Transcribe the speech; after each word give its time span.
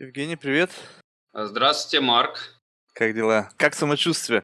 Евгений, 0.00 0.36
привет. 0.36 0.70
Здравствуйте, 1.34 2.02
Марк. 2.02 2.58
Как 2.94 3.14
дела? 3.14 3.50
Как 3.58 3.74
самочувствие? 3.74 4.42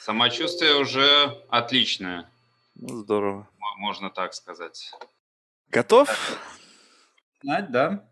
Самочувствие 0.00 0.76
уже 0.76 1.04
отличное. 1.50 2.30
Ну, 2.74 2.96
здорово. 2.96 3.46
Можно 3.76 4.08
так 4.08 4.32
сказать. 4.32 4.90
Готов? 5.68 6.08
Знать, 7.42 7.70
да. 7.70 8.08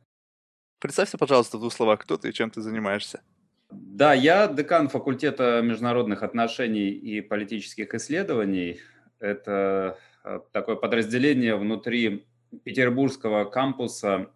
Представься, 0.81 1.17
пожалуйста, 1.17 1.57
в 1.57 1.61
двух 1.61 1.73
словах, 1.73 2.01
кто 2.01 2.19
ты 2.19 2.29
и 2.29 2.33
чем 2.35 2.51
ты 2.51 2.61
занимаешься. 2.61 3.23
Да, 3.71 4.13
я 4.13 4.47
декан 4.47 4.91
факультета 4.91 5.63
международных 5.63 6.23
отношений 6.23 6.91
и 6.91 7.23
политических 7.23 7.95
исследований. 7.95 8.81
Это 9.19 9.99
э, 10.25 10.41
такое 10.53 10.77
подразделение 10.77 11.57
внутри 11.57 12.29
петербургского 12.65 13.47
кампуса 13.47 14.31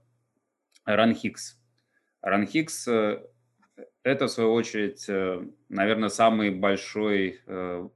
РАНХИКС. 0.86 1.58
РАНХИКС 2.24 2.88
э,– 2.88 3.22
это, 4.02 4.26
в 4.26 4.30
свою 4.30 4.52
очередь, 4.54 5.04
э, 5.08 5.46
наверное, 5.68 6.08
самый 6.08 6.50
большой 6.50 7.40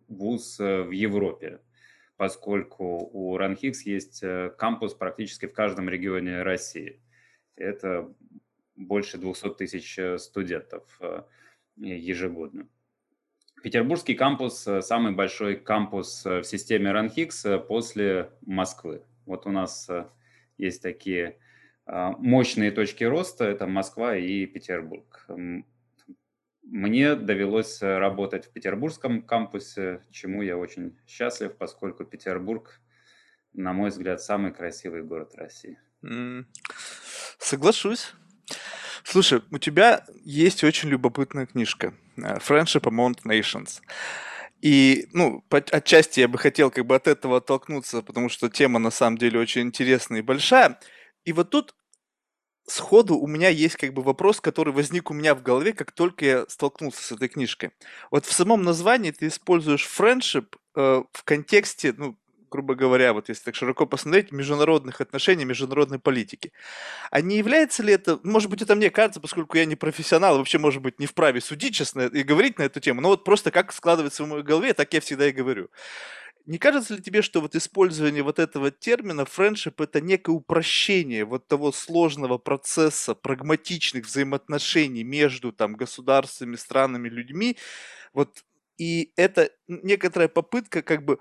вуз 0.08 0.58
в 0.58 0.90
Европе, 0.90 1.60
поскольку 2.16 3.08
у 3.12 3.36
РАНХИКС 3.38 3.82
есть 3.82 4.24
кампус 4.58 4.94
практически 4.94 5.46
в 5.46 5.52
каждом 5.52 5.88
регионе 5.88 6.42
России. 6.42 7.00
Это 7.56 8.12
больше 8.76 9.16
200 9.18 9.54
тысяч 9.54 9.98
студентов 10.20 11.00
ежегодно. 11.76 12.68
Петербургский 13.62 14.14
кампус– 14.14 14.68
самый 14.82 15.12
большой 15.12 15.56
кампус 15.56 16.24
в 16.24 16.44
системе 16.44 16.92
РАНХИКС 16.92 17.46
после 17.66 18.30
Москвы. 18.42 19.02
Вот 19.24 19.46
у 19.46 19.50
нас 19.50 19.88
есть 20.58 20.82
такие 20.82 21.38
мощные 21.88 22.70
точки 22.70 23.04
роста– 23.04 23.44
это 23.46 23.66
Москва 23.66 24.16
и 24.16 24.46
Петербург. 24.46 25.26
Мне 26.62 27.14
довелось 27.14 27.80
работать 27.80 28.46
в 28.46 28.52
петербургском 28.52 29.22
кампусе, 29.22 30.02
чему 30.10 30.42
я 30.42 30.58
очень 30.58 30.98
счастлив, 31.06 31.56
поскольку 31.56 32.04
Петербург, 32.04 32.80
на 33.54 33.72
мой 33.72 33.88
взгляд, 33.88 34.20
самый 34.20 34.52
красивый 34.52 35.02
город 35.02 35.34
России. 35.34 35.78
Соглашусь. 37.38 38.12
Слушай, 39.02 39.40
у 39.50 39.58
тебя 39.58 40.04
есть 40.22 40.62
очень 40.64 40.90
любопытная 40.90 41.46
книжка 41.46 41.94
э, 42.18 42.36
«Friendship 42.38 42.82
Among 42.82 43.16
Nations». 43.24 43.80
И, 44.60 45.08
ну, 45.12 45.42
отчасти 45.48 46.20
я 46.20 46.28
бы 46.28 46.36
хотел 46.36 46.70
как 46.70 46.84
бы 46.84 46.96
от 46.96 47.06
этого 47.06 47.38
оттолкнуться, 47.38 48.02
потому 48.02 48.28
что 48.28 48.50
тема 48.50 48.78
на 48.78 48.90
самом 48.90 49.16
деле 49.16 49.40
очень 49.40 49.62
интересная 49.62 50.18
и 50.18 50.22
большая. 50.22 50.78
И 51.24 51.32
вот 51.32 51.48
тут 51.50 51.74
сходу 52.68 53.16
у 53.16 53.26
меня 53.26 53.48
есть 53.48 53.76
как 53.76 53.92
бы 53.92 54.02
вопрос, 54.02 54.40
который 54.40 54.72
возник 54.72 55.10
у 55.10 55.14
меня 55.14 55.34
в 55.34 55.42
голове, 55.42 55.72
как 55.72 55.92
только 55.92 56.24
я 56.24 56.44
столкнулся 56.48 57.02
с 57.02 57.12
этой 57.12 57.28
книжкой. 57.28 57.70
Вот 58.10 58.26
в 58.26 58.32
самом 58.32 58.62
названии 58.62 59.10
ты 59.10 59.28
используешь 59.28 59.88
friendship 59.88 60.56
э, 60.76 61.02
в 61.12 61.24
контексте, 61.24 61.94
ну, 61.96 62.16
грубо 62.50 62.74
говоря, 62.74 63.12
вот 63.12 63.28
если 63.28 63.44
так 63.44 63.54
широко 63.54 63.86
посмотреть, 63.86 64.32
международных 64.32 65.00
отношений, 65.00 65.44
международной 65.44 65.98
политики. 65.98 66.52
А 67.10 67.20
не 67.20 67.36
является 67.36 67.82
ли 67.82 67.92
это, 67.92 68.18
может 68.22 68.50
быть, 68.50 68.62
это 68.62 68.74
мне 68.74 68.90
кажется, 68.90 69.20
поскольку 69.20 69.56
я 69.56 69.64
не 69.64 69.76
профессионал, 69.76 70.38
вообще, 70.38 70.58
может 70.58 70.82
быть, 70.82 70.98
не 70.98 71.06
вправе 71.06 71.40
судить, 71.40 71.74
честно, 71.74 72.02
и 72.02 72.22
говорить 72.22 72.58
на 72.58 72.64
эту 72.64 72.80
тему, 72.80 73.00
но 73.00 73.08
вот 73.08 73.24
просто 73.24 73.50
как 73.50 73.72
складывается 73.72 74.24
в 74.24 74.28
моей 74.28 74.42
голове, 74.42 74.74
так 74.74 74.92
я 74.94 75.00
всегда 75.00 75.28
и 75.28 75.32
говорю. 75.32 75.68
Не 76.48 76.56
кажется 76.56 76.94
ли 76.94 77.02
тебе, 77.02 77.20
что 77.20 77.42
вот 77.42 77.54
использование 77.54 78.22
вот 78.22 78.38
этого 78.38 78.70
термина 78.70 79.26
friendship 79.26 79.74
это 79.84 80.00
некое 80.00 80.32
упрощение 80.32 81.26
вот 81.26 81.46
того 81.46 81.72
сложного 81.72 82.38
процесса 82.38 83.14
прагматичных 83.14 84.06
взаимоотношений 84.06 85.04
между 85.04 85.52
там 85.52 85.74
государствами, 85.74 86.56
странами, 86.56 87.10
людьми, 87.10 87.58
вот 88.14 88.44
и 88.78 89.12
это 89.16 89.50
некоторая 89.68 90.28
попытка 90.28 90.80
как 90.82 91.04
бы 91.04 91.18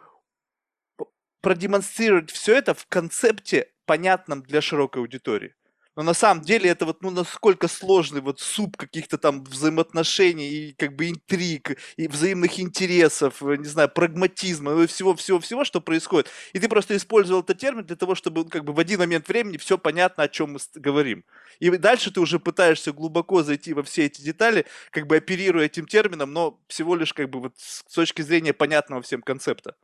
продемонстрировать 1.42 2.32
все 2.32 2.56
это 2.56 2.74
в 2.74 2.86
концепте, 2.88 3.72
понятном 3.86 4.44
для 4.44 4.62
широкой 4.62 5.02
аудитории. 5.02 5.56
Но 5.98 6.04
на 6.04 6.14
самом 6.14 6.44
деле 6.44 6.70
это 6.70 6.86
вот 6.86 7.02
ну 7.02 7.10
насколько 7.10 7.68
сложный 7.68 8.22
вот 8.22 8.40
суп 8.40 8.78
каких-то 8.78 9.18
там 9.18 9.44
взаимоотношений 9.44 10.48
и 10.48 10.74
как 10.74 10.96
бы 10.96 11.10
интриг 11.10 11.76
и 11.98 12.08
взаимных 12.08 12.60
интересов, 12.60 13.42
э, 13.42 13.58
не 13.58 13.66
знаю, 13.66 13.90
прагматизма 13.90 14.84
и 14.84 14.86
всего-всего-всего, 14.86 15.64
что 15.64 15.82
происходит. 15.82 16.30
И 16.54 16.60
ты 16.60 16.70
просто 16.70 16.96
использовал 16.96 17.42
этот 17.42 17.58
термин 17.58 17.84
для 17.84 17.96
того, 17.96 18.14
чтобы 18.14 18.48
как 18.48 18.64
бы 18.64 18.74
в 18.74 18.80
один 18.80 19.00
момент 19.00 19.28
времени 19.28 19.58
все 19.58 19.80
понятно, 19.80 20.26
о 20.26 20.28
чем 20.28 20.54
мы 20.54 20.60
говорим. 20.76 21.26
И 21.60 21.72
дальше 21.72 22.12
ты 22.12 22.20
уже 22.20 22.40
пытаешься 22.40 22.92
глубоко 22.92 23.42
зайти 23.42 23.74
во 23.74 23.82
все 23.82 24.06
эти 24.06 24.22
детали, 24.22 24.68
как 24.92 25.08
бы 25.08 25.16
оперируя 25.16 25.66
этим 25.66 25.88
термином, 25.88 26.32
но 26.32 26.60
всего 26.68 26.96
лишь 26.96 27.12
как 27.12 27.32
бы 27.32 27.40
вот 27.40 27.54
с 27.58 27.84
точки 27.92 28.22
зрения 28.22 28.54
понятного 28.54 29.02
всем 29.02 29.24
концепта. 29.24 29.76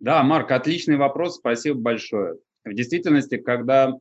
Да, 0.00 0.22
Марк, 0.22 0.50
отличный 0.52 0.96
вопрос, 0.96 1.36
спасибо 1.36 1.78
большое. 1.78 2.36
В 2.64 2.72
действительности, 2.72 3.36
когда 3.36 3.92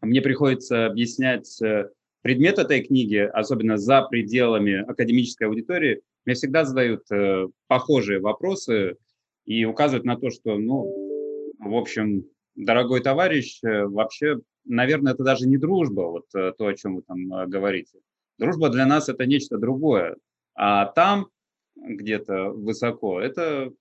мне 0.00 0.22
приходится 0.22 0.86
объяснять 0.86 1.60
э, 1.62 1.90
предмет 2.22 2.58
этой 2.58 2.82
книги, 2.82 3.16
особенно 3.16 3.76
за 3.76 4.02
пределами 4.02 4.88
академической 4.88 5.44
аудитории, 5.44 6.02
мне 6.24 6.34
всегда 6.34 6.64
задают 6.64 7.10
э, 7.10 7.48
похожие 7.66 8.20
вопросы 8.20 8.96
и 9.44 9.64
указывают 9.64 10.04
на 10.04 10.16
то, 10.16 10.30
что, 10.30 10.58
ну, 10.58 11.52
в 11.58 11.74
общем, 11.74 12.24
дорогой 12.54 13.00
товарищ, 13.00 13.60
э, 13.64 13.86
вообще, 13.86 14.40
наверное, 14.64 15.14
это 15.14 15.24
даже 15.24 15.48
не 15.48 15.56
дружба, 15.56 16.02
вот 16.02 16.26
то, 16.30 16.66
о 16.66 16.74
чем 16.74 16.96
вы 16.96 17.02
там 17.02 17.48
говорите. 17.48 17.98
Дружба 18.38 18.68
для 18.68 18.86
нас 18.86 19.08
это 19.08 19.26
нечто 19.26 19.58
другое, 19.58 20.16
а 20.54 20.86
там 20.86 21.28
где-то 21.76 22.50
высоко 22.50 23.20
это 23.20 23.72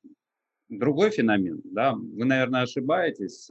другой 0.69 1.11
феномен. 1.11 1.61
Да? 1.65 1.93
Вы, 1.93 2.25
наверное, 2.25 2.61
ошибаетесь, 2.61 3.49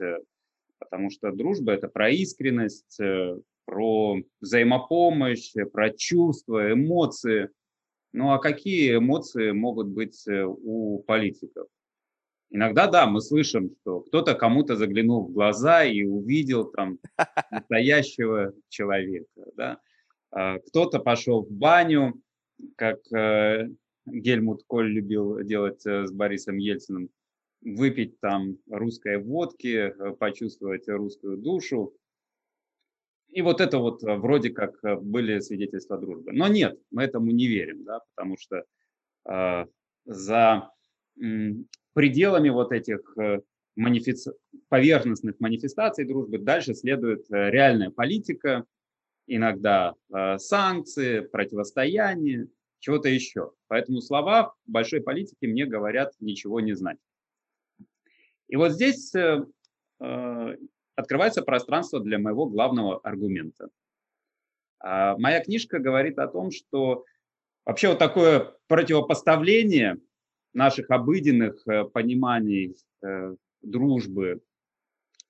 потому 0.79 1.09
что 1.09 1.31
дружба– 1.31 1.71
это 1.73 1.87
про 1.87 2.09
искренность, 2.09 2.99
э, 2.99 3.37
про 3.65 4.17
взаимопомощь, 4.41 5.55
э, 5.55 5.65
про 5.65 5.89
чувства, 5.91 6.71
эмоции. 6.71 7.49
Ну 8.13 8.31
а 8.31 8.39
какие 8.39 8.97
эмоции 8.97 9.51
могут 9.51 9.87
быть 9.87 10.25
у 10.27 10.99
политиков? 10.99 11.67
Иногда, 12.49 12.87
да, 12.87 13.05
мы 13.05 13.19
слышим, 13.19 13.75
что 13.81 13.99
кто-то 14.01 14.33
кому-то 14.33 14.77
заглянул 14.77 15.27
в 15.27 15.33
глаза 15.33 15.83
и 15.83 16.03
увидел 16.03 16.65
там 16.71 16.99
настоящего 17.51 18.53
человека. 18.69 19.43
Да? 19.55 19.79
А 20.31 20.59
кто-то 20.59 20.99
пошел 20.99 21.43
в 21.43 21.51
баню, 21.51 22.21
как 22.77 22.99
Гельмут 24.07 24.63
Коль 24.67 24.89
любил 24.89 25.41
делать 25.43 25.85
э, 25.85 26.07
с 26.07 26.11
Борисом 26.11 26.57
Ельциным, 26.57 27.09
выпить 27.75 28.19
там 28.19 28.57
русской 28.69 29.17
водки, 29.21 29.91
э, 29.91 30.11
почувствовать 30.13 30.87
русскую 30.87 31.37
душу. 31.37 31.93
И 33.29 33.41
вот 33.41 33.61
это 33.61 33.79
вот 33.79 34.03
э, 34.03 34.15
вроде 34.15 34.49
как 34.49 34.79
были 35.03 35.39
свидетельства 35.39 35.97
дружбы. 35.97 36.31
Но 36.31 36.47
нет, 36.47 36.79
мы 36.91 37.03
этому 37.03 37.31
не 37.31 37.47
верим, 37.47 37.83
да, 37.83 38.01
потому 38.15 38.37
что 38.37 38.63
э, 39.29 39.65
за 40.05 40.71
э, 41.21 41.51
пределами 41.93 42.49
вот 42.49 42.71
этих 42.71 42.99
э, 43.17 43.41
манифест... 43.75 44.29
поверхностных 44.69 45.39
манифестаций 45.39 46.05
дружбы 46.05 46.37
дальше 46.37 46.73
следует 46.73 47.25
реальная 47.29 47.91
политика, 47.91 48.65
иногда 49.27 49.93
э, 50.13 50.37
санкции, 50.37 51.19
противостояние, 51.19 52.47
чего-то 52.79 53.09
еще. 53.09 53.51
Поэтому 53.67 54.01
слова 54.01 54.53
большой 54.65 55.01
политики 55.01 55.45
мне 55.45 55.65
говорят 55.65 56.13
ничего 56.19 56.61
не 56.61 56.73
знать. 56.73 56.97
И 58.47 58.55
вот 58.55 58.71
здесь 58.71 59.13
э, 59.15 59.45
э, 59.99 60.55
открывается 60.95 61.41
пространство 61.41 61.99
для 61.99 62.19
моего 62.19 62.45
главного 62.47 62.99
аргумента. 62.99 63.69
А 64.79 65.17
моя 65.17 65.43
книжка 65.43 65.79
говорит 65.79 66.19
о 66.19 66.27
том, 66.27 66.51
что 66.51 67.05
вообще 67.65 67.89
вот 67.89 67.99
такое 67.99 68.53
противопоставление 68.67 69.97
наших 70.53 70.89
обыденных 70.89 71.67
э, 71.67 71.85
пониманий 71.85 72.75
э, 73.03 73.35
дружбы 73.61 74.41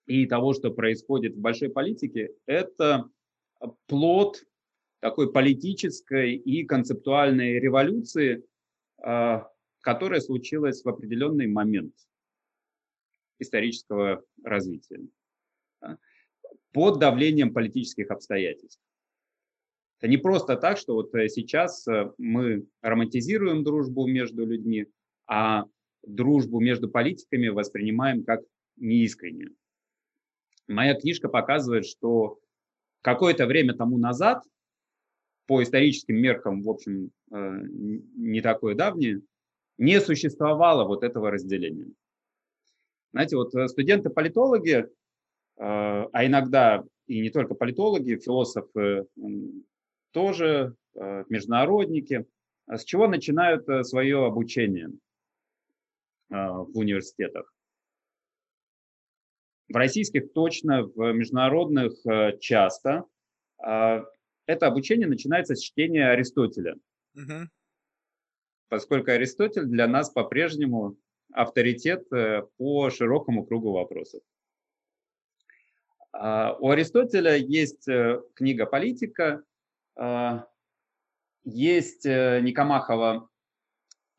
и 0.05 0.25
того, 0.25 0.53
что 0.53 0.71
происходит 0.71 1.35
в 1.35 1.39
большой 1.39 1.69
политике, 1.69 2.31
это 2.45 3.09
плод 3.87 4.43
такой 4.99 5.31
политической 5.31 6.35
и 6.35 6.63
концептуальной 6.63 7.59
революции, 7.59 8.43
а, 8.99 9.49
которая 9.81 10.21
случилась 10.21 10.83
в 10.83 10.89
определенный 10.89 11.47
момент 11.47 11.93
исторического 13.39 14.23
развития 14.43 14.99
под 16.71 16.99
давлением 16.99 17.53
политических 17.53 18.11
обстоятельств. 18.11 18.81
Это 19.99 20.09
не 20.09 20.17
просто 20.17 20.55
так, 20.55 20.77
что 20.77 20.93
вот 20.93 21.13
э, 21.15 21.27
сейчас 21.27 21.87
э, 21.87 22.11
мы 22.19 22.67
романтизируем 22.81 23.63
дружбу 23.63 24.05
между 24.05 24.45
людьми, 24.45 24.85
а 25.25 25.65
дружбу 26.03 26.59
между 26.59 26.87
политиками 26.87 27.47
воспринимаем 27.47 28.23
как 28.23 28.41
неискреннюю. 28.75 29.55
Моя 30.67 30.93
книжка 30.93 31.29
показывает, 31.29 31.87
что 31.87 32.37
какое-то 33.01 33.47
время 33.47 33.73
тому 33.73 33.97
назад 33.97 34.43
по 35.47 35.63
историческим 35.63 36.17
меркам, 36.17 36.61
в 36.61 36.69
общем, 36.69 37.09
э, 37.31 37.59
не 37.67 38.41
такое 38.41 38.75
давнее, 38.75 39.21
не 39.79 39.99
существовало 39.99 40.87
вот 40.87 41.03
этого 41.03 41.31
разделения. 41.31 41.87
Знаете, 43.13 43.35
вот 43.35 43.51
студенты-политологи, 43.69 44.87
а 45.57 46.25
иногда 46.25 46.83
и 47.07 47.21
не 47.21 47.29
только 47.29 47.55
политологи, 47.55 48.17
философы 48.17 49.07
тоже, 50.11 50.75
международники, 50.93 52.25
с 52.67 52.83
чего 52.83 53.07
начинают 53.07 53.65
свое 53.87 54.25
обучение 54.25 54.91
в 56.29 56.77
университетах? 56.77 57.51
В 59.69 59.75
российских 59.75 60.31
точно, 60.31 60.83
в 60.83 61.11
международных 61.11 61.93
э, 62.05 62.37
часто. 62.39 63.03
А, 63.57 64.05
это 64.45 64.67
обучение 64.67 65.07
начинается 65.07 65.55
с 65.55 65.61
чтения 65.61 66.09
Аристотеля. 66.09 66.75
Угу. 67.15 67.49
Поскольку 68.69 69.11
Аристотель 69.11 69.65
для 69.65 69.87
нас 69.87 70.09
по-прежнему 70.09 70.95
авторитет 71.33 72.11
э, 72.11 72.43
по 72.57 72.89
широкому 72.89 73.45
кругу 73.45 73.71
вопросов. 73.71 74.21
А, 76.11 76.55
у 76.59 76.69
Аристотеля 76.69 77.35
есть 77.35 77.87
э, 77.87 78.21
книга 78.33 78.65
«Политика», 78.65 79.43
а, 79.95 80.47
есть 81.43 82.05
Никомахова 82.05 83.29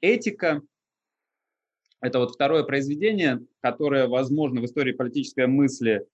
«Этика», 0.00 0.62
это 2.00 2.20
вот 2.20 2.32
второе 2.32 2.62
произведение, 2.62 3.44
которое, 3.60 4.06
возможно, 4.06 4.60
в 4.60 4.64
истории 4.64 4.92
политической 4.92 5.46
мысли 5.46 6.06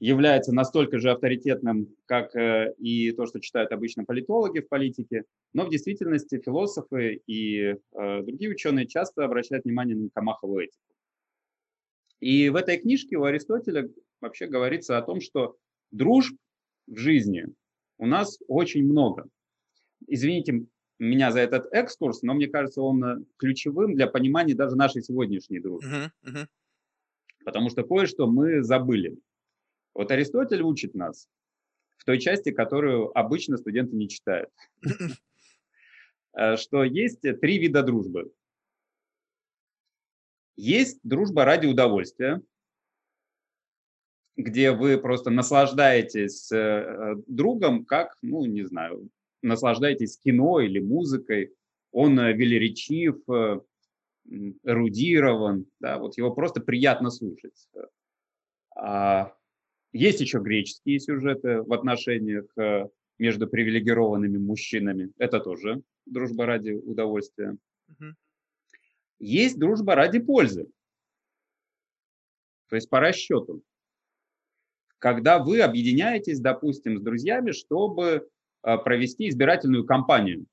является 0.00 0.52
настолько 0.52 0.98
же 0.98 1.10
авторитетным, 1.10 1.94
как 2.06 2.34
э, 2.34 2.74
и 2.78 3.12
то, 3.12 3.26
что 3.26 3.38
читают 3.38 3.70
обычно 3.70 4.04
политологи 4.04 4.60
в 4.60 4.68
политике, 4.68 5.24
но 5.52 5.66
в 5.66 5.70
действительности 5.70 6.40
философы 6.40 7.20
и 7.26 7.76
э, 7.92 8.22
другие 8.22 8.50
ученые 8.50 8.86
часто 8.86 9.24
обращают 9.24 9.64
внимание 9.64 9.94
на 9.94 10.08
Камахову 10.08 10.58
этику. 10.58 10.82
И 12.20 12.48
в 12.48 12.56
этой 12.56 12.78
книжке 12.78 13.16
у 13.16 13.24
Аристотеля 13.24 13.90
вообще 14.22 14.46
говорится 14.46 14.96
о 14.96 15.02
том, 15.02 15.20
что 15.20 15.56
дружб 15.90 16.36
в 16.86 16.96
жизни 16.96 17.46
у 17.98 18.06
нас 18.06 18.38
очень 18.48 18.84
много. 18.84 19.28
Извините, 20.06 20.64
меня 20.98 21.30
за 21.30 21.40
этот 21.40 21.72
экскурс, 21.72 22.22
но 22.22 22.32
мне 22.32 22.48
кажется, 22.48 22.80
он 22.80 23.04
э, 23.04 23.18
ключевым 23.36 23.94
для 23.94 24.06
понимания 24.06 24.54
даже 24.54 24.76
нашей 24.76 25.02
сегодняшней 25.02 25.60
дружбы. 25.60 25.90
Uh-huh, 25.90 26.10
uh-huh. 26.24 26.46
Потому 27.44 27.68
что 27.68 27.82
кое-что 27.82 28.26
мы 28.26 28.62
забыли. 28.62 29.18
Вот 29.94 30.10
Аристотель 30.10 30.62
учит 30.62 30.94
нас 30.94 31.28
в 31.96 32.04
той 32.04 32.18
части, 32.18 32.50
которую 32.50 33.16
обычно 33.16 33.56
студенты 33.56 33.94
не 33.96 34.08
читают, 34.08 34.50
э, 36.32 36.56
что 36.56 36.84
есть 36.84 37.20
три 37.40 37.58
вида 37.58 37.82
дружбы. 37.82 38.32
Есть 40.56 41.00
дружба 41.02 41.44
ради 41.44 41.66
удовольствия, 41.66 42.42
где 44.36 44.72
вы 44.72 44.98
просто 44.98 45.30
наслаждаетесь 45.30 46.50
э, 46.52 47.16
другом, 47.26 47.84
как, 47.84 48.16
ну, 48.22 48.44
не 48.46 48.64
знаю, 48.64 49.08
наслаждаетесь 49.42 50.18
кино 50.18 50.60
или 50.60 50.80
музыкой, 50.80 51.54
он 51.92 52.18
э, 52.18 52.32
велеречив, 52.32 53.16
э, 53.28 53.60
эрудирован, 54.64 55.66
да, 55.80 55.98
вот 55.98 56.16
его 56.16 56.32
просто 56.32 56.60
приятно 56.60 57.10
слушать. 57.10 57.68
А 58.76 59.34
есть 59.92 60.20
еще 60.20 60.38
греческие 60.38 61.00
сюжеты 61.00 61.62
в 61.62 61.72
отношениях 61.72 62.46
э, 62.56 62.88
между 63.18 63.46
привилегированными 63.48 64.38
мужчинами. 64.38 65.12
Это 65.18 65.40
тоже 65.40 65.82
дружба 66.06 66.46
ради 66.46 66.72
удовольствия. 66.72 67.56
Угу. 67.88 68.14
Есть 69.18 69.58
дружба 69.58 69.94
ради 69.94 70.18
пользы. 70.18 70.68
То 72.68 72.76
есть 72.76 72.88
по 72.88 73.00
расчету. 73.00 73.62
Когда 74.98 75.38
вы 75.38 75.60
объединяетесь, 75.60 76.40
допустим, 76.40 76.98
с 76.98 77.02
друзьями, 77.02 77.52
чтобы 77.52 78.28
Э, 78.62 78.76
провести 78.76 79.28
избирательную 79.28 79.86
кампанию 79.86 80.46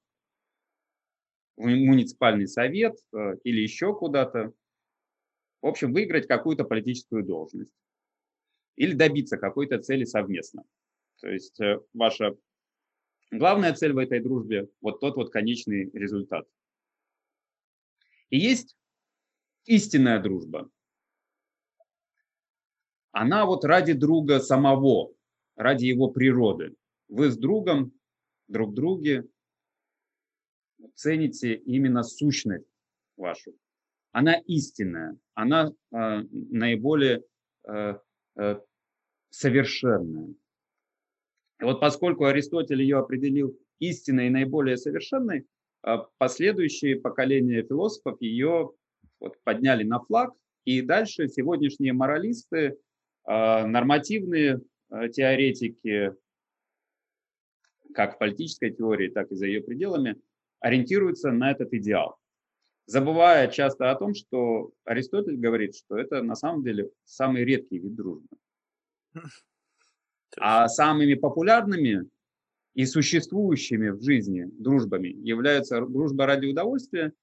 в 1.57 1.68
муниципальный 1.68 2.48
совет 2.48 2.98
э, 3.13 3.36
или 3.44 3.60
еще 3.62 3.94
куда-то. 3.94 4.54
В 5.62 5.68
общем, 5.68 5.92
выиграть 5.92 6.28
какую-то 6.28 6.63
политическую 6.63 7.24
должность 7.24 7.74
или 8.77 8.94
добиться 8.94 9.38
какой-то 9.38 9.79
цели 9.79 10.06
совместно. 10.06 10.63
То 11.19 11.29
есть 11.29 11.59
э, 11.59 11.81
ваша 11.94 12.38
главная 13.31 13.74
цель 13.74 13.91
в 13.91 13.97
этой 13.97 14.21
дружбе– 14.21 14.69
вот 14.81 15.01
тот 15.01 15.18
вот 15.18 15.31
конечный 15.31 15.89
результат. 15.91 16.47
И 18.29 18.38
есть 18.38 18.77
истинная 19.65 20.21
дружба. 20.21 20.69
Она 23.12 23.45
вот 23.45 23.65
ради 23.65 23.94
друга 23.94 24.39
самого, 24.39 25.13
ради 25.56 25.85
его 25.85 26.09
природы. 26.09 26.75
Вы 27.07 27.31
с 27.31 27.38
другом 27.38 27.94
друг 28.47 28.73
друге 28.75 29.27
цените 30.94 31.56
именно 31.56 32.03
сущность 32.03 32.68
вашу. 33.15 33.56
Она 34.12 34.35
истинная, 34.45 35.18
она 35.33 35.71
э, 35.91 36.21
наиболее 36.31 37.23
э, 37.68 38.00
э, 38.35 38.59
совершенная. 39.38 40.34
И 41.60 41.63
вот 41.63 41.80
поскольку 41.80 42.25
Аристотель 42.25 42.81
ее 42.81 42.98
определил 42.98 43.57
истинной 43.80 44.28
и 44.28 44.31
наиболее 44.31 44.78
совершенной, 44.78 45.45
э, 45.86 45.98
последующие 46.18 47.00
поколения 47.00 47.62
философов 47.62 48.19
ее 48.19 48.72
вот, 49.19 49.36
подняли 49.44 49.84
на 49.84 50.00
флаг, 50.00 50.34
и 50.66 50.81
дальше 50.81 51.28
сегодняшние 51.28 51.94
моралисты, 51.94 52.57
э, 52.57 53.66
нормативные 53.66 54.62
э, 54.89 55.10
теоретики, 55.10 56.16
как 57.94 58.16
в 58.16 58.18
политической 58.18 58.72
теории, 58.72 59.10
так 59.10 59.31
и 59.31 59.36
за 59.36 59.45
ее 59.45 59.62
пределами, 59.62 60.16
ориентируются 60.60 61.31
на 61.31 61.51
этот 61.51 61.74
идеал. 61.74 62.18
Забывая 62.88 63.50
часто 63.50 63.92
о 63.92 63.95
том, 63.95 64.16
что 64.16 64.72
Аристотель 64.83 65.38
говорит, 65.38 65.75
что 65.75 65.98
это 65.98 66.24
на 66.24 66.36
самом 66.36 66.63
деле 66.63 66.90
самый 67.06 67.44
редкий 67.44 67.78
вид 67.78 67.95
дружбы. 67.95 68.38
А 70.40 70.68
самыми 70.68 71.14
популярными 71.16 72.08
и 72.75 72.86
существующими 72.86 73.90
в 73.90 74.04
жизни 74.04 74.46
дружбами 74.60 75.07
являются 75.07 75.81
дружба 75.81 76.26
ради 76.26 76.47
удовольствия 76.47 77.14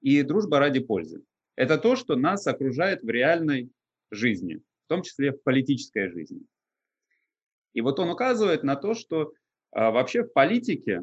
и 0.00 0.22
дружба 0.22 0.58
ради 0.58 0.80
пользы. 0.80 1.22
Это 1.54 1.78
то, 1.78 1.96
что 1.96 2.16
нас 2.16 2.46
окружает 2.46 3.02
в 3.02 3.08
реальной 3.08 3.70
жизни, 4.10 4.62
в 4.84 4.88
том 4.88 5.02
числе 5.02 5.32
в 5.32 5.42
политической 5.42 6.10
жизни. 6.10 6.40
И 7.74 7.82
вот 7.82 8.00
он 8.00 8.10
указывает 8.10 8.62
на 8.62 8.74
то, 8.74 8.94
что 8.94 9.32
а 9.70 9.90
вообще 9.90 10.22
в 10.22 10.32
политике 10.32 11.02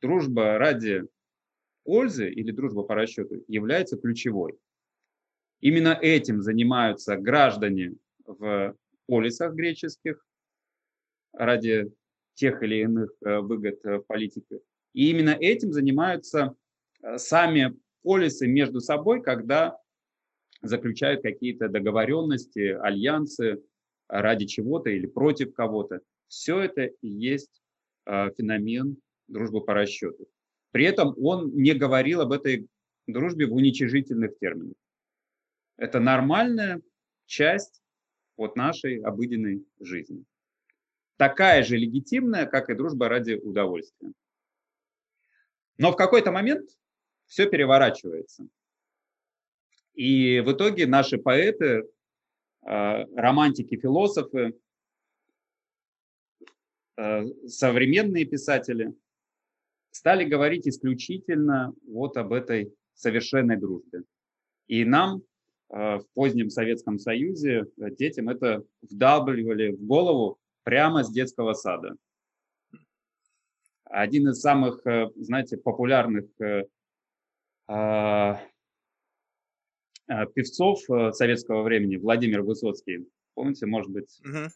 дружба 0.00 0.56
ради 0.56 1.02
пользы 1.84 2.30
или 2.30 2.52
дружба 2.52 2.84
по 2.84 2.94
расчету 2.94 3.42
является 3.48 3.96
ключевой. 3.96 4.58
Именно 5.60 5.98
этим 6.00 6.40
занимаются 6.40 7.16
граждане 7.16 7.94
в 8.24 8.76
полисах 9.06 9.54
греческих 9.54 10.24
ради 11.32 11.92
тех 12.34 12.62
или 12.62 12.82
иных 12.82 13.10
э, 13.24 13.38
выгод 13.38 13.84
э, 13.84 13.98
в 13.98 14.02
политике. 14.02 14.60
И 14.94 15.10
именно 15.10 15.30
этим 15.30 15.72
занимаются 15.72 16.54
э, 17.02 17.18
сами 17.18 17.76
полисы 18.02 18.46
между 18.46 18.80
собой, 18.80 19.22
когда 19.22 19.78
заключают 20.60 21.22
какие-то 21.22 21.68
договоренности, 21.68 22.76
альянсы 22.80 23.62
ради 24.08 24.46
чего-то 24.46 24.90
или 24.90 25.06
против 25.06 25.54
кого-то. 25.54 26.00
Все 26.28 26.60
это 26.60 26.84
и 26.84 27.08
есть 27.08 27.62
феномен 28.04 28.96
дружбы 29.28 29.64
по 29.64 29.74
расчету. 29.74 30.28
При 30.70 30.84
этом 30.84 31.14
он 31.18 31.54
не 31.54 31.74
говорил 31.74 32.20
об 32.20 32.32
этой 32.32 32.68
дружбе 33.06 33.46
в 33.46 33.54
уничижительных 33.54 34.38
терминах. 34.38 34.76
Это 35.76 36.00
нормальная 36.00 36.80
часть 37.26 37.81
вот 38.36 38.56
нашей 38.56 39.00
обыденной 39.00 39.64
жизни. 39.80 40.24
Такая 41.16 41.62
же 41.62 41.76
легитимная, 41.76 42.46
как 42.46 42.70
и 42.70 42.74
дружба 42.74 43.08
ради 43.08 43.34
удовольствия. 43.34 44.12
Но 45.78 45.92
в 45.92 45.96
какой-то 45.96 46.32
момент 46.32 46.68
все 47.26 47.48
переворачивается. 47.48 48.46
И 49.94 50.40
в 50.40 50.52
итоге 50.52 50.86
наши 50.86 51.18
поэты, 51.18 51.88
а, 52.62 53.06
романтики, 53.14 53.76
философы 53.76 54.54
Э, 56.96 57.24
современные 57.46 58.24
писатели 58.24 58.94
стали 59.90 60.24
говорить 60.24 60.68
исключительно 60.68 61.74
вот 61.86 62.16
об 62.16 62.32
этой 62.32 62.74
совершенной 62.94 63.56
дружбе. 63.56 64.02
И 64.66 64.84
нам 64.84 65.22
в 65.72 66.04
позднем 66.12 66.50
Советском 66.50 66.98
Союзе 66.98 67.64
э, 67.78 67.90
детям 67.92 68.28
это 68.28 68.62
вдалбливали 68.82 69.72
в 69.72 69.82
голову 69.86 70.38
прямо 70.64 71.02
с 71.02 71.10
детского 71.10 71.54
сада. 71.54 71.96
один 73.84 74.28
из 74.28 74.40
самых, 74.40 74.82
знаете, 75.16 75.56
популярных 75.56 76.26
а, 77.66 78.40
певцов 80.34 80.80
советского 81.16 81.62
времени, 81.62 81.96
Владимир 81.96 82.42
Высоцкий, 82.42 83.08
помните, 83.34 83.66
может 83.66 83.90
быть, 83.90 84.20
угу. 84.24 84.50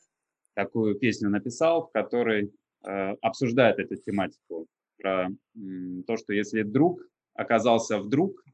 такую 0.54 0.96
песню 0.96 1.30
написал, 1.30 1.86
в 1.86 1.92
которой 1.92 2.52
обсуждает 2.82 3.78
эту 3.78 3.96
тематику 3.96 4.66
про 4.98 5.28
то, 6.06 6.16
что 6.16 6.32
если 6.32 6.62
друг 6.62 7.02
оказался 7.34 7.98
вдруг, 7.98 8.44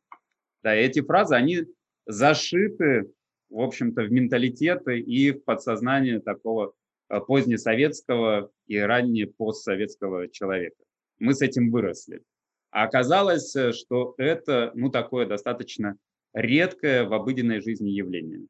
да, 0.62 0.74
эти 0.74 1.02
фразы, 1.02 1.34
они 1.34 1.66
зашиты, 2.06 3.10
в 3.50 3.60
общем-то, 3.60 4.02
в 4.02 4.12
менталитеты 4.12 4.98
и 5.00 5.32
в 5.32 5.44
подсознание 5.44 6.20
такого 6.20 6.74
э, 7.08 7.20
позднесоветского 7.20 8.50
и 8.66 8.78
ранне 8.78 9.26
постсоветского 9.26 10.28
человека. 10.28 10.82
Мы 11.18 11.34
с 11.34 11.42
этим 11.42 11.70
выросли. 11.70 12.22
А 12.70 12.84
оказалось, 12.84 13.54
э, 13.54 13.72
что 13.72 14.14
это, 14.16 14.72
ну, 14.74 14.90
такое 14.90 15.26
достаточно 15.26 15.96
редкое 16.32 17.04
в 17.04 17.12
обыденной 17.12 17.60
жизни 17.60 17.90
явление, 17.90 18.46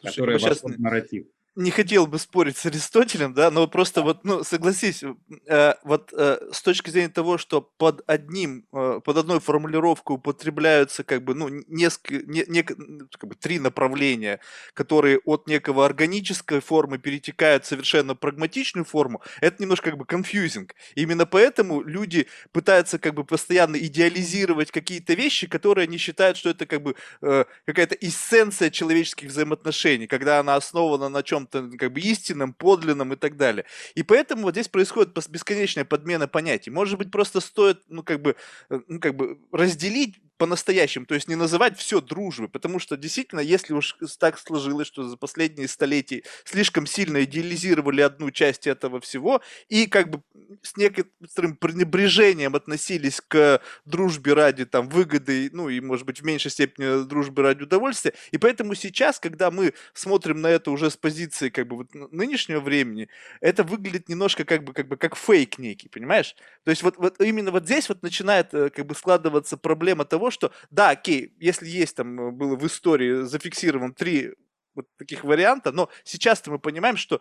Слушай, 0.00 0.14
которое 0.14 0.38
сейчас... 0.38 0.62
в 0.62 0.80
нарратив 0.80 1.26
не 1.58 1.72
хотел 1.72 2.06
бы 2.06 2.20
спорить 2.20 2.56
с 2.56 2.66
Аристотелем, 2.66 3.34
да, 3.34 3.50
но 3.50 3.66
просто 3.66 4.02
вот, 4.02 4.22
ну, 4.22 4.44
согласись, 4.44 5.02
э, 5.48 5.74
вот 5.82 6.12
э, 6.16 6.38
с 6.52 6.62
точки 6.62 6.90
зрения 6.90 7.08
того, 7.08 7.36
что 7.36 7.60
под 7.60 8.02
одним, 8.06 8.64
э, 8.72 9.00
под 9.04 9.16
одной 9.16 9.40
формулировкой 9.40 10.16
употребляются 10.16 11.02
как 11.02 11.24
бы, 11.24 11.34
ну, 11.34 11.48
несколько, 11.66 12.24
не, 12.30 12.44
не, 12.46 12.62
как 12.62 13.28
бы 13.28 13.34
три 13.34 13.58
направления, 13.58 14.38
которые 14.72 15.18
от 15.24 15.48
некого 15.48 15.84
органической 15.84 16.60
формы 16.60 16.98
перетекают 16.98 17.64
в 17.64 17.66
совершенно 17.66 18.14
прагматичную 18.14 18.84
форму, 18.84 19.20
это 19.40 19.60
немножко 19.60 19.90
как 19.90 19.98
бы 19.98 20.04
confusing. 20.04 20.70
Именно 20.94 21.26
поэтому 21.26 21.82
люди 21.82 22.28
пытаются 22.52 23.00
как 23.00 23.14
бы 23.14 23.24
постоянно 23.24 23.74
идеализировать 23.76 24.70
какие-то 24.70 25.14
вещи, 25.14 25.48
которые 25.48 25.88
они 25.88 25.98
считают, 25.98 26.36
что 26.36 26.50
это 26.50 26.66
как 26.66 26.82
бы 26.82 26.94
э, 27.20 27.46
какая-то 27.66 27.96
эссенция 27.96 28.70
человеческих 28.70 29.30
взаимоотношений, 29.30 30.06
когда 30.06 30.38
она 30.38 30.54
основана 30.54 31.08
на 31.08 31.24
чем 31.24 31.47
чем-то 31.50 31.76
как 31.76 31.92
бы 31.92 32.00
истинным, 32.00 32.52
подлинным 32.54 33.12
и 33.12 33.16
так 33.16 33.36
далее. 33.36 33.64
И 33.94 34.02
поэтому 34.02 34.42
вот 34.42 34.54
здесь 34.54 34.68
происходит 34.68 35.16
бесконечная 35.28 35.84
подмена 35.84 36.28
понятий. 36.28 36.70
Может 36.70 36.98
быть, 36.98 37.10
просто 37.10 37.40
стоит, 37.40 37.82
ну, 37.88 38.02
как 38.02 38.22
бы, 38.22 38.36
э, 38.70 38.80
ну, 38.88 39.00
как 39.00 39.16
бы 39.16 39.38
разделить 39.52 40.16
по-настоящему, 40.38 41.04
то 41.04 41.14
есть 41.14 41.28
не 41.28 41.34
называть 41.34 41.76
все 41.76 42.00
дружбой, 42.00 42.48
потому 42.48 42.78
что 42.78 42.96
действительно, 42.96 43.40
если 43.40 43.74
уж 43.74 43.96
так 44.18 44.38
сложилось, 44.38 44.86
что 44.86 45.06
за 45.08 45.16
последние 45.16 45.68
столетия 45.68 46.22
слишком 46.44 46.86
сильно 46.86 47.24
идеализировали 47.24 48.00
одну 48.00 48.30
часть 48.30 48.66
этого 48.66 49.00
всего 49.00 49.42
и 49.68 49.86
как 49.86 50.10
бы 50.10 50.22
с 50.62 50.76
некоторым 50.76 51.56
пренебрежением 51.56 52.54
относились 52.54 53.20
к 53.20 53.60
дружбе 53.84 54.32
ради 54.32 54.64
там 54.64 54.88
выгоды, 54.88 55.50
ну 55.52 55.68
и 55.68 55.80
может 55.80 56.06
быть 56.06 56.20
в 56.20 56.24
меньшей 56.24 56.50
степени 56.50 57.04
дружбы 57.06 57.42
ради 57.42 57.64
удовольствия, 57.64 58.14
и 58.30 58.38
поэтому 58.38 58.74
сейчас, 58.74 59.18
когда 59.18 59.50
мы 59.50 59.74
смотрим 59.92 60.40
на 60.40 60.46
это 60.46 60.70
уже 60.70 60.90
с 60.90 60.96
позиции 60.96 61.48
как 61.48 61.66
бы 61.66 61.76
вот 61.76 61.94
нынешнего 62.12 62.60
времени, 62.60 63.08
это 63.40 63.64
выглядит 63.64 64.08
немножко 64.08 64.44
как 64.44 64.64
бы 64.64 64.72
как 64.72 64.88
бы 64.88 64.96
как 64.96 65.16
фейк 65.16 65.58
некий, 65.58 65.88
понимаешь? 65.88 66.36
То 66.64 66.70
есть 66.70 66.82
вот, 66.82 66.96
вот 66.96 67.20
именно 67.20 67.50
вот 67.50 67.64
здесь 67.64 67.88
вот 67.88 68.02
начинает 68.02 68.54
э, 68.54 68.70
как 68.70 68.86
бы 68.86 68.94
складываться 68.94 69.56
проблема 69.56 70.04
того, 70.04 70.27
что, 70.30 70.52
да, 70.70 70.90
окей, 70.90 71.34
если 71.38 71.66
есть 71.66 71.96
там, 71.96 72.20
э, 72.20 72.30
было 72.30 72.56
в 72.56 72.66
истории 72.66 73.22
зафиксировано 73.22 73.94
три 73.94 74.34
вот 74.74 74.86
таких 74.96 75.24
варианта, 75.24 75.72
но 75.72 75.90
сейчас-то 76.04 76.50
мы 76.50 76.58
понимаем, 76.58 76.96
что 76.96 77.20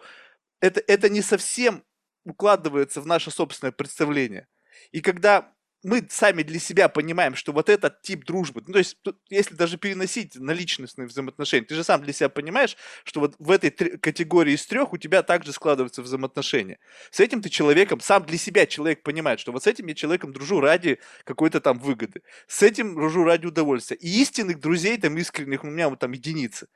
это, 0.60 0.82
это 0.88 1.10
не 1.10 1.22
совсем 1.22 1.84
укладывается 2.24 3.02
в 3.02 3.08
наше 3.08 3.32
собственное 3.32 3.72
представление. 3.72 4.48
И 4.92 5.02
когда 5.02 5.54
мы 5.84 6.06
сами 6.10 6.44
для 6.44 6.60
себя 6.60 6.90
понимаем, 6.90 7.36
что 7.36 7.52
вот 7.52 7.70
этот 7.70 8.02
тип 8.02 8.26
дружбы, 8.26 8.64
ну, 8.66 8.74
то 8.74 8.80
есть, 8.80 8.98
если 9.30 9.56
даже 9.56 9.78
переносить 9.78 10.36
на 10.36 10.52
личностные 10.52 11.08
взаимоотношения, 11.08 11.66
ты 11.66 11.76
же 11.76 11.84
сам 11.84 12.02
для 12.02 12.14
себя 12.14 12.30
понимаешь, 12.30 12.76
что 13.04 13.20
вот 13.20 13.36
в 13.40 13.52
этой 13.52 13.72
категории 13.72 14.54
из 14.54 14.66
трех 14.66 14.94
у 14.94 14.98
тебя 14.98 15.24
также 15.24 15.54
складываются 15.54 16.02
взаимоотношения. 16.02 16.80
С 17.12 17.20
этим 17.20 17.42
ты 17.42 17.50
человеком, 17.50 18.00
сам 18.00 18.26
для 18.26 18.38
себя 18.38 18.66
человек 18.66 19.04
понимает, 19.04 19.40
что 19.40 19.52
вот 19.52 19.64
с 19.64 19.68
этим 19.68 19.88
я 19.88 19.96
человеком 19.96 20.34
дружу 20.34 20.60
ради 20.60 21.00
какой-то 21.24 21.62
там 21.62 21.80
выгоды, 21.80 22.22
с 22.48 22.64
этим 22.64 22.96
дружу 22.96 23.24
ради 23.24 23.46
удовольствия. 23.46 23.98
И 23.98 24.22
истинных 24.22 24.60
друзей 24.60 24.98
там 24.98 25.18
искренних 25.18 25.64
у 25.64 25.68
меня 25.68 25.90
вот 25.90 26.00
там 26.00 26.12
единицы. 26.12 26.68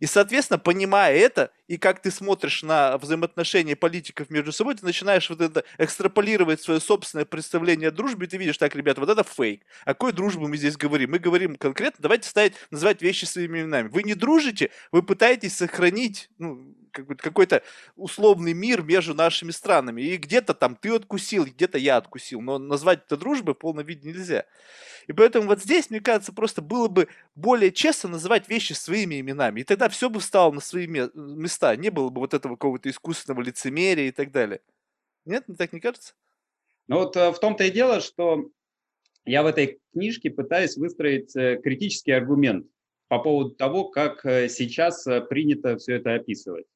И, 0.00 0.06
соответственно, 0.06 0.58
понимая 0.58 1.16
это, 1.16 1.50
и 1.66 1.76
как 1.76 2.02
ты 2.02 2.10
смотришь 2.10 2.62
на 2.62 2.98
взаимоотношения 2.98 3.76
политиков 3.76 4.28
между 4.30 4.52
собой, 4.52 4.74
ты 4.74 4.84
начинаешь 4.84 5.30
вот 5.30 5.40
это 5.40 5.64
экстраполировать 5.78 6.60
свое 6.60 6.80
собственное 6.80 7.24
представление 7.24 7.88
о 7.88 7.92
дружбе, 7.92 8.26
и 8.26 8.28
ты 8.28 8.36
видишь, 8.36 8.49
так, 8.58 8.74
ребята, 8.74 9.00
вот 9.00 9.10
это 9.10 9.22
фейк. 9.22 9.62
О 9.84 9.94
какой 9.94 10.12
дружбе 10.12 10.46
мы 10.46 10.56
здесь 10.56 10.76
говорим? 10.76 11.10
Мы 11.10 11.18
говорим 11.18 11.56
конкретно, 11.56 11.98
давайте 12.02 12.28
ставить, 12.28 12.54
называть 12.70 13.02
вещи 13.02 13.24
своими 13.24 13.60
именами. 13.60 13.88
Вы 13.88 14.02
не 14.02 14.14
дружите, 14.14 14.70
вы 14.92 15.02
пытаетесь 15.02 15.56
сохранить 15.56 16.30
ну, 16.38 16.74
какой-то 16.90 17.62
условный 17.96 18.52
мир 18.52 18.82
между 18.82 19.14
нашими 19.14 19.50
странами. 19.50 20.02
И 20.02 20.16
где-то 20.16 20.54
там 20.54 20.76
ты 20.76 20.94
откусил, 20.94 21.44
где-то 21.44 21.78
я 21.78 21.96
откусил. 21.96 22.40
Но 22.40 22.58
назвать 22.58 23.04
это 23.06 23.16
дружбой 23.16 23.54
в 23.54 23.58
полном 23.58 23.86
виде 23.86 24.08
нельзя. 24.08 24.44
И 25.06 25.12
поэтому 25.12 25.46
вот 25.46 25.60
здесь, 25.60 25.90
мне 25.90 26.00
кажется, 26.00 26.32
просто 26.32 26.62
было 26.62 26.88
бы 26.88 27.08
более 27.34 27.72
честно 27.72 28.10
называть 28.10 28.48
вещи 28.48 28.72
своими 28.72 29.20
именами. 29.20 29.60
И 29.60 29.64
тогда 29.64 29.88
все 29.88 30.10
бы 30.10 30.20
встало 30.20 30.52
на 30.52 30.60
свои 30.60 30.86
места. 30.86 31.74
Не 31.76 31.90
было 31.90 32.10
бы 32.10 32.20
вот 32.20 32.34
этого 32.34 32.54
какого-то 32.54 32.88
искусственного 32.90 33.42
лицемерия 33.42 34.08
и 34.08 34.12
так 34.12 34.30
далее. 34.30 34.60
Нет, 35.24 35.44
так 35.58 35.72
не 35.72 35.80
кажется? 35.80 36.14
Ну 36.90 36.96
вот 36.96 37.16
э, 37.16 37.30
в 37.30 37.38
том-то 37.38 37.62
и 37.62 37.70
дело, 37.70 38.00
что 38.00 38.50
я 39.24 39.44
в 39.44 39.46
этой 39.46 39.78
книжке 39.92 40.28
пытаюсь 40.28 40.76
выстроить 40.76 41.36
э, 41.36 41.60
критический 41.62 42.10
аргумент 42.10 42.66
по 43.06 43.20
поводу 43.20 43.50
того, 43.50 43.84
как 43.90 44.26
э, 44.26 44.48
сейчас 44.48 45.06
принято 45.28 45.76
все 45.76 45.94
это 45.94 46.14
описывать. 46.14 46.66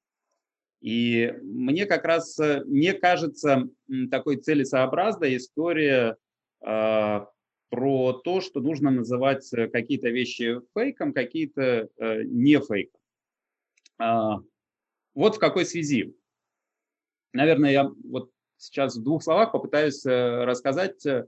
И 0.80 1.34
мне 1.42 1.84
как 1.86 2.04
раз 2.04 2.38
не 2.66 2.92
кажется 2.92 3.68
такой 4.12 4.36
целесообразной 4.36 5.36
история 5.36 6.16
э, 6.64 7.26
про 7.70 8.12
то, 8.12 8.40
что 8.40 8.60
нужно 8.60 8.92
называть 8.92 9.50
какие-то 9.72 10.10
вещи 10.10 10.60
фейком, 10.74 11.12
какие-то 11.12 11.88
э, 11.98 12.22
не 12.22 12.60
фейком. 12.60 13.00
Э, 14.00 14.34
вот 15.12 15.34
в 15.34 15.38
какой 15.40 15.66
связи. 15.66 16.14
Наверное, 17.32 17.72
я 17.72 17.90
вот 18.04 18.30
сейчас 18.64 18.96
в 18.96 19.02
двух 19.02 19.22
словах 19.22 19.52
попытаюсь 19.52 20.04
э, 20.06 20.44
рассказать 20.44 21.04
э, 21.06 21.26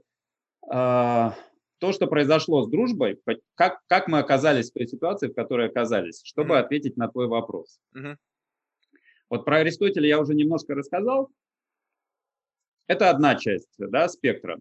а, 0.69 1.35
то, 1.77 1.91
что 1.91 2.07
произошло 2.07 2.63
с 2.63 2.69
дружбой, 2.69 3.19
как, 3.55 3.79
как 3.87 4.07
мы 4.07 4.19
оказались 4.19 4.69
в 4.69 4.73
той 4.73 4.87
ситуации, 4.87 5.27
в 5.27 5.35
которой 5.35 5.67
оказались, 5.67 6.21
чтобы 6.23 6.55
mm-hmm. 6.55 6.59
ответить 6.59 6.97
на 6.97 7.07
твой 7.07 7.27
вопрос. 7.27 7.79
Mm-hmm. 7.95 8.15
Вот 9.29 9.45
про 9.45 9.57
Аристотеля 9.57 10.07
я 10.07 10.19
уже 10.19 10.33
немножко 10.33 10.73
рассказал. 10.73 11.29
Это 12.87 13.09
одна 13.09 13.35
часть 13.35 13.69
да, 13.77 14.07
спектра. 14.07 14.59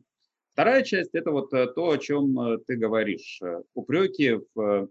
Вторая 0.52 0.82
часть– 0.82 1.10
это 1.14 1.30
вот 1.30 1.52
э, 1.54 1.66
то, 1.68 1.90
о 1.90 1.98
чем 1.98 2.60
ты 2.66 2.76
говоришь. 2.76 3.40
Упреки 3.74 4.40
в 4.54 4.88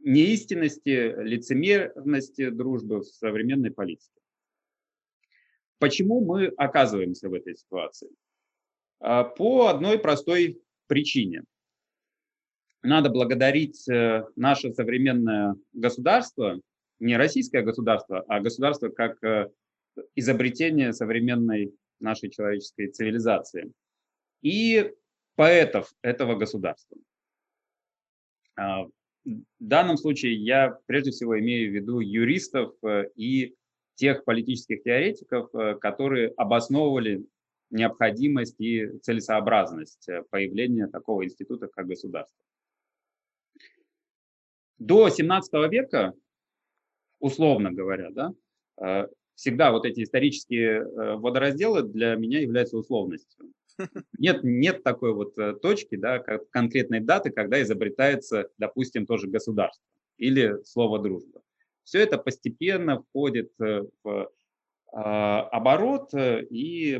неистинности, 0.00 1.14
лицемерности 1.22 2.50
дружбы 2.50 3.00
в 3.00 3.04
современной 3.04 3.70
политике. 3.70 4.21
Почему 5.82 6.20
мы 6.20 6.46
оказываемся 6.46 7.28
в 7.28 7.34
этой 7.34 7.56
ситуации? 7.56 8.08
А, 9.00 9.24
по 9.24 9.66
одной 9.66 9.98
простой 9.98 10.62
причине. 10.86 11.42
Надо 12.84 13.10
благодарить 13.10 13.88
э, 13.88 14.24
наше 14.36 14.72
современное 14.74 15.56
государство, 15.72 16.60
не 17.00 17.16
российское 17.16 17.62
государство, 17.62 18.20
а 18.28 18.38
государство 18.38 18.90
как 18.90 19.20
э, 19.24 19.50
изобретение 20.14 20.92
современной 20.92 21.74
нашей 21.98 22.30
человеческой 22.30 22.86
цивилизации 22.86 23.72
и 24.40 24.92
поэтов 25.34 25.92
этого 26.00 26.36
государства. 26.36 26.96
А, 28.54 28.84
в 28.84 28.90
данном 29.58 29.96
случае 29.96 30.36
я 30.36 30.78
прежде 30.86 31.10
всего 31.10 31.40
имею 31.40 31.72
в 31.72 31.74
виду 31.74 31.98
юристов 31.98 32.72
э, 32.84 33.06
и 33.16 33.56
тех 34.02 34.24
политических 34.24 34.82
теоретиков, 34.82 35.54
э, 35.54 35.76
которые 35.76 36.30
обосновывали 36.36 37.24
необходимость 37.70 38.60
и 38.60 38.98
целесообразность 38.98 40.08
э, 40.08 40.24
появления 40.28 40.88
такого 40.88 41.24
института, 41.24 41.68
как 41.68 41.86
государство. 41.86 42.44
До 44.78 45.08
17 45.08 45.52
века, 45.70 46.14
условно 47.20 47.70
говоря, 47.70 48.10
да, 48.10 48.34
э, 48.84 49.06
всегда 49.36 49.70
вот 49.70 49.86
эти 49.86 50.02
исторические 50.02 50.84
водоразделы 51.18 51.84
для 51.84 52.16
меня 52.16 52.40
являются 52.40 52.78
условностью. 52.78 53.52
Нет, 54.18 54.40
нет 54.42 54.82
такой 54.82 55.14
вот 55.14 55.36
точки, 55.62 55.94
да, 55.94 56.18
конкретной 56.18 56.98
даты, 56.98 57.30
когда 57.30 57.62
изобретается, 57.62 58.48
допустим, 58.58 59.06
тоже 59.06 59.28
государство 59.28 59.86
или 60.18 60.60
слово 60.64 60.98
дружба. 60.98 61.40
Все 61.84 62.00
это 62.00 62.18
постепенно 62.18 63.02
входит 63.02 63.52
э, 63.60 63.82
в 64.02 64.30
а, 64.92 65.42
оборот, 65.48 66.12
э, 66.12 66.44
и 66.44 66.98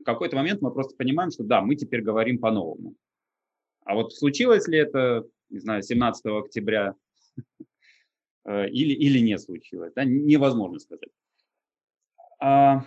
в 0.00 0.04
какой-то 0.04 0.36
момент 0.36 0.60
мы 0.60 0.72
просто 0.72 0.96
понимаем, 0.96 1.30
что 1.30 1.44
да, 1.44 1.60
мы 1.60 1.76
теперь 1.76 2.02
говорим 2.02 2.38
по-новому. 2.38 2.94
А 3.84 3.94
вот 3.94 4.14
случилось 4.14 4.66
ли 4.66 4.78
это, 4.78 5.24
не 5.48 5.60
знаю, 5.60 5.82
17 5.82 6.26
октября 6.26 6.94
э, 8.44 8.68
или, 8.68 8.92
или 8.94 9.20
не 9.20 9.38
случилось, 9.38 9.92
да, 9.94 10.04
невозможно 10.04 10.80
сказать. 10.80 11.10
А, 12.40 12.84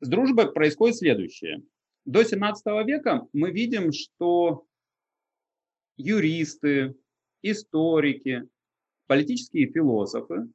с 0.00 0.08
дружбой 0.08 0.52
происходит 0.52 0.96
следующее. 0.96 1.62
До 2.04 2.22
17 2.22 2.64
века 2.86 3.26
мы 3.32 3.50
видим, 3.50 3.92
что 3.92 4.66
юристы, 5.96 6.94
историки, 7.42 8.48
политические 9.10 9.66
философы 9.66 10.46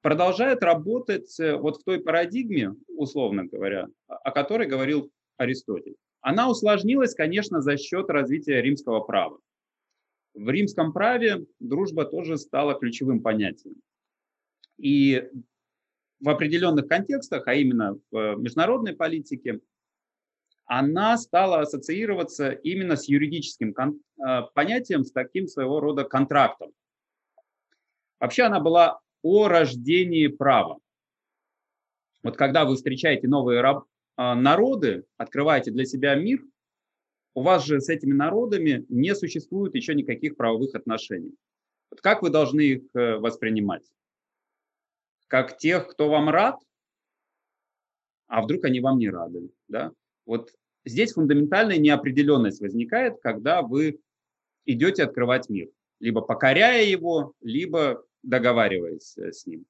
продолжают 0.00 0.62
работать 0.62 1.40
э, 1.40 1.56
вот 1.56 1.78
в 1.78 1.82
той 1.82 1.98
парадигме, 1.98 2.76
условно 2.86 3.46
говоря, 3.46 3.88
о 4.06 4.30
которой 4.30 4.68
говорил 4.68 5.10
Аристотель. 5.38 5.96
Она 6.20 6.48
усложнилась, 6.48 7.16
конечно, 7.16 7.60
за 7.60 7.76
счет 7.76 8.08
развития 8.08 8.62
римского 8.62 9.00
права. 9.00 9.40
В 10.34 10.48
римском 10.48 10.92
праве 10.92 11.44
дружба 11.58 12.04
тоже 12.04 12.38
стала 12.38 12.78
ключевым 12.78 13.22
понятием. 13.22 13.74
И 14.78 15.28
в 16.20 16.28
определенных 16.28 16.86
контекстах, 16.86 17.48
а 17.48 17.54
именно 17.54 17.98
в 18.12 18.36
международной 18.36 18.94
политике, 18.94 19.58
она 20.64 21.18
стала 21.18 21.62
ассоциироваться 21.62 22.52
именно 22.52 22.94
с 22.94 23.08
юридическим 23.08 23.74
э, 23.74 24.42
понятием, 24.54 25.02
с 25.02 25.10
таким 25.10 25.48
своего 25.48 25.80
рода 25.80 26.04
контрактом. 26.04 26.70
Вообще 28.20 28.42
она 28.44 28.60
была 28.60 29.00
о 29.22 29.48
рождении 29.48 30.26
права. 30.28 30.78
Вот 32.22 32.36
когда 32.36 32.66
вы 32.66 32.76
встречаете 32.76 33.26
новые 33.26 33.62
а, 34.16 34.34
народы, 34.34 35.04
открываете 35.16 35.70
для 35.70 35.86
себя 35.86 36.14
мир, 36.14 36.44
у 37.34 37.42
вас 37.42 37.64
же 37.64 37.80
с 37.80 37.88
этими 37.88 38.12
народами 38.12 38.84
не 38.88 39.14
существует 39.14 39.74
еще 39.74 39.94
никаких 39.94 40.36
правовых 40.36 40.74
отношений. 40.74 41.34
Вот 41.90 42.00
как 42.00 42.22
вы 42.22 42.30
должны 42.30 42.60
их 42.60 42.82
э, 42.94 43.16
воспринимать? 43.16 43.84
Как 45.26 45.56
тех, 45.56 45.88
кто 45.88 46.10
вам 46.10 46.28
рад, 46.28 46.60
а 48.26 48.42
вдруг 48.42 48.64
они 48.64 48.80
вам 48.80 48.98
не 48.98 49.08
рады? 49.08 49.50
Да? 49.68 49.92
Вот 50.26 50.52
здесь 50.84 51.12
фундаментальная 51.14 51.78
неопределенность 51.78 52.60
возникает, 52.60 53.20
когда 53.22 53.62
вы 53.62 54.00
идете 54.66 55.04
открывать 55.04 55.48
мир, 55.48 55.68
либо 56.00 56.20
покоряя 56.20 56.84
его, 56.84 57.32
либо 57.40 58.04
договариваясь 58.22 59.16
э, 59.18 59.32
с 59.32 59.46
ним. 59.46 59.66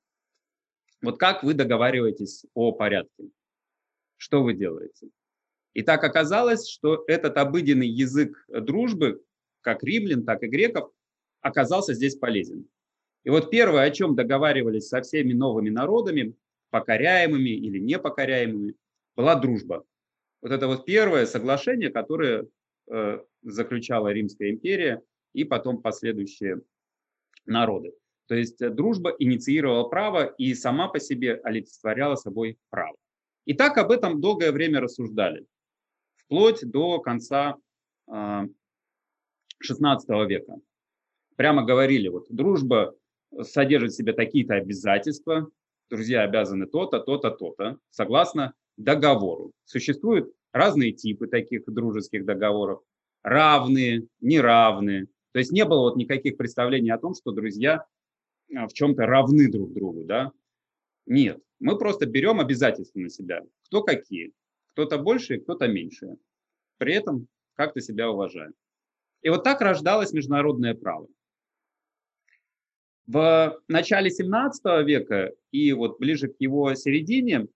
Вот 1.03 1.19
как 1.19 1.43
вы 1.43 1.55
договариваетесь 1.55 2.45
о 2.55 2.73
порядке? 2.73 3.31
Что 4.17 4.43
вы 4.43 4.55
делаете? 4.55 5.09
И 5.73 5.83
так 5.83 6.03
оказалось, 6.05 6.69
что 6.69 7.05
этот 7.07 7.37
обыденный 7.39 7.89
язык 7.89 8.45
дружбы, 8.49 9.23
как 9.61 9.83
римлян, 9.83 10.25
так 10.25 10.43
и 10.43 10.49
греков, 10.49 10.91
оказался 11.41 11.95
здесь 11.95 12.17
полезен. 12.17 12.69
И 13.25 13.31
вот 13.31 13.51
первое, 13.51 13.83
о 13.83 13.91
чем 13.91 14.15
договаривались 14.15 14.89
со 14.89 15.03
всеми 15.03 15.33
новыми 15.33 15.71
народами, 15.71 16.35
покоряемыми 16.71 17.51
или 17.51 17.79
непокоряемыми, 17.79 18.75
была 19.17 19.35
дружба. 19.37 19.85
Вот 20.41 20.53
это 20.53 20.67
вот 20.67 20.87
первое 20.87 21.27
соглашение, 21.27 21.91
которое 21.91 22.47
э, 22.91 23.21
заключала 23.43 24.09
Римская 24.13 24.51
империя 24.51 25.03
и 25.35 25.45
потом 25.45 25.83
последующие 25.83 26.63
народы. 27.45 27.93
То 28.31 28.37
есть 28.37 28.63
э, 28.63 28.71
дружба 28.71 29.13
инициировала 29.19 29.89
право 29.89 30.25
и 30.25 30.55
сама 30.55 30.87
по 30.87 31.01
себе 31.01 31.41
олицетворяла 31.43 32.15
собой 32.15 32.59
право. 32.71 32.97
И 33.45 33.55
так 33.55 33.77
об 33.77 33.91
этом 33.91 34.21
долгое 34.21 34.53
время 34.53 34.81
рассуждали, 34.81 35.47
вплоть 36.17 36.61
до 36.63 37.01
конца 37.01 37.57
XVI 38.09 38.47
а, 39.67 40.25
века. 40.27 40.55
Прямо 41.35 41.65
говорили, 41.65 42.07
вот 42.07 42.27
дружба 42.31 42.95
содержит 43.43 43.91
в 43.91 43.97
себе 43.97 44.13
такие-то 44.13 44.55
обязательства, 44.55 45.51
друзья 45.91 46.23
обязаны 46.23 46.67
то-то, 46.67 47.01
то-то, 47.01 47.33
то-то, 47.33 47.79
согласно 47.91 48.55
договору. 48.77 49.51
Существуют 49.65 50.33
разные 50.53 50.93
типы 50.93 51.27
таких 51.27 51.65
дружеских 51.67 52.25
договоров, 52.25 52.81
равные, 53.25 54.07
неравные. 54.21 55.09
То 55.33 55.41
есть 55.41 55.51
не 55.51 55.65
было 55.65 55.81
вот 55.81 55.97
никаких 55.97 56.37
представлений 56.37 56.91
о 56.91 56.99
том, 56.99 57.17
что 57.17 57.33
друзья 57.33 57.87
в 58.51 58.73
чем-то 58.73 59.07
равны 59.07 59.51
друг 59.51 59.73
другу, 59.73 60.05
да? 60.05 60.33
Нет, 61.07 61.41
мы 61.59 61.79
просто 61.79 62.07
берем 62.07 62.41
обязательства 62.41 63.01
на 63.01 63.09
себя. 63.09 63.43
Кто 63.67 63.83
какие? 63.83 64.33
Кто-то 64.69 64.99
больше, 64.99 65.39
кто-то 65.39 65.69
меньше. 65.69 66.17
При 66.79 66.95
этом 66.95 67.29
как-то 67.55 67.81
себя 67.81 68.11
уважаем. 68.11 68.55
И 69.23 69.29
вот 69.29 69.45
так 69.45 69.61
рождалось 69.61 70.13
международное 70.13 70.75
право. 70.75 71.07
В 73.07 73.61
начале 73.69 74.11
17 74.11 74.87
века 74.87 75.33
и 75.51 75.73
вот 75.73 75.99
ближе 75.99 76.29
к 76.29 76.37
его 76.39 76.75
середине, 76.75 77.49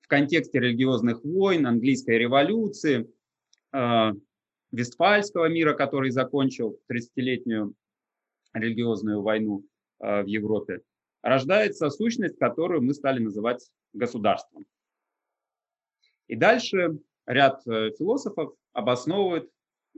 в 0.00 0.08
контексте 0.08 0.58
религиозных 0.58 1.24
войн, 1.24 1.66
английской 1.66 2.18
революции, 2.18 3.08
э, 3.72 4.12
Вестфальского 4.72 5.48
мира, 5.48 5.74
который 5.74 6.10
закончил 6.10 6.78
30-летнюю 6.90 7.74
религиозную 8.52 9.22
войну, 9.22 9.64
в 9.98 10.26
Европе, 10.26 10.82
рождается 11.22 11.90
сущность, 11.90 12.38
которую 12.38 12.82
мы 12.82 12.94
стали 12.94 13.18
называть 13.18 13.68
государством. 13.92 14.66
И 16.28 16.36
дальше 16.36 16.98
ряд 17.26 17.66
э, 17.66 17.90
философов 17.98 18.54
обосновывает 18.72 19.50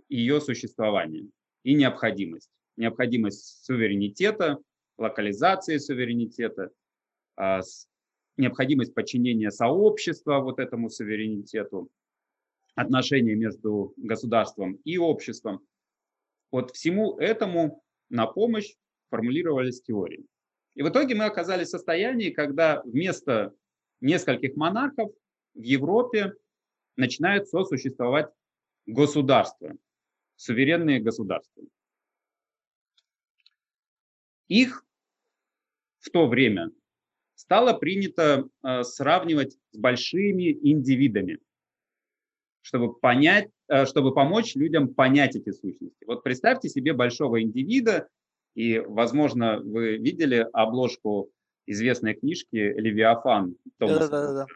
ее 0.08 0.40
существование 0.40 1.28
и 1.64 1.74
необходимость. 1.74 2.50
Необходимость 2.76 3.64
суверенитета, 3.64 4.58
локализации 4.96 5.78
суверенитета, 5.78 6.70
а, 7.36 7.60
необходимость 8.36 8.94
подчинения 8.94 9.50
сообщества 9.50 10.38
вот 10.40 10.58
этому 10.58 10.88
суверенитету, 10.88 11.90
отношения 12.74 13.34
между 13.34 13.92
государством 13.96 14.74
и 14.84 14.96
обществом. 14.98 15.60
Вот 16.50 16.70
всему 16.72 17.18
этому 17.18 17.82
на 18.08 18.26
помощь 18.26 18.74
формулировались 19.10 19.82
теории. 19.82 20.24
И 20.74 20.82
в 20.82 20.88
итоге 20.88 21.14
мы 21.14 21.24
оказались 21.24 21.68
в 21.68 21.72
состоянии, 21.72 22.30
когда 22.30 22.80
вместо 22.84 23.52
нескольких 24.00 24.56
монархов 24.56 25.12
в 25.54 25.62
Европе 25.62 26.34
начинают 26.96 27.48
сосуществовать 27.48 28.30
государства, 28.86 29.76
суверенные 30.36 31.00
государства. 31.00 31.62
Их 34.48 34.84
в 35.98 36.10
то 36.10 36.26
время 36.26 36.70
стало 37.34 37.72
принято 37.74 38.48
э, 38.62 38.82
сравнивать 38.82 39.56
с 39.70 39.78
большими 39.78 40.52
индивидами, 40.52 41.38
чтобы 42.62 42.94
понять, 42.94 43.50
э, 43.68 43.86
чтобы 43.86 44.12
помочь 44.12 44.56
людям 44.56 44.92
понять 44.92 45.36
эти 45.36 45.50
сущности. 45.50 46.04
Вот 46.04 46.22
представьте 46.22 46.68
себе 46.68 46.92
большого 46.92 47.42
индивида, 47.42 48.08
и, 48.54 48.78
возможно, 48.78 49.60
вы 49.60 49.96
видели 49.96 50.46
обложку 50.52 51.30
известной 51.66 52.14
книжки 52.14 52.56
«Левиафан» 52.56 53.56
Томаса. 53.78 54.08
Да, 54.08 54.26
да, 54.26 54.32
да. 54.32 54.46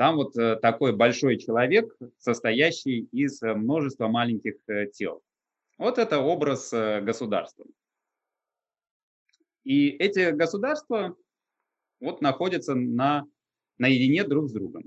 Там 0.00 0.16
вот 0.16 0.34
э, 0.38 0.56
такой 0.56 0.96
большой 0.96 1.36
человек, 1.36 1.94
состоящий 2.16 3.00
из 3.12 3.42
э, 3.42 3.52
множества 3.52 4.08
маленьких 4.08 4.54
э, 4.66 4.86
тел. 4.86 5.22
Вот 5.76 5.98
это 5.98 6.20
образ 6.20 6.72
государства. 6.72 7.66
И 9.64 9.90
эти 9.90 10.30
государства 10.30 11.16
вот 12.00 12.22
находятся 12.22 12.74
на, 12.74 13.26
наедине 13.76 14.24
друг 14.24 14.48
с 14.48 14.52
другом. 14.52 14.84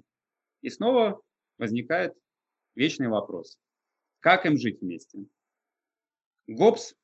И 0.62 0.72
снова 0.72 1.22
возникает 1.60 2.16
вечный 2.74 3.08
вопрос. 3.08 3.60
Как 4.20 4.48
им 4.48 4.58
жить 4.58 4.82
вместе? 4.82 5.26
Гоббс 6.48 6.96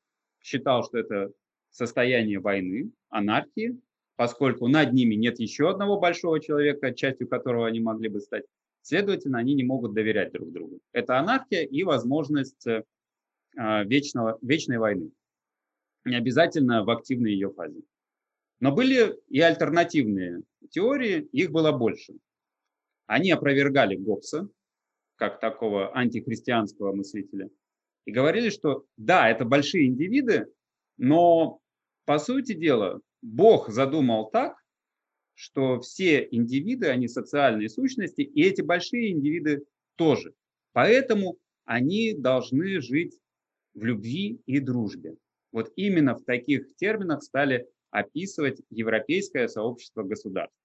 считал, 0.42 0.84
что 0.84 0.98
это 0.98 1.32
состояние 1.70 2.40
войны, 2.40 2.90
анархии, 3.08 3.80
поскольку 4.16 4.68
над 4.68 4.92
ними 4.92 5.14
нет 5.14 5.38
еще 5.38 5.70
одного 5.70 5.98
большого 5.98 6.40
человека, 6.40 6.92
частью 6.92 7.28
которого 7.28 7.66
они 7.66 7.80
могли 7.80 8.08
бы 8.08 8.20
стать. 8.20 8.44
Следовательно, 8.82 9.38
они 9.38 9.54
не 9.54 9.64
могут 9.64 9.94
доверять 9.94 10.32
друг 10.32 10.52
другу. 10.52 10.80
Это 10.92 11.18
анархия 11.18 11.64
и 11.64 11.82
возможность 11.82 12.66
э, 12.66 12.84
вечного, 13.54 14.38
вечной 14.42 14.78
войны. 14.78 15.10
Не 16.04 16.16
обязательно 16.16 16.84
в 16.84 16.90
активной 16.90 17.32
ее 17.32 17.50
фазе. 17.50 17.82
Но 18.58 18.72
были 18.72 19.18
и 19.28 19.40
альтернативные 19.40 20.42
теории, 20.70 21.28
их 21.32 21.50
было 21.50 21.72
больше. 21.72 22.14
Они 23.06 23.30
опровергали 23.30 23.96
Гоббса, 23.96 24.48
как 25.16 25.40
такого 25.40 25.94
антихристианского 25.96 26.94
мыслителя, 26.94 27.50
и 28.04 28.12
говорили, 28.12 28.50
что 28.50 28.84
да, 28.96 29.28
это 29.28 29.44
большие 29.44 29.86
индивиды, 29.86 30.46
но 30.96 31.60
по 32.04 32.18
сути 32.18 32.54
дела 32.54 33.00
Бог 33.22 33.68
задумал 33.68 34.30
так, 34.30 34.56
что 35.34 35.80
все 35.80 36.26
индивиды, 36.30 36.88
они 36.88 37.08
социальные 37.08 37.68
сущности, 37.68 38.20
и 38.20 38.42
эти 38.42 38.60
большие 38.60 39.12
индивиды 39.12 39.64
тоже. 39.96 40.34
Поэтому 40.72 41.38
они 41.64 42.14
должны 42.14 42.80
жить 42.80 43.18
в 43.74 43.84
любви 43.84 44.40
и 44.46 44.58
дружбе. 44.60 45.16
Вот 45.52 45.72
именно 45.76 46.14
в 46.14 46.24
таких 46.24 46.74
терминах 46.76 47.22
стали 47.22 47.66
описывать 47.90 48.60
европейское 48.70 49.48
сообщество 49.48 50.02
государств. 50.02 50.56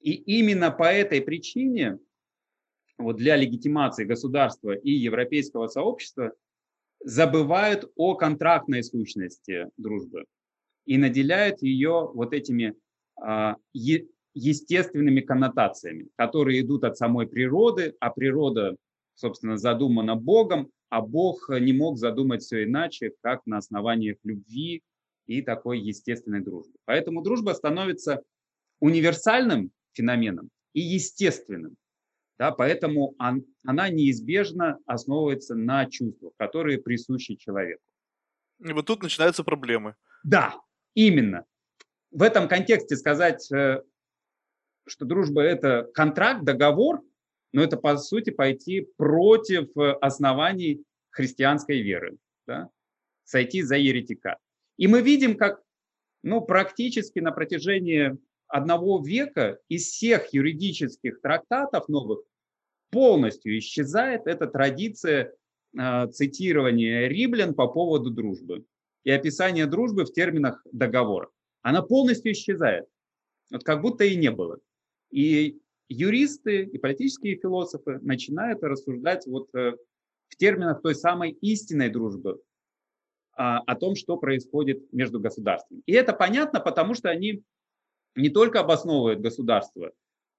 И 0.00 0.12
именно 0.12 0.70
по 0.70 0.84
этой 0.84 1.20
причине 1.20 1.98
вот 2.98 3.16
для 3.16 3.36
легитимации 3.36 4.04
государства 4.04 4.72
и 4.72 4.90
европейского 4.90 5.66
сообщества 5.68 6.32
забывают 7.00 7.90
о 7.96 8.14
контрактной 8.14 8.82
сущности 8.82 9.68
дружбы 9.76 10.24
и 10.86 10.96
наделяют 10.96 11.62
ее 11.62 12.10
вот 12.12 12.32
этими 12.32 12.74
а, 13.16 13.56
естественными 14.34 15.20
коннотациями, 15.20 16.08
которые 16.16 16.60
идут 16.60 16.84
от 16.84 16.96
самой 16.96 17.26
природы, 17.26 17.94
а 18.00 18.10
природа, 18.10 18.76
собственно, 19.14 19.56
задумана 19.56 20.16
Богом, 20.16 20.70
а 20.88 21.00
Бог 21.00 21.48
не 21.48 21.72
мог 21.72 21.98
задумать 21.98 22.42
все 22.42 22.64
иначе, 22.64 23.12
как 23.20 23.46
на 23.46 23.58
основаниях 23.58 24.16
любви 24.22 24.82
и 25.26 25.42
такой 25.42 25.80
естественной 25.80 26.40
дружбы. 26.40 26.74
Поэтому 26.84 27.22
дружба 27.22 27.52
становится 27.52 28.22
универсальным 28.80 29.70
феноменом 29.92 30.50
и 30.72 30.80
естественным. 30.80 31.76
Да, 32.38 32.50
поэтому 32.50 33.14
он, 33.18 33.44
она 33.64 33.88
неизбежно 33.88 34.78
основывается 34.86 35.54
на 35.54 35.86
чувствах, 35.86 36.32
которые 36.36 36.78
присущи 36.78 37.36
человеку. 37.36 37.82
И 38.60 38.72
вот 38.72 38.86
тут 38.86 39.02
начинаются 39.02 39.44
проблемы. 39.44 39.94
Да, 40.24 40.56
именно. 40.94 41.44
В 42.10 42.22
этом 42.22 42.48
контексте 42.48 42.96
сказать, 42.96 43.50
э, 43.52 43.82
что 44.86 45.04
дружба– 45.04 45.42
это 45.42 45.88
контракт, 45.94 46.44
договор, 46.44 47.02
но 47.52 47.62
это, 47.62 47.76
по 47.76 47.96
сути, 47.96 48.30
пойти 48.30 48.88
против 48.96 49.76
э, 49.76 49.92
оснований 50.00 50.84
христианской 51.10 51.82
веры, 51.82 52.16
да? 52.46 52.68
сойти 53.24 53.62
за 53.62 53.76
еретика. 53.76 54.38
И 54.76 54.88
мы 54.88 55.02
видим, 55.02 55.36
как 55.36 55.62
ну, 56.22 56.40
практически 56.40 57.20
на 57.20 57.30
протяжении 57.30 58.16
одного 58.48 59.02
века 59.02 59.58
из 59.68 59.86
всех 59.86 60.32
юридических 60.32 61.20
трактатов 61.20 61.88
новых 61.88 62.20
полностью 62.90 63.58
исчезает 63.58 64.26
эта 64.26 64.46
традиция 64.46 65.34
э, 65.76 66.08
цитирования 66.12 67.08
римлян 67.08 67.54
по 67.54 67.66
поводу 67.66 68.10
дружбы 68.10 68.64
и 69.04 69.10
описания 69.10 69.66
дружбы 69.66 70.04
в 70.04 70.12
терминах 70.12 70.64
договора. 70.72 71.28
Она 71.62 71.82
полностью 71.82 72.32
исчезает, 72.32 72.86
вот 73.50 73.64
как 73.64 73.82
будто 73.82 74.04
и 74.04 74.16
не 74.16 74.30
было. 74.30 74.60
И 75.10 75.58
юристы 75.88 76.62
и 76.62 76.78
политические 76.78 77.36
философы 77.36 77.98
начинают 78.02 78.62
рассуждать 78.62 79.26
вот 79.26 79.48
э, 79.54 79.72
в 80.28 80.36
терминах 80.36 80.82
той 80.82 80.94
самой 80.94 81.30
истинной 81.30 81.90
дружбы, 81.90 82.40
а, 83.36 83.58
о 83.58 83.74
том, 83.74 83.96
что 83.96 84.16
происходит 84.16 84.92
между 84.92 85.18
государствами. 85.18 85.82
И 85.86 85.92
это 85.92 86.12
понятно, 86.12 86.60
потому 86.60 86.94
что 86.94 87.10
они 87.10 87.42
не 88.16 88.30
только 88.30 88.60
обосновывают 88.60 89.20
государство, 89.20 89.92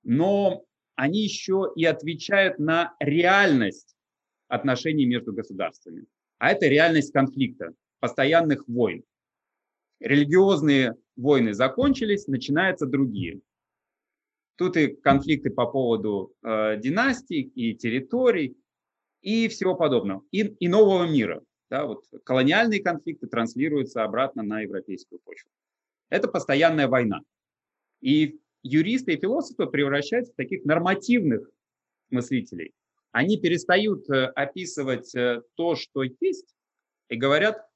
но 0.04 0.66
они 0.96 1.24
еще 1.24 1.72
и 1.76 1.86
отвечают 1.86 2.60
на 2.60 2.96
реальность 3.00 3.96
отношений 4.48 5.06
между 5.06 5.34
государствами. 5.34 6.06
А 6.38 6.52
это 6.52 6.68
реальность 6.68 7.12
конфликта, 7.12 7.74
постоянных 8.00 8.68
войн. 8.68 9.04
Религиозные 10.00 10.96
войны 11.16 11.54
закончились, 11.54 12.28
начинаются 12.28 12.86
другие. 12.86 13.42
Тут 14.58 14.78
и 14.78 14.88
конфликты 14.88 15.50
по 15.50 15.66
поводу 15.66 16.34
э, 16.42 16.78
династий 16.80 17.42
и 17.42 17.74
территорий 17.74 18.58
и 19.22 19.48
всего 19.48 19.76
подобного, 19.76 20.24
и, 20.32 20.42
и 20.44 20.68
нового 20.68 21.10
мира. 21.10 21.42
Да, 21.70 21.86
вот 21.86 22.06
колониальные 22.24 22.82
конфликты 22.82 23.28
транслируются 23.28 24.04
обратно 24.04 24.44
на 24.44 24.62
европейскую 24.62 25.20
почву. 25.20 25.50
Это 26.10 26.28
постоянная 26.28 26.88
война. 26.88 27.22
И 28.06 28.40
юристы 28.62 29.14
и 29.14 29.20
философы 29.20 29.66
превращаются 29.66 30.32
в 30.32 30.36
таких 30.36 30.64
нормативных 30.64 31.50
мыслителей. 32.12 32.76
Они 33.12 33.36
перестают 33.40 34.08
э, 34.12 34.26
описывать 34.26 35.16
э, 35.16 35.42
то, 35.56 35.76
что 35.76 36.04
есть, 36.04 36.56
и 37.10 37.16
говорят, 37.16 37.68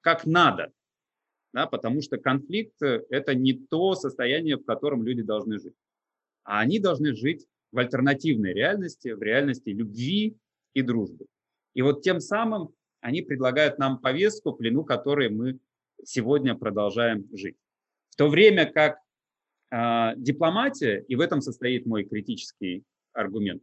как 0.00 0.24
надо. 0.24 0.72
Да, 1.52 1.66
потому 1.66 2.00
что 2.00 2.16
конфликт 2.16 2.80
э,– 2.80 3.04
это 3.10 3.34
не 3.34 3.54
то 3.54 3.96
состояние, 3.96 4.56
в 4.56 4.64
котором 4.64 5.02
люди 5.02 5.22
должны 5.22 5.58
жить. 5.58 5.74
А 6.44 6.60
они 6.60 6.78
должны 6.78 7.16
жить 7.16 7.48
в 7.72 7.78
альтернативной 7.80 8.54
реальности, 8.54 9.08
в 9.08 9.20
реальности 9.20 9.70
любви 9.70 10.36
и 10.74 10.82
дружбы. 10.82 11.26
И 11.74 11.82
вот 11.82 12.02
тем 12.02 12.20
самым 12.20 12.72
они 13.00 13.22
предлагают 13.22 13.80
нам 13.80 13.98
повестку, 13.98 14.52
плену 14.52 14.84
которой 14.84 15.28
мы 15.28 15.58
сегодня 16.04 16.54
продолжаем 16.54 17.28
жить. 17.32 17.56
В 18.10 18.16
то 18.16 18.28
время 18.28 18.70
как 18.70 19.02
дипломатия, 19.72 21.02
и 21.08 21.16
в 21.16 21.20
этом 21.20 21.40
состоит 21.40 21.86
мой 21.86 22.04
критический 22.04 22.84
аргумент, 23.14 23.62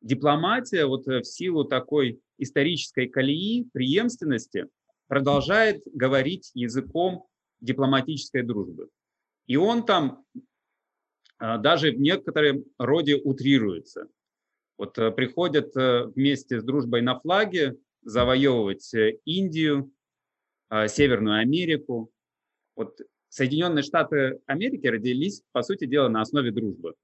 дипломатия 0.00 0.86
вот 0.86 1.06
э, 1.08 1.20
в 1.20 1.26
силу 1.26 1.64
такой 1.64 2.20
исторической 2.38 3.06
колеи, 3.06 3.68
преемственности, 3.72 4.66
продолжает 5.08 5.82
говорить 5.92 6.50
языком 6.54 7.26
дипломатической 7.60 8.42
дружбы. 8.42 8.88
И 9.46 9.56
он 9.56 9.84
там 9.84 10.24
э, 11.40 11.58
даже 11.58 11.92
в 11.92 12.00
некотором 12.00 12.64
роде 12.78 13.16
утрируется. 13.16 14.08
Вот 14.78 14.96
э, 14.98 15.10
приходят 15.10 15.76
э, 15.76 16.06
вместе 16.14 16.60
с 16.60 16.64
дружбой 16.64 17.02
на 17.02 17.18
флаге 17.18 17.76
завоевывать 18.02 18.94
Индию, 19.26 19.92
а, 20.70 20.88
Северную 20.88 21.40
Америку. 21.40 22.10
Вот 22.74 22.98
Соединенные 23.30 23.82
Штаты 23.82 24.40
Америки 24.46 24.86
родились, 24.88 25.42
по 25.52 25.62
сути 25.62 25.86
дела, 25.86 26.08
на 26.08 26.20
основе 26.20 26.50
дружбы. 26.50 26.94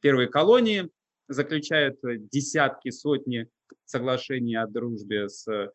Первые 0.00 0.28
колонии 0.28 0.90
заключают 1.28 2.04
э, 2.04 2.18
десятки, 2.18 2.90
сотни 2.90 3.48
соглашений 3.84 4.56
о 4.56 4.66
дружбе 4.66 5.28
с 5.28 5.46
э, 5.48 5.68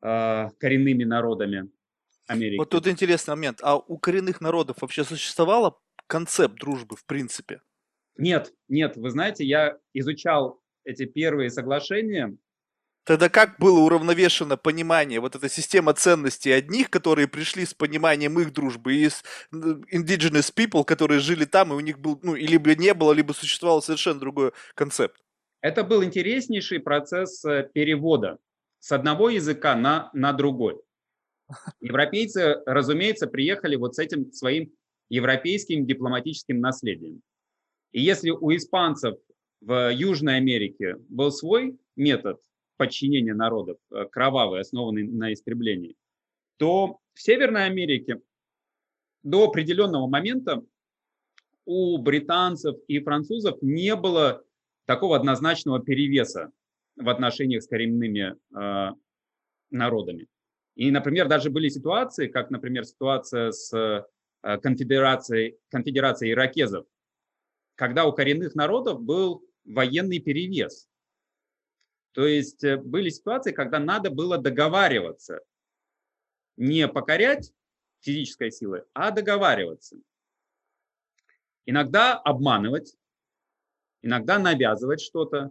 коренными 0.00 1.04
народами 1.04 1.68
Америки. 2.28 2.58
Вот 2.58 2.70
тут 2.70 2.86
интересный 2.86 3.32
момент. 3.34 3.58
А 3.62 3.76
у 3.76 3.98
коренных 3.98 4.40
народов 4.40 4.78
вообще 4.80 5.02
существовал 5.02 5.82
концепт 6.06 6.54
дружбы 6.60 6.96
в 6.96 7.04
принципе? 7.04 7.60
Нет, 8.16 8.54
нет. 8.68 8.96
Вы 8.96 9.10
знаете, 9.10 9.44
я 9.44 9.76
изучал 9.92 10.62
эти 10.84 11.04
первые 11.04 11.50
соглашения 11.50 12.36
Тогда 13.04 13.28
как 13.28 13.58
было 13.58 13.80
уравновешено 13.80 14.56
понимание, 14.56 15.18
вот 15.18 15.34
эта 15.34 15.48
система 15.48 15.92
ценностей 15.92 16.52
одних, 16.52 16.88
которые 16.88 17.26
пришли 17.26 17.66
с 17.66 17.74
пониманием 17.74 18.38
их 18.38 18.52
дружбы, 18.52 18.94
и 18.94 19.08
с 19.08 19.24
indigenous 19.52 20.52
people, 20.54 20.84
которые 20.84 21.18
жили 21.18 21.44
там, 21.44 21.72
и 21.72 21.76
у 21.76 21.80
них 21.80 21.98
был, 21.98 22.20
ну, 22.22 22.36
и 22.36 22.46
либо 22.46 22.76
не 22.76 22.94
было, 22.94 23.12
либо 23.12 23.32
существовал 23.32 23.82
совершенно 23.82 24.20
другой 24.20 24.52
концепт? 24.74 25.20
Это 25.62 25.82
был 25.82 26.04
интереснейший 26.04 26.78
процесс 26.78 27.44
э, 27.44 27.68
перевода 27.72 28.38
с 28.78 28.92
одного 28.92 29.30
языка 29.30 29.74
на, 29.74 30.10
на 30.12 30.32
другой. 30.32 30.80
Европейцы, 31.80 32.60
разумеется, 32.66 33.26
приехали 33.26 33.74
вот 33.76 33.96
с 33.96 33.98
этим 33.98 34.32
своим 34.32 34.72
европейским 35.08 35.86
дипломатическим 35.86 36.60
наследием. 36.60 37.20
И 37.90 38.00
если 38.00 38.30
у 38.30 38.54
испанцев 38.54 39.16
в 39.60 39.92
Южной 39.92 40.36
Америке 40.36 40.96
был 41.08 41.30
свой 41.30 41.78
метод 41.96 42.40
подчинения 42.82 43.32
народов, 43.32 43.78
э, 43.92 44.06
кровавый, 44.10 44.60
основанный 44.60 45.04
на 45.04 45.32
истреблении, 45.32 45.94
то 46.56 46.98
в 47.14 47.22
Северной 47.22 47.66
Америке 47.66 48.20
до 49.22 49.44
определенного 49.44 50.08
момента 50.08 50.64
у 51.64 51.96
британцев 51.98 52.74
и 52.88 52.98
французов 52.98 53.62
не 53.62 53.94
было 53.94 54.42
такого 54.84 55.14
однозначного 55.14 55.78
перевеса 55.78 56.50
в 56.96 57.08
отношениях 57.08 57.62
с 57.62 57.68
коренными 57.68 58.34
э, 58.34 58.94
народами. 59.70 60.26
И, 60.74 60.90
например, 60.90 61.28
даже 61.28 61.50
были 61.50 61.68
ситуации, 61.68 62.26
как, 62.26 62.50
например, 62.50 62.84
ситуация 62.84 63.52
с 63.52 63.72
э, 63.72 64.58
конфедерацией, 64.58 65.56
конфедерацией 65.68 66.32
иракезов, 66.32 66.84
когда 67.76 68.06
у 68.06 68.12
коренных 68.12 68.56
народов 68.56 69.00
был 69.00 69.44
военный 69.64 70.18
перевес. 70.18 70.88
То 72.12 72.26
есть 72.26 72.62
э, 72.62 72.76
были 72.76 73.08
ситуации, 73.08 73.52
когда 73.52 73.78
надо 73.78 74.10
было 74.10 74.38
договариваться, 74.38 75.40
не 76.56 76.86
покорять 76.86 77.52
физической 78.00 78.50
силой, 78.50 78.82
а 78.92 79.10
договариваться. 79.10 79.96
Иногда 81.64 82.18
обманывать, 82.18 82.96
иногда 84.02 84.38
навязывать 84.38 85.00
что-то, 85.00 85.50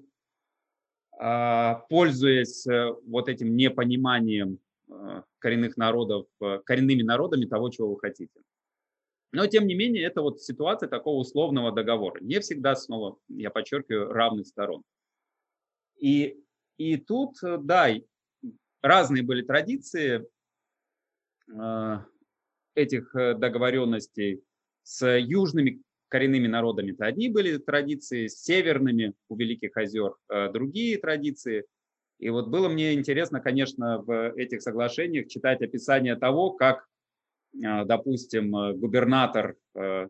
а, 1.14 1.76
пользуясь 1.90 2.68
э, 2.68 2.94
вот 3.06 3.30
этим 3.30 3.56
непониманием 3.56 4.60
э, 4.90 5.22
коренных 5.40 5.78
народов, 5.78 6.28
коренными 6.66 7.02
народами 7.02 7.46
того, 7.46 7.70
чего 7.70 7.94
вы 7.94 8.00
хотите. 8.00 8.42
Но, 9.32 9.48
тем 9.48 9.66
не 9.66 9.76
менее, 9.76 10.04
это 10.04 10.22
вот 10.22 10.42
ситуация 10.42 10.90
такого 10.90 11.20
условного 11.20 11.72
договора. 11.72 12.20
Не 12.22 12.40
всегда, 12.40 12.76
снова, 12.76 13.18
я 13.30 13.50
подчеркиваю, 13.50 14.12
равных 14.12 14.48
сторон. 14.48 14.84
И, 15.98 16.44
и 16.78 16.98
тут, 16.98 17.38
да, 17.42 17.90
разные 18.82 19.24
были 19.24 19.42
традиции 19.44 20.28
э, 21.52 21.98
этих 22.76 23.12
договоренностей 23.14 24.44
с 24.84 25.08
южными 25.18 25.82
коренными 26.10 26.48
народами. 26.48 26.92
-то 26.92 27.06
одни 27.06 27.30
были 27.30 27.58
традиции, 27.58 28.28
с 28.28 28.44
северными 28.44 29.14
у 29.30 29.36
Великих 29.36 29.78
озер 29.78 30.16
э, 30.30 30.52
другие 30.52 30.98
традиции. 30.98 31.66
И 32.20 32.30
вот 32.30 32.50
было 32.50 32.68
мне 32.68 32.94
интересно, 32.94 33.40
конечно, 33.40 34.00
в 34.02 34.34
этих 34.36 34.62
соглашениях 34.62 35.28
читать 35.28 35.62
описание 35.62 36.16
того, 36.16 36.52
как 36.52 36.86
допустим, 37.54 38.56
э, 38.56 38.74
губернатор 38.74 39.56
э, 39.76 40.08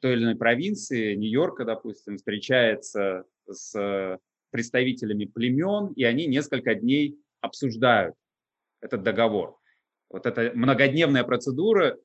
той 0.00 0.12
или 0.12 0.24
иной 0.24 0.36
провинции, 0.36 1.14
Нью-Йорка, 1.14 1.64
допустим, 1.64 2.18
встречается 2.18 3.24
с 3.48 4.18
представителями 4.56 5.26
племен, 5.26 5.92
и 5.92 6.04
они 6.04 6.26
несколько 6.26 6.74
дней 6.74 7.18
обсуждают 7.42 8.14
этот 8.80 9.02
договор. 9.02 9.58
Вот 10.08 10.24
эта 10.24 10.50
многодневная 10.54 11.24
процедура 11.24 11.98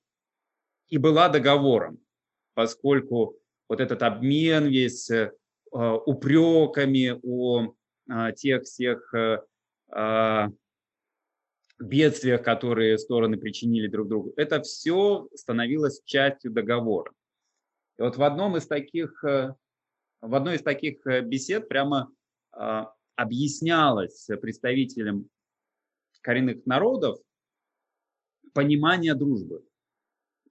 и 0.89 0.97
была 0.97 1.29
договором, 1.29 1.99
поскольку 2.53 3.37
вот 3.69 3.79
этот 3.79 4.03
обмен 4.03 4.65
весь 4.67 5.09
э, 5.09 5.31
упреками 5.71 7.17
о 7.23 7.73
тех 8.35 8.63
всех 8.63 9.13
бедствиях, 11.79 12.43
которые 12.43 12.97
стороны 12.97 13.37
причинили 13.37 13.87
друг 13.87 14.09
другу, 14.09 14.33
это 14.35 14.61
все 14.61 15.29
становилось 15.33 16.01
частью 16.03 16.51
договора. 16.51 17.13
И 17.97 18.01
вот 18.01 18.17
в 18.17 18.23
одном 18.23 18.57
из 18.57 18.65
таких, 18.67 19.23
э, 19.23 19.53
в 20.21 20.35
одной 20.35 20.55
из 20.55 20.63
таких 20.63 21.05
э, 21.05 21.21
бесед 21.21 21.67
прямо 21.67 22.11
объяснялось 23.15 24.27
представителям 24.41 25.29
коренных 26.21 26.65
народов 26.65 27.19
понимание 28.53 29.15
дружбы. 29.15 29.65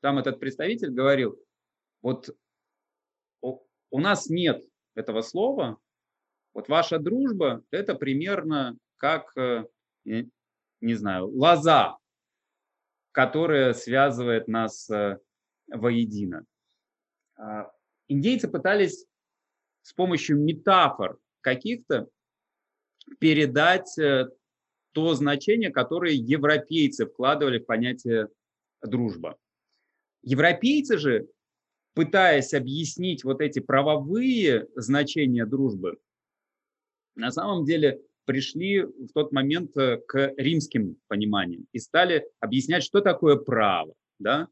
Там 0.01 0.19
этот 0.19 0.41
представитель 0.41 0.91
говорил, 0.91 1.39
вот 2.03 2.35
у 3.43 4.01
нас 4.01 4.29
нет 4.29 4.65
этого 4.95 5.21
слова, 5.21 5.79
вот 6.55 6.69
ваша 6.69 6.99
дружба– 6.99 7.63
это 7.71 7.95
примерно 7.95 8.77
как 8.97 9.37
э, 9.37 9.67
не 10.05 10.95
знаю, 10.95 11.29
лоза, 11.29 11.99
которая 13.13 13.73
связывает 13.75 14.49
нас 14.49 14.89
э, 14.91 15.19
воедино. 15.69 16.45
А, 17.37 17.71
индейцы 18.09 18.49
пытались 18.49 19.07
с 19.83 19.93
помощью 19.93 20.39
метафор 20.39 21.19
каких-то 21.41 22.09
передать 23.19 23.99
э, 23.99 24.29
то 24.93 25.15
значение, 25.15 25.71
которое 25.71 26.13
европейцы 26.13 27.07
вкладывали 27.07 27.59
в 27.59 27.67
понятие 27.67 28.29
дружба. 28.83 29.37
Европейцы 30.23 30.99
же, 30.99 31.29
пытаясь 31.95 32.55
объяснить 32.55 33.25
вот 33.25 33.41
эти 33.41 33.61
правовые 33.61 34.69
значения 34.75 35.47
дружбы, 35.47 35.99
на 37.15 37.31
самом 37.31 37.65
деле 37.65 38.01
пришли 38.25 38.83
в 38.83 39.09
тот 39.13 39.33
момент 39.33 39.77
э, 39.77 39.99
к 40.07 40.35
римским 40.37 40.97
пониманиям 41.09 41.67
и 41.73 41.79
стали 41.79 42.29
объяснять, 42.39 42.85
что 42.85 43.01
такое 43.01 43.37
право. 43.37 43.95
Да? 44.19 44.49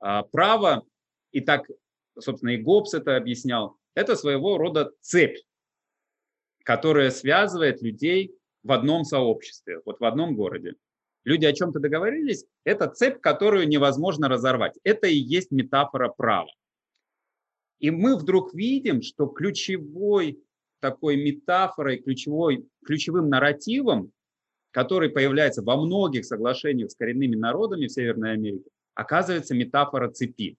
А 0.00 0.22
право, 0.22 0.84
и 1.30 1.40
так, 1.40 1.66
собственно, 2.18 2.50
и 2.50 2.58
Гоббс 2.58 2.94
это 2.94 3.16
объяснял, 3.16 3.78
это 3.94 4.16
своего 4.16 4.58
рода 4.58 4.92
цепь, 5.00 5.38
которая 6.64 7.10
связывает 7.10 7.82
людей 7.82 8.34
в 8.62 8.72
одном 8.72 9.04
сообществе, 9.04 9.80
вот 9.84 10.00
в 10.00 10.04
одном 10.04 10.34
городе. 10.34 10.74
Люди 11.24 11.44
о 11.44 11.52
чем-то 11.52 11.78
договорились, 11.78 12.44
это 12.64 12.88
цепь, 12.88 13.20
которую 13.20 13.68
невозможно 13.68 14.28
разорвать. 14.28 14.78
Это 14.82 15.06
и 15.06 15.16
есть 15.16 15.50
метафора 15.50 16.08
права. 16.08 16.50
И 17.78 17.90
мы 17.90 18.16
вдруг 18.16 18.54
видим, 18.54 19.02
что 19.02 19.26
ключевой 19.26 20.40
такой 20.80 21.16
метафорой, 21.16 21.98
ключевой, 21.98 22.66
ключевым 22.84 23.28
нарративом, 23.28 24.12
который 24.72 25.10
появляется 25.10 25.62
во 25.62 25.76
многих 25.76 26.24
соглашениях 26.24 26.90
с 26.90 26.96
коренными 26.96 27.36
народами 27.36 27.86
в 27.86 27.92
Северной 27.92 28.32
Америке, 28.32 28.68
оказывается 28.94 29.54
метафора 29.54 30.10
цепи. 30.10 30.56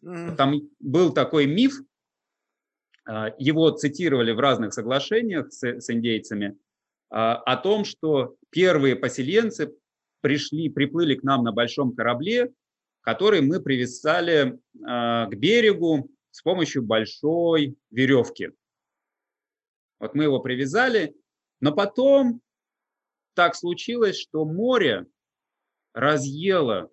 Там 0.00 0.62
был 0.80 1.12
такой 1.12 1.46
миф, 1.46 1.80
его 3.38 3.70
цитировали 3.70 4.32
в 4.32 4.38
разных 4.38 4.74
соглашениях 4.74 5.52
с, 5.52 5.62
с 5.62 5.90
индейцами, 5.90 6.58
а, 7.10 7.36
о 7.36 7.56
том, 7.56 7.84
что 7.84 8.36
первые 8.50 8.96
поселенцы 8.96 9.74
пришли, 10.20 10.68
приплыли 10.68 11.14
к 11.14 11.22
нам 11.22 11.42
на 11.42 11.52
большом 11.52 11.94
корабле, 11.94 12.52
который 13.00 13.40
мы 13.40 13.60
привязали 13.60 14.58
а, 14.84 15.26
к 15.26 15.34
берегу 15.36 16.10
с 16.30 16.42
помощью 16.42 16.82
большой 16.82 17.76
веревки. 17.90 18.50
Вот 19.98 20.14
мы 20.14 20.24
его 20.24 20.40
привязали, 20.40 21.14
но 21.60 21.74
потом 21.74 22.40
так 23.34 23.54
случилось, 23.54 24.18
что 24.18 24.44
море 24.44 25.06
разъело 25.94 26.90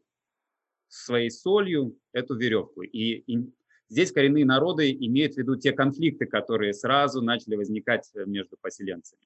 своей 0.87 1.29
солью 1.29 1.99
эту 2.13 2.35
веревку. 2.35 2.81
И 2.83 3.51
здесь 3.89 4.11
коренные 4.11 4.45
народы 4.45 4.91
имеют 4.91 5.35
в 5.35 5.37
виду 5.37 5.55
те 5.55 5.71
конфликты, 5.71 6.25
которые 6.25 6.73
сразу 6.73 7.21
начали 7.21 7.55
возникать 7.55 8.09
между 8.25 8.57
поселенцами. 8.57 9.21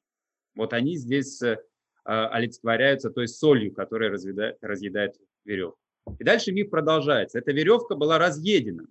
Вот 0.55 0.73
они 0.73 0.97
здесь 0.97 1.41
э, 1.41 1.57
олицетворяются 2.03 3.09
той 3.09 3.27
солью, 3.27 3.73
которая 3.73 4.11
разъедает, 4.11 4.57
разъедает 4.61 5.15
веревку. 5.45 5.79
И 6.17 6.23
дальше 6.23 6.51
миф 6.51 6.69
продолжается. 6.69 7.39
Эта 7.39 7.51
веревка 7.51 7.95
была 7.95 8.17
разъедена. 8.17 8.87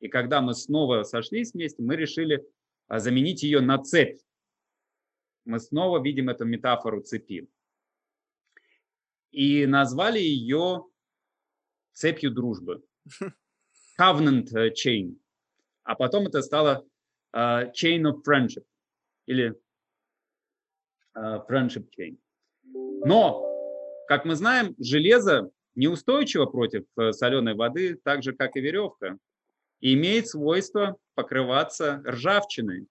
И 0.00 0.08
когда 0.08 0.40
мы 0.40 0.54
снова 0.54 1.04
сошлись 1.04 1.52
вместе, 1.54 1.82
мы 1.82 1.96
решили 1.96 2.44
а, 2.88 2.98
заменить 2.98 3.42
ее 3.42 3.60
на 3.60 3.78
цепь 3.78 4.18
мы 5.46 5.60
снова 5.60 6.02
видим 6.02 6.28
эту 6.28 6.44
метафору 6.44 7.00
цепи. 7.00 7.48
И 9.30 9.64
назвали 9.66 10.18
ее 10.18 10.84
цепью 11.92 12.30
дружбы. 12.32 12.84
Covenant 13.98 14.52
э, 14.54 14.70
chain. 14.72 15.16
А 15.84 15.94
потом 15.94 16.26
это 16.26 16.42
стало 16.42 16.84
uh, 17.34 17.72
chain 17.72 18.02
of 18.02 18.22
friendship 18.24 18.64
или 19.26 19.54
uh, 21.16 21.46
friendship 21.48 21.88
chain. 21.96 22.18
Но, 23.04 23.42
как 24.08 24.24
мы 24.24 24.34
знаем, 24.34 24.74
железо 24.78 25.50
неустойчиво 25.74 26.46
против 26.46 26.84
соленой 27.12 27.54
воды, 27.54 28.00
так 28.02 28.22
же, 28.22 28.32
как 28.32 28.56
и 28.56 28.60
веревка, 28.60 29.18
и 29.80 29.94
имеет 29.94 30.28
свойство 30.28 30.96
покрываться 31.14 32.02
ржавчиной 32.06 32.86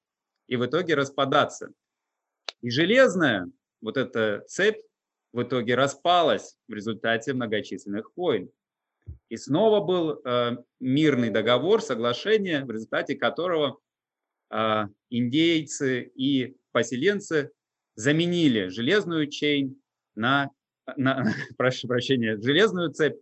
и 0.47 0.55
в 0.55 0.65
итоге 0.65 0.95
распадаться. 0.95 1.71
И 2.61 2.69
железная 2.69 3.49
вот 3.81 3.97
эта 3.97 4.43
цепь 4.47 4.81
в 5.33 5.43
итоге 5.43 5.75
распалась 5.75 6.55
в 6.67 6.73
результате 6.73 7.33
многочисленных 7.33 8.11
войн. 8.15 8.49
И 9.29 9.37
снова 9.37 9.83
был 9.83 10.21
э, 10.23 10.57
мирный 10.79 11.29
договор, 11.29 11.81
соглашение, 11.81 12.63
в 12.63 12.71
результате 12.71 13.15
которого 13.15 13.79
э, 14.51 14.83
индейцы 15.09 16.11
и 16.15 16.55
поселенцы 16.71 17.51
заменили 17.95 18.67
железную 18.67 19.27
чейн 19.27 19.81
на, 20.15 20.51
на 20.95 21.25
прошу 21.57 21.87
прощения, 21.87 22.37
железную 22.41 22.91
цепь. 22.91 23.17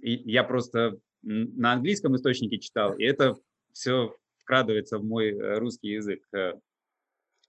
И 0.00 0.30
я 0.30 0.44
просто 0.44 0.98
на 1.22 1.72
английском 1.72 2.14
источнике 2.14 2.58
читал, 2.58 2.94
и 2.96 3.04
это 3.04 3.36
все 3.72 4.16
вкрадывается 4.38 4.98
в 4.98 5.04
мой 5.04 5.30
э, 5.30 5.58
русский 5.58 5.88
язык. 5.88 6.22
Э, 6.32 6.52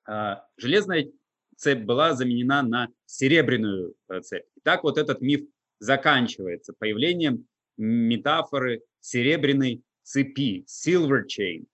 а, 0.07 0.45
железная 0.57 1.11
цепь 1.55 1.83
была 1.83 2.13
заменена 2.15 2.63
на 2.63 2.89
серебряную 3.05 3.93
э, 4.09 4.21
цепь. 4.21 4.45
И 4.55 4.61
так 4.61 4.83
вот 4.83 4.97
этот 4.97 5.21
миф 5.21 5.41
заканчивается 5.79 6.73
появлением 6.77 7.47
метафоры 7.77 8.83
серебряной 8.99 9.83
цепи, 10.03 10.65
silver 10.67 11.23
chain 11.25 11.65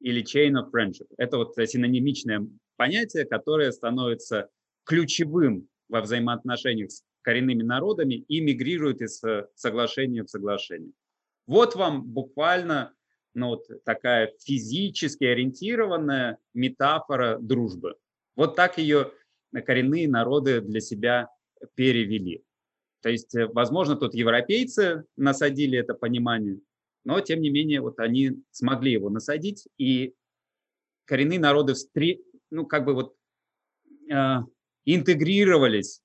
или 0.00 0.22
chain 0.22 0.54
of 0.54 0.70
friendship. 0.70 1.08
Это 1.16 1.38
вот 1.38 1.54
синонимичное 1.54 2.46
понятие, 2.76 3.24
которое 3.24 3.72
становится 3.72 4.48
ключевым 4.84 5.68
во 5.88 6.00
взаимоотношениях 6.00 6.90
с 6.90 7.02
коренными 7.22 7.62
народами 7.62 8.14
и 8.14 8.40
мигрирует 8.40 9.00
из 9.00 9.22
э, 9.24 9.46
соглашения 9.54 10.24
в 10.24 10.28
соглашение. 10.28 10.92
Вот 11.46 11.74
вам 11.74 12.02
буквально 12.02 12.92
ну, 13.34 13.48
вот 13.48 13.66
такая 13.84 14.32
физически 14.40 15.24
ориентированная 15.24 16.38
метафора 16.54 17.38
дружбы. 17.38 17.96
Вот 18.36 18.56
так 18.56 18.78
ее 18.78 19.12
коренные 19.66 20.08
народы 20.08 20.60
для 20.60 20.80
себя 20.80 21.28
перевели. 21.74 22.44
То 23.04 23.10
есть, 23.10 23.34
э, 23.34 23.46
возможно, 23.48 23.96
тут 23.96 24.14
европейцы 24.14 25.04
насадили 25.16 25.78
это 25.78 25.92
понимание, 25.92 26.58
но, 27.04 27.20
тем 27.20 27.42
не 27.42 27.50
менее, 27.50 27.82
вот 27.82 28.00
они 28.00 28.42
смогли 28.50 28.92
его 28.92 29.10
насадить, 29.10 29.68
и 29.76 30.14
коренные 31.04 31.38
народы 31.38 31.74
встр... 31.74 32.00
ну, 32.50 32.64
как 32.64 32.86
бы 32.86 32.94
вот 32.94 33.14
э, 34.10 34.36
интегрировались 34.86 36.00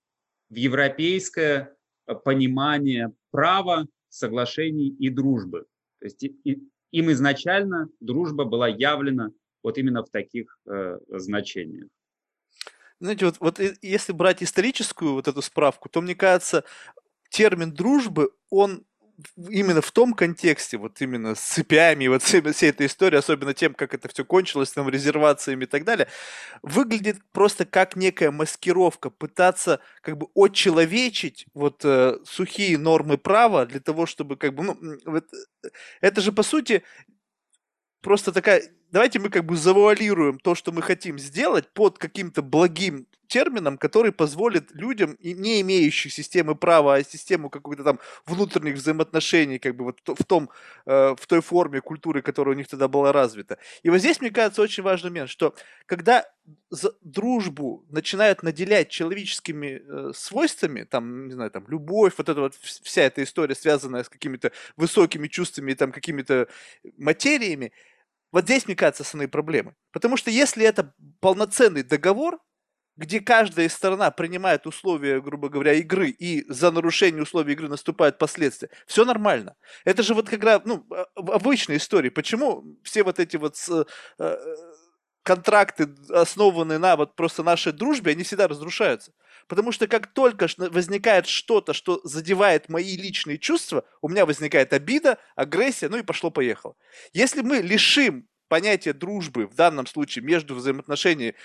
в 0.49 0.55
европейское 0.55 1.73
э, 2.05 2.15
понимание 2.15 3.13
права, 3.31 3.87
соглашений 4.09 4.89
и 4.89 5.09
дружбы. 5.09 5.67
То 5.99 6.05
есть 6.05 6.21
и, 6.21 6.61
им 6.91 7.11
изначально 7.11 7.87
дружба 8.01 8.43
была 8.43 8.67
явлена 8.67 9.31
вот 9.63 9.77
именно 9.77 10.03
в 10.03 10.09
таких 10.09 10.59
э, 10.65 10.99
значениях. 11.07 11.87
Знаете, 12.99 13.25
вот, 13.25 13.37
вот 13.39 13.59
если 13.81 14.11
брать 14.11 14.43
историческую 14.43 15.13
вот 15.13 15.27
эту 15.27 15.41
справку, 15.41 15.87
то 15.89 16.01
мне 16.01 16.15
кажется, 16.15 16.63
термин 17.29 17.73
дружбы, 17.73 18.31
он 18.49 18.85
именно 19.49 19.81
в 19.81 19.91
том 19.91 20.13
контексте, 20.13 20.77
вот 20.77 21.01
именно 21.01 21.35
с 21.35 21.39
цепями, 21.41 22.07
вот 22.07 22.23
всей, 22.23 22.41
этой 22.41 22.87
истории, 22.87 23.17
особенно 23.17 23.53
тем, 23.53 23.73
как 23.73 23.93
это 23.93 24.07
все 24.09 24.23
кончилось, 24.25 24.71
там, 24.71 24.89
резервациями 24.89 25.65
и 25.65 25.67
так 25.67 25.83
далее, 25.83 26.07
выглядит 26.61 27.17
просто 27.31 27.65
как 27.65 27.95
некая 27.95 28.31
маскировка, 28.31 29.09
пытаться 29.09 29.81
как 30.01 30.17
бы 30.17 30.27
очеловечить 30.35 31.45
вот 31.53 31.83
э, 31.83 32.17
сухие 32.25 32.77
нормы 32.77 33.17
права 33.17 33.65
для 33.65 33.79
того, 33.79 34.05
чтобы 34.05 34.37
как 34.37 34.55
бы, 34.55 34.63
ну, 34.63 34.77
вот, 35.05 35.25
э, 35.65 35.69
это 36.01 36.21
же 36.21 36.31
по 36.31 36.43
сути 36.43 36.83
просто 38.01 38.31
такая 38.31 38.63
давайте 38.91 39.19
мы 39.19 39.29
как 39.29 39.45
бы 39.45 39.55
завуалируем 39.55 40.39
то, 40.39 40.55
что 40.55 40.71
мы 40.71 40.81
хотим 40.81 41.19
сделать 41.19 41.69
под 41.73 41.97
каким-то 41.97 42.41
благим 42.41 43.07
термином, 43.29 43.77
который 43.77 44.11
позволит 44.11 44.71
людям, 44.73 45.15
не 45.21 45.61
имеющих 45.61 46.11
системы 46.11 46.55
права, 46.55 46.95
а 46.95 47.03
систему 47.03 47.49
какой-то 47.49 47.83
там 47.83 47.99
внутренних 48.25 48.75
взаимоотношений, 48.75 49.59
как 49.59 49.75
бы 49.75 49.85
вот 49.85 49.99
в, 50.05 50.25
том, 50.25 50.49
э, 50.85 51.15
в 51.17 51.27
той 51.27 51.41
форме 51.41 51.79
культуры, 51.79 52.21
которая 52.21 52.55
у 52.55 52.57
них 52.57 52.67
тогда 52.67 52.87
была 52.87 53.13
развита. 53.13 53.59
И 53.83 53.89
вот 53.89 53.99
здесь, 53.99 54.19
мне 54.19 54.31
кажется, 54.31 54.61
очень 54.61 54.83
важный 54.83 55.11
момент, 55.11 55.29
что 55.29 55.53
когда 55.85 56.25
дружбу 57.03 57.85
начинают 57.89 58.41
наделять 58.41 58.89
человеческими 58.89 59.81
э, 59.85 60.11
свойствами, 60.15 60.83
там, 60.83 61.27
не 61.27 61.33
знаю, 61.33 61.51
там, 61.51 61.65
любовь, 61.67 62.13
вот 62.17 62.29
эта 62.29 62.41
вот 62.41 62.55
вся 62.55 63.03
эта 63.03 63.21
история, 63.21 63.53
связанная 63.53 64.03
с 64.03 64.09
какими-то 64.09 64.51
высокими 64.75 65.27
чувствами 65.27 65.73
и 65.73 65.75
там 65.75 65.91
какими-то 65.91 66.47
материями, 66.97 67.71
вот 68.31 68.45
здесь, 68.45 68.67
мне 68.67 68.75
кажется, 68.75 69.03
основные 69.03 69.27
проблемы. 69.27 69.75
Потому 69.91 70.17
что 70.17 70.29
если 70.31 70.65
это 70.65 70.93
полноценный 71.19 71.83
договор, 71.83 72.39
где 72.99 73.21
каждая 73.21 73.69
сторона 73.69 74.11
принимает 74.11 74.67
условия, 74.67 75.21
грубо 75.21 75.47
говоря, 75.47 75.73
игры, 75.73 76.09
и 76.09 76.45
за 76.51 76.69
нарушение 76.69 77.23
условий 77.23 77.53
игры 77.53 77.69
наступают 77.69 78.17
последствия, 78.17 78.69
все 78.87 79.05
нормально. 79.05 79.55
Это 79.85 80.03
же 80.03 80.13
вот 80.13 80.29
как 80.29 80.43
раз, 80.43 80.61
ну, 80.65 80.85
а, 80.91 81.05
обычная 81.15 81.77
история. 81.77 82.11
Почему 82.11 82.77
все 82.83 83.03
вот 83.03 83.19
эти 83.19 83.37
вот 83.37 83.55
э, 83.69 83.85
э, 84.19 84.37
контракты, 85.23 85.89
основанные 86.09 86.79
на 86.79 86.95
вот 86.95 87.15
просто 87.15 87.43
нашей 87.43 87.71
дружбе, 87.71 88.11
они 88.11 88.23
всегда 88.23 88.47
разрушаются? 88.47 89.11
Потому 89.47 89.71
что 89.71 89.87
как 89.87 90.07
только 90.07 90.47
возникает 90.57 91.27
что-то, 91.27 91.73
что 91.73 92.01
задевает 92.03 92.69
мои 92.69 92.95
личные 92.95 93.37
чувства, 93.37 93.83
у 94.01 94.09
меня 94.09 94.25
возникает 94.25 94.73
обида, 94.73 95.17
агрессия, 95.35 95.89
ну 95.89 95.97
и 95.97 96.03
пошло-поехало. 96.03 96.75
Если 97.13 97.41
мы 97.41 97.57
лишим 97.57 98.27
понятия 98.47 98.93
дружбы, 98.93 99.47
в 99.47 99.55
данном 99.55 99.85
случае 99.87 100.25
между 100.25 100.55
взаимоотношениями 100.55 101.35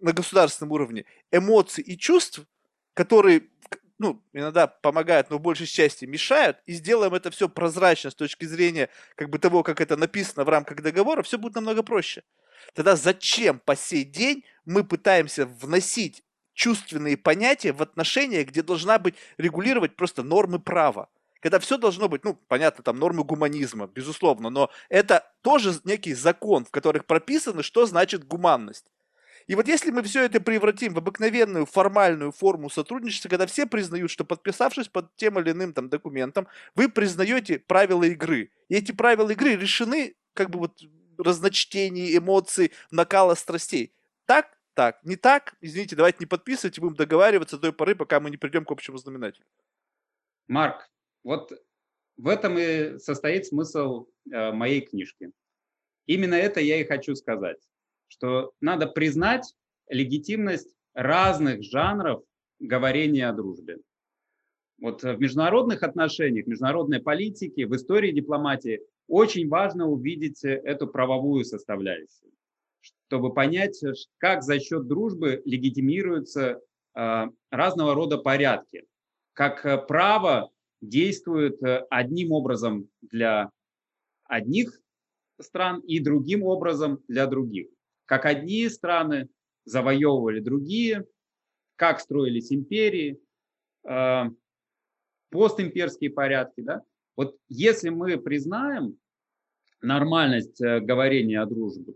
на 0.00 0.12
государственном 0.12 0.72
уровне, 0.72 1.04
эмоций 1.30 1.82
и 1.82 1.96
чувств, 1.96 2.40
которые 2.94 3.42
ну, 3.98 4.22
иногда 4.32 4.68
помогают, 4.68 5.30
но 5.30 5.38
в 5.38 5.40
большей 5.40 5.66
части 5.66 6.04
мешают, 6.04 6.58
и 6.66 6.72
сделаем 6.72 7.14
это 7.14 7.30
все 7.30 7.48
прозрачно 7.48 8.10
с 8.10 8.14
точки 8.14 8.44
зрения 8.44 8.88
как 9.16 9.28
бы 9.28 9.38
того, 9.38 9.62
как 9.62 9.80
это 9.80 9.96
написано 9.96 10.44
в 10.44 10.48
рамках 10.48 10.82
договора, 10.82 11.22
все 11.22 11.38
будет 11.38 11.56
намного 11.56 11.82
проще. 11.82 12.22
Тогда 12.74 12.96
зачем 12.96 13.58
по 13.58 13.76
сей 13.76 14.04
день 14.04 14.44
мы 14.64 14.84
пытаемся 14.84 15.46
вносить 15.46 16.22
чувственные 16.54 17.16
понятия 17.16 17.72
в 17.72 17.82
отношения, 17.82 18.44
где 18.44 18.62
должна 18.62 18.98
быть 18.98 19.14
регулировать 19.36 19.96
просто 19.96 20.22
нормы 20.22 20.58
права. 20.58 21.08
Когда 21.40 21.60
все 21.60 21.78
должно 21.78 22.08
быть, 22.08 22.24
ну, 22.24 22.34
понятно, 22.48 22.82
там 22.82 22.98
нормы 22.98 23.22
гуманизма, 23.22 23.86
безусловно, 23.86 24.50
но 24.50 24.70
это 24.88 25.24
тоже 25.42 25.78
некий 25.84 26.14
закон, 26.14 26.64
в 26.64 26.70
которых 26.70 27.06
прописано, 27.06 27.62
что 27.62 27.86
значит 27.86 28.26
гуманность. 28.26 28.86
И 29.46 29.54
вот 29.54 29.66
если 29.66 29.90
мы 29.90 30.02
все 30.02 30.24
это 30.24 30.40
превратим 30.40 30.92
в 30.92 30.98
обыкновенную 30.98 31.64
формальную 31.64 32.32
форму 32.32 32.68
сотрудничества, 32.68 33.30
когда 33.30 33.46
все 33.46 33.64
признают, 33.64 34.10
что 34.10 34.24
подписавшись 34.24 34.88
под 34.88 35.14
тем 35.16 35.38
или 35.38 35.52
иным 35.52 35.72
там 35.72 35.88
документом, 35.88 36.46
вы 36.74 36.90
признаете 36.90 37.58
правила 37.58 38.04
игры. 38.04 38.50
И 38.68 38.74
эти 38.74 38.92
правила 38.92 39.30
игры 39.30 39.56
решены 39.56 40.16
как 40.34 40.50
бы 40.50 40.58
вот 40.58 40.82
разночтений, 41.18 42.16
эмоций, 42.16 42.72
накала 42.90 43.34
страстей. 43.34 43.92
Так 44.26 44.58
так, 44.78 45.02
не 45.02 45.16
так, 45.16 45.56
извините, 45.60 45.96
давайте 45.96 46.18
не 46.20 46.26
подписывайте, 46.26 46.80
будем 46.80 46.94
договариваться 46.94 47.56
до 47.56 47.62
той 47.62 47.72
поры, 47.72 47.96
пока 47.96 48.20
мы 48.20 48.30
не 48.30 48.36
придем 48.36 48.64
к 48.64 48.70
общему 48.70 48.96
знаменателю. 48.96 49.44
Марк, 50.46 50.88
вот 51.24 51.52
в 52.16 52.28
этом 52.28 52.56
и 52.58 52.96
состоит 53.00 53.46
смысл 53.46 54.06
э, 54.30 54.52
моей 54.52 54.82
книжки. 54.82 55.32
Именно 56.06 56.36
это 56.36 56.60
я 56.60 56.80
и 56.80 56.84
хочу 56.84 57.16
сказать, 57.16 57.58
что 58.06 58.52
надо 58.60 58.86
признать 58.86 59.52
легитимность 59.88 60.76
разных 60.94 61.64
жанров 61.64 62.22
говорения 62.60 63.28
о 63.28 63.32
дружбе. 63.32 63.78
Вот 64.80 65.02
в 65.02 65.18
международных 65.18 65.82
отношениях, 65.82 66.46
в 66.46 66.50
международной 66.50 67.00
политике, 67.00 67.66
в 67.66 67.74
истории 67.74 68.12
дипломатии 68.12 68.80
очень 69.08 69.48
важно 69.48 69.88
увидеть 69.88 70.44
эту 70.44 70.86
правовую 70.86 71.44
составляющую 71.44 72.32
чтобы 73.08 73.32
понять, 73.32 73.82
э, 73.82 73.94
как 74.18 74.42
за 74.42 74.60
счет 74.60 74.86
дружбы 74.86 75.42
легитимируются 75.44 76.60
а, 76.94 77.28
разного 77.50 77.94
рода 77.94 78.18
порядки, 78.18 78.84
как 79.32 79.64
э, 79.64 79.78
право 79.78 80.50
действует 80.80 81.62
э, 81.62 81.86
одним 81.90 82.32
образом 82.32 82.88
для 83.00 83.50
одних 84.24 84.78
стран 85.40 85.80
и 85.80 86.00
другим 86.00 86.42
образом 86.42 87.02
для 87.08 87.26
других. 87.26 87.68
Как 88.04 88.26
одни 88.26 88.68
страны 88.68 89.28
завоевывали 89.64 90.40
другие, 90.40 91.06
как 91.76 92.00
строились 92.00 92.52
империи, 92.52 93.20
постимперские 95.30 96.10
порядки. 96.10 96.62
Да? 96.62 96.82
Вот 97.18 97.36
если 97.48 97.88
мы 97.88 98.16
признаем 98.16 98.96
нормальность 99.82 100.60
говорения 100.60 101.40
о 101.40 101.46
дружбе, 101.46 101.94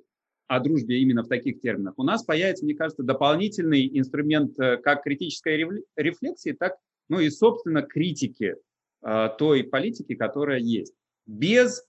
о 0.49 0.59
дружбе 0.59 0.99
именно 0.99 1.23
в 1.23 1.29
таких 1.29 1.61
терминах, 1.61 1.95
у 1.97 2.03
нас 2.03 2.25
появится, 2.25 2.65
мне 2.65 2.75
кажется, 2.75 3.05
дополнительный 3.05 3.89
инструмент 3.97 4.59
э, 4.59 4.79
как 4.79 5.05
критической 5.05 5.65
рефлексии, 5.95 6.51
так 6.51 6.77
ну 7.09 7.21
и, 7.21 7.31
собственно, 7.31 7.83
критики 7.83 8.57
э, 9.07 9.29
той 9.39 9.63
политики, 9.63 10.17
которая 10.17 10.59
есть, 10.59 10.93
без 11.27 11.87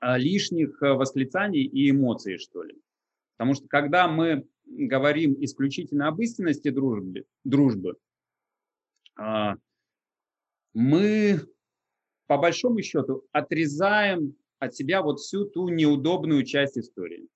э, 0.00 0.16
лишних 0.16 0.80
восклицаний 0.80 1.64
и 1.64 1.90
эмоций, 1.90 2.38
что 2.38 2.62
ли. 2.62 2.76
Потому 3.36 3.54
что 3.54 3.66
когда 3.66 4.06
мы 4.06 4.46
говорим 4.64 5.34
исключительно 5.40 6.06
об 6.06 6.20
истинности 6.20 6.70
дружбы, 6.70 7.24
дружбы 7.42 7.96
мы 10.72 11.40
по 12.28 12.38
большому 12.38 12.80
счету 12.82 13.24
отрезаем 13.32 14.36
от 14.60 14.74
себя 14.76 15.02
вот 15.02 15.18
всю 15.18 15.44
ту 15.46 15.68
неудобную 15.68 16.44
часть 16.44 16.78
истории 16.78 17.28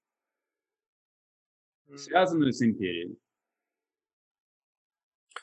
связанную 1.97 2.53
с 2.53 2.63
империей. 2.63 3.19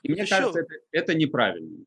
И 0.04 0.12
мне 0.12 0.24
Еще... 0.24 0.36
кажется, 0.36 0.60
это, 0.62 0.74
это 0.92 1.14
неправильно. 1.14 1.86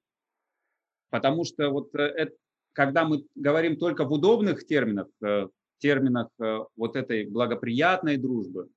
Потому 1.10 1.44
что 1.44 1.70
вот 1.70 1.94
э, 1.94 2.02
это, 2.02 2.36
когда 2.72 3.04
мы 3.04 3.24
говорим 3.34 3.76
только 3.76 4.04
в 4.04 4.12
удобных 4.12 4.66
терминах, 4.66 5.08
э, 5.22 5.48
терминах 5.78 6.28
э, 6.40 6.58
вот 6.76 6.96
этой 6.96 7.26
благоприятной 7.26 8.16
дружбы, 8.16 8.68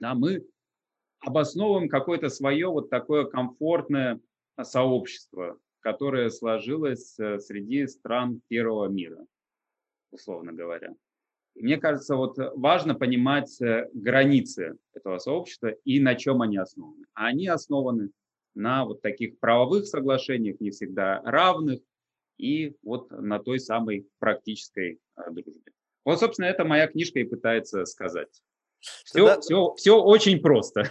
да, 0.00 0.14
мы 0.14 0.46
обосновываем 1.20 1.88
какое-то 1.88 2.28
свое 2.28 2.68
вот 2.68 2.90
такое 2.90 3.24
комфортное 3.24 4.20
сообщество, 4.60 5.58
которое 5.82 6.30
сложилось 6.30 7.14
среди 7.14 7.86
стран 7.86 8.40
первого 8.48 8.88
мира, 8.88 9.26
условно 10.10 10.52
говоря. 10.52 10.94
Мне 11.54 11.76
кажется, 11.76 12.16
вот 12.16 12.38
э, 12.38 12.50
важно 12.54 12.94
понимать 12.94 13.60
э, 13.60 13.88
границы 13.92 14.78
этого 14.94 15.18
сообщества 15.18 15.68
и 15.84 16.00
на 16.00 16.14
чем 16.14 16.42
они 16.42 16.56
основаны. 16.56 17.04
А 17.14 17.26
они 17.26 17.46
основаны 17.46 18.10
на 18.54 18.84
вот 18.84 19.02
таких 19.02 19.38
правовых 19.38 19.86
соглашениях, 19.86 20.60
не 20.60 20.70
всегда 20.70 21.20
равных, 21.22 21.80
и 22.38 22.74
вот 22.82 23.10
на 23.10 23.38
той 23.38 23.60
самой 23.60 24.06
практической 24.18 24.98
э, 25.16 25.30
дружбе. 25.30 25.72
Вот, 26.04 26.20
собственно, 26.20 26.46
это 26.46 26.64
моя 26.64 26.86
книжка 26.86 27.20
и 27.20 27.24
пытается 27.24 27.84
сказать. 27.84 28.42
Все, 28.80 29.26
Тогда... 29.26 29.40
все, 29.40 29.74
все 29.76 30.02
очень 30.02 30.40
просто. 30.40 30.90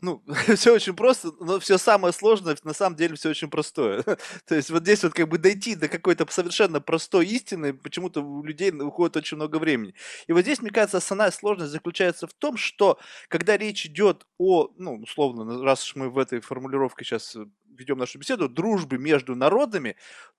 Ну, 0.00 0.22
все 0.56 0.74
очень 0.74 0.94
просто, 0.94 1.32
но 1.40 1.60
все 1.60 1.78
самое 1.78 2.12
сложное, 2.12 2.56
на 2.64 2.72
самом 2.72 2.96
деле, 2.96 3.14
все 3.16 3.30
очень 3.30 3.50
простое. 3.50 4.02
То 4.46 4.54
есть 4.54 4.70
вот 4.70 4.82
здесь 4.82 5.02
вот 5.02 5.12
как 5.12 5.28
бы 5.28 5.38
дойти 5.38 5.74
до 5.74 5.88
какой-то 5.88 6.26
совершенно 6.30 6.80
простой 6.80 7.26
истины, 7.26 7.74
почему-то 7.74 8.22
у 8.22 8.42
людей 8.42 8.70
уходит 8.72 9.16
очень 9.16 9.36
много 9.36 9.56
времени. 9.56 9.94
И 10.26 10.32
вот 10.32 10.42
здесь, 10.42 10.60
мне 10.60 10.70
кажется, 10.70 10.98
основная 10.98 11.30
сложность 11.30 11.72
заключается 11.72 12.26
в 12.26 12.32
том, 12.32 12.56
что 12.56 12.98
когда 13.28 13.56
речь 13.56 13.86
идет 13.86 14.26
о, 14.38 14.70
ну, 14.76 14.96
условно, 14.96 15.62
раз 15.62 15.84
уж 15.84 15.96
мы 15.96 16.10
в 16.10 16.18
этой 16.18 16.40
формулировке 16.40 17.04
сейчас 17.04 17.36
э, 17.36 17.44
ведем 17.76 17.98
нашу 17.98 18.18
беседу, 18.18 18.48
дружбы 18.48 18.98
между 18.98 19.34
народами, 19.34 19.96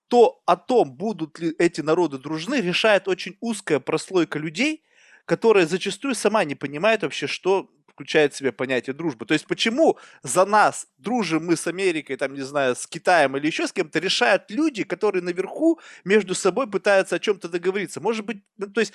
то 0.08 0.42
о 0.46 0.56
том, 0.56 0.92
будут 0.92 1.38
ли 1.38 1.54
эти 1.58 1.80
народы 1.80 2.18
дружны, 2.18 2.56
решает 2.60 3.08
очень 3.08 3.36
узкая 3.40 3.80
прослойка 3.80 4.38
людей, 4.38 4.82
которая 5.24 5.66
зачастую 5.66 6.14
сама 6.14 6.44
не 6.44 6.54
понимает 6.54 7.02
вообще, 7.02 7.26
что 7.26 7.70
включает 7.92 8.34
в 8.34 8.36
себя 8.36 8.52
понятие 8.52 8.94
дружбы. 8.94 9.26
То 9.26 9.34
есть 9.34 9.46
почему 9.46 9.98
за 10.22 10.44
нас 10.44 10.88
дружим 10.98 11.46
мы 11.46 11.56
с 11.56 11.66
Америкой, 11.66 12.16
там, 12.16 12.34
не 12.34 12.42
знаю, 12.42 12.74
с 12.74 12.86
Китаем 12.86 13.36
или 13.36 13.46
еще 13.46 13.66
с 13.66 13.72
кем-то, 13.72 13.98
решают 13.98 14.50
люди, 14.50 14.84
которые 14.84 15.22
наверху 15.22 15.80
между 16.04 16.34
собой 16.34 16.66
пытаются 16.66 17.16
о 17.16 17.18
чем-то 17.18 17.48
договориться. 17.48 18.00
Может 18.00 18.24
быть, 18.24 18.42
ну, 18.58 18.66
то 18.66 18.80
есть, 18.80 18.92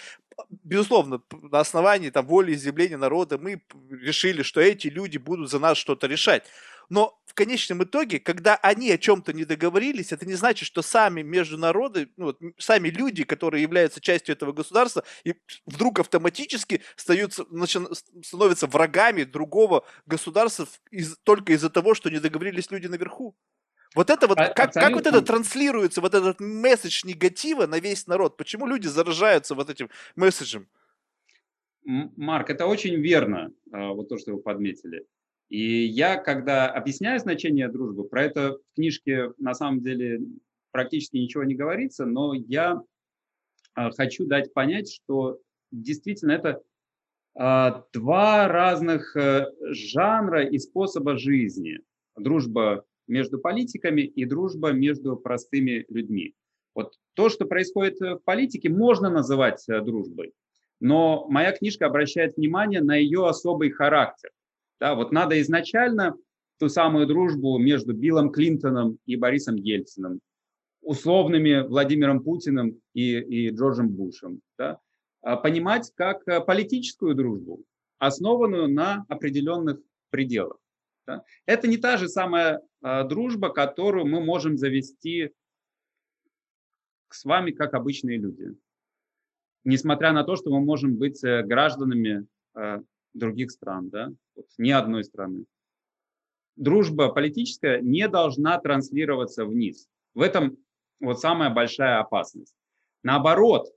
безусловно, 0.63 1.21
на 1.51 1.59
основании 1.59 2.09
там, 2.09 2.27
воли 2.27 2.53
изъявления 2.53 2.97
народа 2.97 3.37
мы 3.37 3.61
решили, 3.89 4.43
что 4.43 4.61
эти 4.61 4.87
люди 4.87 5.17
будут 5.17 5.49
за 5.49 5.59
нас 5.59 5.77
что-то 5.77 6.07
решать 6.07 6.45
но 6.89 7.19
в 7.25 7.33
конечном 7.33 7.83
итоге, 7.83 8.19
когда 8.19 8.55
они 8.55 8.91
о 8.91 8.97
чем-то 8.97 9.33
не 9.33 9.45
договорились, 9.45 10.11
это 10.11 10.25
не 10.25 10.35
значит, 10.35 10.65
что 10.65 10.81
сами 10.81 11.21
между 11.21 11.57
народы, 11.57 12.09
ну, 12.17 12.25
вот, 12.25 12.39
сами 12.57 12.89
люди, 12.89 13.23
которые 13.23 13.61
являются 13.61 14.01
частью 14.01 14.33
этого 14.33 14.53
государства, 14.53 15.03
и 15.23 15.35
вдруг 15.65 15.99
автоматически 15.99 16.81
остаются, 16.95 17.45
начи, 17.49 17.79
становятся 18.23 18.67
врагами 18.67 19.23
другого 19.23 19.85
государства 20.05 20.67
из, 20.91 21.17
только 21.23 21.53
из-за 21.53 21.69
того, 21.69 21.93
что 21.93 22.09
не 22.09 22.19
договорились 22.19 22.71
люди 22.71 22.87
наверху. 22.87 23.35
Вот 23.95 24.09
это 24.09 24.27
вот, 24.27 24.37
а, 24.39 24.49
как, 24.49 24.73
как 24.73 24.93
вот 24.93 25.07
это 25.07 25.21
транслируется, 25.21 26.01
вот 26.01 26.13
этот 26.13 26.39
месседж 26.39 27.05
негатива 27.05 27.67
на 27.67 27.79
весь 27.79 28.07
народ? 28.07 28.37
Почему 28.37 28.67
люди 28.67 28.87
заражаются 28.87 29.55
вот 29.55 29.69
этим 29.69 29.89
месседжем? 30.15 30.67
Марк, 31.83 32.49
это 32.49 32.65
очень 32.65 32.95
верно, 32.95 33.51
а, 33.71 33.93
вот 33.93 34.09
то, 34.09 34.17
что 34.17 34.33
вы 34.33 34.41
подметили. 34.41 35.05
И 35.49 35.85
я, 35.85 36.17
когда 36.17 36.69
объясняю 36.69 37.19
значение 37.19 37.69
дружбы, 37.69 38.03
про 38.03 38.23
это 38.23 38.53
в 38.53 38.75
книжке 38.75 39.31
на 39.37 39.53
самом 39.53 39.81
деле 39.81 40.21
практически 40.71 41.17
ничего 41.17 41.43
не 41.43 41.55
говорится, 41.55 42.05
но 42.05 42.33
я 42.33 42.81
а, 43.73 43.91
хочу 43.91 44.25
дать 44.25 44.53
понять, 44.53 44.91
что 44.91 45.39
действительно 45.71 46.31
это 46.33 46.61
а, 47.35 47.85
два 47.93 48.47
разных 48.47 49.15
э, 49.15 49.45
жанра 49.69 50.43
и 50.43 50.57
способа 50.57 51.17
жизни. 51.17 51.79
Дружба 52.17 52.83
между 53.07 53.39
политиками 53.39 54.01
и 54.01 54.25
дружба 54.25 54.71
между 54.71 55.15
простыми 55.15 55.85
людьми. 55.87 56.33
Вот 56.75 56.95
то, 57.13 57.29
что 57.29 57.45
происходит 57.45 57.99
в 57.99 58.19
политике, 58.25 58.69
можно 58.69 59.09
называть 59.09 59.63
э, 59.69 59.81
дружбой, 59.81 60.33
но 60.79 61.25
моя 61.29 61.51
книжка 61.51 61.85
обращает 61.85 62.35
внимание 62.35 62.81
на 62.81 62.95
ее 62.95 63.27
особый 63.27 63.69
характер. 63.69 64.31
Да, 64.79 64.95
вот 64.95 65.11
надо 65.11 65.39
изначально 65.41 66.15
ту 66.59 66.69
самую 66.69 67.07
дружбу 67.07 67.57
между 67.57 67.93
Биллом 67.93 68.31
Клинтоном 68.31 68.99
и 69.05 69.15
Борисом 69.15 69.55
Ельциным, 69.55 70.19
условными 70.81 71.67
Владимиром 71.67 72.23
Путиным 72.23 72.79
и, 72.93 73.19
и 73.19 73.49
Джорджем 73.49 73.89
Бушем, 73.89 74.41
да, 74.57 74.79
а 75.21 75.35
понимать 75.35 75.91
как 75.95 76.27
э, 76.27 76.41
политическую 76.41 77.15
дружбу, 77.15 77.63
основанную 77.97 78.67
на 78.67 79.05
определенных 79.09 79.79
пределах. 80.09 80.57
Да. 81.05 81.23
Это 81.45 81.67
не 81.67 81.77
та 81.77 81.97
же 81.97 82.09
самая 82.09 82.61
а, 82.81 83.03
дружба, 83.03 83.49
которую 83.49 84.05
мы 84.05 84.21
можем 84.21 84.57
завести 84.57 85.31
с 87.09 87.23
вами 87.23 87.51
как 87.51 87.73
обычные 87.73 88.17
люди. 88.17 88.55
Несмотря 89.63 90.11
на 90.11 90.23
то, 90.23 90.35
что 90.35 90.49
мы 90.49 90.59
можем 90.59 90.97
быть 90.97 91.23
э, 91.23 91.43
гражданами 91.43 92.27
э, 92.55 92.81
других 93.17 93.51
стран, 93.51 93.89
да, 93.89 94.11
вот, 94.35 94.47
ни 94.57 94.71
одной 94.71 95.03
страны. 95.03 95.45
Дружба 96.55 97.09
политическая 97.09 97.81
не 97.81 98.07
должна 98.07 98.59
транслироваться 98.59 99.45
вниз. 99.45 99.87
В 100.13 100.21
этом 100.21 100.57
вот 100.99 101.19
самая 101.19 101.51
большая 101.51 101.99
опасность. 101.99 102.55
Наоборот, 103.03 103.71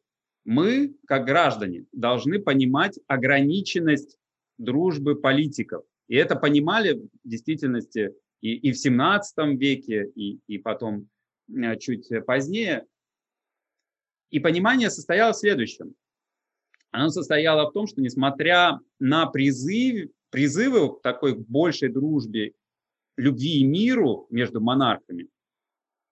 мы, 0.45 0.95
как 1.07 1.27
граждане, 1.27 1.85
должны 1.93 2.39
понимать 2.39 2.99
ограниченность 3.07 4.17
дружбы 4.57 5.17
политиков. 5.17 5.85
И 6.09 6.17
это 6.17 6.37
понимали 6.37 6.95
в 6.95 7.29
действительности 7.29 8.15
и, 8.41 8.55
и 8.55 8.73
в 8.73 8.79
17 8.79 9.37
веке, 9.59 10.11
и, 10.15 10.41
и 10.47 10.59
потом 10.59 11.09
э, 11.49 11.77
чуть 11.79 12.09
позднее. 12.27 12.87
И 14.31 14.41
понимание 14.41 14.91
состояло 14.91 15.33
в 15.33 15.37
следующем 15.37 15.95
оно 16.91 17.11
состояло 17.11 17.69
в 17.69 17.73
том, 17.73 17.87
что 17.87 18.01
несмотря 18.01 18.81
на 18.99 19.27
призыв, 19.27 20.11
призывы 20.31 20.97
к 20.97 21.03
такой 21.03 21.35
большей 21.35 21.89
дружбе, 21.89 22.53
любви 23.17 23.61
и 23.61 23.65
миру 23.65 24.27
между 24.31 24.61
монархами, 24.61 25.29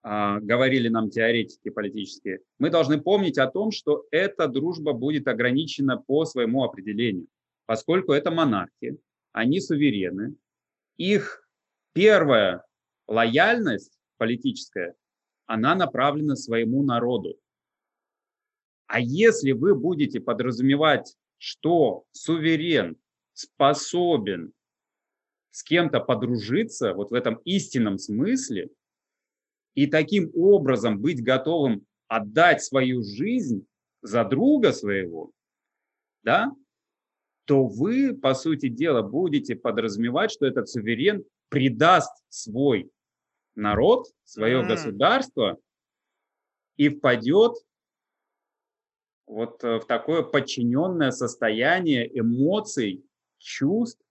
а, 0.01 0.39
говорили 0.39 0.87
нам 0.87 1.09
теоретики 1.09 1.69
политические, 1.69 2.39
мы 2.57 2.69
должны 2.69 3.01
помнить 3.01 3.37
о 3.37 3.47
том, 3.47 3.71
что 3.71 4.05
эта 4.11 4.47
дружба 4.47 4.93
будет 4.93 5.27
ограничена 5.27 5.97
по 5.97 6.25
своему 6.25 6.63
определению, 6.63 7.27
поскольку 7.65 8.13
это 8.13 8.31
монархи, 8.31 8.97
они 9.33 9.59
суверены, 9.59 10.35
их 10.97 11.47
первая 11.93 12.63
лояльность 13.07 13.97
политическая, 14.17 14.95
она 15.45 15.75
направлена 15.75 16.35
своему 16.35 16.83
народу. 16.83 17.37
А 18.89 18.99
если 18.99 19.51
вы 19.51 19.75
будете 19.75 20.19
подразумевать, 20.19 21.15
что 21.37 22.05
суверен 22.11 22.97
способен 23.33 24.51
с 25.51 25.61
кем-то 25.61 25.99
подружиться, 25.99 26.95
вот 26.95 27.11
в 27.11 27.13
этом 27.13 27.35
истинном 27.45 27.99
смысле, 27.99 28.69
и 29.75 29.85
таким 29.85 30.31
образом 30.33 30.99
быть 30.99 31.23
готовым 31.23 31.85
отдать 32.07 32.63
свою 32.63 33.03
жизнь 33.03 33.67
за 34.01 34.25
друга 34.25 34.73
своего, 34.73 35.33
да, 36.23 36.51
то 37.45 37.67
вы, 37.67 38.17
по 38.17 38.33
сути 38.33 38.69
дела, 38.69 39.03
будете 39.03 39.55
подразумевать, 39.55 40.31
что 40.31 40.47
этот 40.47 40.67
суверен 40.67 41.23
предаст 41.49 42.23
свой 42.29 42.89
народ, 43.53 44.07
свое 44.23 44.63
mm. 44.63 44.67
государство 44.67 45.59
и 46.75 46.89
впадет 46.89 47.53
вот 49.29 49.63
э, 49.63 49.77
в 49.77 49.85
такое 49.85 50.23
подчиненное 50.23 51.11
состояние 51.11 52.09
эмоций, 52.19 53.05
чувств 53.37 54.01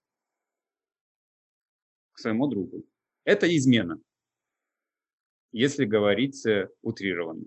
к 2.13 2.19
своему 2.19 2.47
другу. 2.47 2.85
Это 3.25 3.53
измена, 3.55 3.99
если 5.51 5.85
говорить 5.85 6.43
э, 6.45 6.69
утрированно. 6.81 7.45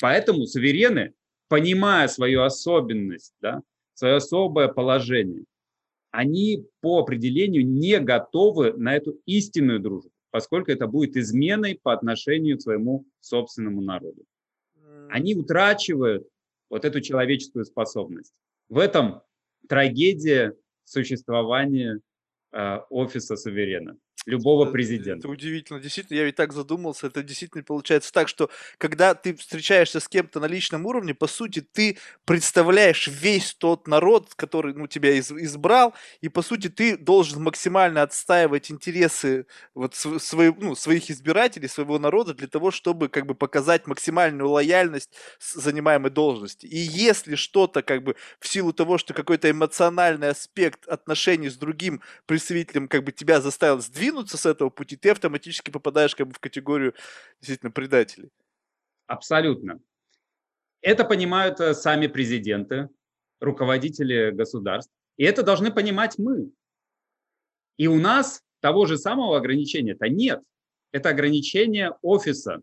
Поэтому 0.00 0.44
суверены, 0.46 1.14
понимая 1.48 2.08
свою 2.08 2.42
особенность, 2.42 3.34
да, 3.40 3.62
свое 3.94 4.16
особое 4.16 4.68
положение, 4.68 5.44
они 6.10 6.66
по 6.80 6.98
определению 6.98 7.64
не 7.64 8.00
готовы 8.00 8.72
на 8.72 8.96
эту 8.96 9.20
истинную 9.24 9.78
дружбу, 9.78 10.10
поскольку 10.30 10.72
это 10.72 10.88
будет 10.88 11.16
изменой 11.16 11.78
по 11.80 11.92
отношению 11.92 12.58
к 12.58 12.62
своему 12.62 13.06
собственному 13.20 13.80
народу. 13.80 14.24
Они 15.08 15.36
утрачивают 15.36 16.28
вот 16.68 16.84
эту 16.84 17.00
человеческую 17.00 17.64
способность. 17.64 18.34
В 18.68 18.78
этом 18.78 19.22
трагедия 19.68 20.54
существования 20.84 22.00
э, 22.52 22.78
офиса 22.90 23.36
суверена 23.36 23.96
любого 24.26 24.66
президента. 24.66 25.20
Это 25.20 25.28
удивительно. 25.28 25.80
Действительно, 25.80 26.18
я 26.18 26.24
ведь 26.24 26.34
так 26.34 26.52
задумался. 26.52 27.06
Это 27.06 27.22
действительно 27.22 27.62
получается 27.62 28.12
так, 28.12 28.28
что 28.28 28.50
когда 28.76 29.14
ты 29.14 29.34
встречаешься 29.34 30.00
с 30.00 30.08
кем-то 30.08 30.40
на 30.40 30.46
личном 30.46 30.84
уровне, 30.84 31.14
по 31.14 31.28
сути, 31.28 31.60
ты 31.60 31.96
представляешь 32.24 33.06
весь 33.06 33.54
тот 33.54 33.86
народ, 33.86 34.34
который 34.34 34.74
ну, 34.74 34.88
тебя 34.88 35.12
из, 35.12 35.30
избрал, 35.30 35.94
и, 36.20 36.28
по 36.28 36.42
сути, 36.42 36.68
ты 36.68 36.96
должен 36.96 37.42
максимально 37.42 38.02
отстаивать 38.02 38.70
интересы 38.70 39.46
вот, 39.74 39.94
свои, 39.94 40.52
ну, 40.58 40.74
своих 40.74 41.08
избирателей, 41.10 41.68
своего 41.68 41.98
народа 41.98 42.34
для 42.34 42.48
того, 42.48 42.72
чтобы 42.72 43.08
как 43.08 43.26
бы 43.26 43.34
показать 43.34 43.86
максимальную 43.86 44.50
лояльность 44.50 45.10
занимаемой 45.40 46.10
должности. 46.10 46.66
И 46.66 46.76
если 46.78 47.36
что-то 47.36 47.82
как 47.82 48.02
бы 48.02 48.16
в 48.40 48.48
силу 48.48 48.72
того, 48.72 48.98
что 48.98 49.14
какой-то 49.14 49.48
эмоциональный 49.50 50.30
аспект 50.30 50.86
отношений 50.88 51.48
с 51.48 51.56
другим 51.56 52.02
представителем 52.26 52.88
как 52.88 53.04
бы 53.04 53.12
тебя 53.12 53.40
заставил 53.40 53.80
сдвинуть, 53.80 54.15
сдвинуться 54.16 54.36
с 54.38 54.46
этого 54.46 54.70
пути, 54.70 54.96
ты 54.96 55.10
автоматически 55.10 55.70
попадаешь 55.70 56.14
как 56.14 56.28
бы 56.28 56.34
в 56.34 56.38
категорию 56.38 56.94
действительно 57.40 57.70
предателей. 57.70 58.30
Абсолютно. 59.06 59.80
Это 60.80 61.04
понимают 61.04 61.60
э, 61.60 61.74
сами 61.74 62.06
президенты, 62.06 62.88
руководители 63.40 64.30
государств. 64.30 64.92
И 65.16 65.24
это 65.24 65.42
должны 65.42 65.72
понимать 65.72 66.18
мы. 66.18 66.50
И 67.76 67.86
у 67.88 67.98
нас 67.98 68.42
того 68.60 68.86
же 68.86 68.96
самого 68.96 69.36
ограничения-то 69.36 70.08
нет. 70.08 70.42
Это 70.92 71.10
ограничение 71.10 71.92
офиса, 72.02 72.62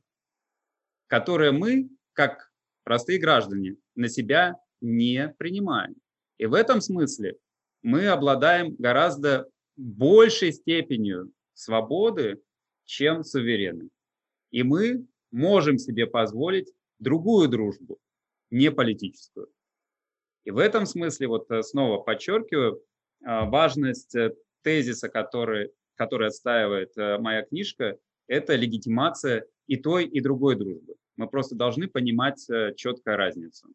которое 1.08 1.51
мы, 1.51 1.89
как 2.14 2.51
простые 2.84 3.20
граждане, 3.20 3.76
на 3.95 4.10
себя 4.10 4.56
не 4.82 5.34
принимаем. 5.38 5.95
И 6.39 6.45
в 6.45 6.54
этом 6.54 6.82
смысле 6.82 7.38
мы 7.84 8.08
обладаем 8.08 8.76
гораздо 8.80 9.47
большей 9.76 10.51
степенью 10.51 11.32
свободы, 11.64 12.41
чем 12.86 13.24
суверены. 13.24 13.89
И 14.51 14.64
мы 14.64 15.05
можем 15.32 15.78
себе 15.78 16.05
позволить 16.05 16.72
другую 16.99 17.49
дружбу, 17.49 17.99
не 18.51 18.72
политическую. 18.72 19.47
И 20.43 20.51
в 20.51 20.57
этом 20.57 20.86
смысле, 20.86 21.28
вот 21.28 21.49
э, 21.51 21.64
снова 21.64 22.01
подчеркиваю, 22.01 22.76
э, 22.76 22.82
важность 23.45 24.16
э, 24.16 24.36
тезиса, 24.61 25.09
который, 25.09 25.72
который 25.95 26.28
отстаивает 26.28 26.95
моя 26.95 27.43
книжка, 27.43 27.97
это 28.28 28.55
легитимация 28.55 29.45
и 29.68 29.78
той, 29.78 30.05
и 30.05 30.22
другой 30.22 30.55
дружбы. 30.55 30.95
Мы 31.18 31.28
просто 31.28 31.55
должны 31.55 31.88
понимать 31.88 32.45
четкую 32.78 33.18
разницу. 33.18 33.68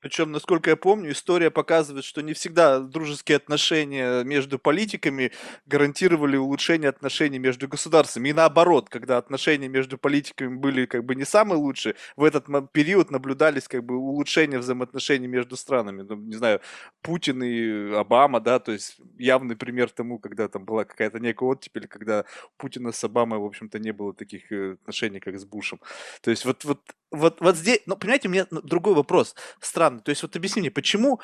Причем, 0.00 0.32
насколько 0.32 0.70
я 0.70 0.76
помню, 0.76 1.12
история 1.12 1.50
показывает, 1.50 2.04
что 2.04 2.22
не 2.22 2.32
всегда 2.32 2.80
дружеские 2.80 3.36
отношения 3.36 4.22
между 4.24 4.58
политиками 4.58 5.32
гарантировали 5.66 6.36
улучшение 6.36 6.88
отношений 6.88 7.38
между 7.38 7.68
государствами. 7.68 8.28
И 8.28 8.32
наоборот, 8.32 8.88
когда 8.88 9.18
отношения 9.18 9.68
между 9.68 9.98
политиками 9.98 10.54
были 10.56 10.86
как 10.86 11.04
бы 11.04 11.14
не 11.14 11.24
самые 11.24 11.58
лучшие, 11.58 11.94
в 12.16 12.24
этот 12.24 12.46
период 12.72 13.10
наблюдались 13.10 13.68
как 13.68 13.84
бы 13.84 13.96
улучшения 13.96 14.58
взаимоотношений 14.58 15.26
между 15.26 15.56
странами. 15.56 16.02
Ну, 16.02 16.16
не 16.16 16.36
знаю, 16.36 16.60
Путин 17.02 17.42
и 17.42 17.94
Обама, 17.94 18.40
да, 18.40 18.58
то 18.58 18.72
есть 18.72 18.98
явный 19.18 19.56
пример 19.56 19.90
тому, 19.90 20.18
когда 20.18 20.48
там 20.48 20.64
была 20.64 20.84
какая-то 20.84 21.18
некая 21.18 21.48
оттепель, 21.48 21.88
когда 21.88 22.24
Путина 22.56 22.92
с 22.92 23.02
Обамой, 23.04 23.38
в 23.38 23.44
общем-то, 23.44 23.78
не 23.78 23.92
было 23.92 24.14
таких 24.14 24.50
э, 24.52 24.72
отношений, 24.72 25.20
как 25.20 25.38
с 25.38 25.44
Бушем. 25.44 25.80
То 26.22 26.30
есть 26.30 26.44
вот, 26.44 26.64
вот 26.64 26.80
вот, 27.10 27.40
вот 27.40 27.56
здесь, 27.56 27.80
ну, 27.86 27.96
понимаете, 27.96 28.28
у 28.28 28.30
меня 28.30 28.46
другой 28.50 28.94
вопрос, 28.94 29.34
странный. 29.80 30.02
То 30.02 30.10
есть 30.10 30.22
вот 30.22 30.36
объясни 30.36 30.60
мне, 30.60 30.70
почему, 30.70 31.20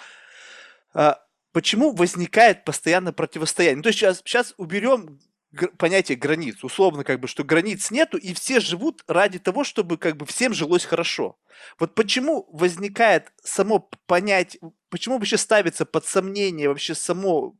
а, 0.94 1.20
почему 1.52 1.92
возникает 1.92 2.64
постоянно 2.64 3.12
противостояние? 3.12 3.76
Ну, 3.76 3.82
то 3.82 3.88
есть 3.90 3.98
сейчас, 3.98 4.22
сейчас 4.24 4.54
уберем 4.56 5.20
понятие 5.78 6.16
границ, 6.16 6.64
условно 6.64 7.04
как 7.04 7.20
бы, 7.20 7.28
что 7.28 7.44
границ 7.44 7.90
нету, 7.90 8.16
и 8.16 8.32
все 8.32 8.60
живут 8.60 9.04
ради 9.06 9.38
того, 9.38 9.62
чтобы 9.64 9.98
как 9.98 10.16
бы 10.16 10.24
всем 10.26 10.54
жилось 10.54 10.84
хорошо. 10.84 11.38
Вот 11.78 11.94
почему 11.94 12.48
возникает 12.50 13.32
само 13.42 13.90
понятие, 14.06 14.60
почему 14.88 15.18
вообще 15.18 15.36
ставится 15.36 15.84
под 15.84 16.06
сомнение 16.06 16.68
вообще 16.68 16.94
само 16.94 17.56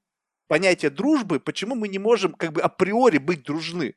понятие 0.48 0.90
дружбы, 0.90 1.40
почему 1.40 1.74
мы 1.74 1.88
не 1.88 1.98
можем 1.98 2.32
как 2.32 2.52
бы 2.52 2.62
априори 2.62 3.18
быть 3.18 3.44
дружны? 3.44 3.94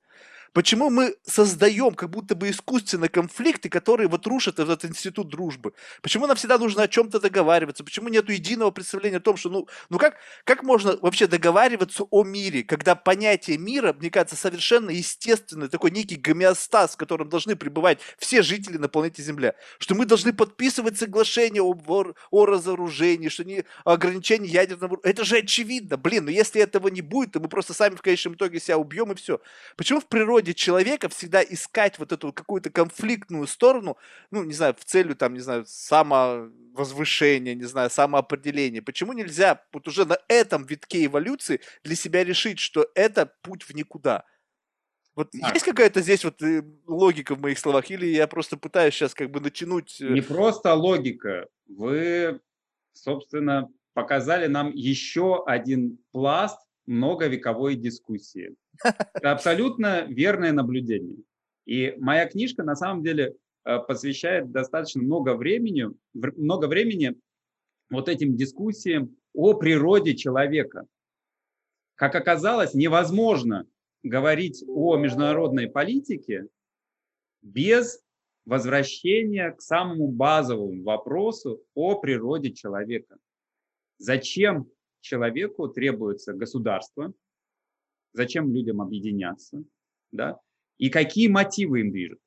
Почему 0.53 0.89
мы 0.89 1.15
создаем 1.23 1.93
как 1.93 2.09
будто 2.09 2.35
бы 2.35 2.49
искусственно 2.49 3.07
конфликты, 3.07 3.69
которые 3.69 4.07
вот 4.07 4.25
рушат 4.25 4.59
этот 4.59 4.83
институт 4.85 5.29
дружбы? 5.29 5.73
Почему 6.01 6.25
нам 6.25 6.35
всегда 6.35 6.57
нужно 6.57 6.83
о 6.83 6.87
чем-то 6.87 7.19
договариваться? 7.19 7.83
Почему 7.83 8.09
нет 8.09 8.29
единого 8.29 8.71
представления 8.71 9.17
о 9.17 9.21
том, 9.21 9.37
что 9.37 9.49
ну, 9.49 9.67
ну 9.89 9.99
как, 9.99 10.15
как 10.45 10.63
можно 10.63 10.97
вообще 11.01 11.27
договариваться 11.27 12.03
о 12.09 12.23
мире, 12.23 12.63
когда 12.63 12.95
понятие 12.95 13.57
мира, 13.57 13.93
мне 13.93 14.09
кажется, 14.09 14.35
совершенно 14.35 14.89
естественный, 14.89 15.69
такой 15.69 15.91
некий 15.91 16.15
гомеостаз, 16.15 16.93
в 16.93 16.97
котором 16.97 17.29
должны 17.29 17.55
пребывать 17.55 17.99
все 18.17 18.41
жители 18.41 18.77
на 18.77 18.89
планете 18.89 19.21
Земля, 19.21 19.53
что 19.77 19.93
мы 19.93 20.05
должны 20.05 20.33
подписывать 20.33 20.97
соглашение 20.97 21.61
о, 21.61 21.77
о, 21.87 22.13
о 22.31 22.45
разоружении, 22.45 23.29
что 23.29 23.43
не 23.43 23.65
о 23.85 23.93
ограничении 23.93 24.49
ядерного... 24.49 24.97
Это 25.03 25.23
же 25.23 25.37
очевидно, 25.37 25.97
блин, 25.97 26.25
но 26.25 26.31
если 26.31 26.61
этого 26.61 26.87
не 26.87 27.01
будет, 27.01 27.33
то 27.33 27.39
мы 27.39 27.49
просто 27.49 27.73
сами 27.73 27.95
в 27.95 28.01
конечном 28.01 28.33
итоге 28.33 28.59
себя 28.59 28.77
убьем 28.77 29.11
и 29.11 29.15
все. 29.15 29.39
Почему 29.75 29.99
в 29.99 30.07
природе 30.07 30.38
природе 30.39 30.53
человека 30.53 31.09
всегда 31.09 31.43
искать 31.43 31.99
вот 31.99 32.11
эту 32.11 32.31
какую-то 32.31 32.69
конфликтную 32.69 33.45
сторону, 33.45 33.97
ну, 34.31 34.43
не 34.43 34.53
знаю, 34.53 34.73
в 34.73 34.85
целью, 34.85 35.15
там, 35.15 35.33
не 35.33 35.41
знаю, 35.41 35.65
самовозвышения, 35.67 37.55
не 37.55 37.65
знаю, 37.65 37.89
самоопределения. 37.89 38.81
Почему 38.81 39.13
нельзя 39.13 39.61
вот 39.73 39.87
уже 39.87 40.05
на 40.05 40.17
этом 40.29 40.65
витке 40.65 41.05
эволюции 41.05 41.59
для 41.83 41.95
себя 41.95 42.23
решить, 42.23 42.59
что 42.59 42.87
это 42.95 43.31
путь 43.41 43.63
в 43.63 43.75
никуда? 43.75 44.23
Вот 45.15 45.29
а. 45.41 45.53
есть 45.53 45.65
какая-то 45.65 46.01
здесь 46.01 46.23
вот 46.23 46.41
э, 46.41 46.63
логика 46.87 47.35
в 47.35 47.41
моих 47.41 47.59
словах, 47.59 47.91
или 47.91 48.05
я 48.05 48.25
просто 48.27 48.55
пытаюсь 48.55 48.93
сейчас 48.93 49.13
как 49.13 49.29
бы 49.29 49.41
натянуть... 49.41 49.99
Э, 49.99 50.07
не 50.07 50.21
просто 50.21 50.73
логика. 50.73 51.47
Вы, 51.67 52.39
собственно, 52.93 53.67
показали 53.93 54.47
нам 54.47 54.71
еще 54.71 55.43
один 55.45 55.97
пласт 56.11 56.59
многовековой 56.89 57.75
дискуссии. 57.75 58.55
Это 58.83 59.31
абсолютно 59.31 60.05
верное 60.05 60.51
наблюдение. 60.51 61.17
И 61.65 61.93
моя 61.99 62.27
книжка 62.27 62.63
на 62.63 62.75
самом 62.75 63.03
деле 63.03 63.35
э, 63.63 63.79
посвящает 63.87 64.51
достаточно 64.51 65.03
много 65.03 65.35
времени, 65.35 65.87
много 66.13 66.65
времени 66.65 67.15
вот 67.91 68.09
этим 68.09 68.35
дискуссиям 68.35 69.15
о 69.33 69.53
природе 69.53 70.15
человека. 70.15 70.87
Как 71.95 72.15
оказалось, 72.15 72.73
невозможно 72.73 73.67
говорить 74.01 74.63
о 74.67 74.97
международной 74.97 75.69
политике 75.69 76.47
без 77.43 78.01
возвращения 78.45 79.51
к 79.51 79.61
самому 79.61 80.07
базовому 80.07 80.83
вопросу 80.83 81.61
о 81.75 81.99
природе 81.99 82.51
человека. 82.51 83.17
Зачем 83.99 84.71
человеку 85.01 85.67
требуется 85.67 86.33
государство, 86.33 87.13
зачем 88.13 88.53
людям 88.53 88.81
объединяться, 88.81 89.63
да, 90.11 90.39
и 90.77 90.89
какие 90.89 91.27
мотивы 91.27 91.81
им 91.81 91.91
движут. 91.91 92.19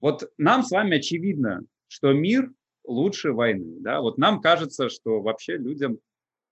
Вот 0.00 0.30
нам 0.38 0.62
с 0.62 0.70
вами 0.70 0.98
очевидно, 0.98 1.62
что 1.88 2.12
мир 2.12 2.52
лучше 2.84 3.32
войны, 3.32 3.80
да, 3.80 4.00
вот 4.00 4.18
нам 4.18 4.40
кажется, 4.40 4.88
что 4.88 5.20
вообще 5.20 5.56
людям, 5.56 5.98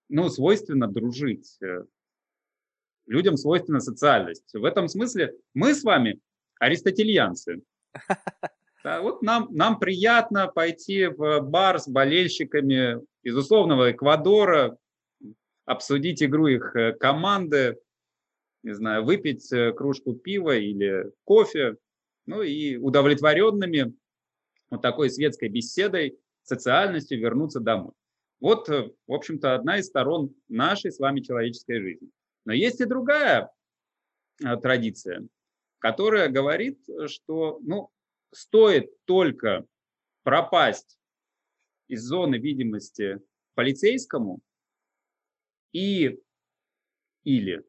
ну, 0.08 0.28
свойственно 0.28 0.86
дружить, 0.88 1.58
э, 1.62 1.84
людям 3.06 3.36
свойственна 3.36 3.80
социальность. 3.80 4.52
В 4.54 4.64
этом 4.64 4.88
смысле 4.88 5.34
мы 5.54 5.74
с 5.74 5.82
вами 5.82 6.20
аристотельянцы. 6.58 7.62
Да, 8.84 9.00
вот 9.00 9.22
нам, 9.22 9.46
нам 9.52 9.78
приятно 9.78 10.48
пойти 10.48 11.06
в 11.06 11.40
бар 11.42 11.78
с 11.78 11.86
болельщиками 11.86 13.00
из 13.22 13.36
условного 13.36 13.92
Эквадора, 13.92 14.76
обсудить 15.64 16.22
игру 16.22 16.46
их 16.46 16.74
э, 16.76 16.92
команды, 16.92 17.78
не 18.62 18.74
знаю, 18.74 19.04
выпить 19.04 19.52
э, 19.52 19.72
кружку 19.72 20.14
пива 20.14 20.56
или 20.56 21.12
кофе, 21.24 21.76
ну 22.26 22.42
и 22.42 22.76
удовлетворенными 22.76 23.94
вот 24.70 24.82
такой 24.82 25.10
светской 25.10 25.48
беседой, 25.48 26.18
социальностью 26.42 27.20
вернуться 27.20 27.60
домой. 27.60 27.92
Вот, 28.40 28.68
э, 28.68 28.90
в 29.06 29.12
общем-то, 29.12 29.54
одна 29.54 29.78
из 29.78 29.86
сторон 29.86 30.34
нашей 30.48 30.90
с 30.90 30.98
вами 30.98 31.20
человеческой 31.20 31.80
жизни. 31.80 32.10
Но 32.44 32.52
есть 32.52 32.80
и 32.80 32.84
другая 32.84 33.50
традиция, 34.62 35.28
которая 35.78 36.28
говорит, 36.28 36.80
что 37.06 37.60
ну, 37.62 37.90
стоит 38.32 38.90
только 39.04 39.64
пропасть 40.24 40.98
из 41.86 42.02
зоны 42.02 42.36
видимости 42.36 43.20
полицейскому, 43.54 44.40
и 45.72 46.20
или 47.24 47.64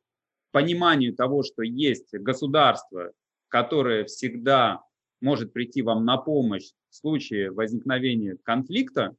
пониманию 0.52 1.16
того, 1.16 1.44
что 1.44 1.64
есть 1.64 2.14
государство, 2.14 3.12
которое 3.48 4.06
всегда 4.06 4.82
может 5.22 5.54
прийти 5.54 5.82
вам 5.82 6.06
на 6.06 6.18
помощь 6.18 6.72
в 6.90 6.96
случае 6.96 7.52
возникновения 7.52 8.38
конфликта 8.44 9.16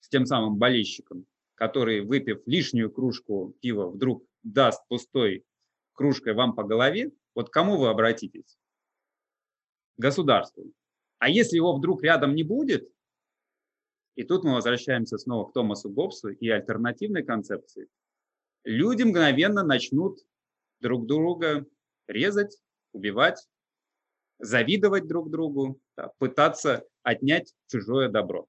с 0.00 0.08
тем 0.08 0.26
самым 0.26 0.56
болельщиком, 0.56 1.26
который, 1.54 2.00
выпив 2.00 2.42
лишнюю 2.46 2.90
кружку 2.90 3.54
пива, 3.60 3.90
вдруг 3.90 4.24
даст 4.42 4.86
пустой 4.88 5.44
кружкой 5.92 6.32
вам 6.32 6.54
по 6.54 6.64
голове, 6.64 7.12
вот 7.34 7.50
кому 7.50 7.76
вы 7.76 7.88
обратитесь? 7.88 8.58
Государству. 9.98 10.72
А 11.18 11.28
если 11.28 11.56
его 11.56 11.76
вдруг 11.76 12.02
рядом 12.02 12.34
не 12.34 12.42
будет, 12.42 12.90
и 14.20 14.24
тут 14.24 14.44
мы 14.44 14.52
возвращаемся 14.52 15.16
снова 15.16 15.48
к 15.48 15.54
Томасу 15.54 15.88
Гоббсу 15.88 16.28
и 16.28 16.50
альтернативной 16.50 17.22
концепции. 17.22 17.88
Люди 18.64 19.02
мгновенно 19.02 19.62
начнут 19.62 20.18
друг 20.80 21.06
друга 21.06 21.64
резать, 22.06 22.60
убивать, 22.92 23.48
завидовать 24.38 25.06
друг 25.06 25.30
другу, 25.30 25.80
да, 25.96 26.12
пытаться 26.18 26.84
отнять 27.02 27.54
чужое 27.68 28.10
добро. 28.10 28.46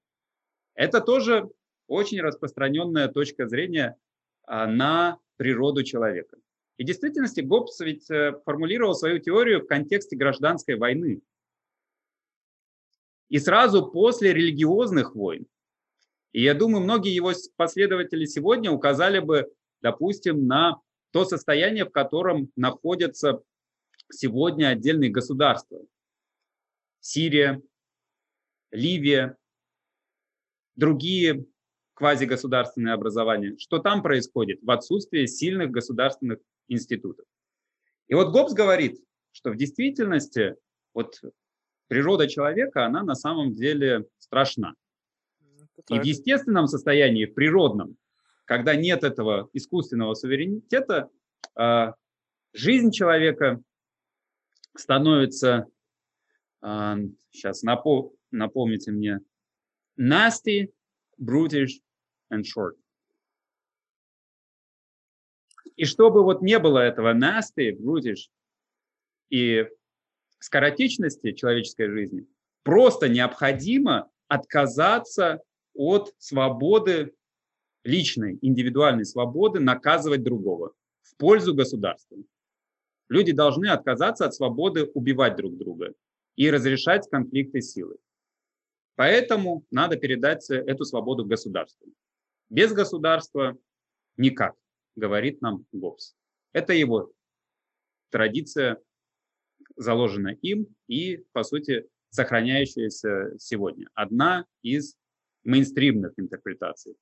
Это 0.75 0.99
тоже 0.99 1.49
очень 1.87 2.19
распространенная 2.19 3.07
точка 3.07 3.47
зрения 3.47 3.95
а, 4.43 4.67
на 4.67 5.19
природу 5.37 5.83
человека. 5.83 6.35
И 6.75 6.83
в 6.83 6.85
действительности 6.85 7.39
Гоббс 7.39 7.79
ведь 7.79 8.11
э, 8.11 8.33
формулировал 8.43 8.93
свою 8.93 9.19
теорию 9.19 9.61
в 9.61 9.67
контексте 9.67 10.17
гражданской 10.17 10.75
войны. 10.75 11.21
И 13.29 13.39
сразу 13.39 13.89
после 13.89 14.33
религиозных 14.33 15.15
войн. 15.15 15.47
И 16.31 16.41
я 16.41 16.53
думаю, 16.53 16.83
многие 16.83 17.13
его 17.13 17.31
последователи 17.55 18.25
сегодня 18.25 18.71
указали 18.71 19.19
бы, 19.19 19.51
допустим, 19.81 20.47
на 20.47 20.79
то 21.11 21.25
состояние, 21.25 21.85
в 21.85 21.91
котором 21.91 22.51
находятся 22.55 23.41
сегодня 24.09 24.69
отдельные 24.69 25.09
государства. 25.09 25.79
Сирия, 26.99 27.61
Ливия, 28.71 29.37
другие 30.75 31.45
квазигосударственные 31.95 32.93
образования. 32.93 33.57
Что 33.57 33.79
там 33.79 34.01
происходит 34.01 34.59
в 34.61 34.71
отсутствии 34.71 35.25
сильных 35.25 35.71
государственных 35.71 36.39
институтов? 36.67 37.25
И 38.07 38.13
вот 38.13 38.31
Гоббс 38.31 38.53
говорит, 38.53 38.99
что 39.31 39.51
в 39.51 39.57
действительности 39.57 40.55
вот 40.93 41.21
природа 41.87 42.27
человека, 42.27 42.85
она 42.85 43.03
на 43.03 43.15
самом 43.15 43.53
деле 43.53 44.05
страшна. 44.17 44.75
И 45.89 45.99
в 45.99 46.03
естественном 46.03 46.67
состоянии, 46.67 47.25
в 47.25 47.33
природном, 47.33 47.97
когда 48.45 48.75
нет 48.75 49.03
этого 49.03 49.49
искусственного 49.53 50.13
суверенитета, 50.13 51.09
а, 51.55 51.95
жизнь 52.53 52.91
человека 52.91 53.61
становится, 54.75 55.67
сейчас 56.61 57.63
а, 57.63 57.83
напомните 58.31 58.91
мне, 58.91 59.19
nasty, 59.97 60.73
brutish 61.19 61.81
and 62.31 62.43
short. 62.43 62.75
И 65.75 65.85
чтобы 65.85 66.23
вот 66.23 66.41
не 66.41 66.59
было 66.59 66.79
этого 66.79 67.13
nasty, 67.13 67.71
brutish 67.71 68.29
и 69.29 69.67
скоротечности 70.39 71.31
человеческой 71.31 71.89
жизни, 71.89 72.27
просто 72.63 73.09
необходимо 73.09 74.09
отказаться 74.27 75.41
от 75.73 76.13
свободы 76.17 77.13
личной, 77.83 78.37
индивидуальной 78.41 79.05
свободы 79.05 79.59
наказывать 79.59 80.23
другого 80.23 80.73
в 81.01 81.15
пользу 81.17 81.53
государства. 81.53 82.17
Люди 83.09 83.31
должны 83.31 83.67
отказаться 83.67 84.25
от 84.25 84.33
свободы 84.33 84.85
убивать 84.85 85.35
друг 85.35 85.57
друга 85.57 85.93
и 86.35 86.49
разрешать 86.49 87.09
конфликты 87.09 87.61
силы. 87.61 87.97
Поэтому 88.95 89.65
надо 89.71 89.97
передать 89.97 90.49
эту 90.49 90.85
свободу 90.85 91.25
государству. 91.25 91.87
Без 92.49 92.71
государства 92.73 93.57
никак, 94.17 94.55
говорит 94.95 95.41
нам 95.41 95.65
Гоббс. 95.71 96.15
Это 96.53 96.73
его 96.73 97.11
традиция, 98.09 98.77
заложена 99.75 100.29
им 100.29 100.67
и, 100.87 101.23
по 101.31 101.43
сути, 101.43 101.87
сохраняющаяся 102.09 103.37
сегодня. 103.39 103.87
Одна 103.93 104.45
из 104.61 104.95
мейнстримных 105.43 106.13
интерпретаций. 106.17 106.95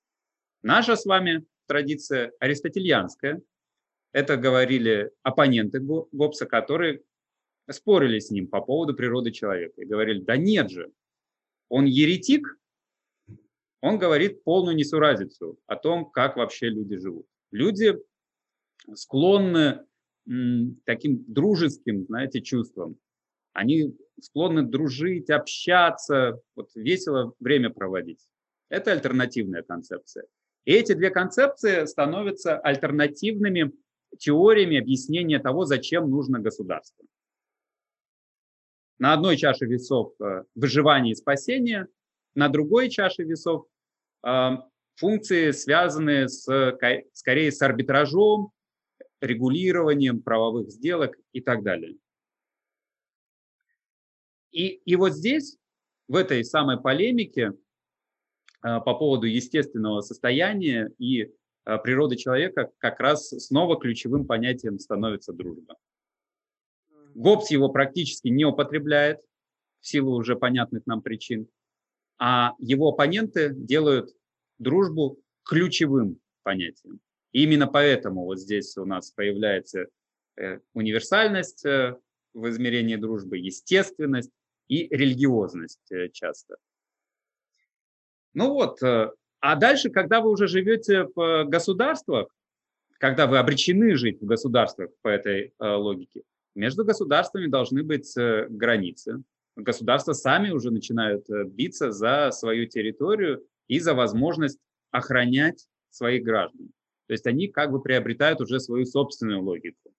Наша 0.62 0.96
с 0.96 1.06
вами 1.06 1.46
традиция 1.68 2.34
аристотельянская. 2.40 3.42
Это 4.12 4.38
говорили 4.38 5.12
оппоненты 5.22 5.80
Гоббса, 5.80 6.46
которые 6.46 7.04
спорили 7.70 8.20
с 8.20 8.32
ним 8.32 8.48
по 8.48 8.62
поводу 8.62 8.96
природы 8.96 9.32
человека 9.32 9.82
и 9.82 9.86
говорили, 9.86 10.22
да 10.22 10.36
нет 10.36 10.72
же, 10.72 10.92
он 11.70 11.86
еретик, 11.86 12.58
он 13.82 13.98
говорит 13.98 14.44
полную 14.44 14.76
несуразицу 14.76 15.60
о 15.68 15.76
том, 15.76 16.10
как 16.10 16.36
вообще 16.36 16.70
люди 16.70 16.98
живут. 16.98 17.28
Люди 17.52 17.96
склонны 18.94 19.86
таким 20.86 21.24
дружеским, 21.32 22.06
знаете, 22.06 22.42
чувствам. 22.42 22.98
Они 23.60 23.94
склонны 24.22 24.64
дружить, 24.64 25.30
общаться, 25.30 26.40
вот 26.56 26.70
весело 26.76 27.34
время 27.42 27.70
проводить. 27.70 28.26
Это 28.70 28.94
альтернативная 28.94 29.64
концепция. 29.64 30.26
И 30.64 30.72
эти 30.72 30.94
две 30.94 31.10
концепции 31.10 31.86
становятся 31.86 32.58
альтернативными 32.58 33.74
теориями 34.18 34.80
объяснения 34.80 35.40
того, 35.40 35.66
зачем 35.66 36.10
нужно 36.10 36.40
государство. 36.40 37.06
На 38.98 39.14
одной 39.14 39.36
чаше 39.36 39.66
весов 39.66 40.14
э, 40.22 40.44
выживание 40.56 41.12
и 41.12 41.16
спасение, 41.16 41.88
на 42.36 42.48
другой 42.48 42.90
чаше 42.90 43.24
весов 43.24 43.66
э, 44.26 44.52
функции, 44.96 45.52
связанные 45.52 46.30
с, 46.30 46.44
скорее 47.14 47.52
с 47.52 47.62
арбитражом, 47.62 48.52
регулированием 49.20 50.22
правовых 50.22 50.70
сделок 50.70 51.18
и 51.34 51.42
так 51.42 51.64
далее. 51.64 51.98
И, 54.52 54.68
и 54.68 54.96
вот 54.96 55.14
здесь, 55.14 55.58
в 56.08 56.16
этой 56.16 56.44
самой 56.44 56.80
полемике, 56.80 57.54
а, 58.62 58.80
по 58.80 58.94
поводу 58.94 59.26
естественного 59.26 60.02
состояния 60.02 60.92
и 60.98 61.32
а, 61.64 61.78
природы 61.78 62.18
человека 62.18 62.72
как 62.80 63.00
раз 63.00 63.30
снова 63.30 63.80
ключевым 63.80 64.26
понятием 64.26 64.80
становится 64.80 65.34
дружба. 65.34 65.76
Гоббс 67.16 67.52
его 67.52 67.70
практически 67.70 68.28
не 68.28 68.46
употребляет 68.46 69.22
в 69.82 69.88
силу 69.88 70.16
уже 70.16 70.36
понятных 70.36 70.86
нам 70.86 71.02
причин, 71.02 71.48
а 72.18 72.54
его 72.60 72.90
оппоненты 72.90 73.54
делают 73.54 74.14
дружбу 74.58 75.20
ключевым 75.44 76.20
понятием. 76.44 77.00
И 77.32 77.44
именно 77.44 77.68
поэтому 77.68 78.26
вот 78.26 78.40
здесь 78.40 78.76
у 78.78 78.86
нас 78.86 79.12
появляется 79.12 79.88
э, 80.36 80.60
универсальность 80.74 81.66
э, 81.66 81.96
в 82.34 82.50
измерении 82.50 82.96
дружбы, 82.96 83.38
естественность 83.38 84.32
и 84.70 84.88
религиозность 84.96 85.92
э, 85.92 86.08
часто. 86.10 86.56
Ну 88.34 88.54
вот, 88.54 88.82
э, 88.82 89.12
а 89.42 89.56
дальше, 89.56 89.90
когда 89.90 90.22
вы 90.22 90.30
уже 90.30 90.48
живете 90.48 91.08
в 91.16 91.46
государствах, 91.46 92.28
когда 93.00 93.28
вы 93.28 93.40
обречены 93.40 93.96
жить 93.98 94.22
в 94.22 94.26
государствах 94.26 94.92
по 95.02 95.10
этой 95.10 95.54
э, 95.60 95.68
логике, 95.68 96.22
между 96.56 96.86
государствами 96.86 97.48
должны 97.48 97.84
быть 97.84 98.14
границы. 98.16 99.24
Государства 99.56 100.14
сами 100.14 100.50
уже 100.50 100.72
начинают 100.72 101.26
биться 101.30 101.92
за 101.92 102.32
свою 102.32 102.68
территорию 102.68 103.46
и 103.68 103.80
за 103.80 103.94
возможность 103.94 104.60
охранять 104.92 105.68
своих 105.90 106.24
граждан. 106.24 106.72
То 107.08 107.14
есть 107.14 107.28
они 107.28 107.48
как 107.48 107.72
бы 107.72 107.82
приобретают 107.82 108.42
уже 108.42 108.60
свою 108.60 108.86
собственную 108.86 109.42
логику. 109.42 109.94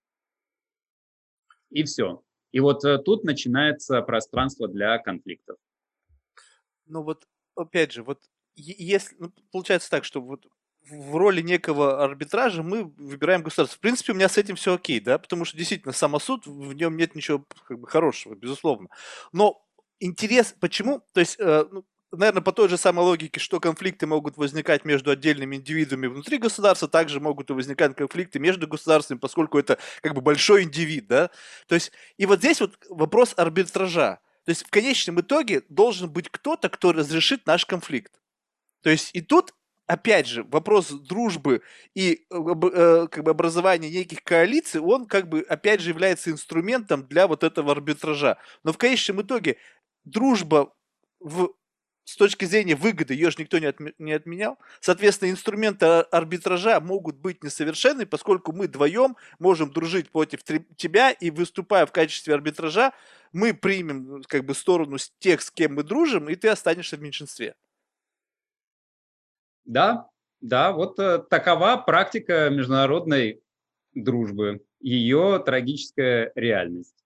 И 1.71 1.85
все. 1.85 2.23
И 2.53 2.61
вот 2.61 2.83
тут 3.05 3.25
начинается 3.25 4.03
пространство 4.03 4.69
для 4.69 4.99
конфликтов. 4.99 5.57
Ну 6.87 7.03
вот 7.03 7.27
опять 7.55 7.93
же, 7.93 8.03
вот 8.03 8.21
если 8.57 9.17
ну, 9.19 9.33
получается 9.53 9.91
так, 9.91 10.05
что 10.05 10.21
вот 10.21 10.47
в 10.89 11.17
роли 11.17 11.41
некого 11.41 12.03
арбитража 12.03 12.63
мы 12.63 12.85
выбираем 12.85 13.43
государство. 13.43 13.77
В 13.77 13.81
принципе, 13.81 14.13
у 14.13 14.17
меня 14.17 14.29
с 14.29 14.39
этим 14.39 14.57
все 14.57 14.75
окей, 14.75 15.01
да, 15.01 15.19
потому 15.19 15.45
что 15.45 15.57
действительно 15.57 15.93
самосуд, 15.93 16.47
в 16.47 16.73
нем 16.73 16.97
нет 16.97 17.15
ничего 17.15 17.45
как 17.65 17.79
бы 17.79 17.87
хорошего, 17.87 18.35
безусловно. 18.35 18.89
Но 19.33 19.63
интерес, 20.01 20.55
почему, 20.59 21.03
то 21.13 21.21
есть, 21.21 21.37
э, 21.39 21.65
ну, 21.71 21.85
наверное, 22.13 22.43
по 22.43 22.53
той 22.53 22.69
же 22.69 22.77
самой 22.77 23.05
логике, 23.05 23.41
что 23.41 23.61
конфликты 23.61 24.07
могут 24.07 24.37
возникать 24.37 24.85
между 24.85 25.11
отдельными 25.11 25.57
индивидами 25.57 26.07
внутри 26.07 26.39
государства, 26.39 26.89
также 26.89 27.21
могут 27.21 27.51
и 27.51 27.53
возникать 27.53 27.95
конфликты 27.95 28.39
между 28.39 28.67
государствами, 28.67 29.19
поскольку 29.19 29.59
это 29.59 29.79
как 30.03 30.15
бы 30.15 30.21
большой 30.21 30.65
индивид, 30.65 31.07
да. 31.07 31.31
То 31.67 31.75
есть, 31.75 31.93
и 32.17 32.27
вот 32.27 32.41
здесь 32.41 32.61
вот 32.61 32.79
вопрос 32.89 33.35
арбитража. 33.37 34.21
То 34.45 34.51
есть 34.51 34.67
в 34.67 34.71
конечном 34.71 35.21
итоге 35.21 35.63
должен 35.69 36.11
быть 36.11 36.29
кто-то, 36.29 36.69
кто 36.69 36.93
разрешит 36.93 37.47
наш 37.47 37.67
конфликт. 37.67 38.13
То 38.83 38.91
есть 38.91 39.11
и 39.13 39.21
тут 39.21 39.55
опять 39.91 40.27
же, 40.29 40.45
вопрос 40.45 40.91
дружбы 40.91 41.63
и 41.95 42.25
э, 42.31 42.35
э, 42.35 43.09
как 43.11 43.25
бы 43.25 43.31
образования 43.33 43.91
неких 43.91 44.23
коалиций, 44.23 44.81
он 44.81 45.07
как 45.07 45.29
бы 45.29 45.41
опять 45.41 45.81
же 45.81 45.91
является 45.91 46.31
инструментом 46.31 47.07
для 47.09 47.27
вот 47.27 47.43
этого 47.43 47.73
арбитража. 47.73 48.39
Но 48.63 48.73
в 48.73 48.79
конечном 48.79 49.23
итоге 49.23 49.57
дружба 50.05 50.73
в 51.19 51.51
с 52.05 52.17
точки 52.17 52.45
зрения 52.45 52.75
выгоды 52.75 53.15
ее 53.15 53.31
же 53.31 53.37
никто 53.39 53.59
не, 53.59 53.67
отме- 53.67 53.95
не 53.99 54.13
отменял. 54.13 54.59
Соответственно, 54.81 55.31
инструменты 55.31 55.87
арбитража 55.87 56.81
могут 56.81 57.17
быть 57.17 57.45
несовершенны, 57.45 58.07
поскольку 58.07 58.53
мы 58.53 58.67
вдвоем 58.67 59.17
можем 59.39 59.71
дружить 59.71 60.11
против 60.11 60.43
тебя 60.43 61.11
и 61.11 61.31
выступая 61.31 61.87
в 61.87 61.93
качестве 61.93 62.35
арбитража, 62.35 62.93
мы 63.33 63.55
примем 63.55 64.23
как 64.27 64.45
бы 64.45 64.55
сторону 64.55 64.97
тех, 65.19 65.41
с 65.41 65.51
кем 65.51 65.75
мы 65.77 65.83
дружим, 65.83 66.29
и 66.29 66.35
ты 66.35 66.49
останешься 66.49 66.97
в 66.97 67.01
меньшинстве. 67.01 67.55
Да, 69.65 70.09
да, 70.41 70.73
вот 70.73 70.99
э, 70.99 71.19
такова 71.19 71.77
практика 71.77 72.51
международной 72.51 73.43
дружбы, 73.95 74.65
ее 74.81 75.43
трагическая 75.45 76.33
реальность. 76.35 77.05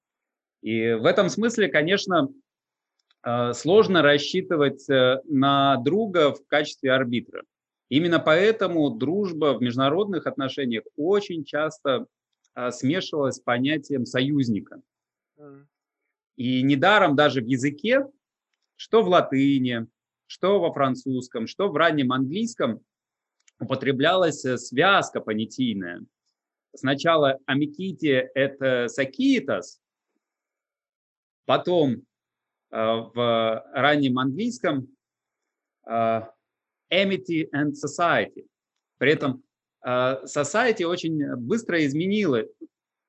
И 0.63 0.93
в 0.93 1.05
этом 1.05 1.29
смысле, 1.29 1.69
конечно, 1.69 2.29
сложно 3.55 4.03
рассчитывать 4.03 4.89
э, 4.89 5.21
на 5.25 5.77
друга 5.79 6.33
в 6.35 6.47
качестве 6.47 6.93
арбитра. 6.93 7.43
Именно 7.89 8.19
поэтому 8.19 8.91
дружба 8.91 9.55
в 9.57 9.63
международных 9.63 10.27
отношениях 10.27 10.85
очень 10.97 11.45
часто 11.45 12.07
смешивалась 12.71 13.37
с 13.37 13.41
понятием 13.41 14.07
союзника. 14.07 14.81
И 16.37 16.63
недаром 16.63 17.17
даже 17.17 17.41
в 17.41 17.47
языке, 17.47 18.07
что 18.77 19.03
в 19.03 19.09
латыни, 19.09 19.87
что 20.27 20.61
во 20.61 20.73
французском, 20.73 21.47
что 21.47 21.69
в 21.69 21.77
раннем 21.77 22.13
английском 22.13 22.81
употреблялась 23.61 24.45
э, 24.45 24.59
связка 24.59 25.21
понятийная. 25.21 26.05
сначала 26.75 27.39
амикити– 27.47 28.29
это 28.35 28.89
сакиитас, 28.89 29.81
потом 31.45 32.03
в 32.75 33.65
раннем 33.73 34.19
английском 34.19 34.89
amity 35.87 37.49
and 37.55 37.75
society. 37.75 38.49
При 38.99 39.13
этом 39.13 39.45
society 39.87 40.85
очень 40.85 41.37
быстро 41.37 41.85
изменила, 41.87 42.43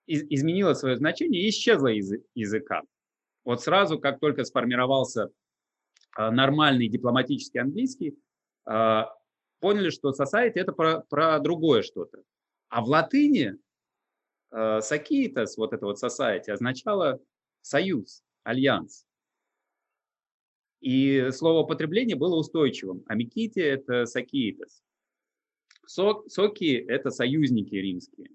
изменила 0.06 0.76
свое 0.76 0.98
значение 0.98 1.42
и 1.42 1.50
исчезла 1.50 1.88
из 1.88 2.14
языка. 2.36 2.84
Вот 3.44 3.64
сразу, 3.64 3.98
как 3.98 4.20
только 4.20 4.44
сформировался 4.44 5.32
нормальный 6.16 6.88
дипломатический 6.88 7.58
английский, 7.58 8.16
поняли, 8.64 9.90
что 9.90 10.12
society– 10.12 10.54
это 10.56 10.74
про, 10.74 11.02
про 11.10 11.40
другое 11.40 11.82
что-то. 11.82 12.22
А 12.70 12.82
в 12.82 12.88
латыни 12.88 13.58
societas, 14.54 15.56
вот 15.58 15.74
это 15.74 15.86
вот 15.88 16.04
society, 16.04 16.52
означало 16.52 17.20
союз, 17.62 18.24
альянс. 18.44 19.05
И 20.82 21.30
слово 21.32 21.60
употребление 21.64 22.16
было 22.16 22.36
устойчивым. 22.36 23.04
Амикити– 23.08 23.60
это 23.62 24.06
сакиитес. 24.06 24.84
Соки– 25.86 26.74
это 26.88 27.10
союзники 27.10 27.76
римские. 27.76 28.30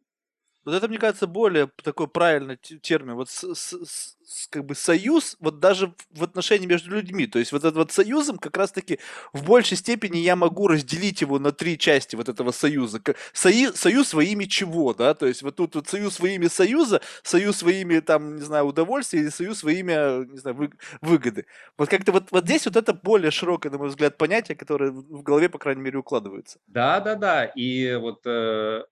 Вот 0.64 0.74
это, 0.74 0.88
мне 0.88 0.98
кажется, 0.98 1.26
более 1.26 1.70
такой 1.82 2.06
правильный 2.06 2.56
термин. 2.56 3.14
Вот 3.14 3.30
с, 3.30 3.54
с, 3.54 3.72
с, 3.72 4.46
как 4.48 4.66
бы 4.66 4.74
союз, 4.74 5.36
вот 5.40 5.58
даже 5.58 5.94
в 6.10 6.22
отношении 6.22 6.66
между 6.66 6.90
людьми. 6.90 7.26
То 7.26 7.38
есть 7.38 7.52
вот 7.52 7.64
этот 7.64 7.76
вот 7.76 7.92
союзом 7.92 8.38
как 8.38 8.56
раз-таки 8.56 8.98
в 9.32 9.44
большей 9.44 9.78
степени 9.78 10.18
я 10.18 10.36
могу 10.36 10.68
разделить 10.68 11.22
его 11.22 11.38
на 11.38 11.52
три 11.52 11.78
части 11.78 12.14
вот 12.14 12.28
этого 12.28 12.50
союза. 12.52 13.00
Союз, 13.32 13.76
союз 13.76 14.12
во 14.12 14.22
имя 14.22 14.46
чего, 14.46 14.92
да? 14.92 15.14
То 15.14 15.26
есть 15.26 15.42
вот 15.42 15.56
тут 15.56 15.74
вот 15.74 15.88
союз 15.88 16.20
во 16.20 16.28
имя 16.28 16.50
союза, 16.50 17.00
союз 17.22 17.62
во 17.62 17.72
имя, 17.72 18.02
там, 18.02 18.36
не 18.36 18.42
знаю, 18.42 18.66
удовольствия 18.66 19.20
или 19.20 19.30
союз 19.30 19.62
во 19.62 19.72
имя, 19.72 20.26
не 20.28 20.38
знаю, 20.38 20.56
вы, 20.56 20.70
выгоды. 21.00 21.46
Вот 21.78 21.88
как-то 21.88 22.12
вот, 22.12 22.30
вот 22.30 22.44
здесь 22.44 22.66
вот 22.66 22.76
это 22.76 22.92
более 22.92 23.30
широкое, 23.30 23.72
на 23.72 23.78
мой 23.78 23.88
взгляд, 23.88 24.18
понятие, 24.18 24.56
которое 24.56 24.90
в 24.90 25.22
голове, 25.22 25.48
по 25.48 25.58
крайней 25.58 25.82
мере, 25.82 25.98
укладывается. 25.98 26.58
Да, 26.66 27.00
да, 27.00 27.14
да. 27.14 27.44
И 27.46 27.94
вот 27.94 28.20
э, 28.26 28.84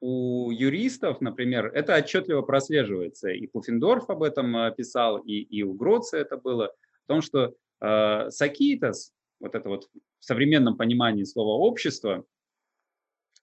у 0.00 0.50
юристов, 0.50 1.20
например, 1.20 1.66
это 1.74 1.96
отчетливо 1.96 2.42
прослеживается. 2.42 3.30
И 3.30 3.46
Пуффендорф 3.46 4.10
об 4.10 4.22
этом 4.22 4.56
э, 4.56 4.74
писал, 4.74 5.18
и, 5.18 5.40
и 5.40 5.62
у 5.62 5.74
Гроца 5.74 6.18
это 6.18 6.36
было, 6.36 6.74
в 7.04 7.06
том, 7.06 7.22
что 7.22 7.54
э, 7.80 8.30
сакитас, 8.30 9.12
вот 9.40 9.54
это 9.54 9.68
вот 9.68 9.88
в 10.18 10.24
современном 10.24 10.76
понимании 10.76 11.24
слова 11.24 11.58
общество, 11.58 12.24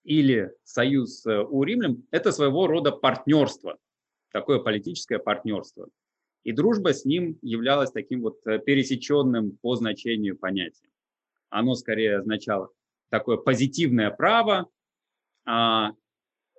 или 0.04 0.52
союз 0.64 1.26
э, 1.26 1.40
у 1.40 1.64
римлян, 1.64 2.04
это 2.12 2.32
своего 2.32 2.68
рода 2.68 2.92
партнерство, 2.92 3.78
такое 4.32 4.60
политическое 4.60 5.20
партнерство. 5.20 5.90
И 6.44 6.52
дружба 6.52 6.94
с 6.94 7.06
ним 7.06 7.40
являлась 7.42 7.92
таким 7.92 8.22
вот 8.22 8.46
э, 8.46 8.60
пересеченным 8.60 9.58
по 9.62 9.76
значению 9.76 10.38
понятием. 10.38 10.92
Оно 11.50 11.76
скорее 11.76 12.18
означало 12.18 12.70
такое 13.10 13.38
позитивное 13.38 14.12
право, 14.12 14.68
а 15.46 15.92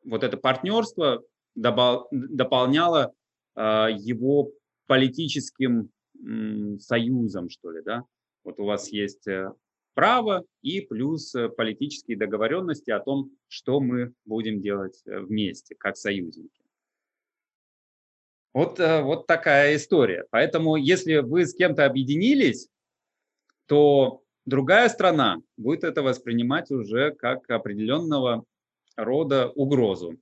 вот 0.05 0.23
это 0.23 0.37
партнерство 0.37 1.23
дополняло 1.55 3.13
а, 3.55 3.89
его 3.89 4.51
политическим 4.87 5.91
союзом, 6.79 7.49
что 7.49 7.71
ли, 7.71 7.83
да. 7.83 8.05
Вот 8.45 8.61
у 8.61 8.65
вас 8.65 8.89
есть 8.91 9.27
э, 9.27 9.53
право 9.95 10.45
и 10.63 10.81
плюс 10.81 11.35
э, 11.35 11.49
политические 11.49 12.17
договоренности 12.17 12.91
о 12.91 13.01
том, 13.01 13.31
что 13.49 13.81
мы 13.81 14.13
будем 14.25 14.61
делать 14.61 15.01
э, 15.07 15.19
вместе, 15.21 15.75
как 15.75 15.97
союзники. 15.97 16.63
Вот, 18.53 18.79
вот 18.79 19.27
такая 19.27 19.75
история. 19.75 20.27
Поэтому, 20.31 20.77
если 20.77 21.17
вы 21.17 21.45
с 21.45 21.55
кем-то 21.55 21.87
объединились, 21.87 22.69
то 23.67 24.23
другая 24.47 24.89
страна 24.89 25.39
будет 25.57 25.83
это 25.83 26.03
воспринимать 26.03 26.71
уже 26.71 27.11
как 27.11 27.51
определенного 27.51 28.45
рода 28.97 29.49
угрозу. 29.51 30.19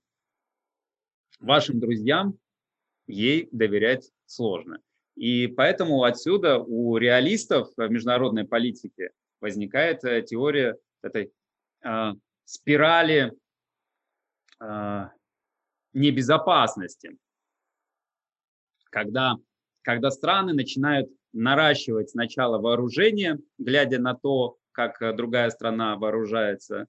Вашим 1.40 1.80
друзьям 1.80 2.38
ей 3.06 3.48
доверять 3.52 4.10
сложно. 4.26 4.80
И 5.16 5.46
поэтому 5.46 6.04
отсюда 6.04 6.58
у 6.58 6.96
реалистов 6.96 7.68
в 7.76 7.88
международной 7.88 8.44
политике 8.44 9.10
возникает 9.40 10.04
э, 10.04 10.22
теория 10.22 10.76
этой 11.02 11.32
э, 11.84 12.12
спирали 12.44 13.32
э, 14.60 15.08
небезопасности, 15.92 17.18
когда, 18.90 19.36
когда 19.82 20.10
страны 20.10 20.54
начинают 20.54 21.10
наращивать 21.32 22.10
сначала 22.10 22.58
вооружение, 22.58 23.38
глядя 23.58 23.98
на 23.98 24.14
то, 24.14 24.58
как 24.72 25.00
э, 25.02 25.12
другая 25.12 25.50
страна 25.50 25.96
вооружается, 25.96 26.86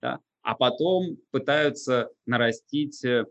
да, 0.00 0.20
а 0.46 0.54
потом 0.54 1.18
пытаются 1.32 2.08
нарастить 2.24 3.04
э, 3.04 3.24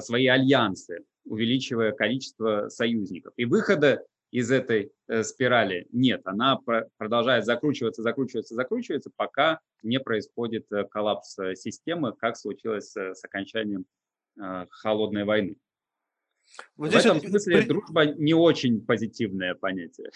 свои 0.00 0.26
альянсы, 0.26 1.04
увеличивая 1.24 1.92
количество 1.92 2.68
союзников. 2.68 3.32
И 3.36 3.44
выхода 3.44 4.04
из 4.32 4.50
этой 4.50 4.90
э, 5.06 5.22
спирали 5.22 5.86
нет. 5.92 6.22
Она 6.24 6.58
продолжает 6.96 7.44
закручиваться, 7.44 8.02
закручиваться, 8.02 8.56
закручиваться, 8.56 9.12
пока 9.14 9.60
не 9.84 10.00
происходит 10.00 10.66
э, 10.72 10.82
коллапс 10.90 11.36
системы, 11.54 12.12
как 12.12 12.36
случилось 12.36 12.96
с 12.96 13.24
окончанием 13.24 13.86
холодной 14.68 15.24
войны. 15.24 15.56
Вот 16.76 16.92
В 16.92 16.96
этом 16.96 17.20
смысле 17.20 17.58
при... 17.58 17.68
дружба 17.68 18.04
не 18.04 18.34
очень 18.34 18.84
позитивное 18.84 19.54
понятие. 19.54 20.10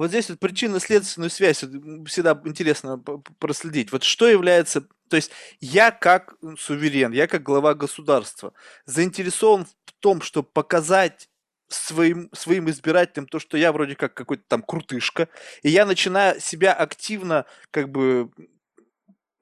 Вот 0.00 0.08
здесь 0.08 0.30
вот 0.30 0.38
причинно-следственную 0.38 1.28
связь 1.28 1.58
всегда 1.58 2.40
интересно 2.46 2.96
проследить. 3.38 3.92
Вот 3.92 4.02
что 4.02 4.26
является... 4.26 4.88
То 5.10 5.16
есть 5.16 5.30
я 5.60 5.90
как 5.90 6.36
суверен, 6.58 7.12
я 7.12 7.26
как 7.26 7.42
глава 7.42 7.74
государства 7.74 8.54
заинтересован 8.86 9.66
в 9.66 9.92
том, 9.98 10.22
чтобы 10.22 10.48
показать 10.48 11.28
своим, 11.68 12.30
своим 12.32 12.70
избирателям 12.70 13.26
то, 13.26 13.38
что 13.38 13.58
я 13.58 13.72
вроде 13.72 13.94
как 13.94 14.14
какой-то 14.14 14.42
там 14.48 14.62
крутышка, 14.62 15.28
и 15.62 15.68
я 15.68 15.84
начинаю 15.84 16.40
себя 16.40 16.72
активно 16.72 17.44
как 17.70 17.90
бы 17.90 18.30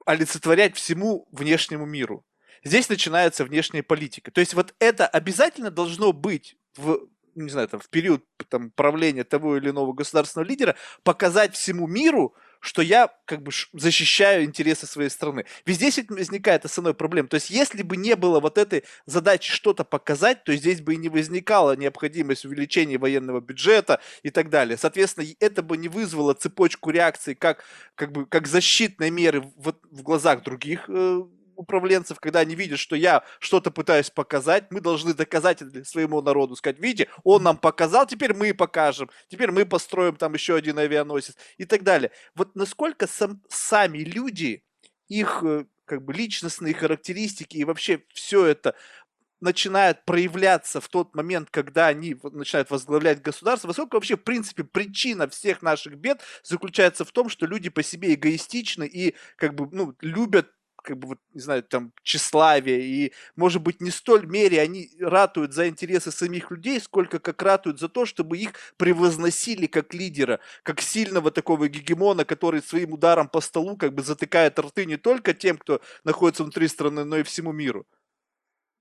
олицетворять 0.05 0.75
всему 0.75 1.25
внешнему 1.31 1.85
миру. 1.85 2.25
Здесь 2.65 2.89
начинается 2.89 3.45
внешняя 3.45 3.81
политика. 3.81 4.29
То 4.29 4.41
есть 4.41 4.53
вот 4.55 4.75
это 4.79 5.07
обязательно 5.07 5.71
должно 5.71 6.11
быть 6.11 6.57
в 6.75 7.07
не 7.43 7.49
знаю, 7.49 7.67
там, 7.67 7.79
в 7.79 7.89
период 7.89 8.23
там, 8.49 8.71
правления 8.71 9.23
того 9.23 9.57
или 9.57 9.69
иного 9.69 9.93
государственного 9.93 10.47
лидера, 10.47 10.75
показать 11.03 11.55
всему 11.55 11.87
миру, 11.87 12.35
что 12.59 12.81
я 12.81 13.09
как 13.25 13.41
бы 13.41 13.51
защищаю 13.73 14.43
интересы 14.43 14.85
своей 14.85 15.09
страны. 15.09 15.45
Ведь 15.65 15.77
здесь 15.77 15.99
возникает 16.09 16.65
основной 16.65 16.93
проблема. 16.93 17.29
То 17.29 17.35
есть, 17.35 17.49
если 17.49 17.83
бы 17.83 17.95
не 17.97 18.15
было 18.15 18.39
вот 18.39 18.57
этой 18.57 18.83
задачи 19.05 19.51
что-то 19.51 19.83
показать, 19.83 20.43
то 20.43 20.55
здесь 20.55 20.81
бы 20.81 20.93
и 20.93 20.97
не 20.97 21.09
возникала 21.09 21.75
необходимость 21.75 22.45
увеличения 22.45 22.97
военного 22.97 23.39
бюджета 23.39 24.01
и 24.23 24.29
так 24.29 24.49
далее. 24.49 24.77
Соответственно, 24.77 25.25
это 25.39 25.63
бы 25.63 25.77
не 25.77 25.87
вызвало 25.87 26.33
цепочку 26.33 26.89
реакций 26.91 27.35
как, 27.35 27.63
как, 27.95 28.11
бы, 28.11 28.25
как 28.25 28.47
защитной 28.47 29.09
меры 29.09 29.41
в, 29.41 29.73
в 29.91 30.01
глазах 30.01 30.43
других 30.43 30.85
э, 30.89 31.21
управленцев, 31.59 32.19
когда 32.19 32.39
они 32.39 32.55
видят, 32.55 32.79
что 32.79 32.95
я 32.95 33.23
что-то 33.39 33.69
пытаюсь 33.69 34.09
показать, 34.09 34.71
мы 34.71 34.79
должны 34.79 35.13
доказать 35.13 35.61
это 35.61 35.83
своему 35.83 36.21
народу, 36.21 36.55
сказать, 36.55 36.79
видите, 36.79 37.09
он 37.23 37.43
нам 37.43 37.57
показал, 37.57 38.07
теперь 38.07 38.33
мы 38.33 38.53
покажем, 38.53 39.09
теперь 39.27 39.51
мы 39.51 39.65
построим 39.65 40.15
там 40.15 40.33
еще 40.33 40.55
один 40.55 40.79
авианосец 40.79 41.35
и 41.57 41.65
так 41.65 41.83
далее. 41.83 42.11
Вот 42.33 42.55
насколько 42.55 43.07
сам, 43.07 43.41
сами 43.49 43.99
люди, 43.99 44.63
их 45.09 45.43
э, 45.43 45.65
как 45.83 46.05
бы 46.05 46.13
личностные 46.13 46.73
характеристики 46.73 47.57
и 47.57 47.65
вообще 47.65 48.03
все 48.13 48.45
это 48.45 48.75
начинает 49.41 50.05
проявляться 50.05 50.79
в 50.79 50.87
тот 50.87 51.13
момент, 51.15 51.49
когда 51.49 51.87
они 51.87 52.15
начинают 52.23 52.69
возглавлять 52.69 53.21
государство, 53.21 53.67
поскольку 53.67 53.97
вообще, 53.97 54.15
в 54.15 54.23
принципе, 54.23 54.63
причина 54.63 55.27
всех 55.27 55.61
наших 55.61 55.95
бед 55.95 56.21
заключается 56.43 57.05
в 57.05 57.11
том, 57.11 57.29
что 57.29 57.45
люди 57.45 57.69
по 57.69 57.83
себе 57.83 58.13
эгоистичны 58.13 58.85
и 58.85 59.15
как 59.35 59.55
бы, 59.55 59.67
ну, 59.71 59.95
любят 60.01 60.51
как 60.81 60.97
бы, 60.97 61.09
вот, 61.09 61.19
не 61.33 61.41
знаю, 61.41 61.63
там, 61.63 61.93
тщеславие, 62.03 62.81
и, 62.81 63.13
может 63.35 63.61
быть, 63.61 63.81
не 63.81 63.91
столь 63.91 64.25
мере 64.25 64.61
они 64.61 64.89
ратуют 64.99 65.53
за 65.53 65.67
интересы 65.67 66.11
самих 66.11 66.51
людей, 66.51 66.79
сколько 66.79 67.19
как 67.19 67.41
ратуют 67.41 67.79
за 67.79 67.89
то, 67.89 68.05
чтобы 68.05 68.37
их 68.37 68.53
превозносили 68.77 69.67
как 69.67 69.93
лидера, 69.93 70.39
как 70.63 70.81
сильного 70.81 71.31
такого 71.31 71.67
гегемона, 71.67 72.25
который 72.25 72.61
своим 72.61 72.93
ударом 72.93 73.27
по 73.27 73.41
столу 73.41 73.77
как 73.77 73.93
бы 73.93 74.01
затыкает 74.03 74.59
рты 74.59 74.85
не 74.85 74.97
только 74.97 75.33
тем, 75.33 75.57
кто 75.57 75.81
находится 76.03 76.43
внутри 76.43 76.67
страны, 76.67 77.03
но 77.03 77.17
и 77.17 77.23
всему 77.23 77.51
миру. 77.51 77.85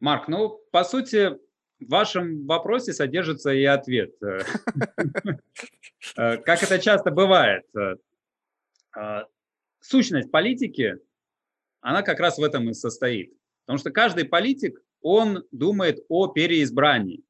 Марк, 0.01 0.29
ну, 0.29 0.61
по 0.71 0.85
сути, 0.85 1.39
в 1.81 1.89
вашем 1.89 2.47
вопросе 2.47 2.93
содержится 2.93 3.51
и 3.51 3.65
ответ. 3.65 4.13
Э, 4.23 4.41
как 6.45 6.63
это 6.63 6.79
часто 6.79 7.11
бывает, 7.11 7.65
э, 7.77 7.97
э, 8.97 9.25
сущность 9.81 10.31
политики 10.31 10.99
она 11.81 12.03
как 12.03 12.21
раз 12.21 12.39
в 12.39 12.43
этом 12.43 12.69
и 12.71 12.75
состоит. 12.75 13.33
Потому 13.65 13.79
что 13.79 13.91
каждый 13.91 14.25
политик 14.25 14.81
он 15.01 15.45
думает 15.53 16.05
о 16.09 16.29
переизбрании. 16.29 17.23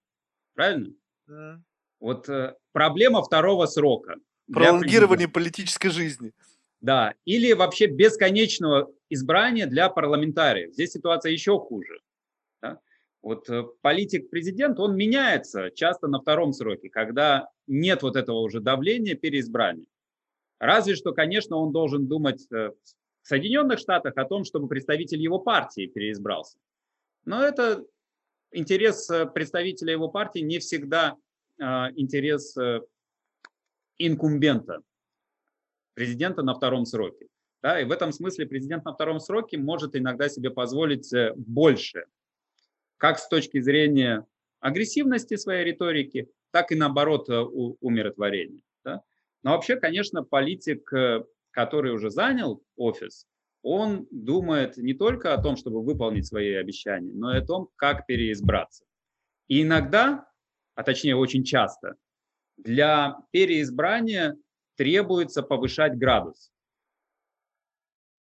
Правильно? 0.55 0.94
Да. 1.26 1.61
Вот 2.01 2.28
э, 2.28 2.55
проблема 2.72 3.22
второго 3.22 3.66
срока. 3.66 4.16
Пролонгирование 4.53 5.28
политической 5.28 5.90
жизни. 5.90 6.32
Да, 6.80 7.14
или 7.24 7.53
вообще 7.53 7.86
бесконечного 7.86 8.90
избрания 9.11 9.66
для 9.66 9.88
парламентариев. 9.88 10.72
Здесь 10.72 10.92
ситуация 10.92 11.32
еще 11.32 11.59
хуже. 11.59 11.99
Да? 12.62 12.78
Вот 13.20 13.51
э, 13.51 13.64
политик-президент, 13.80 14.78
он 14.78 14.96
меняется 14.96 15.70
часто 15.74 16.07
на 16.07 16.20
втором 16.20 16.53
сроке, 16.53 16.88
когда 16.88 17.49
нет 17.66 18.03
вот 18.03 18.16
этого 18.16 18.38
уже 18.38 18.61
давления 18.61 19.16
переизбрания. 19.16 19.86
Разве 20.61 20.94
что, 20.94 21.12
конечно, 21.12 21.57
он 21.57 21.72
должен 21.72 22.07
думать 22.07 22.46
э, 22.53 22.70
Соединенных 23.29 23.79
Штатах 23.79 24.16
о 24.16 24.24
том, 24.24 24.45
чтобы 24.45 24.68
представитель 24.68 25.20
его 25.20 25.39
партии 25.39 25.87
переизбрался. 25.87 26.59
Но 27.24 27.43
это 27.43 27.85
интерес 28.53 29.09
э, 29.11 29.26
представителя 29.26 29.93
его 29.93 30.09
партии 30.09 30.41
не 30.41 30.59
всегда 30.59 31.16
интерес 31.61 32.57
инкумбента, 33.99 34.81
президента 35.95 36.45
на 36.45 36.55
втором 36.55 36.87
сроке. 36.87 37.26
Да, 37.62 37.81
и 37.81 37.85
в 37.85 37.91
этом 37.91 38.12
смысле 38.12 38.47
президент 38.47 38.85
на 38.85 38.95
втором 38.95 39.18
сроке 39.18 39.59
может 39.59 39.97
иногда 39.97 40.29
себе 40.29 40.51
позволить 40.51 41.12
больше 41.35 42.05
как 42.99 43.18
с 43.18 43.26
точки 43.29 43.61
зрения 43.61 44.26
агрессивности 44.61 45.37
своей 45.37 45.64
риторики, 45.64 46.29
так 46.51 46.72
и 46.72 46.74
наоборот 46.74 47.29
э, 47.31 47.39
умиротворения. 47.41 48.62
Да? 48.85 49.03
Но 49.43 49.53
вообще, 49.53 49.76
конечно, 49.76 50.22
политик, 50.24 50.93
э, 50.93 51.24
который 51.59 51.91
уже 51.91 52.09
занял 52.09 52.63
офис, 52.77 53.27
он 53.63 54.07
думает 54.13 54.77
не 54.77 54.95
только 54.95 55.35
о 55.35 55.43
том, 55.43 55.57
чтобы 55.57 55.83
выполнить 55.83 56.25
свои 56.25 56.55
обещания, 56.55 57.11
но 57.13 57.35
и 57.35 57.41
о 57.41 57.45
том, 57.45 57.69
как 57.75 58.07
переизбраться. 58.07 58.85
И 59.49 59.63
иногда, 59.63 60.29
а 60.77 60.85
точнее 60.85 61.17
очень 61.17 61.43
часто, 61.43 61.97
для 62.59 63.17
переизбрания 63.33 64.37
требуется 64.77 65.43
повышать 65.43 65.99
градус. 65.99 66.53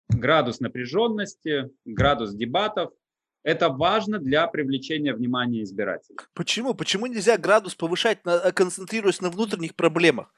Градус 0.10 0.60
напряженности, 0.60 1.72
градус 1.86 2.36
дебатов, 2.36 2.94
это 3.42 3.70
важно 3.70 4.20
для 4.20 4.46
привлечения 4.46 5.16
внимания 5.16 5.64
избирателей. 5.64 6.20
Почему? 6.36 6.76
Почему 6.76 7.08
нельзя 7.08 7.40
градус 7.40 7.74
повышать, 7.74 8.20
концентрируясь 8.54 9.22
на 9.22 9.32
внутренних 9.32 9.74
проблемах? 9.74 10.32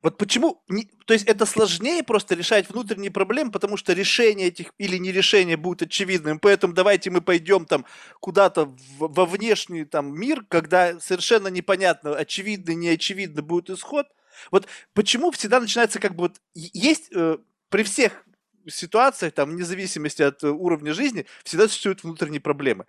Вот 0.00 0.16
почему? 0.16 0.62
Не, 0.68 0.88
то 1.06 1.12
есть 1.12 1.26
это 1.26 1.44
сложнее 1.44 2.04
просто 2.04 2.36
решать 2.36 2.70
внутренние 2.70 3.10
проблемы, 3.10 3.50
потому 3.50 3.76
что 3.76 3.92
решение 3.92 4.46
этих 4.48 4.72
или 4.78 4.96
не 4.96 5.10
решение 5.10 5.56
будет 5.56 5.82
очевидным. 5.82 6.38
Поэтому 6.38 6.72
давайте 6.72 7.10
мы 7.10 7.20
пойдем 7.20 7.66
там 7.66 7.84
куда-то 8.20 8.66
в, 8.66 8.76
во 8.98 9.26
внешний 9.26 9.84
там 9.84 10.14
мир, 10.14 10.44
когда 10.48 11.00
совершенно 11.00 11.48
непонятно, 11.48 12.14
очевидно, 12.14 12.72
не 12.72 12.90
очевидно 12.90 13.42
будет 13.42 13.70
исход. 13.70 14.06
Вот 14.52 14.68
почему 14.94 15.32
всегда 15.32 15.60
начинается 15.60 15.98
как 15.98 16.14
бы 16.14 16.24
вот 16.24 16.40
есть 16.54 17.10
э, 17.12 17.38
при 17.68 17.82
всех 17.82 18.24
ситуациях, 18.68 19.34
там, 19.34 19.50
вне 19.50 19.64
зависимости 19.64 20.22
от 20.22 20.44
э, 20.44 20.48
уровня 20.48 20.94
жизни, 20.94 21.26
всегда 21.42 21.66
существуют 21.66 22.04
внутренние 22.04 22.40
проблемы. 22.40 22.86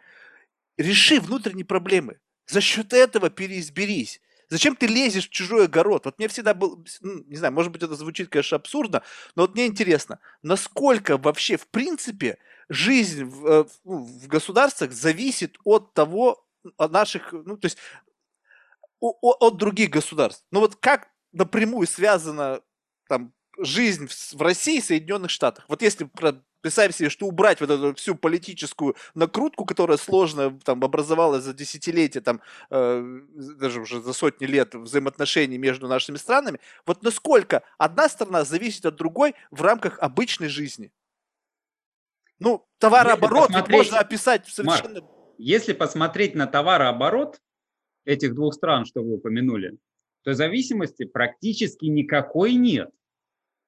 Реши 0.78 1.20
внутренние 1.20 1.66
проблемы. 1.66 2.20
За 2.48 2.62
счет 2.62 2.94
этого 2.94 3.30
переизберись. 3.30 4.22
Зачем 4.50 4.76
ты 4.76 4.88
лезешь 4.88 5.28
в 5.28 5.32
чужой 5.32 5.66
огород? 5.66 6.06
Вот 6.06 6.18
мне 6.18 6.28
всегда 6.28 6.54
был, 6.54 6.84
ну, 7.02 7.24
не 7.26 7.36
знаю, 7.36 7.54
может 7.54 7.72
быть, 7.72 7.84
это 7.84 7.96
звучит, 7.96 8.30
конечно, 8.30 8.58
абсурдно, 8.58 9.04
но 9.36 9.44
вот 9.44 9.54
мне 9.54 9.68
интересно, 9.68 10.20
насколько 10.42 11.18
вообще, 11.18 11.58
в 11.58 11.68
принципе, 11.68 12.38
жизнь 12.68 13.24
в, 13.26 13.46
э, 13.48 13.66
ну, 13.84 14.00
в 14.04 14.28
государствах 14.28 14.92
зависит 14.92 15.58
от 15.64 15.94
того, 15.94 16.46
от 16.78 16.92
наших, 16.92 17.32
ну, 17.32 17.58
то 17.58 17.66
есть 17.66 17.78
от 19.02 19.58
других 19.58 19.90
государств. 19.90 20.46
Ну 20.52 20.60
вот 20.60 20.76
как 20.76 21.08
напрямую 21.32 21.88
связано 21.88 22.62
там 23.08 23.34
жизнь 23.58 24.08
в 24.08 24.42
России 24.42 24.78
и 24.78 24.82
Соединенных 24.82 25.32
Штатах. 25.32 25.66
Вот 25.68 25.82
если 25.82 26.10
представим 26.62 26.94
себе, 26.94 27.10
что 27.10 27.28
убрать 27.28 27.62
вот 27.62 27.70
эту 27.70 27.96
всю 27.96 28.16
политическую 28.16 28.96
накрутку, 29.16 29.66
которая 29.66 29.98
сложно 29.98 30.58
там 30.64 30.84
образовалась 30.84 31.44
за 31.44 31.54
десятилетия, 31.54 32.22
там, 32.22 32.42
э, 32.70 33.22
даже 33.36 33.82
уже 33.82 34.02
за 34.02 34.14
сотни 34.14 34.46
лет 34.46 34.76
взаимоотношений 34.76 35.58
между 35.58 35.88
нашими 35.88 36.18
странами, 36.18 36.60
вот 36.86 37.04
насколько 37.04 37.64
одна 37.78 38.10
страна 38.10 38.44
зависит 38.46 38.86
от 38.86 38.96
другой 38.96 39.36
в 39.52 39.62
рамках 39.62 40.00
обычной 40.00 40.50
жизни? 40.50 40.92
Ну, 42.40 42.66
товарооборот 42.78 43.50
ведь 43.50 43.68
можно 43.68 44.00
описать 44.00 44.48
совершенно... 44.48 45.02
Марк, 45.02 45.06
если 45.38 45.74
посмотреть 45.74 46.36
на 46.36 46.48
товарооборот 46.48 47.42
этих 48.06 48.34
двух 48.34 48.54
стран, 48.54 48.86
что 48.86 49.02
вы 49.02 49.16
упомянули, 49.16 49.78
то 50.24 50.34
зависимости 50.34 51.06
практически 51.06 51.86
никакой 51.86 52.54
нет. 52.54 52.90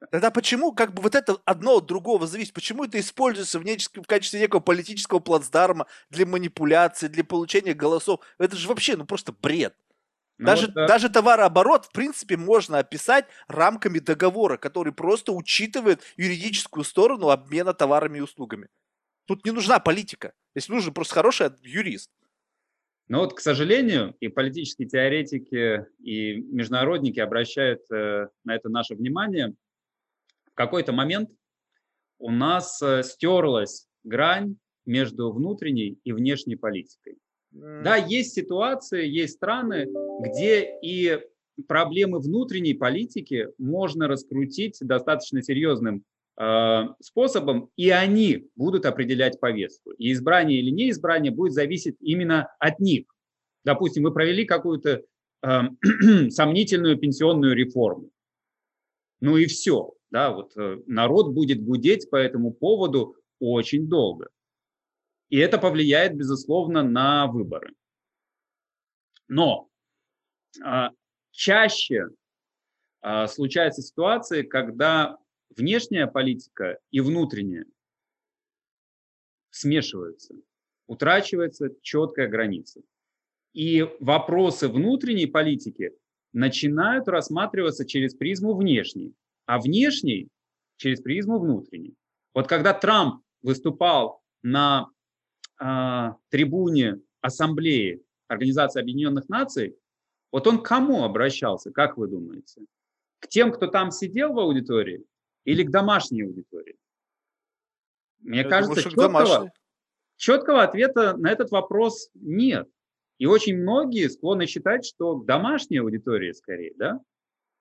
Тогда 0.09 0.31
почему 0.31 0.71
как 0.73 0.93
бы 0.93 1.03
вот 1.03 1.13
это 1.13 1.37
одно 1.45 1.77
от 1.77 1.85
другого 1.85 2.25
зависит? 2.25 2.53
Почему 2.53 2.85
это 2.85 2.99
используется 2.99 3.59
в, 3.59 3.63
нече- 3.63 4.01
в 4.01 4.07
качестве 4.07 4.39
некого 4.39 4.59
политического 4.59 5.19
плацдарма 5.19 5.85
для 6.09 6.25
манипуляции, 6.25 7.07
для 7.07 7.23
получения 7.23 7.75
голосов? 7.75 8.21
Это 8.39 8.55
же 8.55 8.67
вообще, 8.67 8.97
ну 8.97 9.05
просто 9.05 9.31
бред. 9.31 9.75
Ну, 10.39 10.47
даже, 10.47 10.65
вот, 10.65 10.73
да. 10.73 10.87
даже 10.87 11.09
товарооборот, 11.09 11.85
в 11.85 11.91
принципе, 11.91 12.35
можно 12.35 12.79
описать 12.79 13.25
рамками 13.47 13.99
договора, 13.99 14.57
который 14.57 14.91
просто 14.91 15.33
учитывает 15.33 16.01
юридическую 16.17 16.83
сторону 16.83 17.29
обмена 17.29 17.75
товарами 17.75 18.17
и 18.17 18.21
услугами. 18.21 18.69
Тут 19.27 19.45
не 19.45 19.51
нужна 19.51 19.79
политика. 19.79 20.33
Если 20.55 20.73
нужен 20.73 20.95
просто 20.95 21.13
хороший 21.13 21.51
юрист. 21.61 22.09
Но 23.07 23.19
вот, 23.19 23.35
к 23.35 23.39
сожалению, 23.39 24.15
и 24.19 24.29
политические 24.29 24.87
теоретики, 24.87 25.85
и 25.99 26.37
международники 26.37 27.19
обращают 27.19 27.81
э, 27.91 28.29
на 28.43 28.55
это 28.55 28.67
наше 28.69 28.95
внимание– 28.95 29.53
в 30.53 30.55
какой-то 30.55 30.91
момент 30.91 31.29
у 32.19 32.31
нас 32.31 32.81
э, 32.81 33.03
стерлась 33.03 33.87
грань 34.03 34.57
между 34.85 35.31
внутренней 35.31 35.99
и 36.03 36.11
внешней 36.11 36.55
политикой. 36.55 37.17
Да, 37.51 37.97
есть 37.97 38.33
ситуации, 38.33 39.05
есть 39.05 39.33
страны, 39.33 39.87
где 40.21 40.79
и 40.81 41.19
проблемы 41.67 42.19
внутренней 42.19 42.73
политики 42.73 43.49
можно 43.57 44.07
раскрутить 44.07 44.77
достаточно 44.81 45.43
серьезным 45.43 46.03
э, 46.39 46.81
способом, 47.01 47.69
и 47.75 47.89
они 47.89 48.47
будут 48.55 48.85
определять 48.85 49.39
повестку. 49.39 49.91
И 49.91 50.11
избрание 50.13 50.59
или 50.59 50.69
не 50.69 50.89
избрание 50.91 51.31
будет 51.31 51.53
зависеть 51.53 51.97
именно 51.99 52.53
от 52.59 52.79
них. 52.79 53.05
Допустим, 53.65 54.03
вы 54.03 54.13
провели 54.13 54.45
какую-то 54.45 55.03
э, 55.43 55.61
сомнительную 56.29 56.97
пенсионную 56.97 57.53
реформу. 57.53 58.11
Ну 59.19 59.37
и 59.37 59.45
все. 59.45 59.93
Да, 60.11 60.31
вот 60.31 60.55
э, 60.57 60.81
народ 60.87 61.33
будет 61.33 61.63
гудеть 61.63 62.09
по 62.09 62.17
этому 62.17 62.53
поводу 62.53 63.15
очень 63.39 63.87
долго. 63.87 64.29
И 65.29 65.37
это 65.37 65.57
повлияет, 65.57 66.15
безусловно, 66.15 66.83
на 66.83 67.27
выборы. 67.27 67.73
Но 69.29 69.69
а, 70.61 70.91
чаще 71.31 72.09
а, 72.99 73.27
случаются 73.27 73.81
ситуации, 73.81 74.41
когда 74.41 75.17
внешняя 75.55 76.07
политика 76.07 76.77
и 76.91 76.99
внутренняя 76.99 77.65
смешиваются, 79.49 80.35
утрачивается 80.87 81.69
четкая 81.81 82.27
граница. 82.27 82.81
И 83.53 83.87
вопросы 84.01 84.67
внутренней 84.67 85.27
политики 85.27 85.93
начинают 86.33 87.07
рассматриваться 87.07 87.85
через 87.85 88.13
призму 88.15 88.53
внешней 88.53 89.13
а 89.45 89.59
внешний 89.59 90.29
через 90.77 91.01
призму 91.01 91.39
внутренней. 91.39 91.95
Вот 92.33 92.47
когда 92.47 92.73
Трамп 92.73 93.21
выступал 93.41 94.21
на 94.41 94.87
э, 95.59 96.09
трибуне 96.29 97.01
Ассамблеи 97.21 98.01
Организации 98.27 98.81
Объединенных 98.81 99.29
Наций, 99.29 99.75
вот 100.31 100.47
он 100.47 100.61
к 100.61 100.65
кому 100.65 101.03
обращался, 101.03 101.71
как 101.71 101.97
вы 101.97 102.07
думаете? 102.07 102.65
К 103.19 103.27
тем, 103.27 103.51
кто 103.51 103.67
там 103.67 103.91
сидел 103.91 104.33
в 104.33 104.39
аудитории 104.39 105.03
или 105.43 105.63
к 105.63 105.71
домашней 105.71 106.23
аудитории? 106.23 106.77
Мне 108.19 108.39
Я 108.39 108.49
кажется, 108.49 108.89
думаю, 108.89 109.25
четкого, 109.25 109.51
четкого 110.15 110.63
ответа 110.63 111.17
на 111.17 111.31
этот 111.31 111.51
вопрос 111.51 112.09
нет. 112.13 112.69
И 113.17 113.25
очень 113.25 113.57
многие 113.57 114.09
склонны 114.09 114.47
считать, 114.47 114.85
что 114.85 115.17
к 115.17 115.25
домашней 115.25 115.77
аудитории 115.77 116.31
скорее, 116.31 116.73
да? 116.75 116.99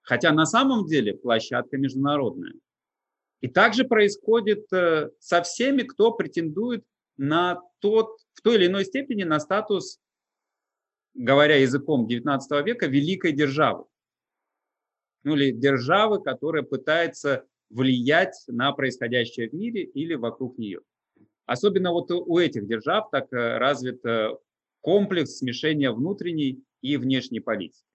Хотя 0.03 0.33
на 0.33 0.47
самом 0.47 0.87
деле 0.87 1.15
площадка 1.15 1.77
международная. 1.77 2.55
И 3.41 3.49
также 3.49 3.85
происходит 3.85 4.71
э, 4.73 5.11
со 5.19 5.43
всеми, 5.43 5.83
кто 5.83 6.13
претендует 6.13 6.85
на 7.17 7.61
тот, 7.81 8.19
в 8.35 8.43
той 8.43 8.57
или 8.57 8.67
иной 8.67 8.85
степени 8.85 9.25
на 9.25 9.41
статус, 9.41 9.99
говоря 11.15 11.57
языком 11.57 12.07
XIX 12.07 12.41
века, 12.63 12.87
великой 12.87 13.33
державы. 13.33 13.85
Ну 15.23 15.37
или 15.37 15.53
державы, 15.53 16.23
которая 16.23 16.63
пытается 16.63 17.47
влиять 17.71 18.35
на 18.47 18.73
происходящее 18.73 19.49
в 19.49 19.55
мире 19.55 19.85
или 19.85 20.15
вокруг 20.15 20.59
нее. 20.59 20.81
Особенно 21.47 21.93
вот 21.93 22.11
у 22.11 22.39
этих 22.39 22.67
держав 22.67 23.11
так 23.11 23.33
э, 23.33 23.59
развит 23.59 24.05
э, 24.05 24.31
комплекс 24.81 25.39
смешения 25.39 25.91
внутренней 25.93 26.63
и 26.81 26.97
внешней 26.97 27.41
политики. 27.41 27.90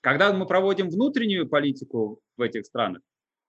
Когда 0.00 0.32
мы 0.32 0.46
проводим 0.46 0.88
внутреннюю 0.88 1.48
политику 1.48 2.20
в 2.36 2.42
этих 2.42 2.64
странах, 2.64 3.02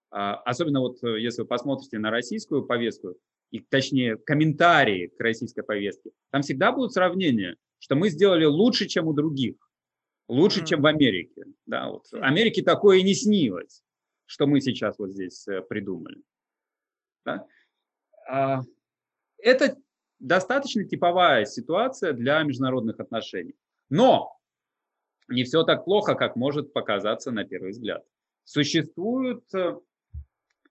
а, 0.09 0.35
особенно 0.35 0.81
вот 0.81 1.01
э, 1.03 1.21
если 1.21 1.43
вы 1.43 1.47
посмотрите 1.47 1.97
на 1.97 2.11
российскую 2.11 2.65
повестку, 2.65 3.15
и 3.51 3.59
точнее 3.59 4.17
комментарии 4.17 5.07
к 5.07 5.19
российской 5.19 5.61
повестке, 5.61 6.11
там 6.31 6.41
всегда 6.41 6.71
будут 6.71 6.93
сравнения, 6.93 7.57
что 7.79 7.95
мы 7.95 8.09
сделали 8.09 8.45
лучше, 8.45 8.87
чем 8.87 9.07
у 9.07 9.13
других, 9.13 9.55
лучше, 10.27 10.61
mm-hmm. 10.61 10.65
чем 10.65 10.81
в 10.81 10.85
Америке. 10.85 11.45
Да, 11.65 11.89
вот. 11.89 12.05
Америке 12.13 12.63
такое 12.63 12.99
и 12.99 13.03
не 13.03 13.13
снилось, 13.13 13.83
что 14.25 14.47
мы 14.47 14.61
сейчас 14.61 14.97
вот 14.99 15.11
здесь 15.11 15.47
э, 15.47 15.61
придумали. 15.61 16.21
Да? 17.25 17.45
А, 18.29 18.61
это 19.37 19.77
достаточно 20.19 20.83
типовая 20.83 21.45
ситуация 21.45 22.13
для 22.13 22.41
международных 22.43 22.99
отношений. 22.99 23.55
Но 23.89 24.37
не 25.31 25.43
все 25.43 25.63
так 25.63 25.85
плохо, 25.85 26.15
как 26.15 26.35
может 26.35 26.73
показаться 26.73 27.31
на 27.31 27.43
первый 27.43 27.71
взгляд. 27.71 28.05
Существуют 28.43 29.43
э, 29.53 29.77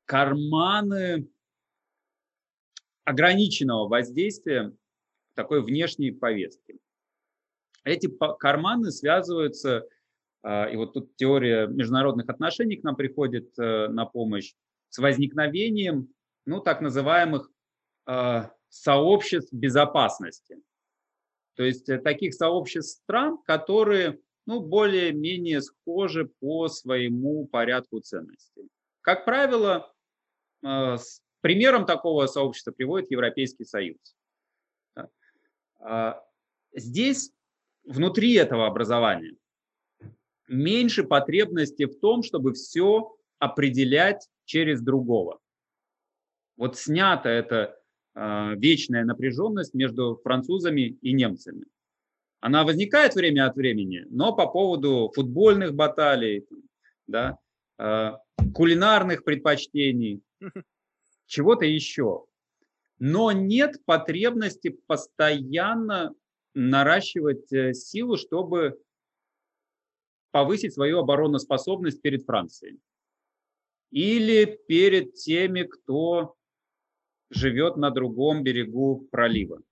карманы 0.04 1.28
ограниченного 3.04 3.88
воздействия 3.88 4.72
такой 5.34 5.62
внешней 5.62 6.10
повестки. 6.10 6.78
Эти 7.84 8.10
карманы 8.38 8.90
связываются, 8.90 9.86
а, 10.42 10.66
и 10.66 10.76
вот 10.76 10.92
тут 10.92 11.16
теория 11.16 11.66
международных 11.66 12.28
отношений 12.28 12.76
к 12.76 12.84
нам 12.84 12.94
приходит 12.94 13.58
э, 13.58 13.88
на 13.88 14.04
помощь, 14.04 14.54
с 14.90 14.98
возникновением 14.98 16.12
ну, 16.46 16.60
так 16.60 16.80
называемых 16.80 17.50
сообществ 18.70 19.52
безопасности. 19.52 20.56
То 21.56 21.64
есть 21.64 21.88
э, 21.88 21.98
таких 21.98 22.32
сообществ 22.34 23.02
стран, 23.02 23.38
которые 23.44 24.20
ну, 24.46 24.60
более-менее 24.60 25.62
схожи 25.62 26.30
по 26.40 26.68
своему 26.68 27.46
порядку 27.46 28.00
ценностей. 28.00 28.68
Как 29.00 29.24
правило, 29.24 29.92
а, 30.64 30.96
примером 31.40 31.86
такого 31.86 32.26
сообщества 32.26 32.72
приводит 32.72 33.10
Европейский 33.10 33.64
Союз. 33.64 33.98
А, 35.78 36.22
здесь, 36.72 37.32
внутри 37.84 38.34
этого 38.34 38.66
образования, 38.66 39.36
меньше 40.48 41.04
потребности 41.04 41.86
в 41.86 41.98
том, 41.98 42.22
чтобы 42.22 42.52
все 42.52 43.16
определять 43.38 44.28
через 44.44 44.82
другого. 44.82 45.38
Вот 46.56 46.76
снята 46.76 47.30
эта 47.30 47.80
а, 48.14 48.54
вечная 48.56 49.04
напряженность 49.04 49.72
между 49.72 50.20
французами 50.22 50.98
и 51.00 51.12
немцами. 51.12 51.64
Она 52.40 52.64
возникает 52.64 53.14
время 53.14 53.46
от 53.46 53.56
времени, 53.56 54.04
но 54.08 54.34
по 54.34 54.46
поводу 54.46 55.12
футбольных 55.14 55.74
баталий, 55.74 56.46
да, 57.06 57.38
кулинарных 58.54 59.24
предпочтений, 59.24 60.22
чего-то 61.26 61.66
еще. 61.66 62.24
Но 62.98 63.32
нет 63.32 63.84
потребности 63.84 64.68
постоянно 64.86 66.14
наращивать 66.54 67.50
э, 67.52 67.72
силу, 67.72 68.18
чтобы 68.18 68.78
повысить 70.32 70.74
свою 70.74 70.98
обороноспособность 70.98 72.02
перед 72.02 72.24
Францией. 72.24 72.78
Или 73.90 74.60
перед 74.68 75.14
теми, 75.14 75.62
кто 75.62 76.36
живет 77.30 77.76
на 77.76 77.90
другом 77.90 78.42
берегу 78.42 79.08
пролива. 79.10 79.62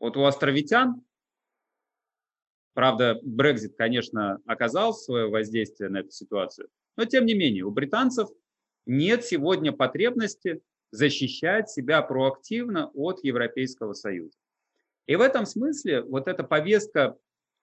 Вот 0.00 0.16
у 0.16 0.24
островитян, 0.24 1.04
правда, 2.78 3.18
Брекзит, 3.24 3.74
конечно, 3.76 4.38
оказал 4.46 4.94
свое 4.94 5.26
воздействие 5.26 5.90
на 5.90 5.98
эту 5.98 6.12
ситуацию, 6.12 6.68
но 6.96 7.06
тем 7.06 7.26
не 7.26 7.34
менее 7.34 7.64
у 7.64 7.72
британцев 7.72 8.28
нет 8.86 9.24
сегодня 9.24 9.72
потребности 9.72 10.62
защищать 10.92 11.68
себя 11.68 12.02
проактивно 12.02 12.86
от 12.94 13.24
Европейского 13.24 13.94
Союза. 13.94 14.38
И 15.08 15.16
в 15.16 15.22
этом 15.22 15.44
смысле 15.44 16.02
вот 16.02 16.28
эта 16.28 16.44
повестка 16.44 17.18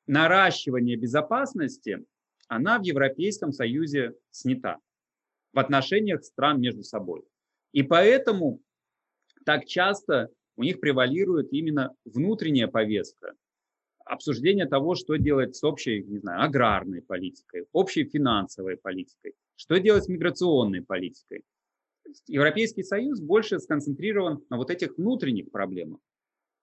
наращивания 0.06 0.98
безопасности, 0.98 2.06
она 2.50 2.78
в 2.78 2.82
Европейском 2.82 3.54
Союзе 3.54 4.16
снята 4.32 4.80
в 5.54 5.60
отношениях 5.60 6.26
стран 6.26 6.60
между 6.60 6.84
собой. 6.84 7.24
И 7.72 7.84
поэтому 7.84 8.60
так 9.46 9.66
часто 9.66 10.28
у 10.58 10.64
них 10.64 10.82
превалирует 10.82 11.54
именно 11.54 11.96
внутренняя 12.04 12.68
повестка, 12.68 13.34
обсуждение 14.06 14.68
того, 14.68 14.96
что 14.96 15.18
делать 15.18 15.56
с 15.56 15.64
общей, 15.64 16.04
не 16.04 16.20
знаю, 16.20 16.44
аграрной 16.44 17.02
политикой, 17.02 17.66
общей 17.74 18.06
финансовой 18.06 18.78
политикой, 18.78 19.34
что 19.56 19.80
делать 19.80 20.06
с 20.06 20.08
миграционной 20.08 20.82
политикой? 20.82 21.44
Европейский 22.28 22.84
Союз 22.84 23.20
больше 23.20 23.60
сконцентрирован 23.60 24.44
на 24.50 24.58
вот 24.58 24.70
этих 24.70 24.98
внутренних 24.98 25.52
проблемах. 25.52 26.00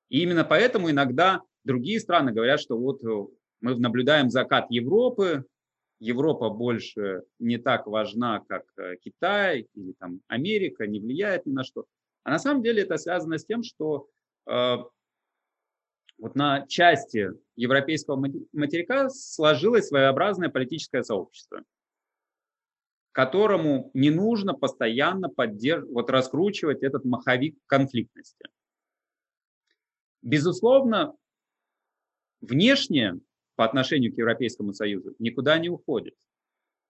И 0.08 0.22
именно 0.22 0.44
поэтому 0.44 0.90
иногда 0.90 1.42
другие 1.64 1.98
страны 1.98 2.32
говорят, 2.32 2.60
что 2.60 2.78
вот 2.78 3.02
э, 3.04 3.26
мы 3.60 3.76
наблюдаем 3.76 4.30
закат 4.30 4.70
Европы, 4.70 5.44
Европа 5.98 6.50
больше 6.50 7.22
не 7.38 7.58
так 7.58 7.86
важна, 7.86 8.40
как 8.48 8.64
э, 8.76 8.96
Китай 9.02 9.68
или 9.74 9.92
там 9.98 10.20
Америка, 10.28 10.86
не 10.86 11.00
влияет 11.00 11.46
ни 11.46 11.52
на 11.52 11.64
что. 11.64 11.86
А 12.24 12.30
на 12.30 12.38
самом 12.38 12.62
деле 12.62 12.82
это 12.82 12.98
связано 12.98 13.38
с 13.38 13.44
тем, 13.44 13.62
что 13.62 14.08
э, 14.46 14.76
вот 16.22 16.36
на 16.36 16.66
части 16.68 17.30
европейского 17.56 18.16
материка 18.52 19.10
сложилось 19.10 19.88
своеобразное 19.88 20.48
политическое 20.48 21.02
сообщество 21.02 21.62
которому 23.12 23.90
не 23.92 24.10
нужно 24.10 24.54
постоянно 24.54 25.28
поддерж... 25.28 25.84
вот 25.90 26.10
раскручивать 26.10 26.82
этот 26.82 27.04
маховик 27.04 27.56
конфликтности. 27.66 28.46
Безусловно, 30.22 31.14
внешне 32.40 33.20
по 33.54 33.66
отношению 33.66 34.14
к 34.14 34.18
Европейскому 34.18 34.72
Союзу 34.72 35.14
никуда 35.18 35.58
не 35.58 35.68
уходит. 35.68 36.14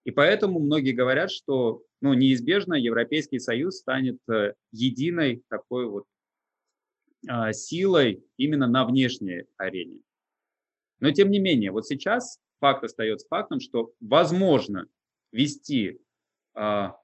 И 0.05 0.11
поэтому 0.11 0.59
многие 0.59 0.93
говорят, 0.93 1.29
что 1.29 1.83
ну, 2.01 2.13
неизбежно 2.13 2.73
Европейский 2.73 3.39
Союз 3.39 3.77
станет 3.77 4.19
э, 4.29 4.53
единой 4.71 5.43
такой 5.49 5.87
вот 5.87 6.05
силой 7.51 8.25
именно 8.37 8.67
на 8.67 8.85
внешней 8.85 9.45
арене. 9.57 9.99
Но 10.99 11.11
тем 11.11 11.31
не 11.31 11.39
менее, 11.39 11.71
вот 11.71 11.85
сейчас 11.85 12.39
факт 12.59 12.83
остается 12.83 13.27
фактом, 13.27 13.59
что 13.59 13.93
возможно 13.99 14.87
вести 15.31 15.99
а, 16.53 16.97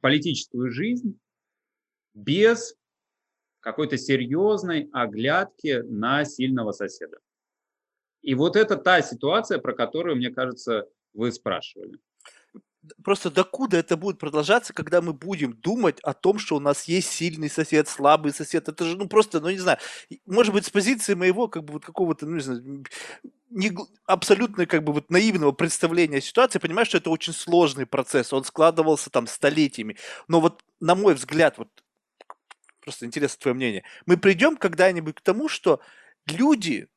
политическую 0.00 0.70
жизнь 0.70 1.18
без 2.14 2.76
какой-то 3.60 3.96
серьезной 3.96 4.88
оглядки 4.92 5.82
на 5.82 6.24
сильного 6.24 6.72
соседа. 6.72 7.18
И 8.20 8.34
вот 8.34 8.56
это 8.56 8.76
та 8.76 9.02
ситуация, 9.02 9.58
про 9.58 9.72
которую, 9.72 10.16
мне 10.16 10.30
кажется, 10.30 10.88
вы 11.12 11.32
спрашивали 11.32 11.98
просто 13.04 13.30
докуда 13.30 13.76
это 13.78 13.96
будет 13.96 14.18
продолжаться, 14.18 14.72
когда 14.72 15.00
мы 15.00 15.12
будем 15.12 15.52
думать 15.54 16.00
о 16.00 16.14
том, 16.14 16.38
что 16.38 16.56
у 16.56 16.60
нас 16.60 16.84
есть 16.84 17.10
сильный 17.10 17.50
сосед, 17.50 17.88
слабый 17.88 18.32
сосед. 18.32 18.68
Это 18.68 18.84
же, 18.84 18.96
ну, 18.96 19.08
просто, 19.08 19.40
ну, 19.40 19.50
не 19.50 19.58
знаю, 19.58 19.78
может 20.26 20.52
быть, 20.52 20.66
с 20.66 20.70
позиции 20.70 21.14
моего, 21.14 21.48
как 21.48 21.64
бы, 21.64 21.74
вот 21.74 21.84
какого-то, 21.84 22.26
ну, 22.26 22.36
не 22.36 22.42
знаю, 22.42 22.84
не, 23.50 23.72
абсолютно, 24.06 24.66
как 24.66 24.82
бы, 24.84 24.92
вот 24.92 25.10
наивного 25.10 25.52
представления 25.52 26.20
ситуации, 26.20 26.58
понимаешь, 26.58 26.88
что 26.88 26.98
это 26.98 27.10
очень 27.10 27.32
сложный 27.34 27.86
процесс, 27.86 28.32
он 28.32 28.44
складывался 28.44 29.10
там 29.10 29.26
столетиями. 29.26 29.96
Но 30.28 30.40
вот, 30.40 30.62
на 30.80 30.94
мой 30.94 31.14
взгляд, 31.14 31.58
вот, 31.58 31.68
просто 32.80 33.06
интересно 33.06 33.38
твое 33.40 33.54
мнение, 33.54 33.84
мы 34.06 34.16
придем 34.16 34.56
когда-нибудь 34.56 35.16
к 35.16 35.20
тому, 35.20 35.48
что 35.48 35.80
люди, 36.26 36.88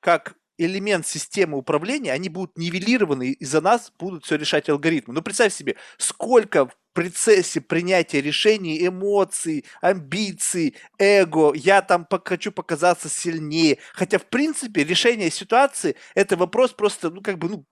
как 0.00 0.36
элемент 0.58 1.06
системы 1.06 1.58
управления, 1.58 2.12
они 2.12 2.28
будут 2.28 2.56
нивелированы, 2.58 3.32
и 3.32 3.44
за 3.44 3.60
нас 3.60 3.92
будут 3.98 4.24
все 4.24 4.36
решать 4.36 4.68
алгоритмы. 4.68 5.14
Ну, 5.14 5.22
представь 5.22 5.54
себе, 5.54 5.76
сколько 5.98 6.66
в 6.66 6.76
процессе 6.92 7.60
принятия 7.60 8.22
решений, 8.22 8.86
эмоций, 8.86 9.66
амбиций, 9.82 10.74
эго, 10.98 11.52
я 11.54 11.82
там 11.82 12.06
хочу 12.24 12.52
показаться 12.52 13.08
сильнее. 13.08 13.78
Хотя, 13.92 14.18
в 14.18 14.26
принципе, 14.26 14.82
решение 14.82 15.30
ситуации– 15.30 15.96
это 16.14 16.36
вопрос 16.36 16.72
просто, 16.72 17.10
ну, 17.10 17.20
как 17.20 17.38
бы, 17.38 17.48
ну, 17.50 17.64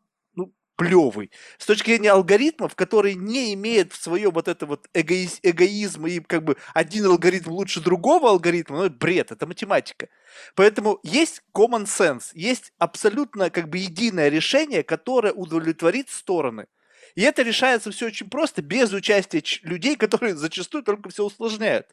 плевый. 0.77 1.31
С 1.59 1.67
точки 1.67 1.91
зрения 1.91 2.11
алгоритмов, 2.11 2.75
которые 2.75 3.15
не 3.15 3.55
имеют 3.55 3.93
в 3.93 4.03
своем 4.03 4.33
вот 4.33 4.49
это 4.49 4.67
вот 4.67 4.89
эгоиз, 4.95 5.39
эгоизма 5.43 6.09
и 6.09 6.21
как 6.21 6.45
бы 6.45 6.57
один 6.73 7.07
алгоритм 7.07 7.51
лучше 7.53 7.81
другого 7.81 8.31
алгоритма, 8.31 8.79
ну 8.79 8.85
это 8.85 8.95
бред, 8.95 9.33
это 9.33 9.47
математика. 9.47 10.09
Поэтому 10.55 10.99
есть 11.03 11.43
common 11.55 11.85
sense, 11.85 12.31
есть 12.35 12.73
абсолютно 12.79 13.51
как 13.51 13.69
бы 13.69 13.79
единое 13.79 14.29
решение, 14.29 14.83
которое 14.83 15.33
удовлетворит 15.33 16.11
стороны. 16.11 16.67
И 17.15 17.23
это 17.23 17.43
решается 17.43 17.91
все 17.91 18.07
очень 18.07 18.29
просто, 18.29 18.63
без 18.63 18.93
участия 18.93 19.43
людей, 19.63 19.97
которые 19.97 20.35
зачастую 20.35 20.83
только 20.83 21.11
все 21.11 21.25
усложняют. 21.25 21.87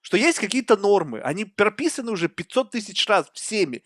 что 0.00 0.16
есть 0.16 0.38
какие-то 0.38 0.76
нормы, 0.76 1.20
они 1.20 1.44
прописаны 1.44 2.12
уже 2.12 2.28
500 2.28 2.70
тысяч 2.70 3.06
раз 3.08 3.30
всеми, 3.32 3.82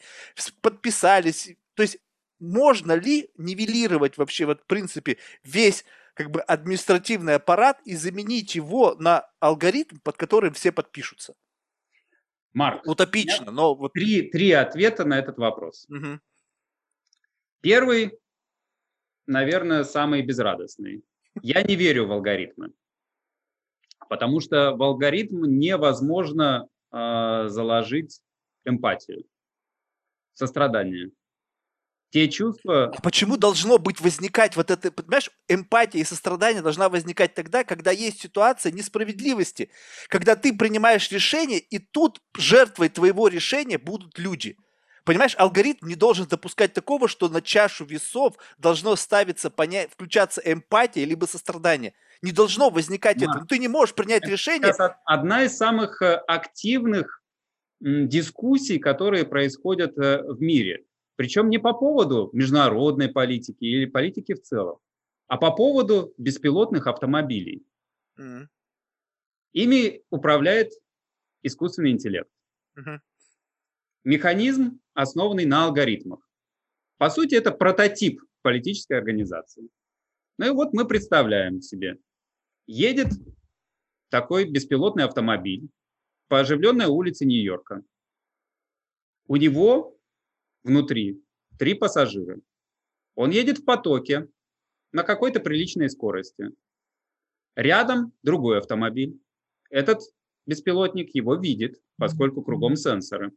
подписались. 0.61 1.57
То 1.75 1.83
есть 1.83 1.99
можно 2.43 2.93
ли 2.93 3.31
нивелировать 3.37 4.19
вообще 4.19 4.47
вот 4.47 4.63
в 4.63 4.67
принципе 4.67 5.19
весь 5.45 5.85
как 6.15 6.31
бы 6.31 6.41
административный 6.43 7.37
аппарат 7.37 7.81
и 7.85 7.95
заменить 7.95 8.55
его 8.55 8.97
на 8.97 9.31
алгоритм, 9.41 9.99
под 10.03 10.17
которым 10.17 10.53
все 10.53 10.73
подпишутся? 10.73 11.35
Марк, 12.53 12.87
утопично, 12.87 13.51
но 13.51 13.75
вот 13.75 13.95
три, 13.95 14.29
три 14.29 14.51
ответа 14.53 15.05
на 15.05 15.19
этот 15.19 15.39
вопрос. 15.39 15.87
Угу. 15.89 16.21
Первый, 17.63 18.19
наверное, 19.27 19.85
самый 19.85 20.21
безрадостный. 20.23 21.03
Я 21.41 21.63
не 21.63 21.77
верю 21.77 22.09
в 22.09 22.13
алгоритмы, 22.13 22.73
потому 24.11 24.41
что 24.41 24.73
в 24.73 24.83
алгоритм 24.83 25.45
невозможно 25.45 26.69
э, 26.91 27.45
заложить 27.49 28.21
эмпатию, 28.67 29.25
сострадание 30.35 31.13
те 32.13 32.29
чувства... 32.29 32.93
А 32.95 33.01
почему 33.01 33.39
должно 33.39 33.79
быть 33.79 34.01
возникать 34.01 34.55
вот 34.55 34.71
это, 34.71 34.93
понимаешь, 34.93 35.31
эмпатия 35.49 36.01
и 36.01 36.05
сострадание 36.05 36.63
должна 36.63 36.91
возникать 36.91 37.35
тогда, 37.35 37.65
когда 37.65 37.91
есть 37.91 38.21
ситуация 38.21 38.71
несправедливости, 38.71 39.71
когда 40.09 40.37
ты 40.37 40.55
принимаешь 40.55 41.11
решение, 41.11 41.59
и 41.59 41.79
тут 41.79 42.21
жертвой 42.37 42.91
твоего 42.91 43.29
решения 43.29 43.79
будут 43.79 44.19
люди. 44.19 44.57
Понимаешь, 45.05 45.35
алгоритм 45.39 45.87
не 45.87 45.95
должен 45.95 46.27
допускать 46.27 46.75
такого, 46.75 47.09
что 47.09 47.29
на 47.31 47.41
чашу 47.41 47.87
весов 47.87 48.37
должно 48.59 48.95
ставиться, 48.95 49.49
понять, 49.49 49.91
включаться 49.91 50.43
эмпатия 50.45 51.07
либо 51.07 51.25
сострадание. 51.25 51.95
Не 52.21 52.31
должно 52.31 52.69
возникать 52.69 53.19
да. 53.19 53.25
это. 53.25 53.41
Ну, 53.41 53.47
ты 53.47 53.59
не 53.59 53.69
можешь 53.69 53.95
принять 53.95 54.23
это 54.23 54.33
решение. 54.33 54.73
Одна 55.07 55.45
из 55.45 55.57
самых 55.57 56.03
э, 56.03 56.17
активных 56.29 57.23
дискуссий, 57.81 58.79
которые 58.79 59.25
происходят 59.25 59.97
э, 59.99 60.23
в 60.23 60.41
мире. 60.41 60.85
Причем 61.17 61.51
не 61.51 61.59
по 61.59 61.73
поводу 61.73 62.31
международной 62.33 63.09
политики 63.09 63.65
или 63.65 63.85
политики 63.85 64.35
в 64.35 64.43
целом, 64.43 64.79
а 65.27 65.37
по 65.37 65.51
поводу 65.55 66.15
беспилотных 66.17 66.87
автомобилей. 66.87 67.65
Mm-hmm. 68.19 68.47
Ими 69.53 70.03
управляет 70.11 70.73
искусственный 71.43 71.91
интеллект. 71.91 72.31
Mm-hmm. 72.79 72.99
Механизм, 74.05 74.81
основанный 74.95 75.45
на 75.45 75.65
алгоритмах. 75.65 76.21
По 76.99 77.11
сути, 77.11 77.35
это 77.35 77.51
прототип 77.51 78.23
политической 78.43 78.99
организации. 78.99 79.69
Ну 80.39 80.47
и 80.47 80.51
вот 80.51 80.73
мы 80.73 80.87
представляем 80.87 81.61
себе. 81.61 81.99
Едет 82.67 83.09
такой 84.09 84.45
беспилотный 84.45 85.05
автомобиль 85.05 85.69
по 86.29 86.41
оживленной 86.41 86.87
улице 86.87 87.25
Нью-Йорка. 87.25 87.83
У 89.27 89.37
него 89.37 89.99
внутри 90.65 91.23
три 91.59 91.75
пассажира. 91.75 92.41
Он 93.15 93.31
едет 93.31 93.59
в 93.59 93.65
потоке 93.65 94.29
на 94.93 95.03
какой-то 95.03 95.41
приличной 95.41 95.91
скорости. 95.91 96.51
Рядом 97.55 98.13
другой 98.23 98.59
автомобиль. 98.59 99.21
Этот 99.71 100.01
беспилотник 100.47 101.15
его 101.15 101.35
видит, 101.35 101.81
поскольку 101.97 102.43
кругом 102.43 102.77
сенсоры. 102.77 103.33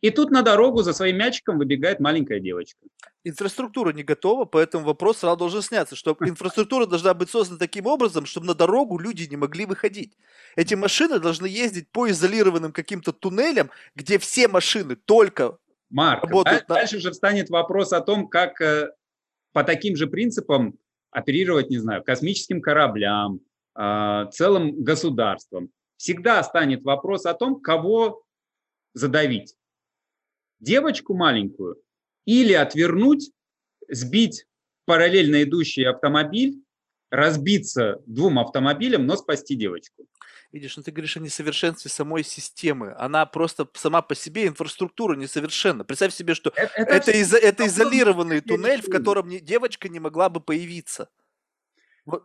И 0.00 0.10
тут 0.10 0.30
на 0.30 0.42
дорогу 0.42 0.82
за 0.82 0.92
своим 0.92 1.16
мячиком 1.16 1.58
выбегает 1.58 1.98
маленькая 1.98 2.38
девочка. 2.38 2.78
Инфраструктура 3.24 3.92
не 3.92 4.04
готова, 4.04 4.44
поэтому 4.44 4.84
вопрос 4.84 5.18
сразу 5.18 5.36
должен 5.38 5.60
сняться, 5.60 5.96
что 5.96 6.16
инфраструктура 6.20 6.86
должна 6.86 7.14
быть 7.14 7.30
создана 7.30 7.58
таким 7.58 7.86
образом, 7.86 8.24
чтобы 8.24 8.46
на 8.46 8.54
дорогу 8.54 8.98
люди 8.98 9.28
не 9.28 9.36
могли 9.36 9.66
выходить. 9.66 10.16
Эти 10.54 10.74
машины 10.74 11.18
должны 11.18 11.46
ездить 11.46 11.90
по 11.90 12.08
изолированным 12.08 12.72
каким-то 12.72 13.12
туннелям, 13.12 13.70
где 13.96 14.18
все 14.18 14.46
машины 14.46 14.94
только 14.94 15.58
Марк, 15.90 16.22
работают. 16.24 16.64
А 16.68 16.74
дальше 16.74 16.96
на... 16.96 17.00
же 17.00 17.10
встанет 17.10 17.50
вопрос 17.50 17.92
о 17.92 18.00
том, 18.00 18.28
как 18.28 18.60
э, 18.60 18.92
по 19.52 19.64
таким 19.64 19.96
же 19.96 20.06
принципам 20.06 20.78
оперировать, 21.10 21.70
не 21.70 21.78
знаю, 21.78 22.04
космическим 22.04 22.60
кораблям, 22.60 23.40
э, 23.76 24.26
целым 24.30 24.80
государством. 24.84 25.70
Всегда 25.96 26.44
станет 26.44 26.84
вопрос 26.84 27.26
о 27.26 27.34
том, 27.34 27.60
кого 27.60 28.22
задавить 28.94 29.57
девочку 30.60 31.14
маленькую 31.14 31.76
или 32.24 32.52
отвернуть, 32.52 33.30
сбить 33.88 34.46
параллельно 34.84 35.42
идущий 35.42 35.84
автомобиль, 35.84 36.62
разбиться 37.10 38.02
двум 38.06 38.38
автомобилям, 38.38 39.06
но 39.06 39.16
спасти 39.16 39.54
девочку. 39.54 40.06
Видишь, 40.50 40.76
ну 40.78 40.82
ты 40.82 40.92
говоришь 40.92 41.16
о 41.16 41.20
несовершенстве 41.20 41.90
самой 41.90 42.24
системы. 42.24 42.94
Она 42.96 43.26
просто 43.26 43.68
сама 43.74 44.00
по 44.00 44.14
себе 44.14 44.46
инфраструктура 44.46 45.14
несовершенна. 45.14 45.84
Представь 45.84 46.14
себе, 46.14 46.34
что 46.34 46.50
это, 46.56 46.72
это, 46.74 46.90
это, 46.90 47.10
из, 47.10 47.34
это 47.34 47.66
изолированный 47.66 48.40
туннель, 48.40 48.80
в 48.80 48.90
котором 48.90 49.28
не, 49.28 49.40
девочка 49.40 49.90
не 49.90 50.00
могла 50.00 50.30
бы 50.30 50.40
появиться. 50.40 51.10
Вот. 52.06 52.24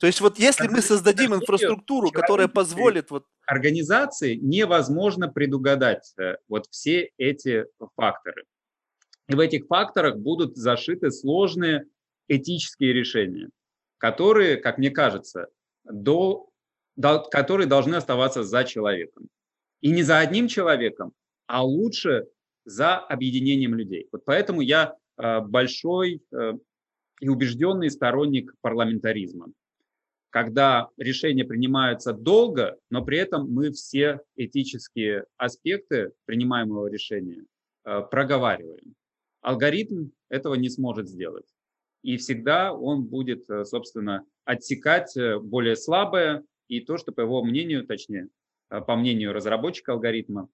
То 0.00 0.06
есть 0.06 0.22
вот 0.22 0.38
если 0.38 0.66
мы 0.66 0.80
создадим 0.80 1.34
инфраструктуру, 1.34 2.10
которая 2.10 2.48
позволит 2.48 3.10
вот 3.10 3.26
организации 3.44 4.34
невозможно 4.34 5.28
предугадать 5.28 6.14
э, 6.18 6.36
вот 6.48 6.66
все 6.70 7.10
эти 7.18 7.66
факторы. 7.96 8.44
И 9.28 9.34
в 9.34 9.40
этих 9.40 9.66
факторах 9.66 10.16
будут 10.16 10.56
зашиты 10.56 11.10
сложные 11.10 11.84
этические 12.28 12.94
решения, 12.94 13.50
которые, 13.98 14.56
как 14.56 14.78
мне 14.78 14.90
кажется, 14.90 15.48
до, 15.84 16.48
до, 16.96 17.22
которые 17.30 17.66
должны 17.66 17.96
оставаться 17.96 18.42
за 18.42 18.64
человеком. 18.64 19.28
И 19.82 19.90
не 19.90 20.02
за 20.02 20.18
одним 20.18 20.48
человеком, 20.48 21.12
а 21.46 21.62
лучше 21.62 22.26
за 22.64 22.96
объединением 22.96 23.74
людей. 23.74 24.08
Вот 24.12 24.24
поэтому 24.24 24.62
я 24.62 24.96
э, 25.18 25.40
большой 25.40 26.22
э, 26.32 26.52
и 27.20 27.28
убежденный 27.28 27.90
сторонник 27.90 28.54
парламентаризма 28.62 29.48
когда 30.30 30.88
решения 30.96 31.44
принимаются 31.44 32.12
долго, 32.12 32.78
но 32.88 33.04
при 33.04 33.18
этом 33.18 33.52
мы 33.52 33.72
все 33.72 34.20
этические 34.36 35.24
аспекты 35.36 36.12
принимаемого 36.24 36.86
решения 36.86 37.44
э, 37.84 38.00
проговариваем. 38.10 38.94
Алгоритм 39.42 40.10
этого 40.28 40.54
не 40.54 40.68
сможет 40.68 41.08
сделать. 41.08 41.46
И 42.02 42.16
всегда 42.16 42.72
он 42.72 43.04
будет, 43.04 43.50
э, 43.50 43.64
собственно, 43.64 44.24
отсекать 44.44 45.16
э, 45.16 45.38
более 45.38 45.76
слабое 45.76 46.44
и 46.68 46.80
то, 46.80 46.96
что, 46.96 47.12
по 47.12 47.22
его 47.22 47.42
мнению, 47.42 47.84
точнее, 47.84 48.28
по 48.68 48.94
мнению 48.94 49.32
разработчика 49.32 49.92
алгоритма, 49.92 50.48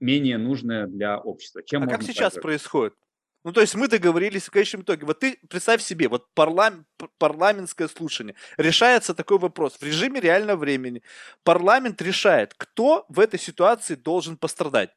менее 0.00 0.38
нужное 0.38 0.86
для 0.86 1.18
общества. 1.18 1.62
Чем 1.62 1.82
а 1.82 1.86
как 1.86 2.02
сейчас 2.02 2.34
происходит? 2.34 2.94
Ну, 3.48 3.54
то 3.54 3.62
есть 3.62 3.74
мы 3.74 3.88
договорились 3.88 4.44
в 4.44 4.50
конечном 4.50 4.82
итоге. 4.82 5.06
Вот 5.06 5.20
ты 5.20 5.38
представь 5.48 5.80
себе, 5.80 6.08
вот 6.08 6.34
парлам, 6.34 6.84
парламентское 7.16 7.88
слушание. 7.88 8.34
Решается 8.58 9.14
такой 9.14 9.38
вопрос 9.38 9.78
в 9.78 9.82
режиме 9.82 10.20
реального 10.20 10.58
времени. 10.58 11.02
Парламент 11.44 12.02
решает, 12.02 12.52
кто 12.52 13.06
в 13.08 13.18
этой 13.18 13.40
ситуации 13.40 13.94
должен 13.94 14.36
пострадать. 14.36 14.90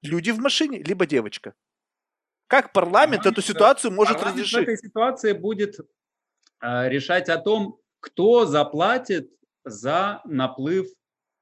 Люди 0.00 0.30
в 0.30 0.38
машине, 0.38 0.82
либо 0.82 1.04
девочка. 1.04 1.52
Как 2.46 2.72
парламент, 2.72 3.24
парламент 3.24 3.26
эту 3.26 3.42
ситуацию 3.46 3.92
может 3.92 4.14
парламент 4.14 4.38
разрешить? 4.38 4.58
в 4.58 4.62
этой 4.62 4.78
ситуации 4.78 5.32
будет 5.34 5.78
э, 6.62 6.88
решать 6.88 7.28
о 7.28 7.36
том, 7.36 7.78
кто 8.00 8.46
заплатит 8.46 9.30
за 9.66 10.22
наплыв 10.24 10.86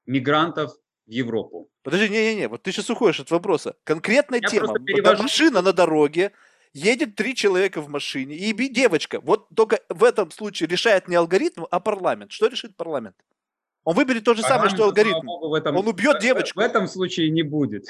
мигрантов 0.05 0.73
в 1.05 1.11
Европу. 1.11 1.69
Подожди, 1.85 2.09
не-не-не, 2.09 2.47
вот 2.47 2.63
ты 2.63 2.71
сейчас 2.71 2.89
уходишь 2.89 3.19
от 3.19 3.29
вопроса. 3.29 3.75
Конкретная 3.83 4.39
Я 4.41 4.49
тема. 4.49 4.73
Перевожу... 4.79 5.21
Машина 5.21 5.61
на 5.61 5.71
дороге, 5.71 6.31
едет 6.73 7.15
три 7.15 7.35
человека 7.35 7.79
в 7.79 7.89
машине 7.89 8.35
и 8.35 8.51
девочка. 8.69 9.19
Вот 9.21 9.49
только 9.55 9.79
в 9.89 10.03
этом 10.03 10.31
случае 10.31 10.67
решает 10.67 11.07
не 11.07 11.15
алгоритм, 11.15 11.65
а 11.69 11.79
парламент. 11.79 12.31
Что 12.31 12.47
решит 12.47 12.75
парламент? 12.75 13.15
Он 13.83 13.95
выберет 13.95 14.23
то 14.23 14.33
же 14.33 14.41
парламент, 14.41 14.71
самое, 14.71 14.75
что 14.75 14.85
алгоритм. 14.85 15.27
Богу, 15.27 15.49
в 15.49 15.53
этом, 15.53 15.75
Он 15.75 15.87
убьет 15.87 16.19
девочку. 16.21 16.59
В 16.59 16.63
этом 16.63 16.87
случае 16.87 17.29
не 17.29 17.43
будет. 17.43 17.85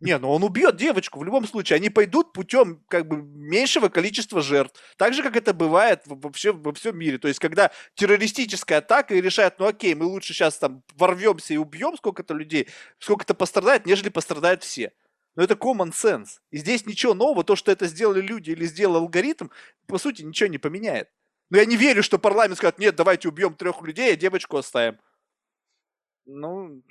Не, 0.00 0.16
ну 0.18 0.30
он 0.30 0.44
убьет 0.44 0.76
девочку 0.76 1.18
в 1.18 1.24
любом 1.24 1.46
случае. 1.46 1.76
Они 1.76 1.90
пойдут 1.90 2.32
путем 2.32 2.84
как 2.88 3.08
бы 3.08 3.16
меньшего 3.16 3.88
количества 3.88 4.40
жертв. 4.40 4.80
Так 4.96 5.12
же, 5.12 5.24
как 5.24 5.36
это 5.36 5.52
бывает 5.52 6.02
вообще 6.06 6.52
во 6.52 6.72
всем 6.72 6.96
мире. 6.96 7.18
То 7.18 7.26
есть, 7.26 7.40
когда 7.40 7.72
террористическая 7.94 8.78
атака 8.78 9.14
и 9.14 9.20
решают, 9.20 9.58
ну 9.58 9.66
окей, 9.66 9.94
мы 9.94 10.06
лучше 10.06 10.34
сейчас 10.34 10.56
там 10.58 10.84
ворвемся 10.94 11.54
и 11.54 11.56
убьем 11.56 11.96
сколько-то 11.96 12.32
людей, 12.34 12.68
сколько-то 13.00 13.34
пострадает, 13.34 13.86
нежели 13.86 14.08
пострадают 14.08 14.62
все. 14.62 14.92
Но 15.34 15.42
это 15.42 15.54
common 15.54 15.90
sense. 15.90 16.38
И 16.52 16.58
здесь 16.58 16.86
ничего 16.86 17.14
нового, 17.14 17.42
то, 17.42 17.56
что 17.56 17.72
это 17.72 17.86
сделали 17.86 18.20
люди 18.20 18.50
или 18.50 18.66
сделал 18.66 18.96
алгоритм, 18.96 19.48
по 19.86 19.98
сути, 19.98 20.22
ничего 20.22 20.48
не 20.48 20.58
поменяет. 20.58 21.08
Но 21.50 21.58
я 21.58 21.64
не 21.64 21.76
верю, 21.76 22.02
что 22.04 22.18
парламент 22.18 22.58
скажет, 22.58 22.78
нет, 22.78 22.94
давайте 22.94 23.28
убьем 23.28 23.54
трех 23.54 23.82
людей, 23.82 24.12
а 24.12 24.16
девочку 24.16 24.58
оставим. 24.58 24.98
Ну, 26.26 26.82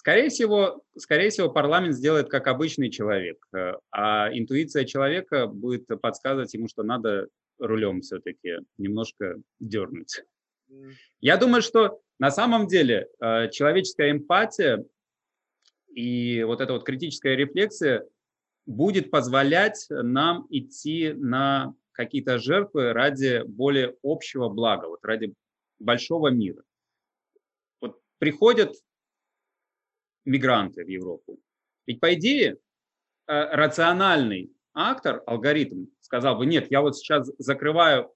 Скорее 0.00 0.30
всего, 0.30 0.82
скорее 0.96 1.28
всего, 1.28 1.50
парламент 1.50 1.94
сделает 1.94 2.30
как 2.30 2.46
обычный 2.46 2.88
человек, 2.88 3.46
э, 3.52 3.74
а 3.90 4.30
интуиция 4.32 4.86
человека 4.86 5.46
будет 5.46 5.88
подсказывать 6.00 6.54
ему, 6.54 6.68
что 6.68 6.82
надо 6.82 7.28
рулем 7.58 8.00
все-таки 8.00 8.60
немножко 8.78 9.36
дернуть. 9.58 10.22
Я 11.20 11.36
думаю, 11.36 11.60
что 11.60 12.00
на 12.18 12.30
самом 12.30 12.66
деле 12.66 13.10
э, 13.20 13.50
человеческая 13.50 14.12
эмпатия 14.12 14.86
и 15.94 16.44
вот 16.44 16.62
эта 16.62 16.72
вот 16.72 16.86
критическая 16.86 17.36
рефлексия 17.36 18.08
будет 18.64 19.10
позволять 19.10 19.84
нам 19.90 20.46
идти 20.48 21.12
на 21.12 21.74
какие-то 21.92 22.38
жертвы 22.38 22.94
ради 22.94 23.42
более 23.46 23.94
общего 24.02 24.48
блага, 24.48 24.86
вот 24.86 25.04
ради 25.04 25.34
большого 25.78 26.28
мира. 26.28 26.62
Вот 27.82 28.00
приходят 28.16 28.76
мигранты 30.24 30.84
в 30.84 30.88
Европу. 30.88 31.38
Ведь 31.86 32.00
по 32.00 32.14
идее 32.14 32.52
э, 32.52 32.56
рациональный 33.26 34.52
актор, 34.74 35.22
алгоритм, 35.26 35.86
сказал 36.00 36.36
бы, 36.36 36.46
нет, 36.46 36.70
я 36.70 36.80
вот 36.80 36.96
сейчас 36.96 37.30
закрываю 37.38 38.12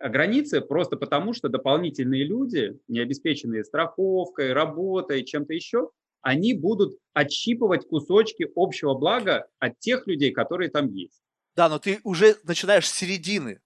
границы 0.00 0.60
просто 0.60 0.96
потому, 0.96 1.32
что 1.32 1.48
дополнительные 1.48 2.24
люди, 2.24 2.78
не 2.88 3.00
обеспеченные 3.00 3.64
страховкой, 3.64 4.52
работой, 4.52 5.24
чем-то 5.24 5.52
еще, 5.52 5.90
они 6.20 6.54
будут 6.54 6.98
отщипывать 7.12 7.86
кусочки 7.86 8.48
общего 8.54 8.94
блага 8.94 9.46
от 9.58 9.78
тех 9.78 10.06
людей, 10.06 10.32
которые 10.32 10.70
там 10.70 10.88
есть. 10.88 11.20
Да, 11.56 11.68
но 11.68 11.78
ты 11.78 12.00
уже 12.04 12.36
начинаешь 12.44 12.88
с 12.88 12.92
середины 12.92 13.60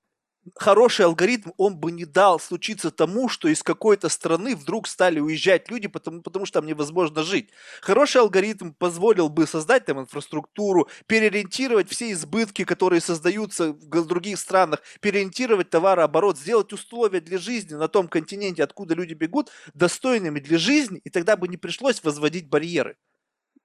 хороший 0.55 1.07
алгоритм, 1.07 1.51
он 1.57 1.77
бы 1.77 1.93
не 1.93 2.05
дал 2.05 2.41
случиться 2.41 2.91
тому, 2.91 3.29
что 3.29 3.49
из 3.49 3.63
какой-то 3.63 4.09
страны 4.09 4.57
вдруг 4.57 4.89
стали 4.89 5.21
уезжать 5.21 5.71
люди, 5.71 5.89
потому, 5.89 6.23
потому 6.23 6.47
что 6.47 6.61
там 6.61 6.69
невозможно 6.69 7.23
жить. 7.23 7.51
Хороший 7.81 8.21
алгоритм 8.21 8.73
позволил 8.73 9.29
бы 9.29 9.47
создать 9.47 9.85
там 9.85 10.01
инфраструктуру, 10.01 10.89
переориентировать 11.07 11.89
все 11.89 12.13
избытки, 12.13 12.65
которые 12.65 13.01
создаются 13.01 13.73
в 13.73 14.07
других 14.07 14.39
странах, 14.39 14.83
переориентировать 15.01 15.71
товарооборот, 15.71 16.39
сделать 16.39 16.73
условия 16.73 17.21
для 17.21 17.39
жизни 17.39 17.75
на 17.75 17.89
том 17.89 18.09
континенте, 18.09 18.65
откуда 18.65 18.95
люди 18.95 19.15
бегут, 19.15 19.51
достойными 19.75 20.41
для 20.41 20.59
жизни, 20.59 21.01
и 21.05 21.11
тогда 21.11 21.37
бы 21.37 21.49
не 21.49 21.57
пришлось 21.57 22.03
возводить 22.03 22.49
барьеры. 22.49 22.97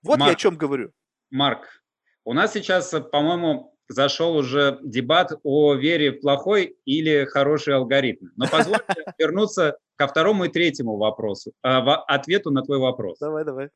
Вот 0.04 0.20
Марк, 0.20 0.30
я 0.30 0.34
о 0.34 0.40
чем 0.40 0.58
говорю. 0.58 0.92
Марк, 1.32 1.84
у 2.24 2.34
нас 2.34 2.54
сейчас, 2.54 2.90
по-моему, 3.12 3.77
зашел 3.90 4.36
уже 4.36 4.80
дебат 4.84 5.32
о 5.44 5.74
вере 5.74 6.12
в 6.12 6.22
плохой 6.22 6.78
или 6.86 7.26
хороший 7.26 7.76
алгоритм. 7.76 8.28
Но 8.36 8.46
позвольте 8.50 8.84
вернуться 9.18 9.78
ко 9.96 10.08
второму 10.08 10.46
и 10.46 10.50
третьему 10.50 10.98
вопросу, 10.98 11.52
э, 11.64 11.68
ответу 11.68 12.52
на 12.52 12.64
твой 12.64 12.80
вопрос. 12.80 13.20
Давай, 13.20 13.46
давай. 13.46 13.70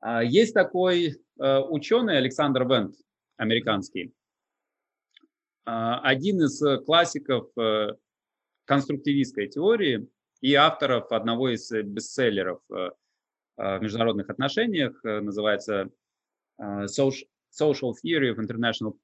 А, 0.00 0.22
есть 0.22 0.54
такой 0.54 1.16
э, 1.40 1.58
ученый 1.60 2.18
Александр 2.18 2.66
Вент, 2.68 2.94
американский, 3.36 4.12
а, 5.64 6.00
один 6.00 6.42
из 6.42 6.62
классиков 6.84 7.48
э, 7.58 7.94
конструктивистской 8.66 9.48
теории 9.48 10.08
и 10.40 10.54
авторов 10.54 11.10
одного 11.12 11.48
из 11.48 11.70
бестселлеров 11.70 12.60
в 12.68 13.78
международных 13.80 14.28
отношениях, 14.28 15.02
называется 15.02 15.88
Social 16.60 17.24
Theory 18.04 18.34
of 18.34 18.38
International 18.38 18.94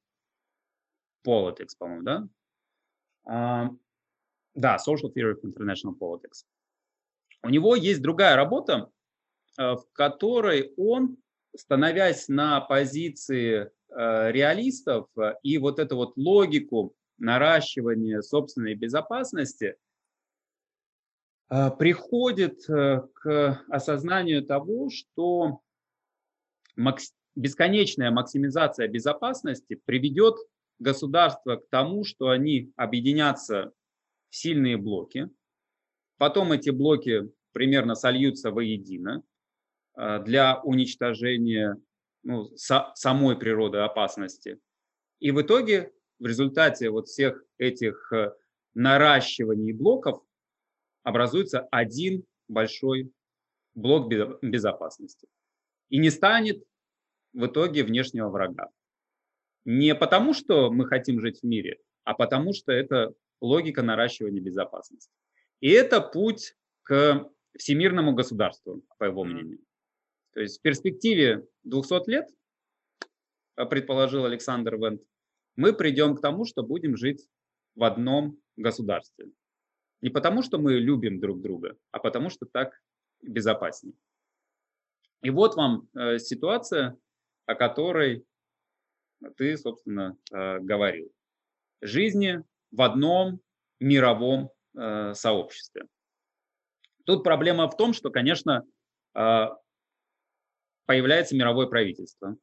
Politics, 1.26 1.76
по-моему, 1.78 2.02
да? 2.02 2.28
А, 3.24 3.70
да, 4.54 4.76
Social 4.76 5.12
Theory 5.14 5.34
of 5.34 5.42
International 5.44 5.96
Politics. 5.98 6.44
У 7.42 7.48
него 7.48 7.74
есть 7.74 8.02
другая 8.02 8.36
работа, 8.36 8.90
э, 9.58 9.72
в 9.72 9.84
которой 9.92 10.72
он, 10.76 11.16
становясь 11.56 12.28
на 12.28 12.60
позиции 12.60 13.70
э, 13.88 14.32
реалистов 14.32 15.08
э, 15.16 15.34
и 15.42 15.58
вот 15.58 15.78
эту 15.78 15.96
вот 15.96 16.16
логику 16.16 16.94
наращивания 17.18 18.20
собственной 18.20 18.74
безопасности, 18.74 19.76
приходит 21.78 22.64
к 22.66 23.62
осознанию 23.68 24.42
того, 24.42 24.88
что 24.88 25.60
бесконечная 27.36 28.10
максимизация 28.10 28.88
безопасности 28.88 29.78
приведет 29.84 30.36
государства 30.78 31.56
к 31.56 31.68
тому, 31.68 32.04
что 32.04 32.28
они 32.28 32.72
объединятся 32.76 33.72
в 34.30 34.36
сильные 34.36 34.76
блоки, 34.76 35.28
потом 36.18 36.52
эти 36.52 36.70
блоки 36.70 37.30
примерно 37.52 37.94
сольются 37.94 38.50
воедино 38.50 39.22
а, 39.94 40.18
для 40.20 40.60
уничтожения 40.62 41.76
ну, 42.22 42.50
са- 42.54 42.92
самой 42.94 43.38
природы 43.38 43.78
опасности. 43.78 44.58
И 45.20 45.30
в 45.30 45.40
итоге 45.42 45.92
в 46.18 46.26
результате 46.26 46.90
вот 46.90 47.08
всех 47.08 47.44
этих 47.58 48.12
э, 48.12 48.32
наращиваний 48.74 49.72
блоков 49.72 50.22
образуется 51.02 51.60
один 51.70 52.24
большой 52.48 53.12
блок 53.74 54.08
безопасности. 54.42 55.28
И 55.88 55.98
не 55.98 56.10
станет 56.10 56.64
в 57.32 57.46
итоге 57.46 57.84
внешнего 57.84 58.28
врага. 58.28 58.70
Не 59.64 59.94
потому, 59.94 60.34
что 60.34 60.70
мы 60.70 60.86
хотим 60.86 61.20
жить 61.20 61.40
в 61.40 61.44
мире, 61.44 61.78
а 62.04 62.14
потому, 62.14 62.52
что 62.52 62.72
это 62.72 63.14
логика 63.40 63.82
наращивания 63.82 64.40
безопасности. 64.40 65.10
И 65.60 65.70
это 65.70 66.00
путь 66.00 66.54
к 66.82 67.28
всемирному 67.56 68.14
государству, 68.14 68.82
по 68.98 69.04
его 69.04 69.24
мнению. 69.24 69.60
То 70.32 70.40
есть 70.40 70.58
в 70.58 70.62
перспективе 70.62 71.46
200 71.64 72.10
лет, 72.10 72.28
предположил 73.54 74.24
Александр 74.24 74.76
Вент, 74.76 75.02
мы 75.56 75.72
придем 75.72 76.16
к 76.16 76.20
тому, 76.20 76.44
что 76.44 76.62
будем 76.62 76.96
жить 76.96 77.28
в 77.74 77.84
одном 77.84 78.38
государстве. 78.56 79.30
Не 80.00 80.10
потому, 80.10 80.42
что 80.42 80.58
мы 80.58 80.74
любим 80.74 81.20
друг 81.20 81.40
друга, 81.40 81.76
а 81.90 81.98
потому, 81.98 82.30
что 82.30 82.46
так 82.46 82.72
безопаснее. 83.22 83.94
И 85.22 85.30
вот 85.30 85.54
вам 85.54 85.88
э, 85.94 86.18
ситуация, 86.18 86.98
о 87.46 87.54
которой 87.54 88.24
ты, 89.36 89.56
собственно, 89.56 90.16
э, 90.30 90.58
говорил. 90.60 91.12
Жизни 91.80 92.42
в 92.70 92.82
одном 92.82 93.40
мировом 93.80 94.50
э, 94.74 95.14
сообществе. 95.14 95.86
Тут 97.04 97.24
проблема 97.24 97.68
в 97.68 97.76
том, 97.76 97.92
что, 97.92 98.10
конечно, 98.10 98.64
э, 99.14 99.46
появляется 100.86 101.36
мировое 101.36 101.66
правительство 101.66 102.36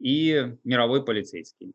и 0.00 0.56
мировой 0.64 1.04
полицейский. 1.04 1.74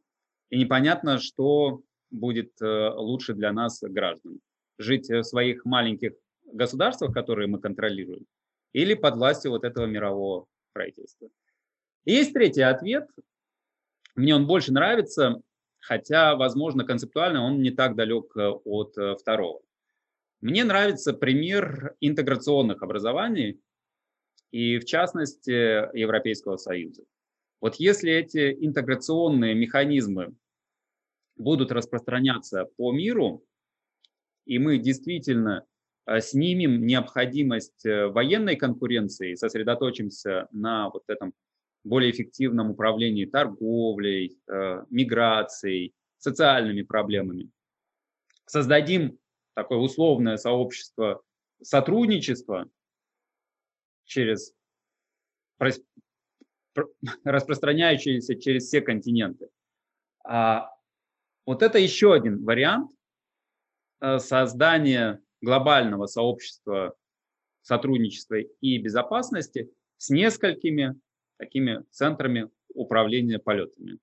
И 0.50 0.58
непонятно, 0.58 1.20
что 1.20 1.82
будет 2.10 2.54
лучше 2.62 3.34
для 3.34 3.52
нас, 3.52 3.82
граждан. 3.82 4.40
Жить 4.78 5.10
в 5.10 5.24
своих 5.24 5.66
маленьких 5.66 6.14
государствах, 6.46 7.14
которые 7.14 7.48
мы 7.48 7.60
контролируем, 7.60 8.26
или 8.72 8.94
под 8.94 9.16
властью 9.16 9.52
вот 9.52 9.64
этого 9.64 9.88
мирового 9.88 10.46
правительства. 10.74 11.30
И 12.06 12.14
есть 12.14 12.34
третий 12.34 12.62
ответ, 12.62 13.08
мне 14.16 14.36
он 14.36 14.48
больше 14.48 14.72
нравится, 14.72 15.42
хотя, 15.80 16.36
возможно, 16.36 16.86
концептуально 16.86 17.44
он 17.44 17.62
не 17.62 17.72
так 17.72 17.96
далек 17.96 18.36
э, 18.38 18.50
от 18.50 18.98
э, 18.98 19.16
второго. 19.16 19.62
Мне 20.42 20.64
нравится 20.64 21.14
пример 21.14 21.96
интеграционных 22.00 22.84
образований 22.84 23.62
и, 24.52 24.78
в 24.78 24.86
частности, 24.86 25.52
Европейского 25.98 26.58
Союза. 26.58 27.04
Вот 27.62 27.76
если 27.76 28.12
эти 28.12 28.54
интеграционные 28.66 29.56
механизмы 29.56 30.36
будут 31.38 31.72
распространяться 31.72 32.66
по 32.78 32.92
миру, 32.92 33.44
и 34.46 34.60
мы 34.60 34.78
действительно 34.78 35.66
э, 36.06 36.22
снимем 36.22 36.86
необходимость 36.86 37.84
военной 37.86 38.58
конкуренции, 38.58 39.36
сосредоточимся 39.36 40.48
на 40.52 40.90
вот 40.90 41.04
этом 41.08 41.34
более 41.84 42.12
эффективном 42.12 42.72
управлении 42.72 43.26
торговлей, 43.26 44.38
э, 44.48 44.86
миграцией, 44.90 45.94
социальными 46.18 46.82
проблемами. 46.82 47.50
Создадим 48.46 49.20
такое 49.54 49.80
условное 49.80 50.38
сообщество 50.38 51.22
сотрудничества 51.62 52.70
через 54.06 54.54
распространяющееся 57.24 58.36
через 58.36 58.66
все 58.66 58.82
континенты. 58.82 59.50
А 60.24 60.70
вот 61.46 61.62
это 61.62 61.78
еще 61.78 62.14
один 62.14 62.44
вариант 62.44 62.92
э, 64.02 64.20
создания 64.20 65.22
глобального 65.42 66.08
сообщества 66.08 66.96
сотрудничества 67.62 68.36
и 68.36 68.78
безопасности 68.78 69.72
с 69.98 70.10
несколькими 70.10 71.00
такими 71.38 71.84
центрами 71.92 72.50
управления 72.74 73.40
полетами. 73.40 74.00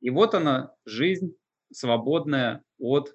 И 0.00 0.10
вот 0.10 0.34
она, 0.34 0.74
жизнь 0.84 1.36
свободная 1.72 2.64
от 2.78 3.14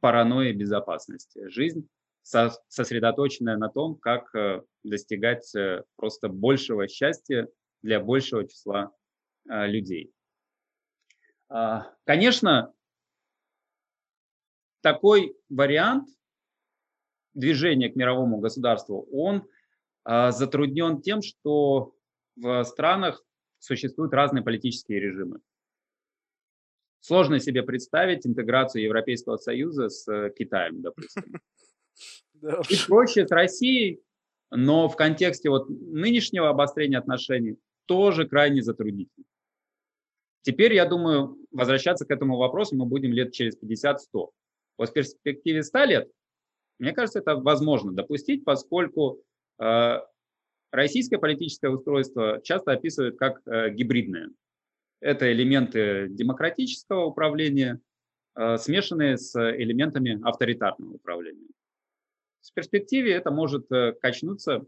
паранойи 0.00 0.52
безопасности. 0.52 1.48
Жизнь 1.48 1.88
сосредоточенная 2.22 3.56
на 3.56 3.68
том, 3.70 3.96
как 3.96 4.34
э, 4.34 4.62
достигать 4.82 5.54
э, 5.54 5.82
просто 5.96 6.28
большего 6.28 6.86
счастья 6.86 7.48
для 7.82 8.00
большего 8.00 8.46
числа 8.46 8.92
э, 9.48 9.66
людей. 9.66 10.12
А, 11.48 11.90
конечно, 12.04 12.74
такой 14.82 15.36
вариант 15.48 16.08
движения 17.32 17.88
к 17.88 17.96
мировому 17.96 18.38
государству, 18.38 19.08
он 19.10 19.48
э, 20.04 20.30
затруднен 20.30 21.00
тем, 21.00 21.22
что 21.22 21.94
в 22.40 22.64
странах 22.64 23.24
существуют 23.58 24.12
разные 24.12 24.42
политические 24.42 25.00
режимы. 25.00 25.40
Сложно 27.00 27.40
себе 27.40 27.62
представить 27.62 28.26
интеграцию 28.26 28.82
Европейского 28.82 29.36
Союза 29.36 29.88
с 29.88 30.06
э, 30.08 30.32
Китаем, 30.36 30.82
допустим. 30.82 31.40
Чуть 32.68 32.86
проще 32.86 33.26
с 33.26 33.30
Россией, 33.30 34.02
но 34.50 34.88
в 34.88 34.96
контексте 34.96 35.50
вот 35.50 35.68
нынешнего 35.68 36.48
обострения 36.48 36.98
отношений 36.98 37.56
тоже 37.86 38.26
крайне 38.28 38.62
затруднительно. 38.62 39.26
Теперь, 40.42 40.74
я 40.74 40.86
думаю, 40.86 41.36
возвращаться 41.50 42.04
к 42.04 42.10
этому 42.10 42.36
вопросу 42.36 42.76
мы 42.76 42.86
будем 42.86 43.12
лет 43.12 43.32
через 43.32 43.58
50-100. 43.60 43.96
Вот 44.78 44.88
в 44.88 44.92
перспективе 44.92 45.62
100 45.62 45.84
лет, 45.84 46.10
мне 46.78 46.92
кажется, 46.92 47.18
это 47.18 47.36
возможно 47.36 47.92
допустить, 47.92 48.44
поскольку 48.44 49.22
э, 49.60 50.00
российское 50.70 51.18
политическое 51.18 51.70
устройство 51.70 52.40
часто 52.42 52.72
описывают 52.72 53.18
как 53.18 53.40
э, 53.46 53.70
гибридное. 53.70 54.30
Это 55.00 55.32
элементы 55.32 56.08
демократического 56.10 57.04
управления, 57.04 57.80
э, 58.36 58.56
смешанные 58.58 59.16
с 59.16 59.34
элементами 59.36 60.20
авторитарного 60.22 60.94
управления. 60.94 61.48
В 62.42 62.52
перспективе 62.54 63.12
это 63.12 63.30
может 63.30 63.70
э, 63.72 63.92
качнуться 64.00 64.66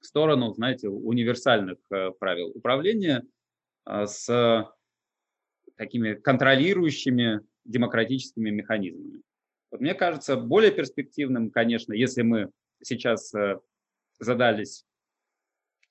в 0.00 0.06
сторону, 0.06 0.52
знаете, 0.54 0.88
универсальных 0.88 1.78
правил 2.20 2.52
управления 2.54 3.24
с 3.84 4.70
такими 5.74 6.14
контролирующими 6.14 7.40
демократическими 7.64 8.50
механизмами. 8.50 9.22
Вот 9.72 9.80
мне 9.80 9.94
кажется, 9.94 10.36
более 10.36 10.70
перспективным, 10.70 11.50
конечно, 11.50 11.94
если 11.94 12.22
мы 12.22 12.52
сейчас 12.80 13.32
задались 14.20 14.84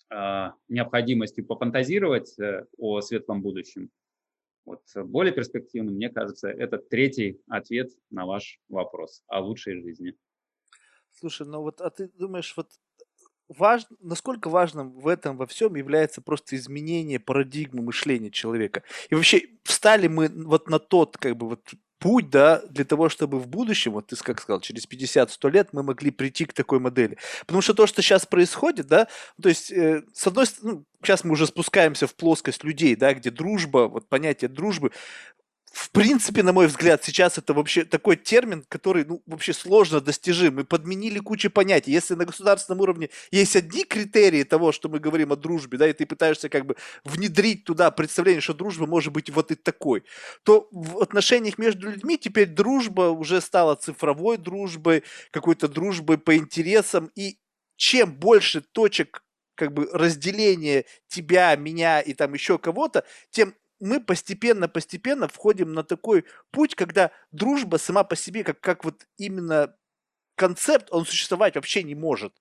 необходимостью 0.09 1.45
попантазировать 1.45 2.35
о 2.77 3.01
светлом 3.01 3.41
будущем, 3.41 3.89
вот 4.65 4.81
более 4.95 5.33
перспективным, 5.33 5.95
мне 5.95 6.09
кажется, 6.09 6.49
это 6.49 6.77
третий 6.77 7.41
ответ 7.47 7.89
на 8.09 8.25
ваш 8.25 8.59
вопрос 8.67 9.23
о 9.27 9.39
лучшей 9.39 9.81
жизни. 9.81 10.13
Слушай, 11.13 11.47
ну 11.47 11.61
вот, 11.61 11.81
а 11.81 11.89
ты 11.89 12.09
думаешь, 12.09 12.53
вот 12.57 12.69
важ... 13.47 13.85
насколько 14.01 14.49
важным 14.49 14.91
в 14.99 15.07
этом 15.07 15.37
во 15.37 15.45
всем 15.45 15.75
является 15.75 16.21
просто 16.21 16.57
изменение 16.57 17.19
парадигмы 17.19 17.81
мышления 17.81 18.29
человека? 18.29 18.83
И 19.09 19.15
вообще, 19.15 19.47
встали 19.63 20.07
мы 20.07 20.27
вот 20.27 20.69
на 20.69 20.79
тот, 20.79 21.17
как 21.17 21.37
бы, 21.37 21.47
вот 21.47 21.71
путь, 21.99 22.29
да, 22.29 22.61
для 22.69 22.85
того, 22.85 23.09
чтобы 23.09 23.39
в 23.39 23.47
будущем, 23.47 23.93
вот 23.93 24.07
ты 24.07 24.15
как 24.17 24.41
сказал, 24.41 24.61
через 24.61 24.87
50-100 24.87 25.51
лет 25.51 25.69
мы 25.71 25.83
могли 25.83 26.11
прийти 26.11 26.45
к 26.45 26.53
такой 26.53 26.79
модели. 26.79 27.17
Потому 27.41 27.61
что 27.61 27.73
то, 27.73 27.87
что 27.87 28.01
сейчас 28.01 28.25
происходит, 28.25 28.87
да, 28.87 29.07
то 29.41 29.49
есть, 29.49 29.71
э, 29.71 30.03
с 30.13 30.27
одной 30.27 30.45
стороны, 30.45 30.77
ну, 30.77 30.85
сейчас 31.03 31.23
мы 31.23 31.33
уже 31.33 31.47
спускаемся 31.47 32.07
в 32.07 32.15
плоскость 32.15 32.63
людей, 32.63 32.95
да, 32.95 33.13
где 33.13 33.31
дружба, 33.31 33.87
вот 33.87 34.07
понятие 34.09 34.49
дружбы, 34.49 34.91
в 35.71 35.91
принципе, 35.91 36.43
на 36.43 36.53
мой 36.53 36.67
взгляд, 36.67 37.03
сейчас 37.03 37.37
это 37.37 37.53
вообще 37.53 37.83
такой 37.83 38.15
термин, 38.15 38.65
который, 38.67 39.05
ну, 39.05 39.21
вообще 39.25 39.53
сложно 39.53 40.01
достижим. 40.01 40.55
Мы 40.55 40.63
подменили 40.63 41.19
кучу 41.19 41.51
понятий. 41.51 41.91
Если 41.91 42.15
на 42.15 42.25
государственном 42.25 42.81
уровне 42.81 43.09
есть 43.31 43.55
одни 43.55 43.83
критерии 43.83 44.43
того, 44.43 44.71
что 44.71 44.89
мы 44.89 44.99
говорим 44.99 45.33
о 45.33 45.35
дружбе, 45.35 45.77
да, 45.77 45.87
и 45.87 45.93
ты 45.93 46.05
пытаешься 46.05 46.49
как 46.49 46.65
бы 46.65 46.77
внедрить 47.03 47.65
туда 47.65 47.91
представление, 47.91 48.41
что 48.41 48.53
дружба 48.53 48.87
может 48.87 49.13
быть 49.13 49.29
вот 49.29 49.51
и 49.51 49.55
такой, 49.55 50.03
то 50.43 50.67
в 50.71 50.99
отношениях 51.01 51.57
между 51.57 51.91
людьми 51.91 52.17
теперь 52.17 52.47
дружба 52.47 53.09
уже 53.09 53.41
стала 53.41 53.75
цифровой 53.75 54.37
дружбой, 54.37 55.03
какой-то 55.31 55.67
дружбой 55.67 56.17
по 56.17 56.35
интересам. 56.37 57.11
И 57.15 57.37
чем 57.75 58.13
больше 58.13 58.61
точек 58.61 59.23
как 59.55 59.73
бы 59.73 59.89
разделения 59.91 60.85
тебя, 61.07 61.55
меня 61.55 61.99
и 61.99 62.13
там 62.13 62.33
еще 62.33 62.57
кого-то, 62.57 63.03
тем 63.31 63.53
мы 63.79 63.99
постепенно-постепенно 63.99 65.27
входим 65.27 65.73
на 65.73 65.83
такой 65.83 66.25
путь, 66.51 66.75
когда 66.75 67.11
дружба 67.31 67.77
сама 67.77 68.03
по 68.03 68.15
себе, 68.15 68.43
как, 68.43 68.59
как 68.59 68.83
вот 68.83 69.05
именно 69.17 69.75
концепт, 70.35 70.87
он 70.91 71.05
существовать 71.05 71.55
вообще 71.55 71.83
не 71.83 71.95
может. 71.95 72.33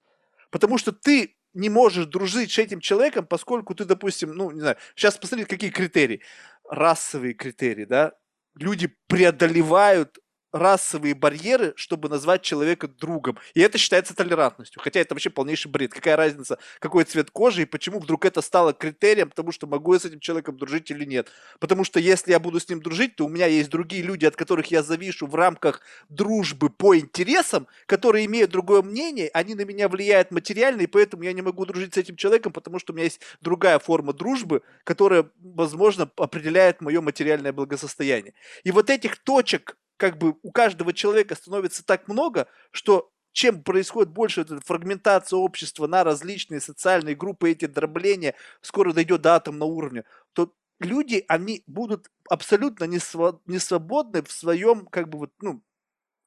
Потому 0.50 0.78
что 0.78 0.92
ты 0.92 1.36
не 1.54 1.70
можешь 1.70 2.06
дружить 2.06 2.52
с 2.52 2.58
этим 2.58 2.80
человеком, 2.80 3.26
поскольку 3.26 3.74
ты, 3.74 3.84
допустим, 3.84 4.32
ну, 4.32 4.50
не 4.50 4.60
знаю, 4.60 4.76
сейчас 4.94 5.16
посмотрите, 5.16 5.48
какие 5.48 5.70
критерии. 5.70 6.22
Расовые 6.68 7.34
критерии, 7.34 7.84
да. 7.84 8.12
Люди 8.54 8.94
преодолевают 9.06 10.18
расовые 10.58 11.14
барьеры, 11.14 11.72
чтобы 11.76 12.08
назвать 12.08 12.42
человека 12.42 12.88
другом. 12.88 13.38
И 13.54 13.60
это 13.60 13.78
считается 13.78 14.14
толерантностью. 14.14 14.80
Хотя 14.82 15.00
это 15.00 15.14
вообще 15.14 15.30
полнейший 15.30 15.70
бред. 15.70 15.92
Какая 15.92 16.16
разница, 16.16 16.58
какой 16.78 17.04
цвет 17.04 17.30
кожи 17.30 17.62
и 17.62 17.64
почему 17.64 18.00
вдруг 18.00 18.24
это 18.24 18.40
стало 18.40 18.72
критерием, 18.72 19.30
потому 19.30 19.52
что 19.52 19.66
могу 19.66 19.94
я 19.94 20.00
с 20.00 20.04
этим 20.04 20.20
человеком 20.20 20.56
дружить 20.56 20.90
или 20.90 21.04
нет. 21.04 21.28
Потому 21.60 21.84
что 21.84 22.00
если 22.00 22.32
я 22.32 22.38
буду 22.40 22.60
с 22.60 22.68
ним 22.68 22.80
дружить, 22.80 23.16
то 23.16 23.26
у 23.26 23.28
меня 23.28 23.46
есть 23.46 23.70
другие 23.70 24.02
люди, 24.02 24.24
от 24.26 24.36
которых 24.36 24.70
я 24.70 24.82
завишу 24.82 25.26
в 25.26 25.34
рамках 25.34 25.80
дружбы 26.08 26.70
по 26.70 26.96
интересам, 26.96 27.66
которые 27.86 28.26
имеют 28.26 28.50
другое 28.50 28.82
мнение, 28.82 29.30
они 29.32 29.54
на 29.54 29.64
меня 29.64 29.88
влияют 29.88 30.30
материально, 30.30 30.82
и 30.82 30.86
поэтому 30.86 31.22
я 31.22 31.32
не 31.32 31.42
могу 31.42 31.64
дружить 31.66 31.94
с 31.94 31.96
этим 31.96 32.16
человеком, 32.16 32.52
потому 32.52 32.78
что 32.78 32.92
у 32.92 32.96
меня 32.96 33.04
есть 33.04 33.20
другая 33.40 33.78
форма 33.78 34.12
дружбы, 34.12 34.62
которая, 34.84 35.28
возможно, 35.42 36.10
определяет 36.16 36.80
мое 36.80 37.00
материальное 37.00 37.52
благосостояние. 37.52 38.34
И 38.64 38.70
вот 38.70 38.90
этих 38.90 39.16
точек 39.18 39.76
как 39.96 40.18
бы 40.18 40.36
у 40.42 40.50
каждого 40.52 40.92
человека 40.92 41.34
становится 41.34 41.84
так 41.84 42.08
много, 42.08 42.48
что 42.70 43.10
чем 43.32 43.62
происходит 43.62 44.10
больше 44.12 44.42
эта 44.42 44.60
фрагментация 44.60 45.36
общества 45.36 45.86
на 45.86 46.04
различные 46.04 46.60
социальные 46.60 47.14
группы, 47.16 47.50
эти 47.50 47.66
дробления, 47.66 48.34
скоро 48.62 48.92
дойдет 48.92 49.20
до 49.22 49.34
атомного 49.34 49.68
уровня, 49.68 50.04
то 50.32 50.52
люди, 50.80 51.24
они 51.28 51.62
будут 51.66 52.10
абсолютно 52.30 52.84
не, 52.84 52.98
св- 52.98 53.40
не 53.46 53.58
свободны 53.58 54.22
в 54.22 54.32
своем, 54.32 54.86
как 54.86 55.08
бы 55.10 55.18
вот, 55.18 55.32
ну, 55.40 55.62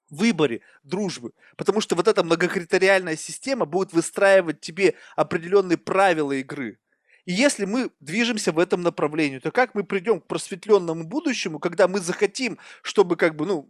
выборе 0.10 0.62
дружбы. 0.84 1.34
Потому 1.58 1.82
что 1.82 1.96
вот 1.96 2.08
эта 2.08 2.24
многокритериальная 2.24 3.16
система 3.16 3.66
будет 3.66 3.94
выстраивать 3.94 4.62
тебе 4.62 4.96
определенные 5.16 5.78
правила 5.78 6.32
игры. 6.34 6.80
И 7.30 7.32
если 7.34 7.66
мы 7.66 7.92
движемся 8.00 8.52
в 8.52 8.58
этом 8.58 8.82
направлении, 8.82 9.38
то 9.38 9.52
как 9.52 9.76
мы 9.76 9.84
придем 9.84 10.20
к 10.20 10.26
просветленному 10.26 11.04
будущему, 11.04 11.60
когда 11.60 11.88
мы 11.88 12.00
захотим, 12.00 12.58
чтобы 12.82 13.18
как 13.18 13.36
бы, 13.36 13.46
ну, 13.46 13.70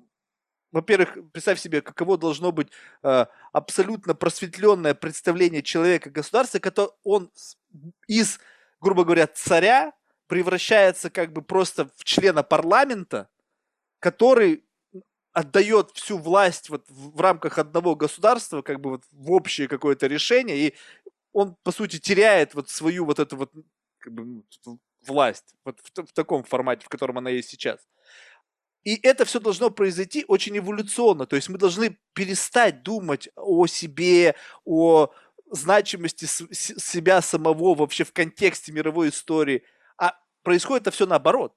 во-первых, 0.72 1.18
представь 1.34 1.60
себе, 1.60 1.82
каково 1.82 2.18
должно 2.18 2.54
быть 2.54 2.70
э, 3.04 3.26
абсолютно 3.52 4.16
просветленное 4.16 4.94
представление 4.94 5.62
человека 5.62 6.10
государства, 6.10 6.60
который 6.60 6.92
он 7.04 7.32
из, 8.08 8.40
грубо 8.80 9.04
говоря, 9.04 9.28
царя 9.28 9.92
превращается 10.28 11.10
как 11.10 11.34
бы 11.34 11.42
просто 11.42 11.90
в 11.98 12.06
члена 12.06 12.44
парламента, 12.44 13.28
который 14.00 14.64
отдает 15.34 15.92
всю 15.96 16.18
власть 16.18 16.70
вот 16.70 16.86
в 16.90 17.20
рамках 17.22 17.58
одного 17.58 17.96
государства, 17.96 18.62
как 18.62 18.80
бы 18.80 18.92
вот 18.92 19.04
в 19.12 19.32
общее 19.32 19.68
какое-то 19.68 20.08
решение, 20.08 20.58
и 20.58 20.76
он, 21.34 21.56
по 21.64 21.72
сути, 21.72 22.00
теряет 22.00 22.54
вот 22.54 22.70
свою 22.70 23.06
вот 23.06 23.20
эту 23.20 23.38
вот 23.38 23.52
как 24.00 24.14
бы, 24.14 24.44
ну, 24.66 24.80
власть 25.06 25.56
вот 25.64 25.80
в, 25.80 26.04
в 26.06 26.14
таком 26.14 26.44
формате, 26.44 26.86
в 26.86 26.90
котором 26.90 27.18
она 27.18 27.30
есть 27.30 27.50
сейчас. 27.50 27.80
И 28.84 28.96
это 29.04 29.26
все 29.26 29.40
должно 29.40 29.70
произойти 29.70 30.24
очень 30.28 30.58
эволюционно. 30.58 31.26
То 31.26 31.36
есть 31.36 31.50
мы 31.50 31.58
должны 31.58 31.98
перестать 32.14 32.82
думать 32.82 33.30
о 33.36 33.68
себе, 33.68 34.36
о 34.66 35.12
значимости 35.52 36.26
себя 36.26 37.22
самого 37.22 37.76
вообще 37.76 38.04
в 38.04 38.14
контексте 38.14 38.72
мировой 38.72 39.10
истории. 39.10 39.64
А 39.98 40.16
происходит 40.44 40.84
это 40.84 40.92
все 40.92 41.06
наоборот. 41.06 41.54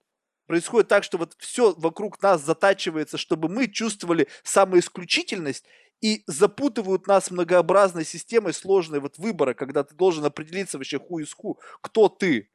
Происходит 0.46 0.88
так, 0.88 1.04
что 1.04 1.18
вот 1.18 1.34
все 1.38 1.72
вокруг 1.76 2.20
нас 2.20 2.42
затачивается, 2.42 3.16
чтобы 3.16 3.48
мы 3.48 3.68
чувствовали 3.68 4.28
самоисключительность 4.42 5.64
и 6.02 6.24
запутывают 6.26 7.06
нас 7.06 7.30
многообразной 7.30 8.04
системой 8.04 8.52
сложной 8.52 9.00
вот 9.00 9.16
выбора, 9.18 9.54
когда 9.54 9.84
ты 9.84 9.94
должен 9.94 10.24
определиться 10.24 10.76
вообще 10.76 10.98
ху 10.98 11.20
из 11.20 11.32
ху, 11.32 11.58
кто 11.80 12.08
ты. 12.08 12.50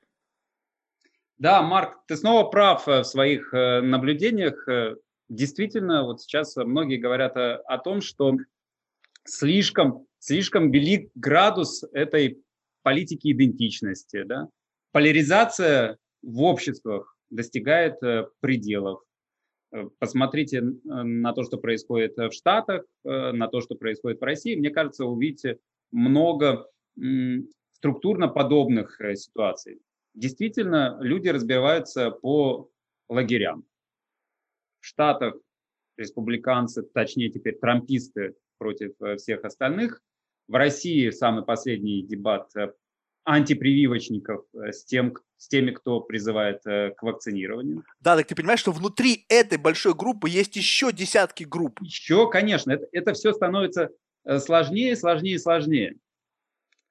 Да, 1.37 1.61
Марк, 1.61 1.99
ты 2.07 2.17
снова 2.17 2.49
прав 2.49 2.87
э, 2.87 3.01
в 3.01 3.03
своих 3.05 3.53
э, 3.53 3.81
наблюдениях. 3.81 4.67
Э, 4.67 4.95
действительно, 5.29 6.03
вот 6.03 6.21
сейчас 6.21 6.55
многие 6.57 6.97
говорят 6.97 7.37
о, 7.37 7.57
о 7.57 7.77
том, 7.77 8.01
что 8.01 8.33
слишком, 9.23 10.07
слишком 10.19 10.71
велик 10.71 11.11
градус 11.15 11.83
этой 11.93 12.43
политики 12.81 13.31
идентичности. 13.31 14.23
Да? 14.23 14.49
Поляризация 14.91 15.97
в 16.21 16.41
обществах 16.41 17.15
достигает 17.29 17.99
пределов. 18.39 19.01
Э, 19.77 19.89
посмотрите 19.99 20.61
на 20.83 21.33
то, 21.33 21.43
что 21.43 21.57
происходит 21.57 22.17
в 22.17 22.31
Штатах, 22.31 22.85
э, 23.03 23.31
на 23.31 23.47
то, 23.47 23.61
что 23.61 23.75
происходит 23.75 24.19
в 24.19 24.23
России. 24.23 24.55
Мне 24.55 24.69
кажется, 24.69 25.05
увидите 25.05 25.59
много 25.91 26.67
структурно 27.73 28.27
подобных 28.27 28.99
э, 28.99 29.15
ситуаций. 29.15 29.79
Действительно, 30.13 30.97
люди 30.99 31.29
разбиваются 31.29 32.09
по 32.09 32.69
лагерям. 33.07 33.65
В 34.79 34.85
Штатах 34.85 35.35
республиканцы, 35.97 36.81
точнее 36.81 37.29
теперь 37.29 37.57
трамписты 37.57 38.35
против 38.57 38.93
всех 39.17 39.43
остальных. 39.45 40.01
В 40.47 40.55
России 40.55 41.09
самый 41.11 41.43
последний 41.43 42.01
дебат 42.01 42.51
антипрививочников 43.27 44.45
с, 44.53 44.85
тем, 44.85 45.13
с 45.35 45.47
теми, 45.47 45.71
кто 45.71 45.99
призывает 45.99 46.63
к 46.63 46.97
вакцинированию. 47.01 47.83
Да, 47.99 48.15
так 48.15 48.25
ты 48.27 48.35
понимаешь, 48.35 48.61
что 48.61 48.71
внутри 48.71 49.25
этой 49.27 49.57
большой 49.57 49.93
группы 49.93 50.29
есть 50.29 50.55
еще 50.55 50.93
десятки 50.93 51.43
групп. 51.43 51.81
Еще, 51.81 52.29
конечно, 52.29 52.71
это, 52.71 52.87
это 52.93 53.13
все 53.13 53.33
становится 53.33 53.89
сложнее, 54.39 54.95
сложнее, 54.95 55.39
сложнее. 55.39 55.95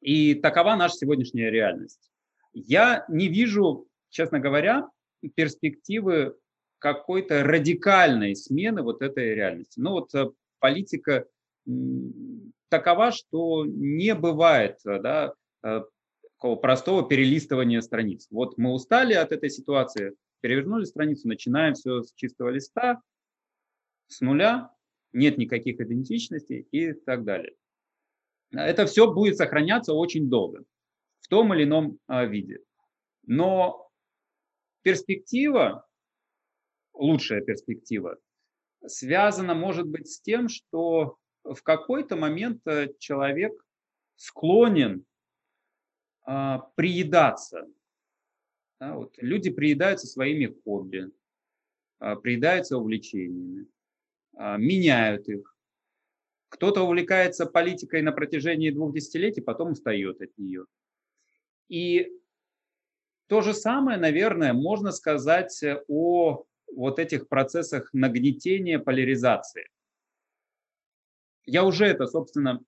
И 0.01 0.35
такова 0.35 0.77
наша 0.77 0.97
сегодняшняя 0.97 1.51
реальность. 1.51 2.11
Я 2.53 3.05
не 3.09 3.29
вижу, 3.29 3.89
честно 4.11 4.39
говоря, 4.39 4.89
перспективы 5.35 6.37
какой-то 6.79 7.43
радикальной 7.43 8.37
смены 8.37 8.83
вот 8.83 9.03
этой 9.03 9.35
реальности. 9.35 9.81
Ну 9.81 9.91
вот 9.93 10.15
э, 10.15 10.31
политика 10.59 11.27
такова, 12.69 13.13
что 13.13 13.65
не 13.67 14.15
бывает 14.15 14.79
э, 14.87 15.01
да, 15.01 15.35
э, 15.65 15.81
такого 16.47 16.57
простого 16.57 17.09
перелистывания 17.09 17.81
страниц. 17.81 18.29
Вот 18.31 18.57
мы 18.57 18.73
устали 18.73 19.15
от 19.15 19.33
этой 19.33 19.51
ситуации, 19.51 20.15
перевернули 20.41 20.85
страницу, 20.85 21.27
начинаем 21.27 21.75
все 21.75 22.03
с 22.03 22.13
чистого 22.15 22.51
листа, 22.51 23.03
с 24.07 24.21
нуля, 24.21 24.71
нет 25.13 25.39
никаких 25.39 25.81
идентичностей 25.81 26.69
и 26.71 26.93
так 26.93 27.25
далее. 27.25 27.57
Это 28.53 28.87
все 28.87 29.13
будет 29.13 29.37
сохраняться 29.37 29.93
очень 29.93 30.31
долго 30.31 30.63
в 31.21 31.27
том 31.29 31.53
или 31.53 31.65
ином 31.65 31.99
виде. 32.09 32.61
Но 33.25 33.91
перспектива 34.83 35.85
лучшая 36.95 37.41
перспектива, 37.41 38.19
связана, 38.87 39.55
может 39.55 39.89
быть, 39.89 40.09
с 40.09 40.21
тем, 40.21 40.49
что 40.49 41.17
в 41.43 41.61
какой-то 41.63 42.15
момент 42.15 42.65
э, 42.67 42.95
человек 43.01 43.53
склонен 44.15 45.05
а, 46.27 46.59
приедаться. 46.75 47.67
Да, 48.81 48.95
вот. 48.95 49.15
Люди 49.19 49.49
приедаются 49.51 50.07
своими 50.07 50.55
хобби, 50.65 51.11
а, 51.99 52.17
приедаются 52.17 52.77
увлечениями, 52.77 53.67
а, 54.35 54.57
меняют 54.59 55.29
их. 55.29 55.57
Кто-то 56.49 56.83
увлекается 56.83 57.47
политикой 57.47 58.03
на 58.03 58.13
протяжении 58.13 58.71
двух 58.71 58.93
десятилетий, 58.93 59.41
потом 59.41 59.73
устает 59.73 60.21
от 60.21 60.37
нее. 60.37 60.67
И 61.69 62.13
то 63.29 63.41
же 63.41 63.55
самое, 63.55 63.99
наверное, 63.99 64.53
можно 64.53 64.93
сказать 64.93 65.65
о 65.89 66.45
вот 66.73 66.99
этих 66.99 67.29
процессах 67.29 67.91
нагнетения 67.93 68.79
поляризации. 68.79 69.69
Я 71.45 71.65
уже 71.65 71.87
это, 71.87 72.07
собственно, 72.07 72.61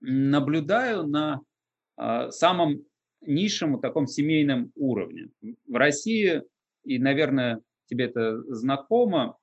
наблюдаю 0.00 1.06
на 1.06 1.40
э, 1.40 1.55
самом 1.96 2.84
низшем 3.22 3.80
таком 3.80 4.06
семейном 4.06 4.72
уровне. 4.76 5.28
В 5.66 5.76
России, 5.76 6.42
и, 6.84 6.98
наверное, 6.98 7.60
тебе 7.86 8.06
это 8.06 8.42
знакомо 8.52 9.36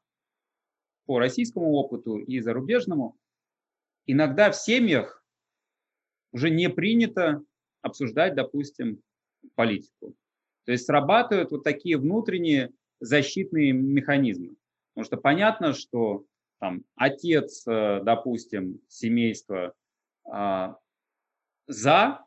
по 1.06 1.20
российскому 1.20 1.72
опыту 1.74 2.18
и 2.18 2.40
зарубежному, 2.40 3.18
иногда 4.06 4.52
в 4.52 4.56
семьях 4.56 5.24
уже 6.32 6.50
не 6.50 6.70
принято 6.70 7.44
обсуждать, 7.82 8.36
допустим, 8.36 9.02
политику. 9.56 10.16
То 10.66 10.72
есть 10.72 10.86
срабатывают 10.86 11.52
вот 11.52 11.64
такие 11.64 11.98
внутренние 11.98 12.72
защитные 13.00 13.74
механизмы. 13.74 14.56
Потому 14.94 15.06
что 15.06 15.18
понятно, 15.18 15.74
что 15.74 16.26
там, 16.60 16.84
отец, 16.96 17.68
э, 17.68 18.02
допустим, 18.04 18.80
семейства 18.88 19.74
а, 20.26 20.78
за 21.68 22.26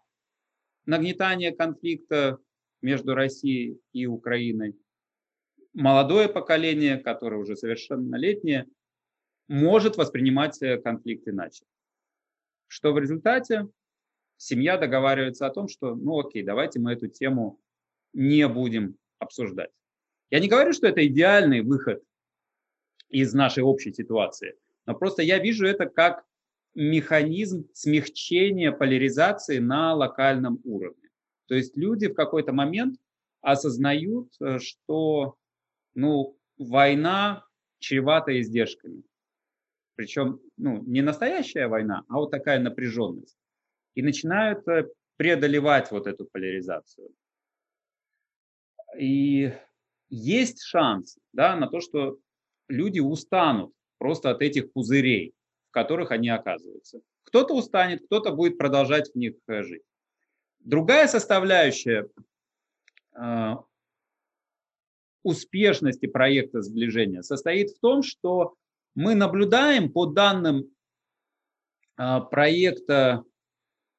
нагнетание 0.87 1.53
конфликта 1.53 2.39
между 2.81 3.15
Россией 3.15 3.81
и 3.93 4.07
Украиной. 4.07 4.77
Молодое 5.75 6.29
поколение, 6.29 6.97
которое 6.97 7.37
уже 7.37 7.57
совершеннолетнее, 7.57 8.67
может 9.49 9.97
воспринимать 9.97 10.61
э, 10.63 10.79
конфликт 10.79 11.29
иначе. 11.29 11.65
Что 12.69 12.93
в 12.93 12.99
результате 12.99 13.69
семья 14.37 14.79
договаривается 14.79 15.47
о 15.47 15.51
том, 15.51 15.69
что, 15.69 15.95
ну 15.95 16.19
окей, 16.19 16.43
давайте 16.43 16.81
мы 16.81 16.93
эту 16.93 17.09
тему 17.09 17.61
не 18.13 18.47
будем 18.49 18.97
обсуждать. 19.19 19.71
Я 20.31 20.41
не 20.41 20.49
говорю, 20.49 20.73
что 20.73 20.87
это 20.87 21.07
идеальный 21.07 21.61
выход 21.61 22.03
из 23.09 23.33
нашей 23.35 23.63
общей 23.63 23.93
ситуации, 23.93 24.57
но 24.87 24.95
просто 24.95 25.23
я 25.23 25.39
вижу 25.39 25.67
это 25.67 25.87
как 25.87 26.26
механизм 26.77 27.69
смягчения 27.73 28.71
поляризации 28.71 29.59
на 29.59 29.95
локальном 29.95 30.61
уровне. 30.65 31.09
То 31.47 31.55
есть 31.55 31.77
люди 31.77 32.09
в 32.09 32.15
какой-то 32.15 32.53
момент 32.53 32.99
осознают, 33.41 34.31
э, 34.41 34.59
что 34.59 35.37
ну, 35.95 36.39
война 36.59 37.47
чревата 37.79 38.39
издержками. 38.41 39.03
Причем 39.95 40.41
ну, 40.59 40.83
не 40.83 41.01
настоящая 41.01 41.69
война, 41.69 42.05
а 42.09 42.17
вот 42.17 42.31
такая 42.31 42.61
напряженность. 42.61 43.39
И 43.95 44.03
начинают 44.03 44.69
э, 44.69 44.87
преодолевать 45.17 45.91
вот 45.91 46.07
эту 46.07 46.27
поляризацию. 46.27 47.09
И 48.99 49.53
есть 50.11 50.63
шанс 50.63 51.17
да, 51.33 51.57
на 51.57 51.69
то, 51.69 51.81
что 51.81 52.19
люди 52.69 53.01
устанут 53.01 53.73
просто 53.99 54.31
от 54.31 54.43
этих 54.43 54.73
пузырей, 54.73 55.36
которых 55.77 56.11
они 56.11 56.31
оказываются. 56.31 57.03
Кто-то 57.25 57.55
устанет, 57.55 58.07
кто-то 58.07 58.33
будет 58.33 58.57
продолжать 58.57 59.13
в 59.13 59.15
них 59.15 59.35
э, 59.47 59.63
жить. 59.63 59.83
Другая 60.61 61.07
составляющая 61.07 62.09
э, 63.15 63.53
успешности 65.23 66.07
проекта 66.07 66.63
сближения 66.63 67.21
состоит 67.21 67.73
в 67.73 67.81
том, 67.81 68.03
что 68.03 68.55
мы 68.95 69.15
наблюдаем 69.15 69.93
по 69.93 70.07
данным 70.07 70.65
э, 71.99 72.21
проекта 72.31 73.23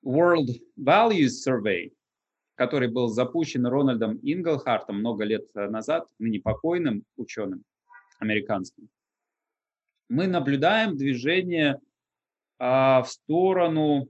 World 0.04 0.60
Values 0.80 1.34
Survey, 1.48 1.94
который 2.56 2.88
был 2.88 3.08
запущен 3.08 3.68
Рональдом 3.68 4.20
Инглхартом 4.24 4.98
много 4.98 5.26
лет 5.26 5.46
назад, 5.54 6.08
ныне 6.18 6.40
покойным 6.40 7.04
ученым 7.18 7.64
американским, 8.18 8.90
мы 10.10 10.28
наблюдаем 10.28 10.98
движение 10.98 11.80
а, 12.60 13.04
в 13.04 13.10
сторону 13.10 14.08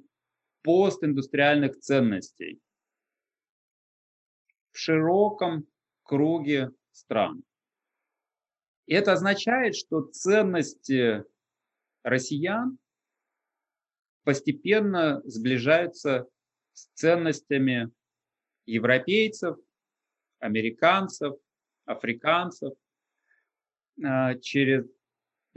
постиндустриальных 0.64 1.80
ценностей 1.80 2.60
в 4.72 4.78
широком 4.78 5.68
круге 6.04 6.72
стран. 6.92 7.44
И 8.86 8.94
это 8.94 9.14
означает, 9.14 9.76
что 9.76 10.02
ценности 10.02 11.24
россиян 12.04 12.78
постепенно 14.24 15.22
сближаются 15.26 16.28
с 16.74 16.88
ценностями 16.94 17.92
европейцев, 18.66 19.58
американцев, 20.40 21.36
африканцев 21.86 22.74
а, 24.04 24.36
через 24.36 24.86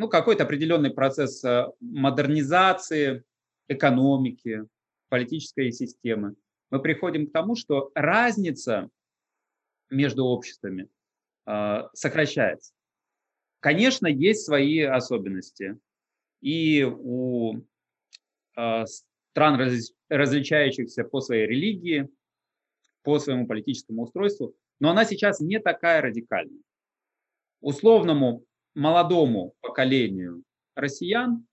ну, 0.01 0.09
какой-то 0.09 0.45
определенный 0.45 0.91
процесс 0.91 1.45
а, 1.45 1.75
модернизации 1.79 3.23
экономики, 3.69 4.65
политической 5.11 5.71
системы, 5.73 6.37
мы 6.71 6.81
приходим 6.81 7.27
к 7.27 7.33
тому, 7.33 7.55
что 7.55 7.91
разница 7.95 8.89
между 9.91 10.25
обществами 10.25 10.89
э, 11.47 11.83
сокращается. 11.93 12.73
Конечно, 13.59 14.07
есть 14.07 14.47
свои 14.47 14.81
особенности. 14.81 15.79
И 16.41 16.83
у 16.83 17.57
э, 18.57 18.85
стран, 18.87 19.61
раз, 19.61 19.93
различающихся 20.09 21.05
по 21.05 21.21
своей 21.21 21.47
религии, 21.47 22.09
по 23.03 23.19
своему 23.19 23.47
политическому 23.47 24.05
устройству, 24.05 24.55
но 24.79 24.91
она 24.91 25.05
сейчас 25.05 25.41
не 25.41 25.61
такая 25.61 26.01
радикальная. 26.01 26.63
Условному 27.61 28.47
молодому 28.75 29.55
поколению 29.61 30.43
россиян 30.75 31.47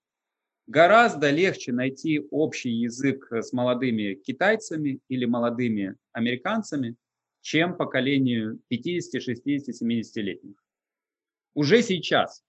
гораздо 0.66 1.30
легче 1.30 1.72
найти 1.72 2.20
общий 2.30 2.70
язык 2.70 3.32
с 3.32 3.52
молодыми 3.52 4.14
китайцами 4.14 5.00
или 5.08 5.24
молодыми 5.24 5.96
американцами, 6.12 6.96
чем 7.40 7.76
поколению 7.76 8.60
50, 8.68 9.22
60, 9.22 9.82
70-летних. 9.82 10.62
Уже 11.54 11.82
сейчас 11.82 12.44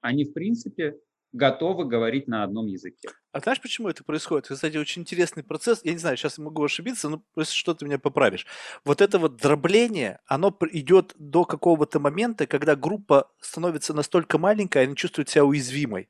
они, 0.00 0.24
в 0.24 0.32
принципе, 0.32 0.98
готовы 1.34 1.84
говорить 1.84 2.28
на 2.28 2.44
одном 2.44 2.66
языке. 2.66 3.08
А 3.32 3.40
знаешь, 3.40 3.60
почему 3.60 3.88
это 3.88 4.04
происходит? 4.04 4.46
Кстати, 4.48 4.76
очень 4.76 5.02
интересный 5.02 5.42
процесс. 5.42 5.80
Я 5.82 5.92
не 5.92 5.98
знаю, 5.98 6.16
сейчас 6.16 6.38
могу 6.38 6.64
ошибиться, 6.64 7.08
но 7.08 7.22
если 7.36 7.54
что, 7.54 7.74
ты 7.74 7.84
меня 7.84 7.98
поправишь. 7.98 8.46
Вот 8.84 9.00
это 9.00 9.18
вот 9.18 9.36
дробление, 9.36 10.20
оно 10.26 10.56
идет 10.70 11.12
до 11.18 11.44
какого-то 11.44 11.98
момента, 11.98 12.46
когда 12.46 12.76
группа 12.76 13.30
становится 13.40 13.92
настолько 13.92 14.38
маленькая, 14.38 14.86
она 14.86 14.94
чувствует 14.94 15.28
себя 15.28 15.44
уязвимой. 15.44 16.08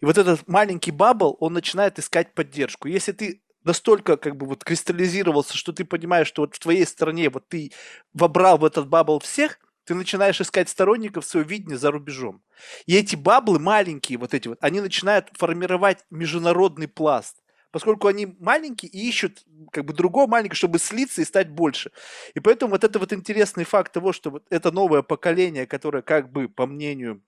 И 0.00 0.06
вот 0.06 0.16
этот 0.16 0.48
маленький 0.48 0.90
bubble, 0.90 1.36
он 1.38 1.52
начинает 1.52 1.98
искать 1.98 2.34
поддержку. 2.34 2.88
Если 2.88 3.12
ты 3.12 3.42
настолько 3.62 4.16
как 4.16 4.36
бы 4.36 4.46
вот 4.46 4.64
кристаллизировался, 4.64 5.56
что 5.56 5.72
ты 5.72 5.84
понимаешь, 5.84 6.28
что 6.28 6.42
вот 6.42 6.54
в 6.54 6.58
твоей 6.58 6.86
стране 6.86 7.28
вот 7.28 7.48
ты 7.48 7.72
вобрал 8.14 8.56
в 8.56 8.64
этот 8.64 8.88
bubble 8.88 9.18
всех, 9.18 9.58
ты 9.86 9.94
начинаешь 9.94 10.40
искать 10.40 10.68
сторонников 10.68 11.24
своего 11.24 11.48
видения 11.48 11.78
за 11.78 11.90
рубежом. 11.90 12.42
И 12.86 12.96
эти 12.96 13.14
bubble 13.16 13.52
ы 13.52 13.58
маленькие, 13.60 14.18
вот 14.18 14.34
эти 14.34 14.48
вот, 14.48 14.58
они 14.60 14.80
начинают 14.80 15.28
формировать 15.32 16.04
международный 16.10 16.88
пласт. 16.88 17.36
Поскольку 17.70 18.08
они 18.08 18.36
маленькие 18.40 18.90
и 18.90 19.08
ищут 19.08 19.44
как 19.70 19.84
бы 19.84 19.92
другого 19.92 20.26
маленького, 20.26 20.56
чтобы 20.56 20.78
слиться 20.78 21.22
и 21.22 21.24
стать 21.24 21.50
больше. 21.50 21.92
И 22.34 22.40
поэтому 22.40 22.72
вот 22.72 22.84
это 22.84 22.98
вот 22.98 23.12
интересный 23.12 23.64
факт 23.64 23.92
того, 23.92 24.12
что 24.12 24.30
вот 24.30 24.44
это 24.50 24.72
новое 24.72 25.02
поколение, 25.02 25.66
которое 25.66 26.02
как 26.02 26.32
бы, 26.32 26.48
по 26.48 26.66
мнению, 26.66 27.22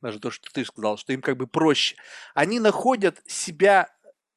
даже 0.00 0.20
то, 0.20 0.30
что 0.30 0.50
ты 0.50 0.64
сказал, 0.64 0.96
что 0.96 1.12
им 1.12 1.20
как 1.20 1.36
бы 1.36 1.46
проще, 1.46 1.96
они 2.34 2.60
находят 2.60 3.20
себя 3.26 3.90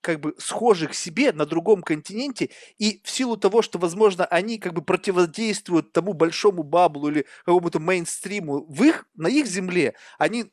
как 0.03 0.19
бы 0.21 0.35
схожих 0.37 0.93
себе 0.95 1.33
на 1.33 1.45
другом 1.47 1.81
континенте, 1.83 2.51
и 2.77 3.01
в 3.03 3.09
силу 3.09 3.37
того, 3.37 3.61
что, 3.63 3.79
возможно, 3.79 4.25
они 4.25 4.59
как 4.59 4.73
бы 4.73 4.83
противодействуют 4.83 5.93
тому 5.93 6.13
большому 6.13 6.63
баблу 6.63 7.09
или 7.09 7.25
какому-то 7.45 7.79
мейнстриму 7.79 8.65
в 8.67 8.83
их, 8.83 9.05
на 9.15 9.27
их 9.27 9.47
земле, 9.47 9.95
они 10.19 10.45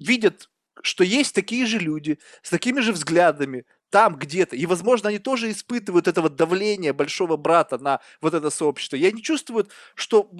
видят, 0.00 0.50
что 0.82 1.04
есть 1.04 1.34
такие 1.34 1.66
же 1.66 1.78
люди 1.78 2.18
с 2.42 2.50
такими 2.50 2.80
же 2.80 2.92
взглядами, 2.92 3.66
там 3.90 4.16
где-то. 4.16 4.56
И, 4.56 4.66
возможно, 4.66 5.10
они 5.10 5.18
тоже 5.20 5.50
испытывают 5.50 6.08
это 6.08 6.22
вот 6.22 6.36
давление 6.36 6.92
большого 6.92 7.36
брата 7.36 7.78
на 7.78 8.00
вот 8.22 8.34
это 8.34 8.50
сообщество. 8.50 8.96
И 8.96 9.06
они 9.06 9.22
чувствуют, 9.22 9.70
что 9.94 10.30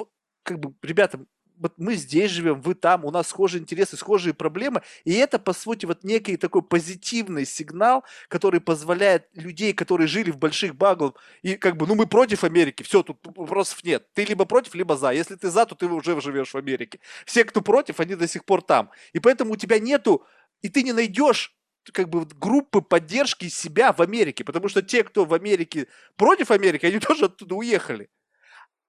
как 0.42 0.58
бы, 0.60 0.74
ребята, 0.82 1.20
вот 1.58 1.74
мы 1.76 1.94
здесь 1.94 2.30
живем, 2.30 2.60
вы 2.60 2.74
там, 2.74 3.04
у 3.04 3.10
нас 3.10 3.28
схожие 3.28 3.60
интересы, 3.60 3.96
схожие 3.96 4.34
проблемы, 4.34 4.82
и 5.04 5.12
это, 5.14 5.38
по 5.38 5.52
сути, 5.52 5.86
вот 5.86 6.04
некий 6.04 6.36
такой 6.36 6.62
позитивный 6.62 7.46
сигнал, 7.46 8.04
который 8.28 8.60
позволяет 8.60 9.28
людей, 9.34 9.72
которые 9.72 10.06
жили 10.06 10.30
в 10.30 10.38
больших 10.38 10.74
баглах, 10.74 11.14
и 11.42 11.56
как 11.56 11.76
бы, 11.76 11.86
ну, 11.86 11.94
мы 11.94 12.06
против 12.06 12.44
Америки, 12.44 12.82
все, 12.82 13.02
тут 13.02 13.18
вопросов 13.24 13.84
нет. 13.84 14.06
Ты 14.14 14.24
либо 14.24 14.44
против, 14.44 14.74
либо 14.74 14.96
за. 14.96 15.12
Если 15.12 15.36
ты 15.36 15.50
за, 15.50 15.66
то 15.66 15.74
ты 15.74 15.86
уже 15.86 16.20
живешь 16.20 16.52
в 16.52 16.56
Америке. 16.56 17.00
Все, 17.26 17.44
кто 17.44 17.60
против, 17.60 18.00
они 18.00 18.14
до 18.14 18.28
сих 18.28 18.44
пор 18.44 18.62
там. 18.62 18.90
И 19.12 19.20
поэтому 19.20 19.52
у 19.52 19.56
тебя 19.56 19.78
нету, 19.78 20.24
и 20.62 20.68
ты 20.68 20.82
не 20.82 20.92
найдешь 20.92 21.54
как 21.92 22.08
бы 22.08 22.24
группы 22.24 22.80
поддержки 22.80 23.48
себя 23.48 23.92
в 23.92 24.00
Америке, 24.00 24.44
потому 24.44 24.68
что 24.68 24.82
те, 24.82 25.04
кто 25.04 25.24
в 25.24 25.34
Америке 25.34 25.88
против 26.16 26.50
Америки, 26.50 26.86
они 26.86 26.98
тоже 27.00 27.26
оттуда 27.26 27.54
уехали. 27.54 28.08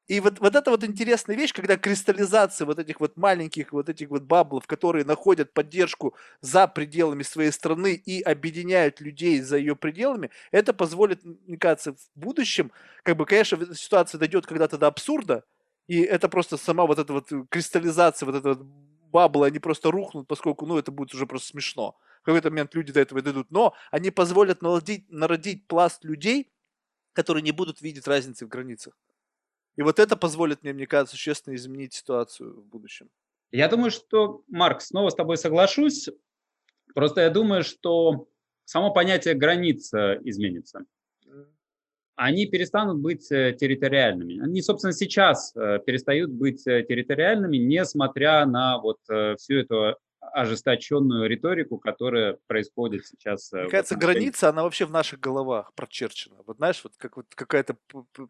И 0.07 0.19
вот, 0.19 0.39
вот 0.39 0.55
это 0.55 0.69
вот 0.69 0.83
интересная 0.83 1.35
вещь, 1.35 1.51
когда 1.51 1.77
кристаллизация 1.77 2.65
вот 2.67 2.77
этих 2.77 2.99
вот 2.99 3.17
маленьких 3.17 3.71
вот 3.73 3.89
этих 3.89 4.09
вот 4.09 4.21
баблов, 4.23 4.67
которые 4.67 5.03
находят 5.03 5.51
поддержку 5.51 6.13
за 6.41 6.67
пределами 6.67 7.23
своей 7.23 7.51
страны 7.51 7.93
и 7.95 8.21
объединяют 8.21 9.01
людей 9.01 9.41
за 9.41 9.57
ее 9.57 9.75
пределами, 9.75 10.29
это 10.51 10.73
позволит, 10.73 11.23
мне 11.23 11.57
кажется, 11.57 11.93
в 11.93 11.99
будущем, 12.19 12.71
как 13.01 13.17
бы, 13.17 13.25
конечно, 13.25 13.73
ситуация 13.73 14.19
дойдет 14.19 14.45
когда-то 14.45 14.77
до 14.77 14.87
абсурда, 14.87 15.43
и 15.87 16.01
это 16.01 16.29
просто 16.29 16.57
сама 16.57 16.85
вот 16.85 16.99
эта 16.99 17.11
вот 17.11 17.31
кристаллизация, 17.49 18.27
вот 18.27 18.35
эта 18.35 18.49
вот 18.49 18.59
бабла, 19.11 19.47
они 19.47 19.57
просто 19.57 19.89
рухнут, 19.89 20.27
поскольку, 20.27 20.67
ну, 20.67 20.77
это 20.77 20.91
будет 20.91 21.15
уже 21.15 21.25
просто 21.25 21.47
смешно. 21.49 21.97
В 22.21 22.25
какой-то 22.25 22.51
момент 22.51 22.75
люди 22.75 22.91
до 22.91 22.99
этого 22.99 23.21
дойдут, 23.23 23.49
но 23.49 23.73
они 23.89 24.11
позволят 24.11 24.61
народить, 24.61 25.09
народить 25.09 25.67
пласт 25.67 26.03
людей, 26.03 26.51
которые 27.13 27.43
не 27.43 27.51
будут 27.51 27.81
видеть 27.81 28.07
разницы 28.07 28.45
в 28.45 28.49
границах. 28.49 28.93
И 29.75 29.81
вот 29.81 29.99
это 29.99 30.15
позволит 30.15 30.63
мне, 30.63 30.73
мне 30.73 30.87
кажется, 30.87 31.15
существенно 31.15 31.55
изменить 31.55 31.93
ситуацию 31.93 32.61
в 32.61 32.65
будущем. 32.65 33.09
Я 33.51 33.67
думаю, 33.67 33.91
что, 33.91 34.43
Марк, 34.47 34.81
снова 34.81 35.09
с 35.09 35.15
тобой 35.15 35.37
соглашусь. 35.37 36.09
Просто 36.93 37.21
я 37.21 37.29
думаю, 37.29 37.63
что 37.63 38.27
само 38.63 38.91
понятие 38.91 39.33
граница 39.33 40.19
изменится. 40.23 40.85
Они 42.15 42.45
перестанут 42.45 42.99
быть 42.99 43.29
э, 43.29 43.53
территориальными. 43.59 44.39
Они, 44.41 44.61
собственно, 44.61 44.93
сейчас 44.93 45.53
э, 45.55 45.79
перестают 45.85 46.31
быть 46.31 46.65
э, 46.65 46.83
территориальными, 46.83 47.57
несмотря 47.57 48.45
на 48.45 48.79
вот 48.79 48.99
всю 49.37 49.57
эту 49.57 49.97
ожесточенную 50.35 51.29
риторику, 51.29 51.77
которая 51.77 52.37
происходит 52.47 53.05
сейчас. 53.05 53.53
Мне 53.53 53.69
кажется, 53.69 53.95
граница, 53.95 54.49
она 54.49 54.63
вообще 54.63 54.85
в 54.85 54.91
наших 54.91 55.21
головах 55.21 55.73
прочерчена. 55.75 56.35
Вот 56.45 56.57
знаешь, 56.57 56.81
вот 56.83 56.93
как 56.97 57.15
вот 57.15 57.33
какая-то 57.33 57.77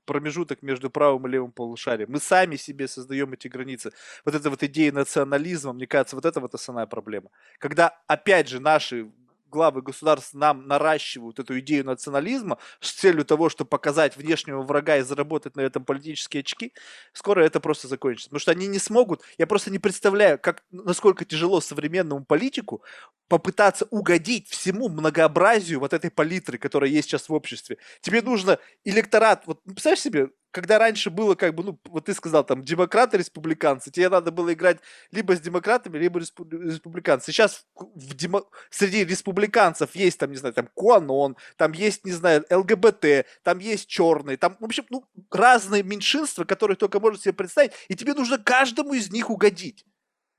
промежуток 0.06 0.61
между 0.61 0.91
правым 0.91 1.26
и 1.26 1.32
левым 1.32 1.52
полушарием. 1.52 2.11
Мы 2.11 2.19
сами 2.19 2.57
себе 2.57 2.88
создаем 2.88 3.34
эти 3.34 3.48
границы. 3.48 3.91
Вот 4.23 4.36
эта 4.36 4.52
вот 4.52 4.61
идея 4.61 4.91
национализма, 4.91 5.73
мне 5.73 5.88
кажется, 5.88 6.15
вот 6.15 6.26
это 6.26 6.40
вот 6.40 6.53
основная 6.53 6.86
проблема. 6.86 7.32
Когда, 7.57 7.99
опять 8.07 8.49
же, 8.49 8.60
наши 8.60 9.11
главы 9.56 9.82
государств 9.82 10.34
нам 10.34 10.68
наращивают 10.68 11.40
эту 11.40 11.57
идею 11.60 11.86
национализма 11.86 12.57
с 12.82 12.91
целью 12.91 13.23
того, 13.23 13.48
чтобы 13.48 13.69
показать 13.69 14.18
внешнего 14.18 14.61
врага 14.61 14.98
и 14.98 15.02
заработать 15.02 15.56
на 15.56 15.61
этом 15.61 15.86
политические 15.86 16.41
очки, 16.41 16.73
скоро 17.14 17.41
это 17.41 17.61
просто 17.61 17.88
закончится. 17.88 18.30
Потому 18.30 18.40
что 18.41 18.52
они 18.52 18.68
не 18.68 18.80
смогут, 18.80 19.22
я 19.38 19.48
просто 19.48 19.72
не 19.72 19.80
представляю, 19.80 20.38
как, 20.38 20.64
насколько 20.72 21.23
тяжело 21.23 21.61
современному 21.61 22.26
политику 22.26 22.84
попытаться 23.30 23.88
угодить 23.91 24.49
всему 24.49 24.90
многообразию 24.90 25.80
вот 25.80 25.94
этой 25.94 26.11
палитры, 26.11 26.57
которая 26.57 26.90
есть 26.90 27.07
сейчас 27.07 27.30
в 27.30 27.34
обществе. 27.34 27.77
Тебе 28.02 28.22
нужно 28.22 28.60
электорат, 28.84 29.44
вот 29.45 29.64
представляешь 29.64 30.02
себе, 30.02 30.30
когда 30.56 30.80
раньше 30.80 31.10
было 31.10 31.36
как 31.36 31.53
бы, 31.53 31.65
ну, 31.65 31.80
вот 31.84 32.06
ты 32.06 32.14
сказал, 32.14 32.45
там, 32.45 32.64
демократы, 32.64 33.18
республиканцы, 33.18 33.91
тебе 33.91 34.07
надо 34.07 34.32
было 34.32 34.53
играть 34.53 34.80
либо 35.11 35.36
с 35.36 35.41
демократами, 35.41 35.98
либо 35.98 36.18
республиканцы. 36.18 37.34
Сейчас 37.34 37.65
в 37.76 38.14
демо... 38.14 38.45
среди 38.69 39.03
республиканцев 39.03 39.94
есть, 39.98 40.18
там, 40.18 40.32
не 40.32 40.38
знаю, 40.38 40.53
там, 40.53 40.69
Куанон, 40.73 41.36
там 41.57 41.73
есть, 41.73 42.06
не 42.06 42.14
знаю, 42.14 42.45
ЛГБТ, 42.49 43.26
там 43.44 43.60
есть 43.60 43.90
черные, 43.90 44.38
там, 44.38 44.56
в 44.57 44.64
общем, 44.64 44.86
ну, 44.90 45.03
разные 45.30 45.84
меньшинства, 45.84 46.45
которые 46.45 46.77
только 46.77 47.02
можно 47.02 47.19
себе 47.19 47.34
представить, 47.34 47.73
и 47.90 47.95
тебе 47.95 48.14
нужно 48.14 48.38
каждому 48.38 48.94
из 48.94 49.11
них 49.11 49.30
угодить. 49.30 49.86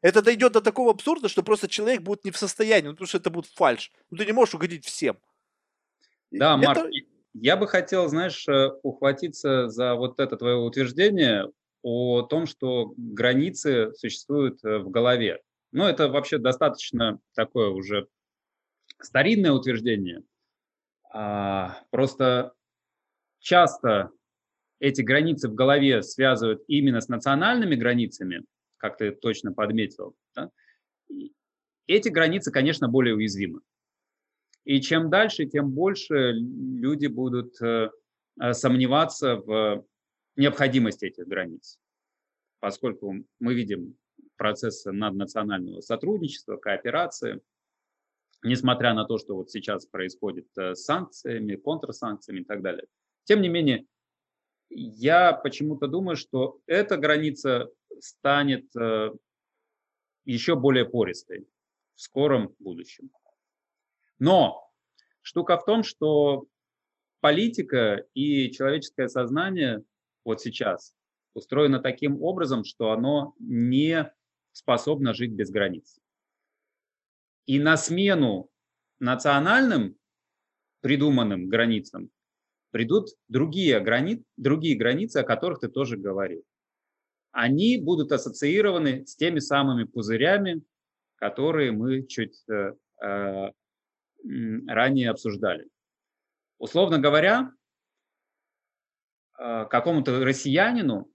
Это 0.01 0.23
дойдет 0.23 0.53
до 0.53 0.63
такого 0.63 0.93
абсурда, 0.93 1.29
что 1.29 1.43
просто 1.43 1.69
человек 1.69 2.01
будет 2.01 2.25
не 2.25 2.31
в 2.31 2.39
состоянии, 2.39 2.89
ну, 2.89 2.95
потому 2.95 3.09
что 3.09 3.19
это 3.19 3.29
будет 3.29 3.51
фальш. 3.55 3.93
Ну, 4.09 4.17
ты 4.17 4.25
не 4.25 4.33
можешь 4.33 4.55
угодить 4.55 4.87
всем. 4.87 5.19
Да, 6.31 6.59
это... 6.59 6.67
Марк, 6.69 6.91
я 7.41 7.57
бы 7.57 7.67
хотел, 7.67 8.09
знаешь, 8.09 8.47
э, 8.49 8.71
ухватиться 8.83 9.69
за 9.69 9.95
вот 9.95 10.21
это 10.21 10.37
твое 10.37 10.57
утверждение 10.57 11.51
о 11.83 12.23
том, 12.23 12.47
что 12.47 12.95
границы 12.97 13.93
существуют 13.95 14.65
э, 14.65 14.79
в 14.79 14.91
голове. 14.91 15.41
Ну, 15.73 15.85
это 15.85 16.09
вообще 16.09 16.39
достаточно 16.39 17.21
такое 17.35 17.69
уже 17.69 18.09
старинное 19.01 19.53
утверждение. 19.53 20.23
А, 21.13 21.83
просто 21.91 22.55
часто 23.41 24.11
эти 24.81 25.03
границы 25.03 25.49
в 25.49 25.55
голове 25.55 26.03
связывают 26.03 26.63
именно 26.69 27.01
с 27.01 27.09
национальными 27.09 27.75
границами, 27.75 28.45
как 28.79 28.97
ты 28.97 29.11
точно 29.11 29.53
подметил. 29.53 30.15
Да? 30.35 30.51
Эти 31.87 32.09
границы, 32.09 32.51
конечно, 32.51 32.89
более 32.89 33.15
уязвимы. 33.15 33.61
И 34.67 34.81
чем 34.81 35.11
дальше, 35.11 35.47
тем 35.47 35.71
больше 35.71 36.33
люди 36.33 37.07
будут 37.07 37.63
э, 37.63 37.89
э, 38.41 38.53
сомневаться 38.53 39.37
в 39.37 39.87
необходимости 40.35 41.05
этих 41.05 41.29
границ, 41.29 41.79
поскольку 42.59 43.15
мы 43.39 43.55
видим 43.55 43.97
процессы 44.37 44.91
наднационального 44.91 45.81
сотрудничества, 45.83 46.57
кооперации, 46.57 47.41
несмотря 48.43 48.93
на 48.93 49.05
то, 49.05 49.19
что 49.19 49.37
вот 49.37 49.53
сейчас 49.53 49.87
происходит 49.87 50.49
э, 50.59 50.75
с 50.75 50.83
санкциями, 50.83 51.55
контрсанкциями 51.55 52.41
и 52.41 52.45
так 52.45 52.61
далее. 52.61 52.89
Тем 53.23 53.43
не 53.43 53.49
менее, 53.49 53.87
я 54.69 55.33
почему-то 55.33 55.87
думаю, 55.87 56.17
что 56.17 56.59
эта 56.67 56.97
граница 56.97 57.71
станет 58.01 58.67
еще 60.25 60.57
более 60.57 60.85
пористой 60.85 61.47
в 61.95 62.01
скором 62.01 62.53
будущем. 62.59 63.11
Но 64.19 64.71
штука 65.23 65.59
в 65.59 65.65
том, 65.65 65.83
что 65.83 66.47
политика 67.21 68.05
и 68.15 68.51
человеческое 68.51 69.09
сознание 69.09 69.83
вот 70.25 70.41
сейчас 70.41 70.95
устроено 71.35 71.81
таким 71.81 72.23
образом, 72.23 72.65
что 72.65 72.93
оно 72.93 73.35
не 73.39 74.13
способно 74.53 75.13
жить 75.13 75.33
без 75.33 75.51
границ. 75.51 75.99
И 77.45 77.61
на 77.61 77.77
смену 77.77 78.49
национальным 78.99 79.97
придуманным 80.81 81.49
границам 81.49 82.11
придут 82.71 83.11
другие, 83.29 83.79
грани... 83.81 84.25
другие 84.37 84.77
границы, 84.77 85.19
о 85.19 85.25
которых 85.25 85.61
ты 85.61 85.69
тоже 85.69 85.97
говорил. 85.97 86.43
Они 87.33 87.77
будут 87.77 88.13
ассоциированы 88.13 89.07
с 89.07 89.15
теми 89.15 89.41
самыми 89.41 89.85
пузырями, 89.85 90.63
которые 91.17 91.73
мы 91.73 92.07
чуть 92.07 92.43
э, 92.49 92.73
э 93.03 93.51
ранее 94.67 95.11
обсуждали. 95.11 95.69
Условно 96.59 96.99
говоря, 96.99 97.53
а, 99.35 99.67
какому-то 99.67 100.25
россиянину 100.25 101.11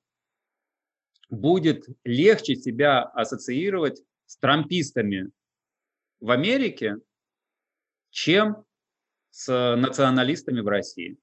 будет 1.30 1.86
легче 2.04 2.56
себя 2.56 3.04
ассоциировать 3.04 4.04
с 4.26 4.38
трампистами 4.38 5.32
в 6.20 6.30
Америке, 6.30 6.98
чем 8.12 8.66
с 9.32 9.76
националистами 9.76 10.60
в 10.60 10.68
России. 10.68 11.18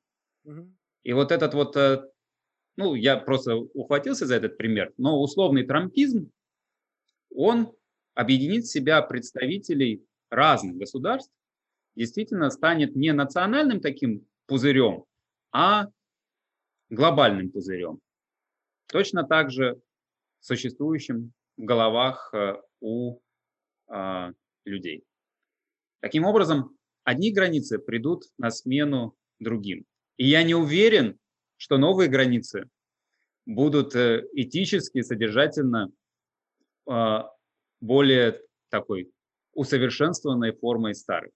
И 1.02 1.12
вот 1.12 1.30
этот 1.30 1.54
вот, 1.54 1.76
э, 1.76 2.02
ну, 2.76 2.94
я 2.94 3.18
просто 3.18 3.56
ухватился 3.56 4.26
за 4.26 4.36
этот 4.36 4.56
пример, 4.56 4.92
но 4.96 5.20
условный 5.20 5.64
трампизм, 5.64 6.30
он 7.30 7.72
объединит 8.14 8.64
в 8.64 8.70
себя 8.70 9.02
представителей 9.02 10.04
разных 10.30 10.76
государств, 10.76 11.32
действительно 11.98 12.48
станет 12.50 12.94
не 12.94 13.12
национальным 13.12 13.80
таким 13.80 14.24
пузырем, 14.46 15.04
а 15.50 15.88
глобальным 16.90 17.50
пузырем. 17.50 17.98
Точно 18.86 19.24
так 19.24 19.50
же 19.50 19.80
существующим 20.38 21.32
в 21.56 21.64
головах 21.64 22.32
э, 22.32 22.54
у 22.80 23.18
а, 23.88 24.30
людей. 24.64 25.02
Таким 26.00 26.24
образом, 26.24 26.76
одни 27.02 27.32
границы 27.32 27.80
придут 27.80 28.26
на 28.38 28.50
смену 28.50 29.16
другим. 29.40 29.84
И 30.18 30.26
я 30.28 30.44
не 30.44 30.54
уверен, 30.54 31.18
что 31.56 31.78
новые 31.78 32.08
границы 32.08 32.70
будут 33.44 33.96
э, 33.96 34.24
этически, 34.34 35.02
содержательно 35.02 35.90
а, 36.86 37.28
более 37.80 38.40
такой 38.68 39.10
усовершенствованной 39.52 40.52
формой 40.52 40.94
старых. 40.94 41.32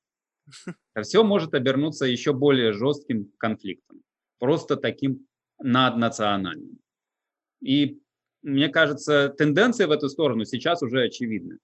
Все 1.03 1.25
может 1.25 1.55
обернуться 1.55 2.07
еще 2.07 2.33
более 2.33 2.73
жестким 2.73 3.31
конфликтом, 3.39 4.03
просто 4.39 4.77
таким 4.77 5.27
наднациональным. 5.59 6.79
И 7.61 8.01
мне 8.43 8.69
кажется, 8.69 9.29
тенденция 9.29 9.87
в 9.87 9.93
эту 9.93 10.09
сторону 10.09 10.45
сейчас 10.45 10.83
уже 10.83 11.05
очевидна. 11.05 11.59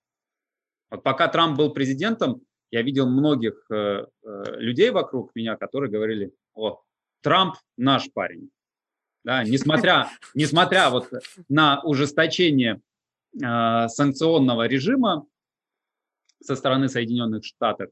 Вот 0.90 1.02
пока 1.02 1.28
Трамп 1.28 1.58
был 1.58 1.72
президентом, 1.72 2.42
я 2.70 2.82
видел 2.82 3.08
многих 3.08 3.64
э, 3.70 4.06
э, 4.22 4.44
людей 4.56 4.90
вокруг 4.90 5.34
меня, 5.34 5.56
которые 5.56 5.90
говорили, 5.90 6.32
о, 6.54 6.82
Трамп 7.22 7.56
наш 7.76 8.12
парень. 8.12 8.50
Да, 9.24 9.42
несмотря, 9.42 10.08
несмотря 10.34 10.90
вот 10.90 11.10
на 11.48 11.82
ужесточение 11.82 12.80
э, 13.34 13.88
санкционного 13.88 14.66
режима 14.66 15.26
со 16.40 16.56
стороны 16.56 16.88
Соединенных 16.88 17.44
Штатов, 17.44 17.90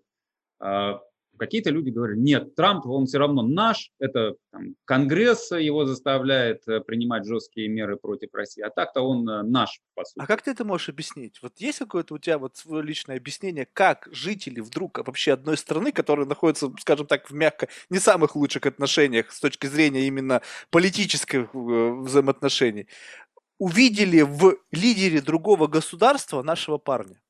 Какие-то 1.39 1.70
люди 1.70 1.91
говорят, 1.91 2.19
нет, 2.19 2.55
Трамп, 2.55 2.87
он 2.87 3.07
все 3.07 3.19
равно 3.19 3.43
наш, 3.43 3.91
это 3.99 4.37
там, 4.51 4.74
Конгресс 4.85 5.51
его 5.51 5.85
заставляет 5.85 6.66
э, 6.66 6.81
принимать 6.81 7.27
жесткие 7.27 7.69
меры 7.69 7.97
против 7.97 8.33
России, 8.33 8.62
а 8.62 8.70
так-то 8.70 9.03
он 9.03 9.28
э, 9.28 9.43
наш, 9.43 9.81
по 9.95 10.05
сути. 10.05 10.19
А 10.19 10.27
как 10.27 10.43
ты 10.43 10.53
это 10.53 10.65
можешь 10.65 10.89
объяснить? 10.89 11.41
Вот 11.43 11.59
есть 11.59 11.78
какое-то 11.78 12.15
у 12.15 12.19
тебя 12.19 12.39
вот 12.39 12.57
свое 12.57 12.83
личное 12.83 13.16
объяснение, 13.16 13.66
как 13.70 14.09
жители 14.11 14.61
вдруг 14.61 14.99
вообще 15.07 15.33
одной 15.33 15.57
страны, 15.57 15.93
которая 15.93 16.27
находится, 16.27 16.73
скажем 16.81 17.07
так, 17.07 17.28
в 17.28 17.35
мягко 17.35 17.69
не 17.91 17.99
самых 17.99 18.37
лучших 18.37 18.66
отношениях 18.66 19.31
с 19.31 19.41
точки 19.41 19.66
зрения 19.66 20.07
именно 20.07 20.43
политических 20.70 21.55
э, 21.55 21.93
взаимоотношений, 22.03 22.89
увидели 23.59 24.23
в 24.23 24.59
лидере 24.70 25.20
другого 25.20 25.66
государства 25.66 26.43
нашего 26.43 26.78
парня? 26.78 27.20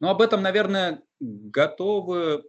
Ну, 0.00 0.08
об 0.08 0.22
этом, 0.22 0.42
наверное, 0.42 1.02
готовы 1.20 2.42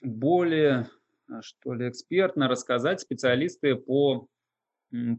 более, 0.00 0.88
а, 1.28 1.42
что 1.42 1.74
ли, 1.74 1.88
экспертно 1.88 2.48
рассказать 2.48 3.00
специалисты 3.00 3.74
по 3.74 4.28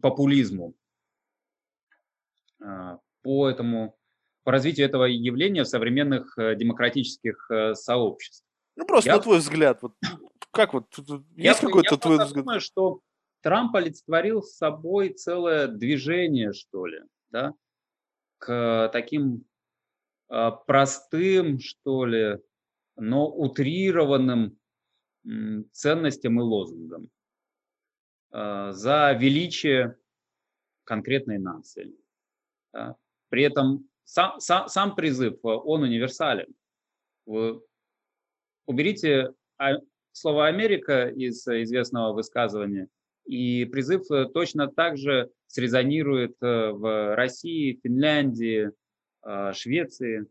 популизму, 0.02 0.74
а, 2.62 3.00
по 3.24 3.50
этому, 3.50 3.98
по 4.44 4.54
развитию 4.54 4.88
этого 4.88 5.04
явления 5.04 5.64
в 5.64 5.68
современных 5.68 6.38
э, 6.38 6.56
демократических 6.56 7.50
э, 7.52 7.76
сообществах. 7.76 8.48
Ну, 8.76 8.88
просто 8.88 9.12
я, 9.12 9.18
на 9.18 9.22
твой 9.22 9.38
взгляд, 9.38 9.82
вот 9.82 9.94
как 10.52 10.74
вот, 10.74 10.88
есть 11.36 11.60
какой-то 11.60 11.98
твой 11.98 12.16
взгляд? 12.18 12.38
Я 12.38 12.42
думаю, 12.42 12.60
что 12.60 13.02
Трамп 13.42 13.76
олицетворил 13.76 14.42
с 14.42 14.56
собой 14.56 15.14
целое 15.14 15.68
движение, 15.68 16.54
что 16.54 16.86
ли, 16.86 17.02
да, 17.30 17.54
к 18.40 18.90
таким 18.92 19.46
простым, 20.66 21.60
что 21.60 22.06
ли, 22.06 22.38
но 22.96 23.30
утрированным 23.30 24.58
ценностям 25.72 26.40
и 26.40 26.44
лозунгам 26.44 27.10
а, 28.32 28.72
за 28.72 29.12
величие 29.14 29.98
конкретной 30.84 31.38
нации. 31.38 31.94
При 33.30 33.44
этом 33.44 33.88
сам, 34.04 34.40
сам, 34.40 34.68
сам 34.68 34.96
призыв, 34.96 35.38
он 35.44 35.84
универсален. 35.84 36.54
Вы 37.26 37.62
уберите 38.66 39.34
слово 40.12 40.48
«Америка» 40.48 41.08
из 41.08 41.48
известного 41.48 42.14
высказывания, 42.14 42.88
и 43.26 43.66
призыв 43.66 44.04
точно 44.34 44.68
так 44.68 44.98
же 44.98 45.30
срезонирует 45.48 46.36
э, 46.42 46.72
в 46.72 47.16
России, 47.16 47.80
Финляндии, 47.84 48.68
а, 48.68 48.72
Швеции. 49.54 50.26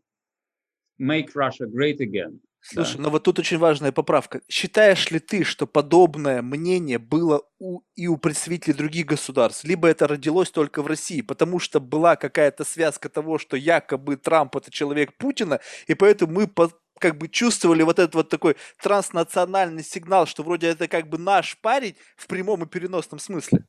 Make 0.99 1.33
Russia 1.33 1.65
great 1.67 1.99
again. 1.99 2.39
Слушай, 2.63 2.97
да. 2.97 3.03
но 3.03 3.09
вот 3.09 3.23
тут 3.23 3.39
очень 3.39 3.57
важная 3.57 3.91
поправка. 3.91 4.41
Считаешь 4.47 5.09
ли 5.09 5.19
ты, 5.19 5.43
что 5.43 5.65
подобное 5.65 6.43
мнение 6.43 6.99
было 6.99 7.41
у, 7.57 7.81
и 7.95 8.07
у 8.07 8.17
представителей 8.17 8.75
других 8.75 9.07
государств? 9.07 9.63
Либо 9.63 9.87
это 9.87 10.07
родилось 10.07 10.51
только 10.51 10.83
в 10.83 10.87
России, 10.87 11.21
потому 11.21 11.57
что 11.57 11.79
была 11.79 12.15
какая-то 12.15 12.63
связка 12.63 13.09
того, 13.09 13.39
что 13.39 13.57
якобы 13.57 14.15
Трамп 14.15 14.57
это 14.57 14.69
человек 14.69 15.17
Путина, 15.17 15.59
и 15.87 15.95
поэтому 15.95 16.33
мы 16.33 16.47
по, 16.47 16.71
как 16.99 17.17
бы 17.17 17.29
чувствовали 17.29 17.81
вот 17.81 17.97
этот 17.97 18.13
вот 18.13 18.29
такой 18.29 18.55
транснациональный 18.79 19.83
сигнал, 19.83 20.27
что 20.27 20.43
вроде 20.43 20.67
это 20.67 20.87
как 20.87 21.09
бы 21.09 21.17
наш 21.17 21.57
парень 21.57 21.95
в 22.15 22.27
прямом 22.27 22.63
и 22.63 22.67
переносном 22.67 23.17
смысле. 23.17 23.65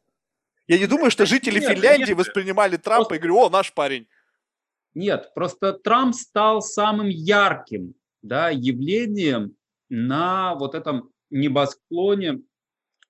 Я 0.68 0.78
не 0.78 0.86
думаю, 0.86 1.10
что 1.10 1.24
жители 1.24 1.60
нет, 1.60 1.72
Финляндии 1.72 2.10
нет, 2.10 2.18
воспринимали 2.18 2.76
Трампа 2.76 3.14
и 3.14 3.18
говорили, 3.18 3.38
о, 3.38 3.48
наш 3.48 3.72
парень. 3.72 4.06
Нет, 4.94 5.32
просто 5.34 5.72
Трамп 5.72 6.14
стал 6.14 6.60
самым 6.62 7.08
ярким 7.08 7.94
да, 8.22 8.50
явлением 8.50 9.56
на 9.88 10.54
вот 10.54 10.74
этом 10.74 11.10
небосклоне 11.30 12.42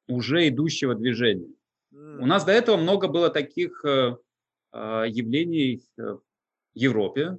уже 0.08 0.48
идущего 0.48 0.94
движения. 0.94 1.52
У 1.92 2.26
нас 2.26 2.44
до 2.44 2.52
этого 2.52 2.76
много 2.76 3.08
было 3.08 3.28
таких 3.30 3.84
э, 3.84 4.16
э, 4.72 5.04
явлений 5.08 5.84
в 5.96 6.22
Европе. 6.74 7.38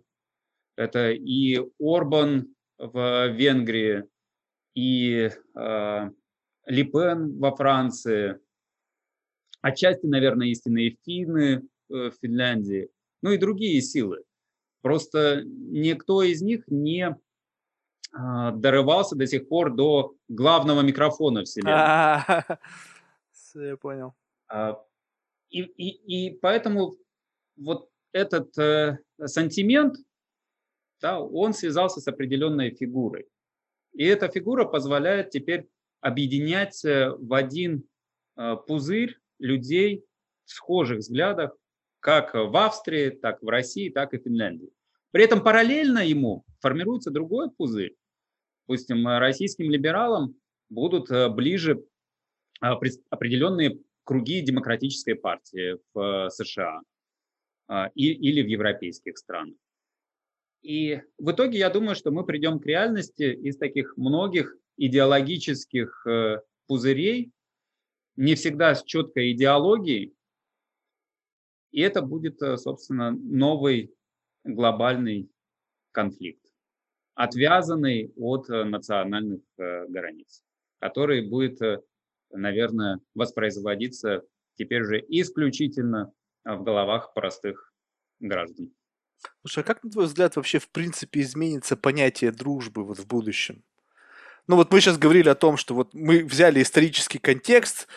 Это 0.75 1.11
и 1.11 1.59
Орбан 1.79 2.53
в 2.77 3.29
Венгрии, 3.29 4.03
и 4.75 5.29
э, 5.55 6.09
Липен 6.65 7.39
во 7.39 7.55
Франции, 7.55 8.39
отчасти, 9.61 10.05
наверное, 10.05 10.47
истинные 10.47 10.97
финны 11.05 11.63
в 11.89 12.11
Финляндии, 12.21 12.89
ну 13.21 13.31
и 13.31 13.37
другие 13.37 13.81
силы. 13.81 14.23
Просто 14.83 15.43
никто 15.45 16.21
из 16.23 16.41
них 16.41 16.65
не 16.67 17.17
а, 18.11 18.51
дорывался 18.51 19.15
до 19.15 19.25
сих 19.25 19.47
пор 19.47 19.73
до 19.73 20.13
главного 20.27 20.81
микрофона 20.81 21.43
Вселенной. 21.45 22.43
Я 23.55 23.77
понял. 23.79 24.13
А, 24.49 24.83
и, 25.49 25.61
и, 25.61 26.27
и 26.27 26.37
поэтому 26.37 26.95
вот 27.55 27.89
этот 28.11 28.57
э, 28.57 28.99
сантимент, 29.23 29.95
да, 31.01 31.21
он 31.21 31.53
связался 31.53 32.01
с 32.01 32.07
определенной 32.07 32.71
фигурой. 32.71 33.27
И 33.93 34.03
эта 34.03 34.27
фигура 34.27 34.65
позволяет 34.65 35.29
теперь 35.29 35.69
объединять 36.01 36.83
э, 36.83 37.09
в 37.09 37.33
один 37.33 37.87
э, 38.35 38.57
пузырь 38.67 39.17
людей 39.39 40.03
в 40.45 40.51
схожих 40.51 40.99
взглядах 40.99 41.55
как 42.03 42.33
в 42.33 42.55
Австрии, 42.57 43.09
так 43.09 43.41
в 43.41 43.47
России, 43.47 43.89
так 43.89 44.13
и 44.13 44.17
в 44.17 44.23
Финляндии. 44.23 44.69
При 45.11 45.23
этом 45.23 45.41
параллельно 45.41 45.99
ему 46.05 46.43
формируется 46.59 47.11
другой 47.11 47.49
пузырь. 47.49 47.95
Допустим, 48.67 49.07
российским 49.07 49.71
либералам 49.71 50.35
будут 50.69 51.09
э, 51.11 51.29
ближе 51.29 51.81
а, 52.59 52.77
определенные 53.09 53.79
круги 54.03 54.41
демократической 54.41 55.13
партии 55.13 55.77
в 55.93 56.27
э, 56.27 56.29
США 56.29 56.81
или 57.95 58.41
в 58.41 58.47
европейских 58.47 59.17
странах. 59.17 59.55
И 60.61 61.01
в 61.17 61.31
итоге 61.31 61.59
я 61.59 61.69
думаю, 61.69 61.95
что 61.95 62.11
мы 62.11 62.25
придем 62.25 62.59
к 62.59 62.65
реальности 62.65 63.23
из 63.23 63.57
таких 63.57 63.95
многих 63.95 64.55
идеологических 64.77 66.05
э, 66.05 66.41
пузырей, 66.67 67.31
не 68.17 68.35
всегда 68.35 68.75
с 68.75 68.83
четкой 68.83 69.31
идеологией, 69.31 70.13
и 71.73 71.81
это 71.81 72.01
будет, 72.01 72.41
э, 72.41 72.57
собственно, 72.57 73.11
новый 73.11 73.93
глобальный 74.45 75.29
конфликт. 75.91 76.41
отвязанный 77.15 78.11
от 78.17 78.49
э, 78.49 78.63
национальных 78.63 79.41
э, 79.57 79.87
границ, 79.87 80.43
который 80.79 81.27
будет, 81.29 81.59
наверное, 82.31 82.99
воспроизводиться 83.15 84.23
теперь 84.55 84.81
уже 84.83 84.99
исключительно 85.09 86.11
в 86.45 86.63
головах 86.63 87.13
простых 87.13 87.73
граждан. 88.19 88.73
Слушай, 89.41 89.63
а 89.63 89.67
как, 89.67 89.83
на 89.83 89.91
твой 89.91 90.05
взгляд, 90.05 90.35
вообще 90.35 90.59
в 90.59 90.69
принципе 90.71 91.21
изменится 91.21 91.77
понятие 91.77 92.31
дружбы 92.31 92.83
вот 92.83 92.97
в 92.99 93.07
будущем? 93.07 93.63
Ну 94.47 94.57
вот 94.57 94.73
мы 94.73 94.81
сейчас 94.81 94.97
говорили 94.97 95.29
о 95.29 95.35
том, 95.35 95.55
что 95.55 95.73
вот 95.73 95.93
мы 95.93 96.23
взяли 96.23 96.61
исторический 96.61 97.17
контекст, 97.17 97.87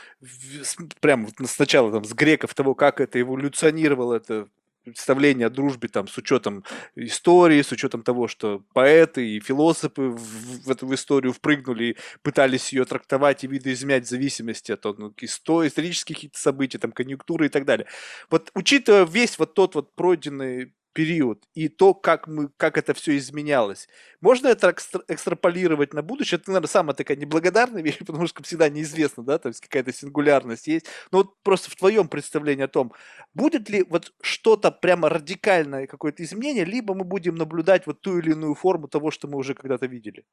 прямо 1.01 1.29
сначала 1.47 1.91
там 1.91 2.05
с 2.05 2.13
греков 2.13 2.55
того, 2.55 2.75
как 2.75 3.01
это 3.01 3.21
эволюционировало, 3.21 4.15
это 4.15 4.49
представление 4.85 5.49
о 5.49 5.51
дружбе 5.51 5.89
там 5.89 6.07
с 6.07 6.17
учетом 6.17 6.63
истории, 6.95 7.61
с 7.61 7.73
учетом 7.73 8.03
того, 8.03 8.29
что 8.29 8.63
поэты 8.73 9.29
и 9.29 9.41
философы 9.41 10.11
в, 10.11 10.65
в 10.65 10.71
эту 10.71 10.95
историю 10.95 11.33
впрыгнули 11.33 11.85
и 11.85 11.97
пытались 12.23 12.73
ее 12.73 12.85
трактовать 12.85 13.43
и 13.43 13.49
видоизменять 13.49 14.07
в 14.07 14.09
зависимости 14.09 14.71
от 14.71 14.85
ну, 14.85 15.13
истории, 15.21 15.69
исторических 15.69 16.31
событий, 16.35 16.79
там, 16.79 16.93
конъюнктуры 16.93 17.47
и 17.47 17.49
так 17.49 17.65
далее. 17.65 17.89
Вот 18.31 18.53
учитывая 18.55 19.05
весь 19.05 19.41
вот 19.41 19.55
тот 19.55 19.75
вот 19.75 19.93
пройденный 19.97 20.73
период 20.97 21.45
и 21.53 21.69
то, 21.69 21.93
как, 21.93 22.27
мы, 22.27 22.49
как 22.57 22.79
это 22.79 22.95
все 22.95 23.19
изменялось. 23.19 23.87
Можно 24.23 24.49
это 24.49 24.71
экстра- 24.71 25.05
экстраполировать 25.09 25.93
на 25.93 26.01
будущее? 26.03 26.39
Это, 26.39 26.51
наверное, 26.51 26.69
самая 26.69 26.95
такая 26.95 27.19
неблагодарная 27.19 27.83
вещь, 27.83 27.99
потому 28.07 28.27
что 28.27 28.43
всегда 28.43 28.71
неизвестно, 28.71 29.23
да, 29.23 29.39
то 29.39 29.49
есть 29.49 29.61
какая-то 29.61 29.93
сингулярность 29.93 30.67
есть. 30.67 30.87
Но 31.13 31.19
вот 31.19 31.35
просто 31.43 31.71
в 31.71 31.77
твоем 31.77 32.09
представлении 32.09 32.65
о 32.65 32.69
том, 32.69 32.95
будет 33.35 33.69
ли 33.69 33.85
вот 33.91 34.15
что-то 34.23 34.71
прямо 34.71 35.11
радикальное, 35.11 35.87
какое-то 35.87 36.25
изменение, 36.25 36.65
либо 36.65 36.95
мы 36.95 37.05
будем 37.05 37.35
наблюдать 37.35 37.87
вот 37.87 38.01
ту 38.01 38.19
или 38.19 38.31
иную 38.31 38.55
форму 38.55 38.89
того, 38.89 39.11
что 39.11 39.29
мы 39.29 39.37
уже 39.37 39.53
когда-то 39.55 39.85
видели? 39.87 40.25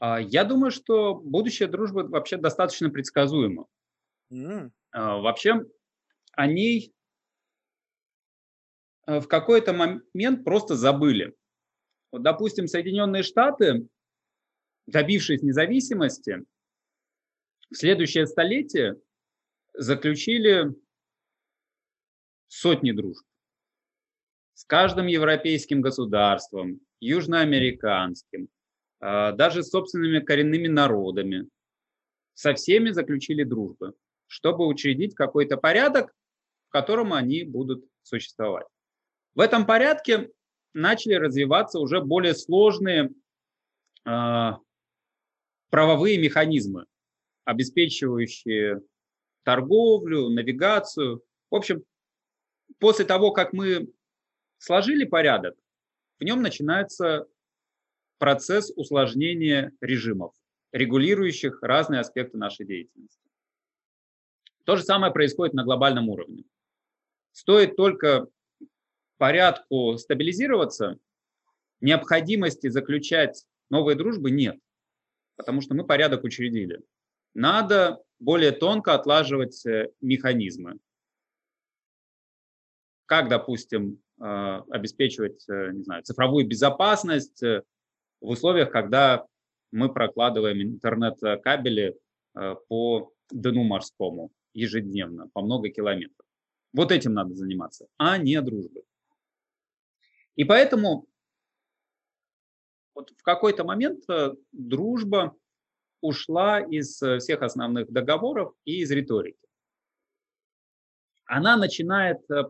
А, 0.00 0.20
я 0.20 0.44
думаю, 0.44 0.70
что 0.70 1.14
будущее 1.14 1.68
дружбы 1.68 2.06
вообще 2.06 2.36
достаточно 2.36 2.90
предсказуемо. 2.90 3.66
Mm. 4.30 4.70
Вообще 4.92 5.64
о 6.32 6.46
ней 6.46 6.92
в 9.18 9.26
какой-то 9.26 9.72
момент 9.72 10.44
просто 10.44 10.76
забыли. 10.76 11.34
Вот, 12.12 12.22
допустим, 12.22 12.68
Соединенные 12.68 13.22
Штаты, 13.22 13.88
добившись 14.86 15.42
независимости, 15.42 16.44
в 17.70 17.76
следующее 17.76 18.26
столетие 18.26 19.00
заключили 19.74 20.74
сотни 22.48 22.92
дружб 22.92 23.24
с 24.54 24.64
каждым 24.64 25.06
европейским 25.06 25.80
государством, 25.80 26.80
южноамериканским, 27.00 28.48
э, 29.00 29.32
даже 29.32 29.62
с 29.62 29.70
собственными 29.70 30.18
коренными 30.18 30.66
народами. 30.66 31.48
Со 32.34 32.54
всеми 32.54 32.90
заключили 32.90 33.44
дружбы, 33.44 33.94
чтобы 34.26 34.66
учредить 34.66 35.14
какой-то 35.14 35.56
порядок, 35.56 36.12
в 36.68 36.72
котором 36.72 37.12
они 37.12 37.44
будут 37.44 37.84
существовать. 38.02 38.66
В 39.34 39.40
этом 39.40 39.66
порядке 39.66 40.30
начали 40.72 41.14
развиваться 41.14 41.78
уже 41.78 42.00
более 42.00 42.34
сложные 42.34 43.10
э, 44.04 44.50
правовые 45.70 46.18
механизмы, 46.18 46.86
обеспечивающие 47.44 48.80
торговлю, 49.44 50.28
навигацию. 50.28 51.22
В 51.50 51.54
общем, 51.54 51.84
после 52.78 53.04
того, 53.04 53.32
как 53.32 53.52
мы 53.52 53.92
сложили 54.58 55.04
порядок, 55.04 55.56
в 56.18 56.24
нем 56.24 56.42
начинается 56.42 57.26
процесс 58.18 58.70
усложнения 58.76 59.72
режимов, 59.80 60.34
регулирующих 60.72 61.62
разные 61.62 62.00
аспекты 62.00 62.36
нашей 62.36 62.66
деятельности. 62.66 63.28
То 64.64 64.76
же 64.76 64.82
самое 64.82 65.12
происходит 65.12 65.54
на 65.54 65.64
глобальном 65.64 66.10
уровне. 66.10 66.44
Стоит 67.32 67.76
только 67.76 68.28
порядку 69.20 69.98
стабилизироваться, 69.98 70.98
необходимости 71.82 72.68
заключать 72.68 73.44
новые 73.68 73.94
дружбы 73.94 74.30
нет, 74.30 74.58
потому 75.36 75.60
что 75.60 75.74
мы 75.74 75.84
порядок 75.84 76.24
учредили. 76.24 76.80
Надо 77.34 78.02
более 78.18 78.50
тонко 78.50 78.94
отлаживать 78.94 79.66
э, 79.66 79.90
механизмы. 80.00 80.78
Как, 83.04 83.28
допустим, 83.28 84.00
э, 84.18 84.24
обеспечивать 84.70 85.46
э, 85.50 85.72
не 85.72 85.82
знаю, 85.82 86.02
цифровую 86.02 86.48
безопасность 86.48 87.42
в 87.42 87.62
условиях, 88.20 88.70
когда 88.70 89.26
мы 89.70 89.92
прокладываем 89.92 90.62
интернет-кабели 90.62 91.94
по 92.68 93.12
дну 93.30 93.64
морскому 93.64 94.32
ежедневно, 94.54 95.28
по 95.34 95.42
много 95.42 95.68
километров. 95.68 96.26
Вот 96.72 96.90
этим 96.90 97.12
надо 97.12 97.34
заниматься, 97.34 97.86
а 97.98 98.16
не 98.16 98.40
дружбой. 98.40 98.84
И 100.40 100.44
поэтому 100.44 101.06
вот 102.94 103.10
в 103.10 103.22
какой-то 103.22 103.62
момент 103.62 104.08
э, 104.08 104.32
дружба 104.52 105.36
ушла 106.00 106.60
из 106.60 107.02
э, 107.02 107.18
всех 107.18 107.42
основных 107.42 107.92
договоров 107.92 108.54
и 108.64 108.80
из 108.80 108.90
риторики. 108.90 109.46
Она 111.26 111.58
начинает 111.58 112.22
э, 112.30 112.44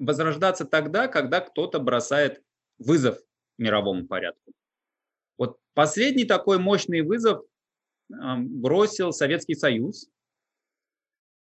возрождаться 0.00 0.64
тогда, 0.64 1.06
когда 1.06 1.40
кто-то 1.40 1.78
бросает 1.78 2.42
вызов 2.78 3.20
мировому 3.56 4.08
порядку. 4.08 4.52
Вот 5.38 5.60
последний 5.74 6.24
такой 6.24 6.58
мощный 6.58 7.02
вызов 7.02 7.44
бросил 8.08 9.12
Советский 9.12 9.54
Союз, 9.54 10.10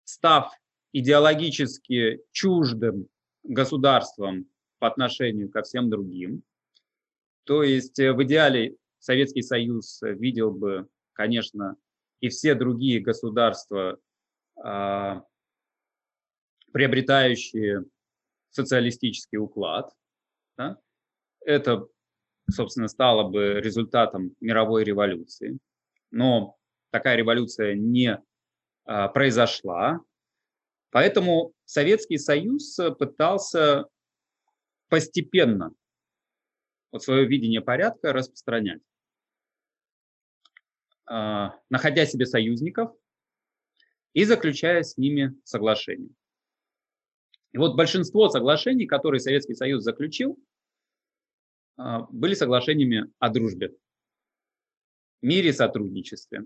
став 0.05 0.51
идеологически 0.93 2.23
чуждым 2.33 3.09
государством 3.43 4.47
по 4.83 4.89
отношению 4.89 5.49
ко 5.49 5.63
всем 5.63 5.91
другим. 5.91 6.43
То 7.45 7.63
есть 7.63 8.01
э, 8.01 8.13
в 8.13 8.21
идеале 8.25 8.75
Советский 8.99 9.43
Союз 9.43 10.01
видел 10.03 10.51
бы, 10.51 10.89
конечно, 11.13 11.77
и 12.19 12.29
все 12.29 12.57
другие 12.57 12.99
государства, 12.99 14.01
а, 14.57 15.23
приобретающие 16.73 17.85
социалистический 18.51 19.39
уклад. 19.39 19.95
Да? 20.57 20.79
Это, 21.45 21.87
собственно, 22.51 22.89
стало 22.89 23.31
бы 23.31 23.61
результатом 23.61 24.35
мировой 24.41 24.83
революции. 24.83 25.59
Но 26.11 26.57
такая 26.91 27.15
революция 27.15 27.77
не 27.77 28.21
а, 28.85 29.07
произошла. 29.07 30.01
Поэтому 30.91 31.53
Советский 31.67 32.19
Союз 32.19 32.77
пытался 32.99 33.87
постепенно 34.93 35.75
вот 36.91 37.03
свое 37.03 37.27
видение 37.27 37.63
порядка 37.63 38.13
распространять, 38.13 38.83
а, 41.07 41.59
находя 41.71 42.05
себе 42.05 42.27
союзников 42.27 42.95
и 44.13 44.25
заключая 44.25 44.83
с 44.83 44.99
ними 44.99 45.35
соглашения. 45.45 46.11
И 47.53 47.57
вот 47.57 47.75
большинство 47.75 48.29
соглашений, 48.29 48.85
которые 48.87 49.21
Советский 49.21 49.55
Союз 49.55 49.83
заключил, 49.83 50.39
а, 51.79 52.03
были 52.11 52.35
соглашениями 52.35 53.11
о 53.19 53.31
дружбе, 53.31 53.75
мире 55.23 55.49
и 55.49 55.53
сотрудничестве. 55.55 56.45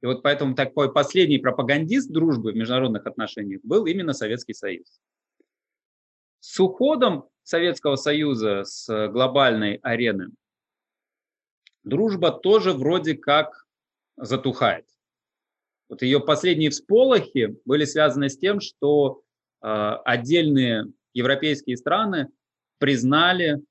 И 0.00 0.06
вот 0.06 0.22
поэтому 0.22 0.54
такой 0.54 0.90
последний 0.90 1.36
пропагандист 1.36 2.10
дружбы 2.10 2.52
в 2.52 2.56
международных 2.56 3.06
отношениях 3.06 3.60
был 3.64 3.84
именно 3.84 4.14
Советский 4.14 4.54
Союз. 4.54 5.02
С 6.40 6.58
уходом 6.60 7.28
Советского 7.42 7.96
Союза 7.96 8.64
с 8.64 9.08
глобальной 9.08 9.76
арены 9.82 10.30
дружба 11.88 12.30
тоже 12.30 12.72
вроде 12.72 13.14
как 13.14 13.66
затухает. 14.16 14.86
Вот 15.88 16.02
ее 16.02 16.20
последние 16.20 16.70
всполохи 16.70 17.56
были 17.64 17.84
связаны 17.84 18.28
с 18.28 18.38
тем, 18.38 18.60
что 18.60 19.22
э, 19.62 19.66
отдельные 20.04 20.92
европейские 21.14 21.76
страны 21.76 22.28
признали 22.78 23.62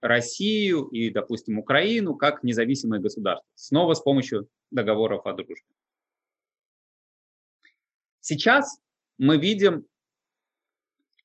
Россию 0.00 0.86
и, 0.86 1.10
допустим, 1.10 1.58
Украину 1.58 2.16
как 2.16 2.42
независимые 2.42 3.00
государства. 3.00 3.46
Снова 3.54 3.94
с 3.94 4.00
помощью 4.00 4.48
договоров 4.70 5.26
о 5.26 5.32
дружбе. 5.34 5.64
Сейчас 8.20 8.80
мы 9.18 9.36
видим 9.38 9.86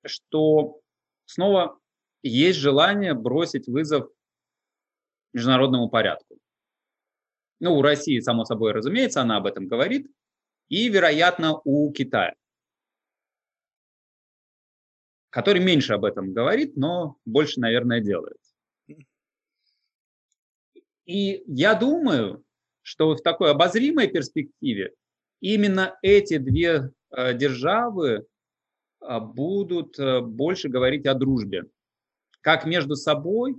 что 0.05 0.79
снова 1.25 1.79
есть 2.23 2.59
желание 2.59 3.13
бросить 3.13 3.67
вызов 3.67 4.09
международному 5.33 5.89
порядку. 5.89 6.37
Ну, 7.59 7.77
у 7.77 7.81
России, 7.81 8.19
само 8.19 8.45
собой, 8.45 8.71
разумеется, 8.71 9.21
она 9.21 9.37
об 9.37 9.45
этом 9.45 9.67
говорит, 9.67 10.07
и, 10.69 10.89
вероятно, 10.89 11.61
у 11.63 11.91
Китая, 11.91 12.35
который 15.29 15.61
меньше 15.61 15.93
об 15.93 16.05
этом 16.05 16.33
говорит, 16.33 16.75
но 16.75 17.17
больше, 17.25 17.59
наверное, 17.59 18.01
делает. 18.01 18.37
И 21.05 21.43
я 21.45 21.75
думаю, 21.75 22.43
что 22.81 23.13
в 23.15 23.21
такой 23.21 23.51
обозримой 23.51 24.07
перспективе 24.07 24.93
именно 25.39 25.97
эти 26.01 26.37
две 26.37 26.91
э, 27.11 27.33
державы 27.33 28.25
будут 29.19 29.99
э, 29.99 30.21
больше 30.21 30.69
говорить 30.69 31.05
о 31.05 31.13
дружбе, 31.13 31.65
как 32.41 32.65
между 32.65 32.95
собой, 32.95 33.55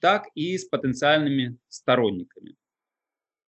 так 0.00 0.28
и 0.34 0.58
с 0.58 0.64
потенциальными 0.64 1.58
сторонниками. 1.68 2.56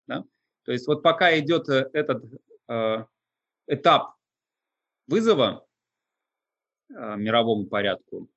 Да? 0.07 0.23
То 0.63 0.71
есть 0.71 0.87
вот 0.87 1.03
пока 1.03 1.37
идет 1.37 1.67
этот 1.69 2.23
э, 2.67 3.05
этап 3.67 4.15
вызова 5.07 5.67
э, 6.89 7.15
мировому 7.17 7.67
порядку, 7.67 8.29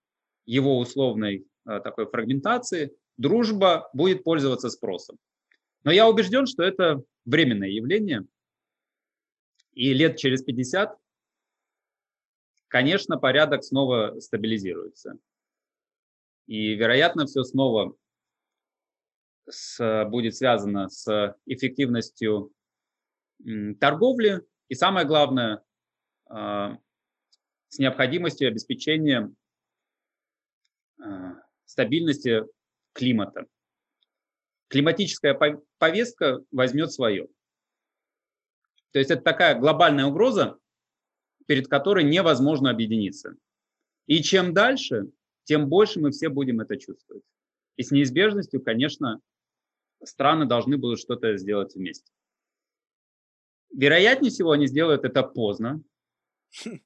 его 0.46 0.78
условной 0.78 1.46
э, 1.66 1.80
такой 1.80 2.06
фрагментации, 2.06 2.96
дружба 3.16 3.88
будет 3.92 4.24
пользоваться 4.24 4.70
спросом. 4.70 5.18
Но 5.84 5.92
я 5.92 6.08
убежден, 6.08 6.46
что 6.46 6.62
это 6.62 7.02
временное 7.24 7.68
явление, 7.68 8.26
и 9.72 9.94
лет 9.94 10.16
через 10.16 10.42
50, 10.42 10.98
конечно, 12.68 13.18
порядок 13.18 13.64
снова 13.64 14.18
стабилизируется. 14.20 15.18
И, 16.46 16.74
вероятно, 16.74 17.26
все 17.26 17.42
снова 17.42 17.96
с, 19.48 20.04
будет 20.08 20.36
связано 20.36 20.88
с 20.88 21.36
эффективностью 21.46 22.52
торговли 23.80 24.42
и, 24.68 24.74
самое 24.74 25.06
главное, 25.06 25.62
а, 26.26 26.78
с 27.68 27.78
необходимостью 27.78 28.48
обеспечения 28.48 29.32
а, 31.00 31.34
стабильности 31.64 32.44
климата. 32.92 33.46
Климатическая 34.68 35.38
повестка 35.78 36.40
возьмет 36.50 36.92
свое. 36.92 37.28
То 38.90 38.98
есть 38.98 39.10
это 39.10 39.22
такая 39.22 39.58
глобальная 39.58 40.06
угроза, 40.06 40.58
перед 41.48 41.66
которой 41.66 42.04
невозможно 42.04 42.70
объединиться. 42.70 43.34
И 44.06 44.22
чем 44.22 44.52
дальше, 44.52 45.10
тем 45.44 45.68
больше 45.70 45.98
мы 45.98 46.10
все 46.10 46.28
будем 46.28 46.60
это 46.60 46.76
чувствовать. 46.76 47.24
И 47.76 47.82
с 47.82 47.90
неизбежностью, 47.90 48.62
конечно, 48.62 49.22
страны 50.04 50.44
должны 50.44 50.76
будут 50.76 51.00
что-то 51.00 51.38
сделать 51.38 51.74
вместе. 51.74 52.12
Вероятнее 53.74 54.30
всего, 54.30 54.50
они 54.50 54.66
сделают 54.66 55.06
это 55.06 55.22
поздно, 55.22 55.82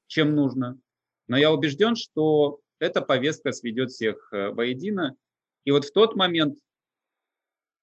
чем 0.07 0.37
нужно. 0.37 0.79
Но 1.27 1.37
я 1.37 1.53
убежден, 1.53 1.97
что 1.97 2.61
эта 2.79 3.03
повестка 3.03 3.51
сведет 3.51 3.91
всех 3.91 4.33
э, 4.33 4.51
воедино. 4.51 5.17
И 5.65 5.73
вот 5.73 5.87
в 5.87 5.93
тот 5.93 6.15
момент 6.15 6.57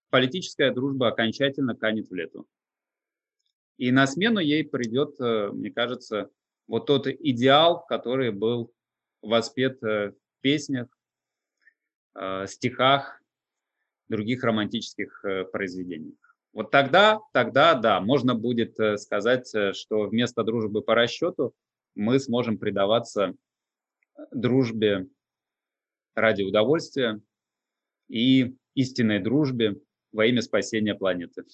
политическая 0.09 0.71
дружба 0.71 1.09
окончательно 1.09 1.75
канет 1.75 2.09
в 2.09 2.13
лету. 2.13 2.47
И 3.77 3.91
на 3.91 4.07
смену 4.07 4.39
ей 4.39 4.63
придет, 4.63 5.19
э, 5.19 5.49
мне 5.51 5.71
кажется, 5.71 6.29
вот 6.69 6.85
тот 6.85 7.07
идеал, 7.07 7.85
который 7.85 8.31
был 8.31 8.71
воспет 9.21 9.83
э, 9.83 10.11
в 10.11 10.41
песнях, 10.41 10.87
стихах, 12.47 13.21
других 14.09 14.43
романтических 14.43 15.23
произведениях. 15.53 16.35
Вот 16.53 16.71
тогда, 16.71 17.19
тогда, 17.33 17.75
да, 17.75 18.01
можно 18.01 18.35
будет 18.35 18.75
сказать, 18.99 19.47
что 19.47 20.07
вместо 20.07 20.43
дружбы 20.43 20.81
по 20.81 20.95
расчету 20.95 21.53
мы 21.95 22.19
сможем 22.19 22.57
предаваться 22.57 23.35
дружбе 24.31 25.07
ради 26.15 26.43
удовольствия 26.43 27.21
и 28.07 28.55
истинной 28.73 29.19
дружбе 29.19 29.79
во 30.11 30.25
имя 30.25 30.41
спасения 30.41 30.95
планеты. 30.95 31.45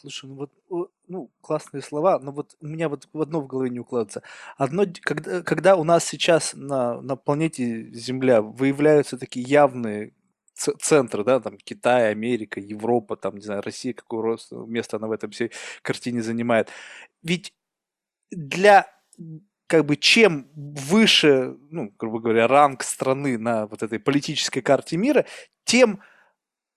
Слушай, 0.00 0.26
ну 0.26 0.36
вот, 0.36 0.90
ну, 1.08 1.30
классные 1.40 1.82
слова, 1.82 2.20
но 2.20 2.30
вот 2.30 2.56
у 2.60 2.66
меня 2.66 2.88
вот 2.88 3.08
в 3.12 3.20
одно 3.20 3.40
в 3.40 3.48
голове 3.48 3.70
не 3.70 3.80
укладывается. 3.80 4.22
Одно, 4.56 4.84
когда, 5.02 5.42
когда 5.42 5.74
у 5.74 5.82
нас 5.82 6.04
сейчас 6.04 6.54
на, 6.54 7.00
на 7.00 7.16
планете 7.16 7.90
Земля 7.92 8.40
выявляются 8.40 9.18
такие 9.18 9.44
явные 9.44 10.14
центры, 10.54 11.24
да, 11.24 11.40
там 11.40 11.56
Китай, 11.56 12.10
Америка, 12.12 12.60
Европа, 12.60 13.16
там, 13.16 13.36
не 13.36 13.42
знаю, 13.42 13.62
Россия, 13.62 13.92
какое 13.92 14.38
место 14.66 14.98
она 14.98 15.08
в 15.08 15.12
этом 15.12 15.30
всей 15.30 15.50
картине 15.82 16.22
занимает. 16.22 16.70
Ведь 17.22 17.52
для 18.30 18.86
как 19.66 19.84
бы 19.84 19.96
чем 19.96 20.48
выше, 20.54 21.56
ну, 21.70 21.92
грубо 21.98 22.20
говоря, 22.20 22.46
ранг 22.46 22.84
страны 22.84 23.36
на 23.36 23.66
вот 23.66 23.82
этой 23.82 23.98
политической 23.98 24.60
карте 24.60 24.96
мира, 24.96 25.26
тем 25.64 26.00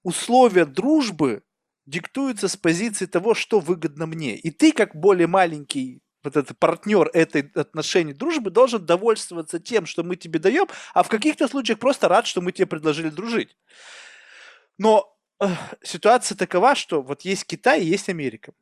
условия 0.03 0.65
дружбы 0.65 1.43
диктуются 1.85 2.47
с 2.47 2.57
позиции 2.57 3.05
того, 3.05 3.33
что 3.33 3.59
выгодно 3.59 4.05
мне. 4.05 4.35
И 4.35 4.51
ты, 4.51 4.71
как 4.71 4.95
более 4.95 5.27
маленький 5.27 6.01
вот 6.23 6.37
этот 6.37 6.57
партнер 6.59 7.09
этой 7.13 7.51
отношений 7.55 8.13
дружбы 8.13 8.51
должен 8.51 8.85
довольствоваться 8.85 9.59
тем, 9.59 9.85
что 9.85 10.03
мы 10.03 10.15
тебе 10.15 10.39
даем, 10.39 10.67
а 10.93 11.03
в 11.03 11.09
каких-то 11.09 11.47
случаях 11.47 11.79
просто 11.79 12.07
рад, 12.07 12.27
что 12.27 12.41
мы 12.41 12.51
тебе 12.51 12.67
предложили 12.67 13.09
дружить. 13.09 13.57
Но 14.77 15.17
э, 15.39 15.47
ситуация 15.83 16.37
такова, 16.37 16.75
что 16.75 17.01
вот 17.01 17.21
есть 17.21 17.45
Китай 17.45 17.81
и 17.81 17.85
есть 17.85 18.09
Америка. 18.09 18.53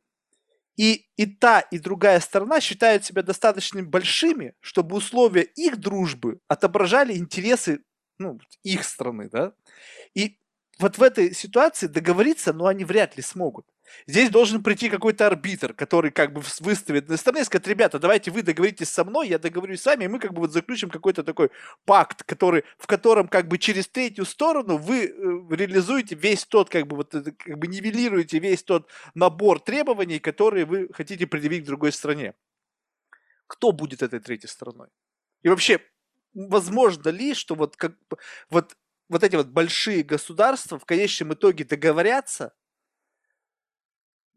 И, 0.77 1.07
и 1.17 1.25
та, 1.25 1.59
и 1.59 1.77
другая 1.77 2.21
сторона 2.21 2.61
считают 2.61 3.03
себя 3.03 3.21
достаточно 3.21 3.83
большими, 3.83 4.53
чтобы 4.61 4.95
условия 4.95 5.41
их 5.41 5.77
дружбы 5.77 6.39
отображали 6.47 7.17
интересы 7.17 7.83
ну, 8.19 8.39
их 8.63 8.83
страны, 8.83 9.29
да. 9.29 9.53
И 10.13 10.38
вот 10.79 10.97
в 10.97 11.03
этой 11.03 11.33
ситуации 11.33 11.87
договориться, 11.87 12.53
ну, 12.53 12.65
они 12.65 12.85
вряд 12.85 13.17
ли 13.17 13.21
смогут. 13.21 13.65
Здесь 14.07 14.29
должен 14.29 14.63
прийти 14.63 14.89
какой-то 14.89 15.27
арбитр, 15.27 15.73
который 15.73 16.11
как 16.11 16.31
бы 16.31 16.41
выставит 16.59 17.09
на 17.09 17.17
стороне 17.17 17.41
и 17.41 17.45
скажет, 17.45 17.67
ребята, 17.67 17.99
давайте 17.99 18.31
вы 18.31 18.43
договоритесь 18.43 18.89
со 18.89 19.03
мной, 19.03 19.27
я 19.27 19.39
договорюсь 19.39 19.81
с 19.81 19.85
вами, 19.85 20.05
и 20.05 20.07
мы 20.07 20.19
как 20.19 20.33
бы 20.33 20.41
вот 20.41 20.51
заключим 20.53 20.89
какой-то 20.89 21.23
такой 21.23 21.49
пакт, 21.85 22.23
который, 22.23 22.63
в 22.77 22.87
котором 22.87 23.27
как 23.27 23.47
бы 23.47 23.57
через 23.57 23.87
третью 23.87 24.25
сторону 24.25 24.77
вы 24.77 25.05
э, 25.05 25.09
реализуете 25.55 26.15
весь 26.15 26.45
тот, 26.45 26.69
как 26.69 26.87
бы 26.87 26.95
вот, 26.97 27.11
как 27.11 27.57
бы 27.57 27.67
нивелируете 27.67 28.39
весь 28.39 28.63
тот 28.63 28.89
набор 29.15 29.59
требований, 29.59 30.19
которые 30.19 30.65
вы 30.65 30.89
хотите 30.93 31.27
предъявить 31.27 31.63
к 31.63 31.67
другой 31.67 31.91
стране. 31.91 32.35
Кто 33.47 33.71
будет 33.71 34.01
этой 34.01 34.19
третьей 34.19 34.49
стороной? 34.49 34.87
И 35.41 35.49
вообще, 35.49 35.81
возможно 36.33 37.09
ли, 37.09 37.33
что 37.33 37.55
вот, 37.55 37.75
как, 37.75 37.93
вот, 38.49 38.75
вот 39.09 39.23
эти 39.23 39.35
вот 39.35 39.47
большие 39.47 40.03
государства 40.03 40.79
в 40.79 40.85
конечном 40.85 41.33
итоге 41.33 41.65
договорятся 41.65 42.53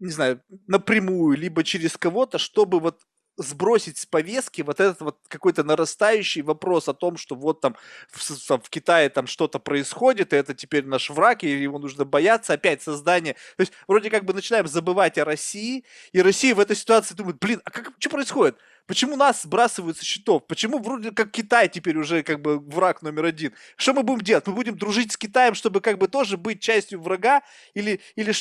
не 0.03 0.11
знаю, 0.11 0.43
напрямую, 0.67 1.39
либо 1.39 1.63
через 1.63 1.97
кого-то, 1.97 2.39
чтобы 2.39 2.81
вот 2.81 3.03
сбросить 3.37 3.99
с 3.99 4.05
повестки 4.05 4.61
вот 4.63 4.81
этот 4.81 5.01
вот 5.01 5.19
какой-то 5.29 5.65
нарастающий 5.65 6.43
вопрос 6.43 6.89
о 6.89 6.93
том, 6.93 7.17
что 7.17 7.35
вот 7.35 7.61
там 7.61 7.77
в, 8.11 8.19
в 8.19 8.69
Китае 8.69 9.09
там 9.09 9.27
что-то 9.27 9.59
происходит, 9.59 10.33
и 10.33 10.37
это 10.37 10.55
теперь 10.55 10.85
наш 10.85 11.09
враг, 11.09 11.45
и 11.45 11.49
его 11.49 11.79
нужно 11.79 12.05
бояться, 12.05 12.53
опять 12.53 12.83
создание. 12.83 13.35
То 13.57 13.61
есть 13.61 13.73
вроде 13.87 14.11
как 14.11 14.25
бы 14.25 14.35
начинаем 14.35 14.67
забывать 14.67 15.19
о 15.19 15.25
России, 15.25 15.85
и 16.13 16.21
Россия 16.21 16.55
в 16.55 16.61
этой 16.61 16.77
ситуации 16.77 17.15
думает, 17.15 17.39
блин, 17.39 17.63
а 17.65 17.71
как, 17.71 17.93
что 17.99 18.11
происходит? 18.11 18.59
Почему 18.87 19.17
нас 19.17 19.43
сбрасывают 19.43 19.97
со 19.97 20.05
счетов? 20.05 20.47
Почему 20.47 20.79
вроде 20.79 21.13
как 21.13 21.31
Китай 21.31 21.69
теперь 21.69 21.97
уже 21.97 22.23
как 22.23 22.41
бы 22.41 22.59
враг 22.59 23.03
номер 23.03 23.27
один? 23.27 23.53
Что 23.77 23.95
мы 23.95 24.03
будем 24.03 24.23
делать? 24.23 24.47
Мы 24.47 24.55
будем 24.55 24.77
дружить 24.77 25.13
с 25.13 25.17
Китаем, 25.17 25.55
чтобы 25.55 25.81
как 25.81 25.99
бы 25.99 26.09
тоже 26.09 26.37
быть 26.37 26.61
частью 26.61 27.01
врага? 27.01 27.43
Или, 27.75 28.01
или 28.17 28.33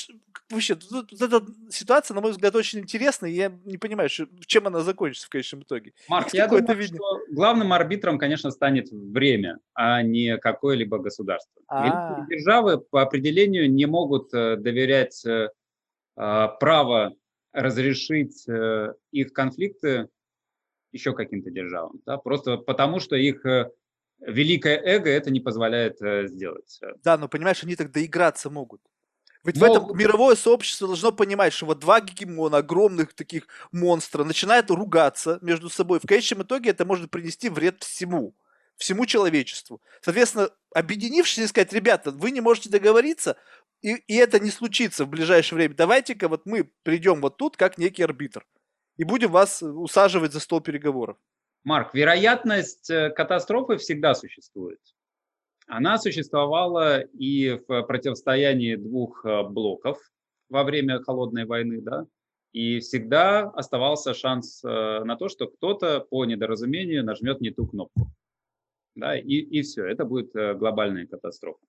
вообще, 0.50 0.78
вот 0.90 1.22
эта 1.22 1.46
ситуация, 1.70 2.16
на 2.16 2.22
мой 2.22 2.32
взгляд, 2.32 2.56
очень 2.56 2.80
интересная, 2.80 3.30
и 3.30 3.34
я 3.34 3.52
не 3.66 3.78
понимаю, 3.78 4.10
что, 4.10 4.28
чем 4.46 4.68
она 4.68 4.82
закончится 4.82 5.28
в 5.28 5.30
конечном 5.30 5.62
итоге. 5.62 5.94
Марк, 6.08 6.34
я 6.34 6.48
думаю, 6.48 6.66
видно? 6.76 6.98
что 6.98 7.20
главным 7.30 7.74
арбитром, 7.74 8.18
конечно, 8.18 8.52
станет 8.52 8.90
время, 8.92 9.60
а 9.74 10.02
не 10.02 10.38
какое-либо 10.38 11.00
государство. 11.00 11.62
А-а-а. 11.68 12.26
Державы 12.28 12.80
по 12.80 13.02
определению 13.02 13.72
не 13.72 13.86
могут 13.86 14.34
э, 14.34 14.58
доверять 14.58 15.26
э, 15.26 15.50
а, 16.16 16.48
право 16.48 17.14
разрешить 17.54 18.48
э, 18.48 18.94
их 19.12 19.34
конфликты 19.34 20.10
еще 20.92 21.14
каким-то 21.14 21.52
державам. 21.52 22.02
Да? 22.06 22.18
Просто 22.18 22.58
потому, 22.58 23.00
что 23.00 23.16
их 23.16 23.46
э, 23.46 23.70
великое 24.20 24.78
эго 24.78 25.10
это 25.10 25.32
не 25.32 25.40
позволяет 25.40 26.02
э, 26.02 26.28
сделать. 26.28 26.80
Да, 27.04 27.18
но 27.18 27.28
понимаешь, 27.28 27.64
они 27.64 27.76
так 27.76 27.92
доиграться 27.92 28.50
могут. 28.50 28.82
Ведь 29.44 29.56
но... 29.58 29.62
в 29.62 29.72
этом 29.72 29.98
мировое 29.98 30.36
сообщество 30.36 30.88
должно 30.88 31.12
понимать, 31.12 31.54
что 31.54 31.66
вот 31.66 31.80
два 31.80 32.00
гегемона, 32.00 32.58
огромных 32.58 33.14
таких 33.14 33.48
монстра, 33.72 34.24
начинают 34.24 34.70
ругаться 34.70 35.40
между 35.42 35.70
собой. 35.70 36.00
В 36.00 36.08
конечном 36.08 36.44
итоге 36.44 36.70
это 36.70 36.86
может 36.86 37.10
принести 37.10 37.50
вред 37.50 37.82
всему, 37.84 38.36
всему 38.78 39.06
человечеству. 39.06 39.82
Соответственно, 40.02 40.50
объединившись 40.74 41.40
и 41.40 41.48
сказать, 41.48 41.74
ребята, 41.74 42.12
вы 42.12 42.32
не 42.32 42.42
можете 42.42 42.70
договориться, 42.70 43.36
и, 43.82 43.96
и 43.96 44.16
это 44.16 44.40
не 44.40 44.52
случится 44.52 45.06
в 45.06 45.10
ближайшее 45.10 45.58
время. 45.58 45.74
Давайте-ка 45.74 46.28
вот 46.28 46.46
мы 46.46 46.70
придем 46.84 47.20
вот 47.22 47.38
тут 47.38 47.58
как 47.58 47.80
некий 47.80 48.04
арбитр 48.04 48.46
и 48.98 49.04
будем 49.04 49.32
вас 49.32 49.62
усаживать 49.62 50.34
за 50.34 50.40
стол 50.40 50.62
переговоров. 50.62 51.18
Марк, 51.64 51.94
вероятность 51.94 52.90
э, 52.90 53.10
катастрофы 53.12 53.78
всегда 53.78 54.16
существует. 54.16 54.80
Она 55.68 55.98
существовала 55.98 57.00
и 57.00 57.60
в 57.68 57.84
противостоянии 57.84 58.76
двух 58.76 59.26
э, 59.26 59.44
блоков 59.44 59.98
во 60.50 60.64
время 60.64 61.02
холодной 61.02 61.46
войны, 61.46 61.82
да, 61.82 62.06
и 62.52 62.80
всегда 62.80 63.50
оставался 63.52 64.14
шанс 64.14 64.64
э, 64.64 64.68
на 64.68 65.16
то, 65.16 65.30
что 65.30 65.48
кто-то 65.48 66.02
по 66.02 66.26
недоразумению 66.26 67.06
нажмет 67.06 67.42
не 67.42 67.52
ту 67.52 67.68
кнопку. 67.68 68.12
Да, 68.96 69.18
и, 69.18 69.36
и 69.36 69.62
все, 69.62 69.86
это 69.86 70.04
будет 70.04 70.36
э, 70.36 70.54
глобальная 70.56 71.08
катастрофа. 71.08 71.64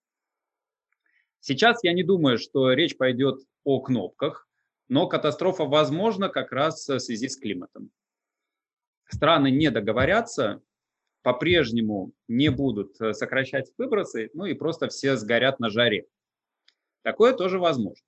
Сейчас 1.39 1.85
я 1.85 1.93
не 1.93 2.03
думаю, 2.03 2.39
что 2.39 2.73
речь 2.73 2.97
пойдет 2.97 3.41
о 3.65 3.81
кнопках, 3.81 4.49
но 4.93 5.07
катастрофа 5.07 5.65
возможна 5.65 6.29
как 6.29 6.53
раз 6.53 6.87
в 6.87 6.99
связи 6.99 7.27
с 7.27 7.39
климатом. 7.39 7.91
Страны 9.09 9.51
не 9.51 9.71
договорятся, 9.71 10.61
по-прежнему 11.23 12.13
не 12.29 12.51
будут 12.51 13.01
э, 13.01 13.15
сокращать 13.15 13.73
выбросы, 13.79 14.29
ну 14.35 14.45
и 14.45 14.53
просто 14.53 14.89
все 14.89 15.17
сгорят 15.17 15.61
на 15.61 15.71
жаре. 15.71 16.09
Такое 17.01 17.33
тоже 17.33 17.59
возможно. 17.59 18.07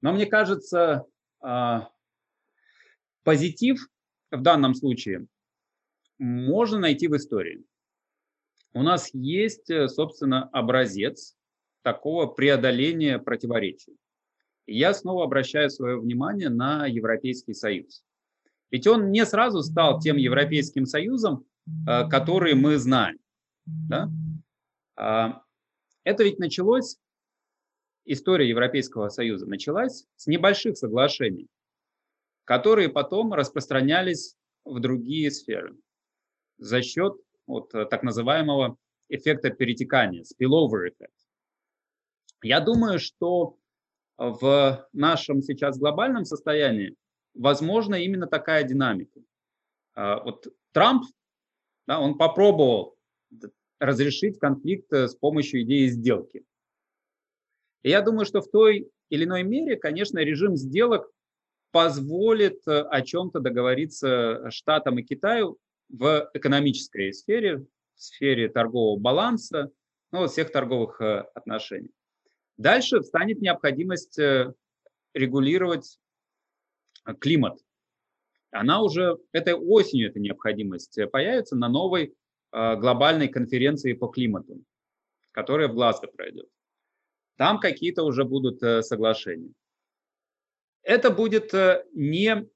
Но 0.00 0.12
мне 0.12 0.26
кажется, 0.26 1.04
а, 1.40 1.90
позитив 3.24 3.88
в 4.30 4.40
данном 4.40 4.74
случае 4.74 5.26
можно 6.18 6.78
найти 6.78 7.08
в 7.08 7.16
истории. 7.16 7.64
У 8.72 8.84
нас 8.84 9.12
есть, 9.12 9.68
э, 9.68 9.88
собственно, 9.88 10.44
образец 10.52 11.36
такого 11.82 12.28
преодоления 12.28 13.18
противоречий. 13.18 13.96
Я 14.70 14.92
снова 14.92 15.24
обращаю 15.24 15.70
свое 15.70 15.98
внимание 15.98 16.50
на 16.50 16.86
Европейский 16.86 17.54
Союз. 17.54 18.04
Ведь 18.70 18.86
он 18.86 19.10
не 19.10 19.24
сразу 19.24 19.62
стал 19.62 19.98
тем 19.98 20.18
Европейским 20.18 20.84
Союзом, 20.84 21.46
э, 21.88 22.06
который 22.10 22.54
мы 22.54 22.76
знаем. 22.76 23.18
Да? 23.64 24.10
А, 24.94 25.42
это 26.04 26.22
ведь 26.22 26.38
началось 26.38 26.98
история 28.04 28.46
Европейского 28.46 29.08
Союза 29.08 29.46
началась 29.46 30.06
с 30.16 30.26
небольших 30.26 30.76
соглашений, 30.76 31.48
которые 32.44 32.90
потом 32.90 33.32
распространялись 33.32 34.36
в 34.66 34.80
другие 34.80 35.30
сферы 35.30 35.78
за 36.58 36.82
счет 36.82 37.14
вот, 37.46 37.70
так 37.70 38.02
называемого 38.02 38.76
эффекта 39.08 39.48
перетекания, 39.48 40.24
spillover 40.24 40.90
эффект. 40.90 41.14
Я 42.42 42.60
думаю, 42.60 42.98
что 42.98 43.56
в 44.18 44.86
нашем 44.92 45.42
сейчас 45.42 45.78
глобальном 45.78 46.24
состоянии 46.24 46.96
возможно 47.34 47.94
именно 47.94 48.26
такая 48.26 48.64
динамика. 48.64 49.20
А, 49.94 50.20
вот 50.20 50.48
Трамп, 50.72 51.04
да, 51.86 52.00
он 52.00 52.18
попробовал 52.18 52.96
разрешить 53.78 54.38
конфликт 54.38 54.92
э, 54.92 55.06
с 55.06 55.14
помощью 55.14 55.62
идеи 55.62 55.86
сделки. 55.86 56.44
И 57.82 57.90
я 57.90 58.02
думаю, 58.02 58.26
что 58.26 58.40
в 58.40 58.50
той 58.50 58.90
или 59.08 59.24
иной 59.24 59.44
мере, 59.44 59.76
конечно, 59.76 60.18
режим 60.18 60.56
сделок 60.56 61.08
позволит 61.70 62.60
э, 62.66 62.80
о 62.80 63.02
чем-то 63.02 63.38
договориться 63.38 64.50
Штатам 64.50 64.98
и 64.98 65.04
Китаю 65.04 65.58
в 65.88 66.28
экономической 66.34 67.12
сфере, 67.12 67.58
в 67.94 68.02
сфере 68.02 68.48
торгового 68.48 68.98
баланса, 68.98 69.70
ну, 70.10 70.26
всех 70.26 70.50
торговых 70.50 71.00
э, 71.00 71.24
отношений. 71.34 71.90
Дальше 72.58 73.00
встанет 73.00 73.40
необходимость 73.40 74.18
э, 74.18 74.52
регулировать 75.14 75.98
климат. 77.20 77.58
Она 78.50 78.82
уже 78.82 79.18
этой 79.32 79.54
осенью, 79.54 80.10
эта 80.10 80.20
необходимость, 80.20 80.98
появится 81.10 81.56
на 81.56 81.68
новой 81.68 82.14
глобальной 82.50 83.28
конференции 83.28 83.92
по 83.92 84.08
климату, 84.08 84.62
которая 85.32 85.68
в 85.68 85.74
Глазго 85.74 86.06
пройдет. 86.08 86.48
Там 87.38 87.60
какие-то 87.60 88.02
уже 88.02 88.24
будут 88.24 88.60
э, 88.64 88.82
соглашения. 88.82 89.52
Это 90.82 91.10
будет 91.10 91.54
э, 91.54 91.84
не 91.92 92.48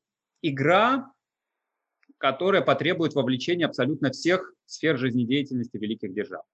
игра, 0.43 1.13
которая 2.19 2.63
потребует 2.63 3.15
вовлечения 3.15 3.65
абсолютно 3.65 4.11
всех 4.11 4.53
сфер 4.67 4.99
жизнедеятельности 4.99 5.77
великих 5.77 6.13
держав. 6.13 6.45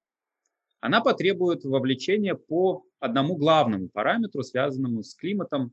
Она 0.80 1.00
потребует 1.00 1.64
вовлечения 1.64 2.34
по 2.34 2.84
одному 3.00 3.36
главному 3.36 3.88
параметру, 3.88 4.42
связанному 4.42 5.02
с 5.02 5.14
климатом, 5.14 5.72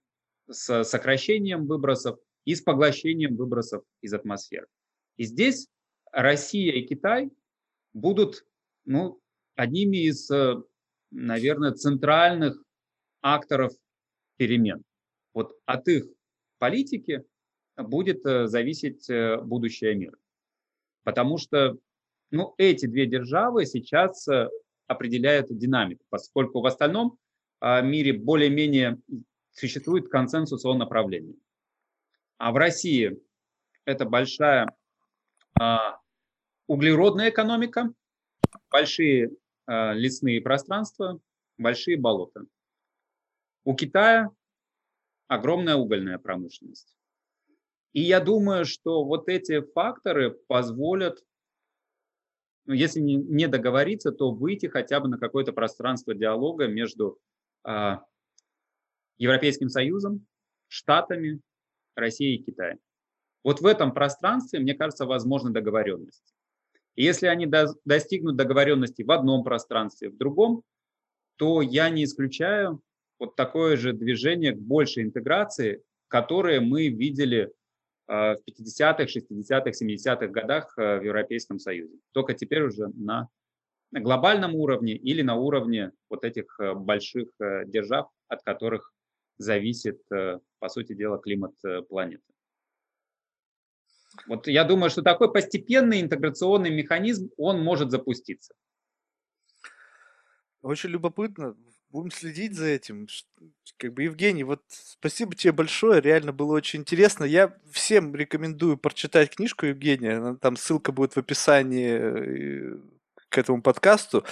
с 0.49 0.83
сокращением 0.83 1.67
выбросов 1.67 2.19
и 2.43 2.55
с 2.55 2.61
поглощением 2.61 3.35
выбросов 3.35 3.83
из 4.01 4.13
атмосферы. 4.13 4.67
И 5.17 5.25
здесь 5.25 5.67
Россия 6.11 6.73
и 6.73 6.85
Китай 6.85 7.31
будут 7.93 8.45
ну, 8.85 9.19
одними 9.55 9.97
из 9.97 10.29
э, 10.29 10.55
наверное, 11.11 11.71
центральных 11.71 12.61
акторов 13.21 13.73
перемен. 14.37 14.83
Вот 15.33 15.57
от 15.65 15.87
их 15.87 16.05
политики 16.57 17.23
будет 17.77 18.25
э, 18.25 18.47
зависеть 18.47 19.09
э, 19.09 19.37
будущее 19.41 19.95
мира. 19.95 20.17
Потому 21.03 21.37
что 21.37 21.77
ну, 22.31 22.53
эти 22.57 22.85
две 22.85 23.05
державы 23.05 23.65
сейчас 23.65 24.27
определяют 24.87 25.47
динамику, 25.49 26.03
поскольку 26.09 26.61
в 26.61 26.65
остальном 26.65 27.17
а, 27.59 27.81
мире 27.81 28.13
более-менее 28.13 28.99
существует 29.51 30.09
консенсус 30.09 30.65
о 30.65 30.73
направлении. 30.73 31.35
А 32.37 32.51
в 32.51 32.57
России 32.57 33.17
это 33.85 34.05
большая 34.05 34.75
а, 35.59 35.99
углеродная 36.67 37.29
экономика, 37.29 37.93
большие 38.69 39.31
Э, 39.67 39.93
лесные 39.93 40.41
пространства, 40.41 41.19
большие 41.57 41.97
болота. 41.97 42.45
У 43.63 43.75
Китая 43.75 44.29
огромная 45.27 45.75
угольная 45.75 46.19
промышленность. 46.19 46.95
И 47.93 48.01
я 48.01 48.19
думаю, 48.19 48.65
что 48.65 49.03
вот 49.03 49.27
эти 49.27 49.61
факторы 49.61 50.31
позволят, 50.31 51.23
ну, 52.65 52.73
если 52.73 52.99
не, 52.99 53.15
не 53.15 53.47
договориться, 53.47 54.11
то 54.11 54.31
выйти 54.31 54.65
хотя 54.67 54.99
бы 54.99 55.07
на 55.07 55.17
какое-то 55.17 55.53
пространство 55.53 56.13
диалога 56.13 56.67
между 56.67 57.19
э, 57.67 57.97
Европейским 59.17 59.69
Союзом, 59.69 60.25
Штатами, 60.67 61.41
Россией 61.95 62.37
и 62.37 62.43
Китаем. 62.43 62.79
Вот 63.43 63.61
в 63.61 63.65
этом 63.65 63.93
пространстве, 63.93 64.59
мне 64.59 64.73
кажется, 64.73 65.05
возможна 65.05 65.53
договоренность. 65.53 66.33
И 66.95 67.03
если 67.03 67.27
они 67.27 67.45
до, 67.45 67.67
достигнут 67.85 68.35
договоренности 68.35 69.03
в 69.03 69.11
одном 69.11 69.43
пространстве, 69.43 70.09
в 70.09 70.17
другом, 70.17 70.63
то 71.35 71.61
я 71.61 71.89
не 71.89 72.05
исключаю 72.05 72.81
вот 73.19 73.35
такое 73.35 73.77
же 73.77 73.93
движение 73.93 74.53
к 74.53 74.59
большей 74.59 75.03
интеграции, 75.03 75.83
которое 76.07 76.61
мы 76.61 76.87
видели 76.87 77.51
в 78.07 78.37
50-х, 78.47 79.03
60-х, 79.05 79.71
70-х 79.71 80.27
годах 80.27 80.73
э, 80.77 80.99
в 80.99 81.03
Европейском 81.03 81.59
Союзе. 81.59 81.97
Только 82.11 82.33
теперь 82.33 82.63
уже 82.63 82.87
на 82.89 83.29
глобальном 83.91 84.55
уровне 84.55 84.95
или 84.95 85.21
на 85.21 85.35
уровне 85.35 85.91
вот 86.09 86.23
этих 86.23 86.59
э, 86.59 86.73
больших 86.73 87.29
держав, 87.65 88.09
от 88.27 88.43
которых 88.43 88.93
зависит, 89.37 89.99
по 90.07 90.69
сути 90.69 90.93
дела, 90.93 91.17
климат 91.17 91.53
планеты. 91.89 92.23
Вот 94.27 94.47
я 94.47 94.63
думаю, 94.63 94.89
что 94.89 95.01
такой 95.01 95.31
постепенный 95.31 95.99
интеграционный 95.99 96.69
механизм, 96.69 97.29
он 97.37 97.61
может 97.61 97.91
запуститься. 97.91 98.53
Очень 100.61 100.91
любопытно. 100.91 101.55
Будем 101.95 102.11
следить 102.11 102.55
за 102.55 102.65
этим. 102.65 103.07
Как 103.77 103.93
бы, 103.93 104.03
Евгений, 104.03 104.43
вот 104.43 104.61
спасибо 104.67 105.33
тебе 105.33 105.53
большое, 105.53 106.01
реально 106.01 106.33
было 106.33 106.51
очень 106.51 106.81
интересно. 106.81 107.23
Я 107.23 107.55
всем 107.71 108.13
рекомендую 108.13 108.77
прочитать 108.77 109.33
книжку 109.33 109.67
Евгения, 109.67 110.35
там 110.41 110.57
ссылка 110.57 110.91
будет 110.91 111.13
в 111.13 111.19
описании 111.19 111.93
э, 111.93 112.77
к 113.29 113.37
этому 113.37 113.61
подкасту. 113.61 114.25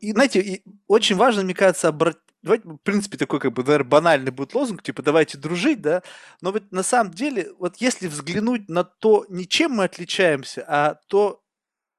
И, 0.00 0.12
знаете, 0.12 0.40
и 0.40 0.64
очень 0.86 1.16
важно, 1.16 1.42
мне 1.42 1.52
кажется, 1.52 1.88
обратить 1.88 2.22
давайте, 2.42 2.66
в 2.66 2.78
принципе, 2.78 3.18
такой, 3.18 3.40
как 3.40 3.52
бы, 3.52 3.62
наверное, 3.62 3.90
банальный 3.90 4.32
будет 4.32 4.54
лозунг, 4.54 4.82
типа, 4.82 5.02
давайте 5.02 5.36
дружить, 5.36 5.82
да, 5.82 6.02
но 6.40 6.50
вот 6.50 6.72
на 6.72 6.82
самом 6.82 7.12
деле, 7.12 7.52
вот 7.58 7.76
если 7.76 8.08
взглянуть 8.08 8.70
на 8.70 8.84
то, 8.84 9.26
не 9.28 9.46
чем 9.46 9.72
мы 9.72 9.84
отличаемся, 9.84 10.64
а 10.66 10.94
то, 11.08 11.42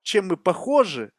чем 0.02 0.30
мы 0.30 0.38
похожи, 0.38 1.12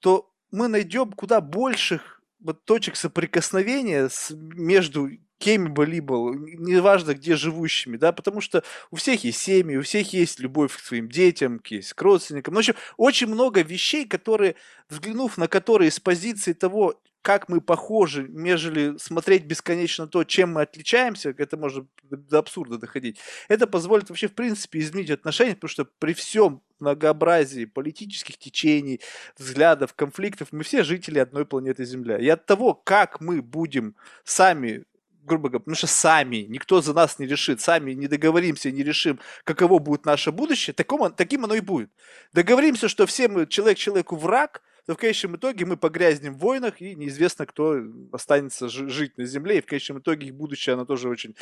то 0.00 0.32
мы 0.50 0.68
найдем 0.68 1.12
куда 1.12 1.42
больших 1.42 2.13
вот 2.44 2.64
точек 2.64 2.94
соприкосновения 2.94 4.08
с, 4.08 4.30
между 4.30 5.08
кем 5.44 5.74
бы 5.74 6.00
был, 6.00 6.32
неважно 6.32 7.12
где 7.12 7.36
живущими, 7.36 7.98
да, 7.98 8.12
потому 8.12 8.40
что 8.40 8.64
у 8.90 8.96
всех 8.96 9.24
есть 9.24 9.42
семьи, 9.42 9.76
у 9.76 9.82
всех 9.82 10.14
есть 10.14 10.40
любовь 10.40 10.74
к 10.74 10.80
своим 10.80 11.10
детям, 11.10 11.60
есть 11.68 11.92
к 11.92 12.00
родственникам. 12.00 12.54
Ну, 12.54 12.60
в 12.60 12.60
общем, 12.60 12.74
очень 12.96 13.26
много 13.26 13.60
вещей, 13.60 14.06
которые, 14.06 14.54
взглянув 14.88 15.36
на 15.36 15.46
которые 15.46 15.90
с 15.90 16.00
позиции 16.00 16.54
того, 16.54 16.98
как 17.20 17.50
мы 17.50 17.60
похожи, 17.60 18.26
нежели 18.26 18.96
смотреть 18.96 19.44
бесконечно 19.44 20.06
то, 20.06 20.24
чем 20.24 20.54
мы 20.54 20.62
отличаемся, 20.62 21.34
это 21.36 21.58
может 21.58 21.86
до 22.02 22.38
абсурда 22.38 22.78
доходить, 22.78 23.18
это 23.48 23.66
позволит 23.66 24.08
вообще 24.08 24.28
в 24.28 24.34
принципе 24.34 24.78
изменить 24.78 25.10
отношения, 25.10 25.54
потому 25.54 25.68
что 25.68 25.84
при 25.98 26.14
всем 26.14 26.62
многообразии 26.80 27.66
политических 27.66 28.38
течений, 28.38 29.02
взглядов, 29.36 29.92
конфликтов, 29.92 30.48
мы 30.52 30.62
все 30.64 30.84
жители 30.84 31.18
одной 31.18 31.44
планеты 31.44 31.84
Земля. 31.84 32.16
И 32.16 32.28
от 32.28 32.46
того, 32.46 32.72
как 32.72 33.20
мы 33.20 33.42
будем 33.42 33.94
сами 34.24 34.84
грубо 35.24 35.48
говоря, 35.48 35.60
потому 35.60 35.76
что 35.76 35.86
сами, 35.86 36.46
никто 36.48 36.80
за 36.80 36.92
нас 36.92 37.18
не 37.18 37.26
решит, 37.26 37.60
сами 37.60 37.92
не 37.92 38.06
договоримся, 38.06 38.70
не 38.70 38.82
решим, 38.82 39.18
каково 39.44 39.78
будет 39.78 40.04
наше 40.04 40.32
будущее, 40.32 40.74
таком, 40.74 41.12
таким 41.12 41.44
оно 41.44 41.54
и 41.54 41.60
будет. 41.60 41.90
Договоримся, 42.32 42.88
что 42.88 43.06
все 43.06 43.28
мы 43.28 43.46
человек 43.46 43.78
человеку 43.78 44.16
враг– 44.16 44.62
то 44.86 44.94
в 44.94 44.98
конечном 44.98 45.36
итоге 45.36 45.64
мы 45.64 45.76
погрязнем 45.76 46.34
в 46.34 46.38
войнах, 46.38 46.80
и 46.80 46.94
неизвестно, 46.94 47.46
кто 47.46 47.82
останется 48.12 48.68
жить 48.68 49.16
на 49.16 49.24
земле, 49.24 49.58
и 49.58 49.60
в 49.62 49.66
конечном 49.66 49.98
итоге 49.98 50.26
их 50.28 50.34
будущее, 50.34 50.74
оно 50.74 50.84
тоже 50.84 51.08
очень 51.08 51.34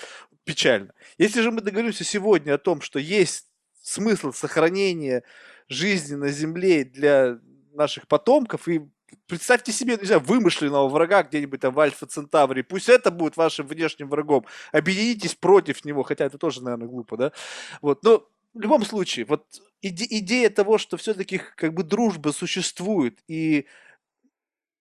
печально. 0.44 0.94
Если 1.18 1.40
же 1.40 1.50
мы 1.50 1.60
договоримся 1.60 2.04
сегодня 2.04 2.54
о 2.54 2.58
том, 2.58 2.80
что 2.80 2.98
есть 3.00 3.48
смысл 3.80 4.32
сохранения 4.32 5.24
жизни 5.68 6.14
на 6.14 6.28
земле 6.28 6.84
для 6.84 7.40
наших 7.72 8.06
потомков, 8.06 8.68
и 8.68 8.82
представьте 9.26 9.72
себе, 9.72 9.96
не 9.96 10.06
знаю, 10.06 10.20
вымышленного 10.20 10.88
врага 10.88 11.22
где-нибудь 11.22 11.60
там 11.60 11.74
в 11.74 11.80
Альфа 11.80 12.06
Центавре, 12.06 12.62
пусть 12.62 12.88
это 12.88 13.10
будет 13.10 13.36
вашим 13.36 13.66
внешним 13.66 14.08
врагом, 14.08 14.46
объединитесь 14.72 15.34
против 15.34 15.84
него, 15.84 16.02
хотя 16.02 16.24
это 16.24 16.38
тоже, 16.38 16.62
наверное, 16.62 16.88
глупо, 16.88 17.16
да, 17.16 17.32
вот, 17.80 18.02
но 18.04 18.26
в 18.54 18.60
любом 18.60 18.84
случае, 18.84 19.24
вот 19.26 19.46
иде- 19.82 20.06
идея 20.08 20.50
того, 20.50 20.78
что 20.78 20.96
все-таки 20.96 21.40
как 21.56 21.74
бы 21.74 21.82
дружба 21.82 22.30
существует, 22.30 23.20
и 23.28 23.66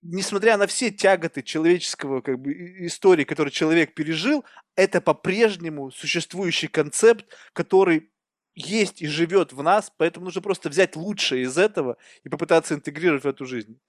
несмотря 0.01 0.57
на 0.57 0.67
все 0.67 0.91
тяготы 0.91 1.43
человеческого 1.43 2.21
как 2.21 2.39
бы, 2.39 2.51
истории, 2.85 3.23
которые 3.23 3.51
человек 3.51 3.93
пережил, 3.93 4.43
это 4.75 5.01
по-прежнему 5.01 5.91
существующий 5.91 6.67
концепт, 6.67 7.25
который 7.53 8.09
есть 8.53 9.01
и 9.01 9.07
живет 9.07 9.53
в 9.53 9.63
нас, 9.63 9.91
поэтому 9.95 10.25
нужно 10.25 10.41
просто 10.41 10.69
взять 10.69 10.95
лучшее 10.95 11.43
из 11.43 11.57
этого 11.57 11.97
и 12.23 12.29
попытаться 12.29 12.73
интегрировать 12.73 13.23
в 13.23 13.27
эту 13.27 13.45
жизнь. 13.45 13.79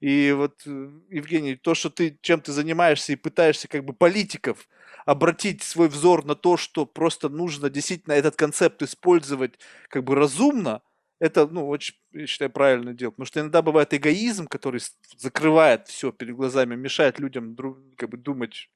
И 0.00 0.32
вот, 0.32 0.62
э, 0.66 0.90
Евгений, 1.10 1.56
то, 1.56 1.74
что 1.74 1.90
ты 1.90 2.18
чем 2.22 2.40
ты 2.40 2.52
занимаешься 2.52 3.12
и 3.12 3.16
пытаешься 3.16 3.66
как 3.68 3.84
бы 3.84 3.92
политиков 3.92 4.68
обратить 5.06 5.62
свой 5.62 5.88
взор 5.88 6.24
на 6.24 6.34
то, 6.34 6.56
что 6.56 6.86
просто 6.86 7.28
нужно 7.28 7.68
действительно 7.70 8.12
этот 8.12 8.36
концепт 8.36 8.82
использовать 8.82 9.58
как 9.88 10.04
бы 10.04 10.14
разумно, 10.14 10.82
это, 11.20 11.48
ну, 11.48 11.66
очень, 11.68 11.96
я 12.12 12.26
считаю, 12.26 12.50
правильно 12.50 12.94
делать. 12.94 13.16
Потому 13.16 13.26
что 13.26 13.40
иногда 13.40 13.60
бывает 13.60 13.92
эгоизм, 13.92 14.46
который 14.46 14.80
закрывает 15.16 15.88
все 15.88 16.12
перед 16.12 16.36
глазами, 16.36 16.76
мешает 16.76 17.18
людям 17.18 17.56
как 17.96 18.10
бы 18.10 18.18
думать 18.18 18.70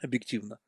объективно. 0.00 0.58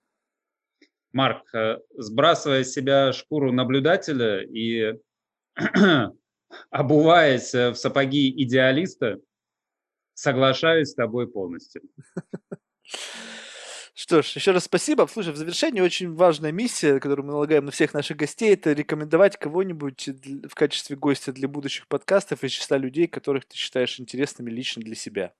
Марк, 1.12 1.54
э, 1.54 1.78
сбрасывая 1.96 2.64
с 2.64 2.72
себя 2.72 3.12
шкуру 3.12 3.52
наблюдателя 3.52 4.42
и 4.42 4.94
обуваясь 6.70 7.54
в 7.54 7.74
сапоги 7.76 8.42
идеалиста, 8.42 9.20
соглашаюсь 10.14 10.90
с 10.90 10.94
тобой 10.94 11.28
полностью. 11.28 11.82
Что 13.96 14.22
ж, 14.22 14.26
еще 14.26 14.50
раз 14.50 14.64
спасибо. 14.64 15.06
Слушай, 15.06 15.32
в 15.32 15.36
завершении 15.36 15.80
очень 15.80 16.12
важная 16.14 16.50
миссия, 16.50 16.98
которую 16.98 17.26
мы 17.26 17.32
налагаем 17.32 17.64
на 17.64 17.70
всех 17.70 17.94
наших 17.94 18.16
гостей, 18.16 18.52
это 18.52 18.72
рекомендовать 18.72 19.36
кого-нибудь 19.36 20.08
в 20.48 20.54
качестве 20.56 20.96
гостя 20.96 21.32
для 21.32 21.46
будущих 21.46 21.86
подкастов 21.86 22.42
из 22.42 22.50
числа 22.50 22.76
людей, 22.76 23.06
которых 23.06 23.44
ты 23.46 23.56
считаешь 23.56 24.00
интересными 24.00 24.50
лично 24.50 24.82
для 24.82 24.96
себя. 24.96 25.32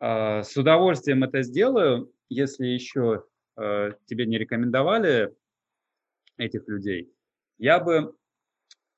А, 0.00 0.42
с 0.42 0.56
удовольствием 0.56 1.22
это 1.24 1.42
сделаю. 1.42 2.10
Если 2.30 2.66
еще 2.66 3.24
а, 3.56 3.90
тебе 4.06 4.24
не 4.26 4.38
рекомендовали 4.38 5.34
этих 6.38 6.66
людей, 6.68 7.12
я 7.58 7.80
бы 7.80 8.16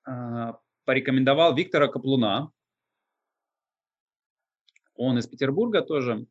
а, 0.05 0.61
порекомендовал 0.85 1.55
Виктора 1.55 1.89
Каплуна. 1.89 2.53
Он 5.01 5.17
из 5.17 5.27
Петербурга 5.27 5.81
тоже. 5.81 6.27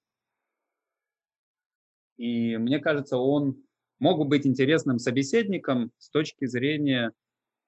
И 2.17 2.55
мне 2.57 2.77
кажется, 2.77 3.17
он 3.17 3.63
мог 3.97 4.19
бы 4.19 4.25
быть 4.25 4.45
интересным 4.45 4.99
собеседником 4.99 5.91
с 5.97 6.11
точки 6.11 6.45
зрения 6.45 7.11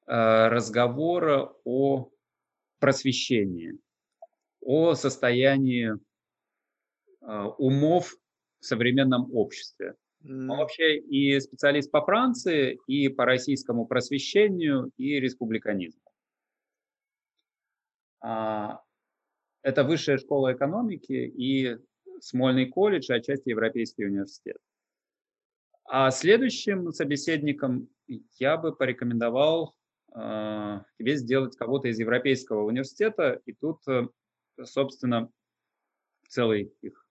э, 0.06 0.48
разговора 0.50 1.56
о 1.64 2.12
просвещении, 2.78 3.80
о 4.62 4.94
состоянии 4.94 5.96
э, 7.22 7.44
умов 7.58 8.16
в 8.60 8.66
современном 8.66 9.34
обществе. 9.34 9.96
Он 10.24 10.50
вообще 10.50 11.00
и 11.00 11.40
специалист 11.40 11.90
по 11.90 12.06
Франции, 12.06 12.80
и 12.86 13.10
по 13.10 13.26
российскому 13.26 13.88
просвещению, 13.88 14.92
и 14.98 15.20
республиканизму. 15.20 16.04
А, 18.20 18.84
это 19.62 19.84
высшая 19.84 20.18
школа 20.18 20.54
экономики 20.54 21.12
и 21.14 21.78
Смольный 22.22 22.68
колледж 22.68 23.12
и 23.12 23.16
отчасти 23.16 23.50
Европейский 23.50 24.06
университет. 24.06 24.58
А 25.86 26.12
следующим 26.12 26.92
собеседником 26.92 27.90
я 28.38 28.58
бы 28.58 28.76
порекомендовал 28.76 29.76
э, 30.14 30.82
тебе 31.00 31.16
сделать 31.16 31.58
кого-то 31.58 31.88
из 31.88 32.00
Европейского 32.00 32.64
университета, 32.64 33.42
и 33.46 33.54
тут, 33.54 33.80
э, 33.88 34.08
собственно, 34.64 35.32
целый 36.30 36.74
их 36.82 37.06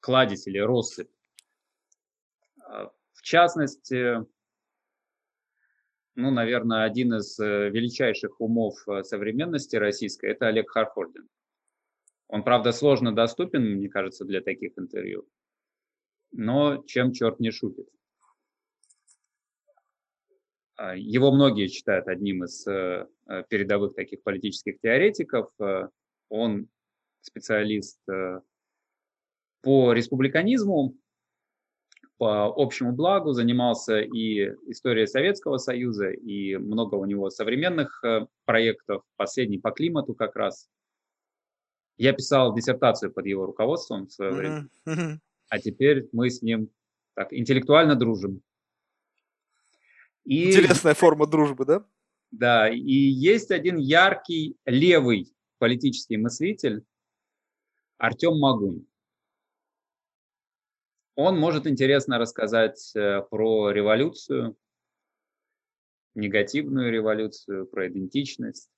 кладезь 0.00 0.46
или 0.46 0.58
россыпь. 0.58 1.10
А, 2.64 2.90
в 3.12 3.22
частности, 3.22 4.26
ну, 6.20 6.30
наверное, 6.30 6.84
один 6.84 7.14
из 7.14 7.38
э, 7.38 7.70
величайших 7.70 8.40
умов 8.40 8.76
э, 8.86 9.02
современности 9.02 9.76
российской– 9.76 10.30
это 10.32 10.48
Олег 10.48 10.70
Харфордин. 10.70 11.28
Он, 12.28 12.44
правда, 12.44 12.72
сложно 12.72 13.14
доступен, 13.14 13.62
мне 13.76 13.88
кажется, 13.88 14.24
для 14.24 14.40
таких 14.40 14.78
интервью. 14.78 15.26
Но 16.32 16.84
чем 16.84 17.12
черт 17.12 17.40
не 17.40 17.50
шутит. 17.50 17.88
А, 20.76 20.94
его 20.94 21.32
многие 21.32 21.68
считают 21.68 22.06
одним 22.06 22.44
из 22.44 22.66
э, 22.66 23.06
передовых 23.48 23.94
таких 23.94 24.22
политических 24.22 24.78
теоретиков. 24.80 25.50
Он 26.28 26.68
специалист 27.22 28.00
по 29.62 29.92
республиканизму, 29.92 30.94
по 32.20 32.52
общему 32.54 32.92
благу, 32.92 33.32
занимался 33.32 34.00
и 34.00 34.50
историей 34.68 35.06
Советского 35.06 35.56
Союза, 35.56 36.10
и 36.10 36.56
много 36.56 36.96
у 36.96 37.06
него 37.06 37.30
современных 37.30 38.04
проектов, 38.44 39.02
последний 39.16 39.58
по 39.58 39.70
климату 39.70 40.14
как 40.14 40.36
раз– 40.36 40.68
я 42.00 42.14
писал 42.14 42.54
диссертацию 42.54 43.12
под 43.12 43.26
его 43.26 43.44
руководством 43.44 44.06
в 44.06 44.12
свое 44.12 44.32
время, 44.32 44.68
mm-hmm. 44.86 45.18
а 45.50 45.58
теперь 45.58 46.08
мы 46.12 46.30
с 46.30 46.40
ним 46.40 46.70
так 47.14 47.30
интеллектуально 47.30 47.94
дружим. 47.94 48.40
И, 50.24 50.48
Интересная 50.48 50.94
форма 50.94 51.26
дружбы, 51.26 51.66
да? 51.66 51.84
Да, 52.30 52.70
и 52.70 52.80
есть 52.80 53.50
один 53.50 53.76
яркий 53.76 54.56
левый 54.64 55.34
политический 55.58 56.16
мыслитель 56.16 56.86
Артем 57.98 58.38
Магун. 58.38 58.86
Он 61.22 61.38
может 61.38 61.66
интересно 61.66 62.18
рассказать 62.18 62.92
э, 62.96 63.20
про 63.30 63.70
революцию, 63.72 64.56
негативную 66.14 66.90
революцию, 66.90 67.66
про 67.66 67.88
идентичность. 67.88 68.70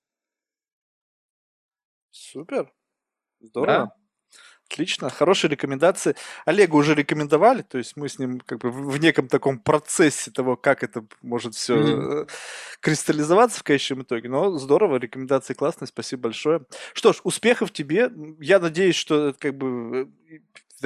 Супер. 2.10 2.72
Здорово. 3.38 3.66
Да? 3.66 3.96
Отлично, 4.68 5.08
хорошие 5.08 5.52
рекомендации. 5.52 6.16
Олега 6.44 6.74
уже 6.74 6.96
рекомендовали, 6.96 7.62
то 7.62 7.78
есть 7.78 7.96
мы 7.96 8.08
с 8.08 8.18
ним 8.18 8.40
как 8.40 8.58
бы 8.58 8.72
в 8.72 8.98
неком 8.98 9.28
таком 9.28 9.60
процессе 9.60 10.32
того, 10.32 10.56
как 10.56 10.82
это 10.82 11.04
может 11.20 11.54
все 11.54 11.76
mm-hmm. 11.76 12.30
кристаллизоваться 12.80 13.60
в 13.60 13.62
конечном 13.62 14.02
итоге. 14.02 14.28
Но 14.28 14.58
здорово, 14.58 14.96
рекомендации 14.96 15.54
классные, 15.54 15.86
спасибо 15.86 16.22
большое. 16.22 16.62
Что 16.92 17.12
ж, 17.12 17.20
успехов 17.22 17.70
тебе. 17.70 18.10
Я 18.40 18.58
надеюсь, 18.58 18.96
что 18.96 19.32
как 19.38 19.54
бы 19.56 20.10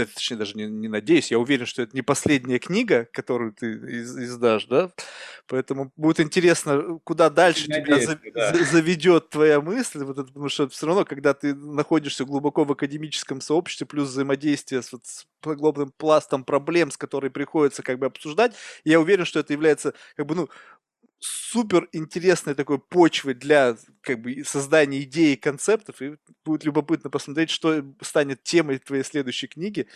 точнее 0.05 0.37
даже 0.37 0.57
не, 0.57 0.67
не 0.67 0.89
надеюсь, 0.89 1.31
я 1.31 1.39
уверен, 1.39 1.67
что 1.67 1.83
это 1.83 1.95
не 1.95 2.03
последняя 2.03 2.59
книга, 2.59 3.09
которую 3.13 3.53
ты 3.53 3.73
из, 3.73 4.17
издашь, 4.17 4.67
да, 4.67 4.91
поэтому 5.47 5.93
будет 5.97 6.21
интересно, 6.21 6.99
куда 7.05 7.31
дальше 7.31 7.69
надеюсь, 7.69 8.05
тебя 8.05 8.13
за, 8.13 8.21
да. 8.35 8.55
за, 8.55 8.65
заведет 8.65 9.31
твоя 9.31 9.61
мысль, 9.61 10.05
вот 10.05 10.19
это, 10.19 10.29
потому 10.29 10.49
что 10.49 10.69
все 10.69 10.87
равно, 10.87 11.05
когда 11.05 11.33
ты 11.35 11.55
находишься 11.55 12.25
глубоко 12.25 12.65
в 12.65 12.73
академическом 12.73 13.41
сообществе, 13.41 13.87
плюс 13.87 14.09
взаимодействие 14.09 14.83
с, 14.83 14.93
вот, 14.93 15.07
с 15.07 15.27
глобальным 15.43 15.93
пластом 15.97 16.45
проблем, 16.45 16.91
с 16.91 16.97
которыми 16.97 17.31
приходится 17.31 17.83
как 17.83 17.99
бы 17.99 18.07
обсуждать, 18.07 18.55
я 18.85 19.01
уверен, 19.01 19.25
что 19.25 19.41
это 19.41 19.53
является 19.53 19.95
как 20.17 20.27
бы, 20.27 20.35
ну, 20.35 20.49
супер 21.19 21.89
интересной 21.93 22.55
такой 22.55 22.79
почвы 22.79 23.35
для 23.35 23.77
как 24.03 24.21
бы 24.21 24.45
создания 24.45 25.03
идей 25.03 25.35
и 25.35 25.37
концептов, 25.37 26.03
и 26.03 26.17
будет 26.45 26.65
любопытно 26.65 27.11
посмотреть, 27.11 27.51
что 27.51 27.85
станет 28.01 28.43
темой 28.43 28.79
твоей 28.79 29.03
следующей 29.03 29.47
книги, 29.47 29.87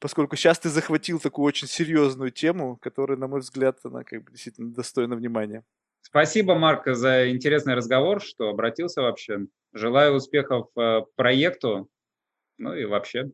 поскольку 0.00 0.36
сейчас 0.36 0.58
ты 0.58 0.68
захватил 0.68 1.20
такую 1.20 1.46
очень 1.46 1.68
серьезную 1.68 2.30
тему, 2.30 2.76
которая, 2.76 3.16
на 3.16 3.28
мой 3.28 3.40
взгляд, 3.40 3.78
она 3.84 4.04
как 4.04 4.24
бы 4.24 4.32
действительно 4.32 4.72
достойна 4.72 5.16
внимания. 5.16 5.64
Спасибо, 6.00 6.54
Марк, 6.54 6.86
за 6.94 7.30
интересный 7.30 7.74
разговор, 7.74 8.22
что 8.22 8.48
обратился 8.48 9.02
вообще. 9.02 9.46
Желаю 9.72 10.14
успехов 10.14 10.68
э, 10.76 11.00
проекту, 11.16 11.88
ну 12.58 12.74
и 12.74 12.84
вообще. 12.84 13.30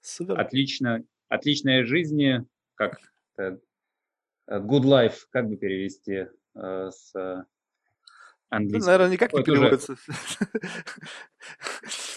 Супер. 0.00 0.38
Отлично, 0.38 1.04
отличной 1.28 1.84
жизни, 1.84 2.44
как 2.76 2.98
э, 3.38 3.58
good 4.48 4.84
life, 4.84 5.26
как 5.30 5.48
бы 5.48 5.56
перевести 5.56 6.28
с 6.54 7.12
ну, 7.14 7.44
английским. 8.56 8.86
Наверное, 8.86 9.12
никак 9.12 9.32
не 9.32 9.42
переводится. 9.42 9.96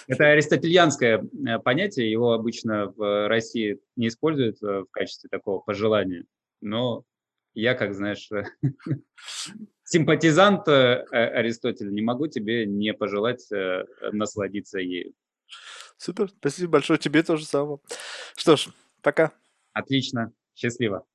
Это 0.07 0.27
аристотельянское 0.27 1.21
э, 1.21 1.59
понятие, 1.59 2.09
его 2.09 2.31
обычно 2.31 2.87
в 2.95 3.27
России 3.27 3.79
не 3.95 4.07
используют 4.07 4.61
э, 4.63 4.81
в 4.81 4.87
качестве 4.91 5.29
такого 5.29 5.59
пожелания, 5.59 6.23
но 6.61 7.03
я, 7.53 7.73
как 7.73 7.93
знаешь, 7.93 8.29
симпатизант 9.83 10.67
Аристотеля, 10.67 11.89
не 11.89 12.01
могу 12.01 12.27
тебе 12.27 12.65
не 12.65 12.93
пожелать 12.93 13.49
насладиться 14.11 14.79
ею. 14.79 15.13
Супер, 15.97 16.29
спасибо 16.29 16.73
большое 16.73 16.99
тебе 16.99 17.23
тоже 17.23 17.45
самое. 17.45 17.79
Что 18.35 18.55
ж, 18.55 18.67
пока. 19.01 19.31
Отлично, 19.73 20.31
счастливо. 20.55 21.05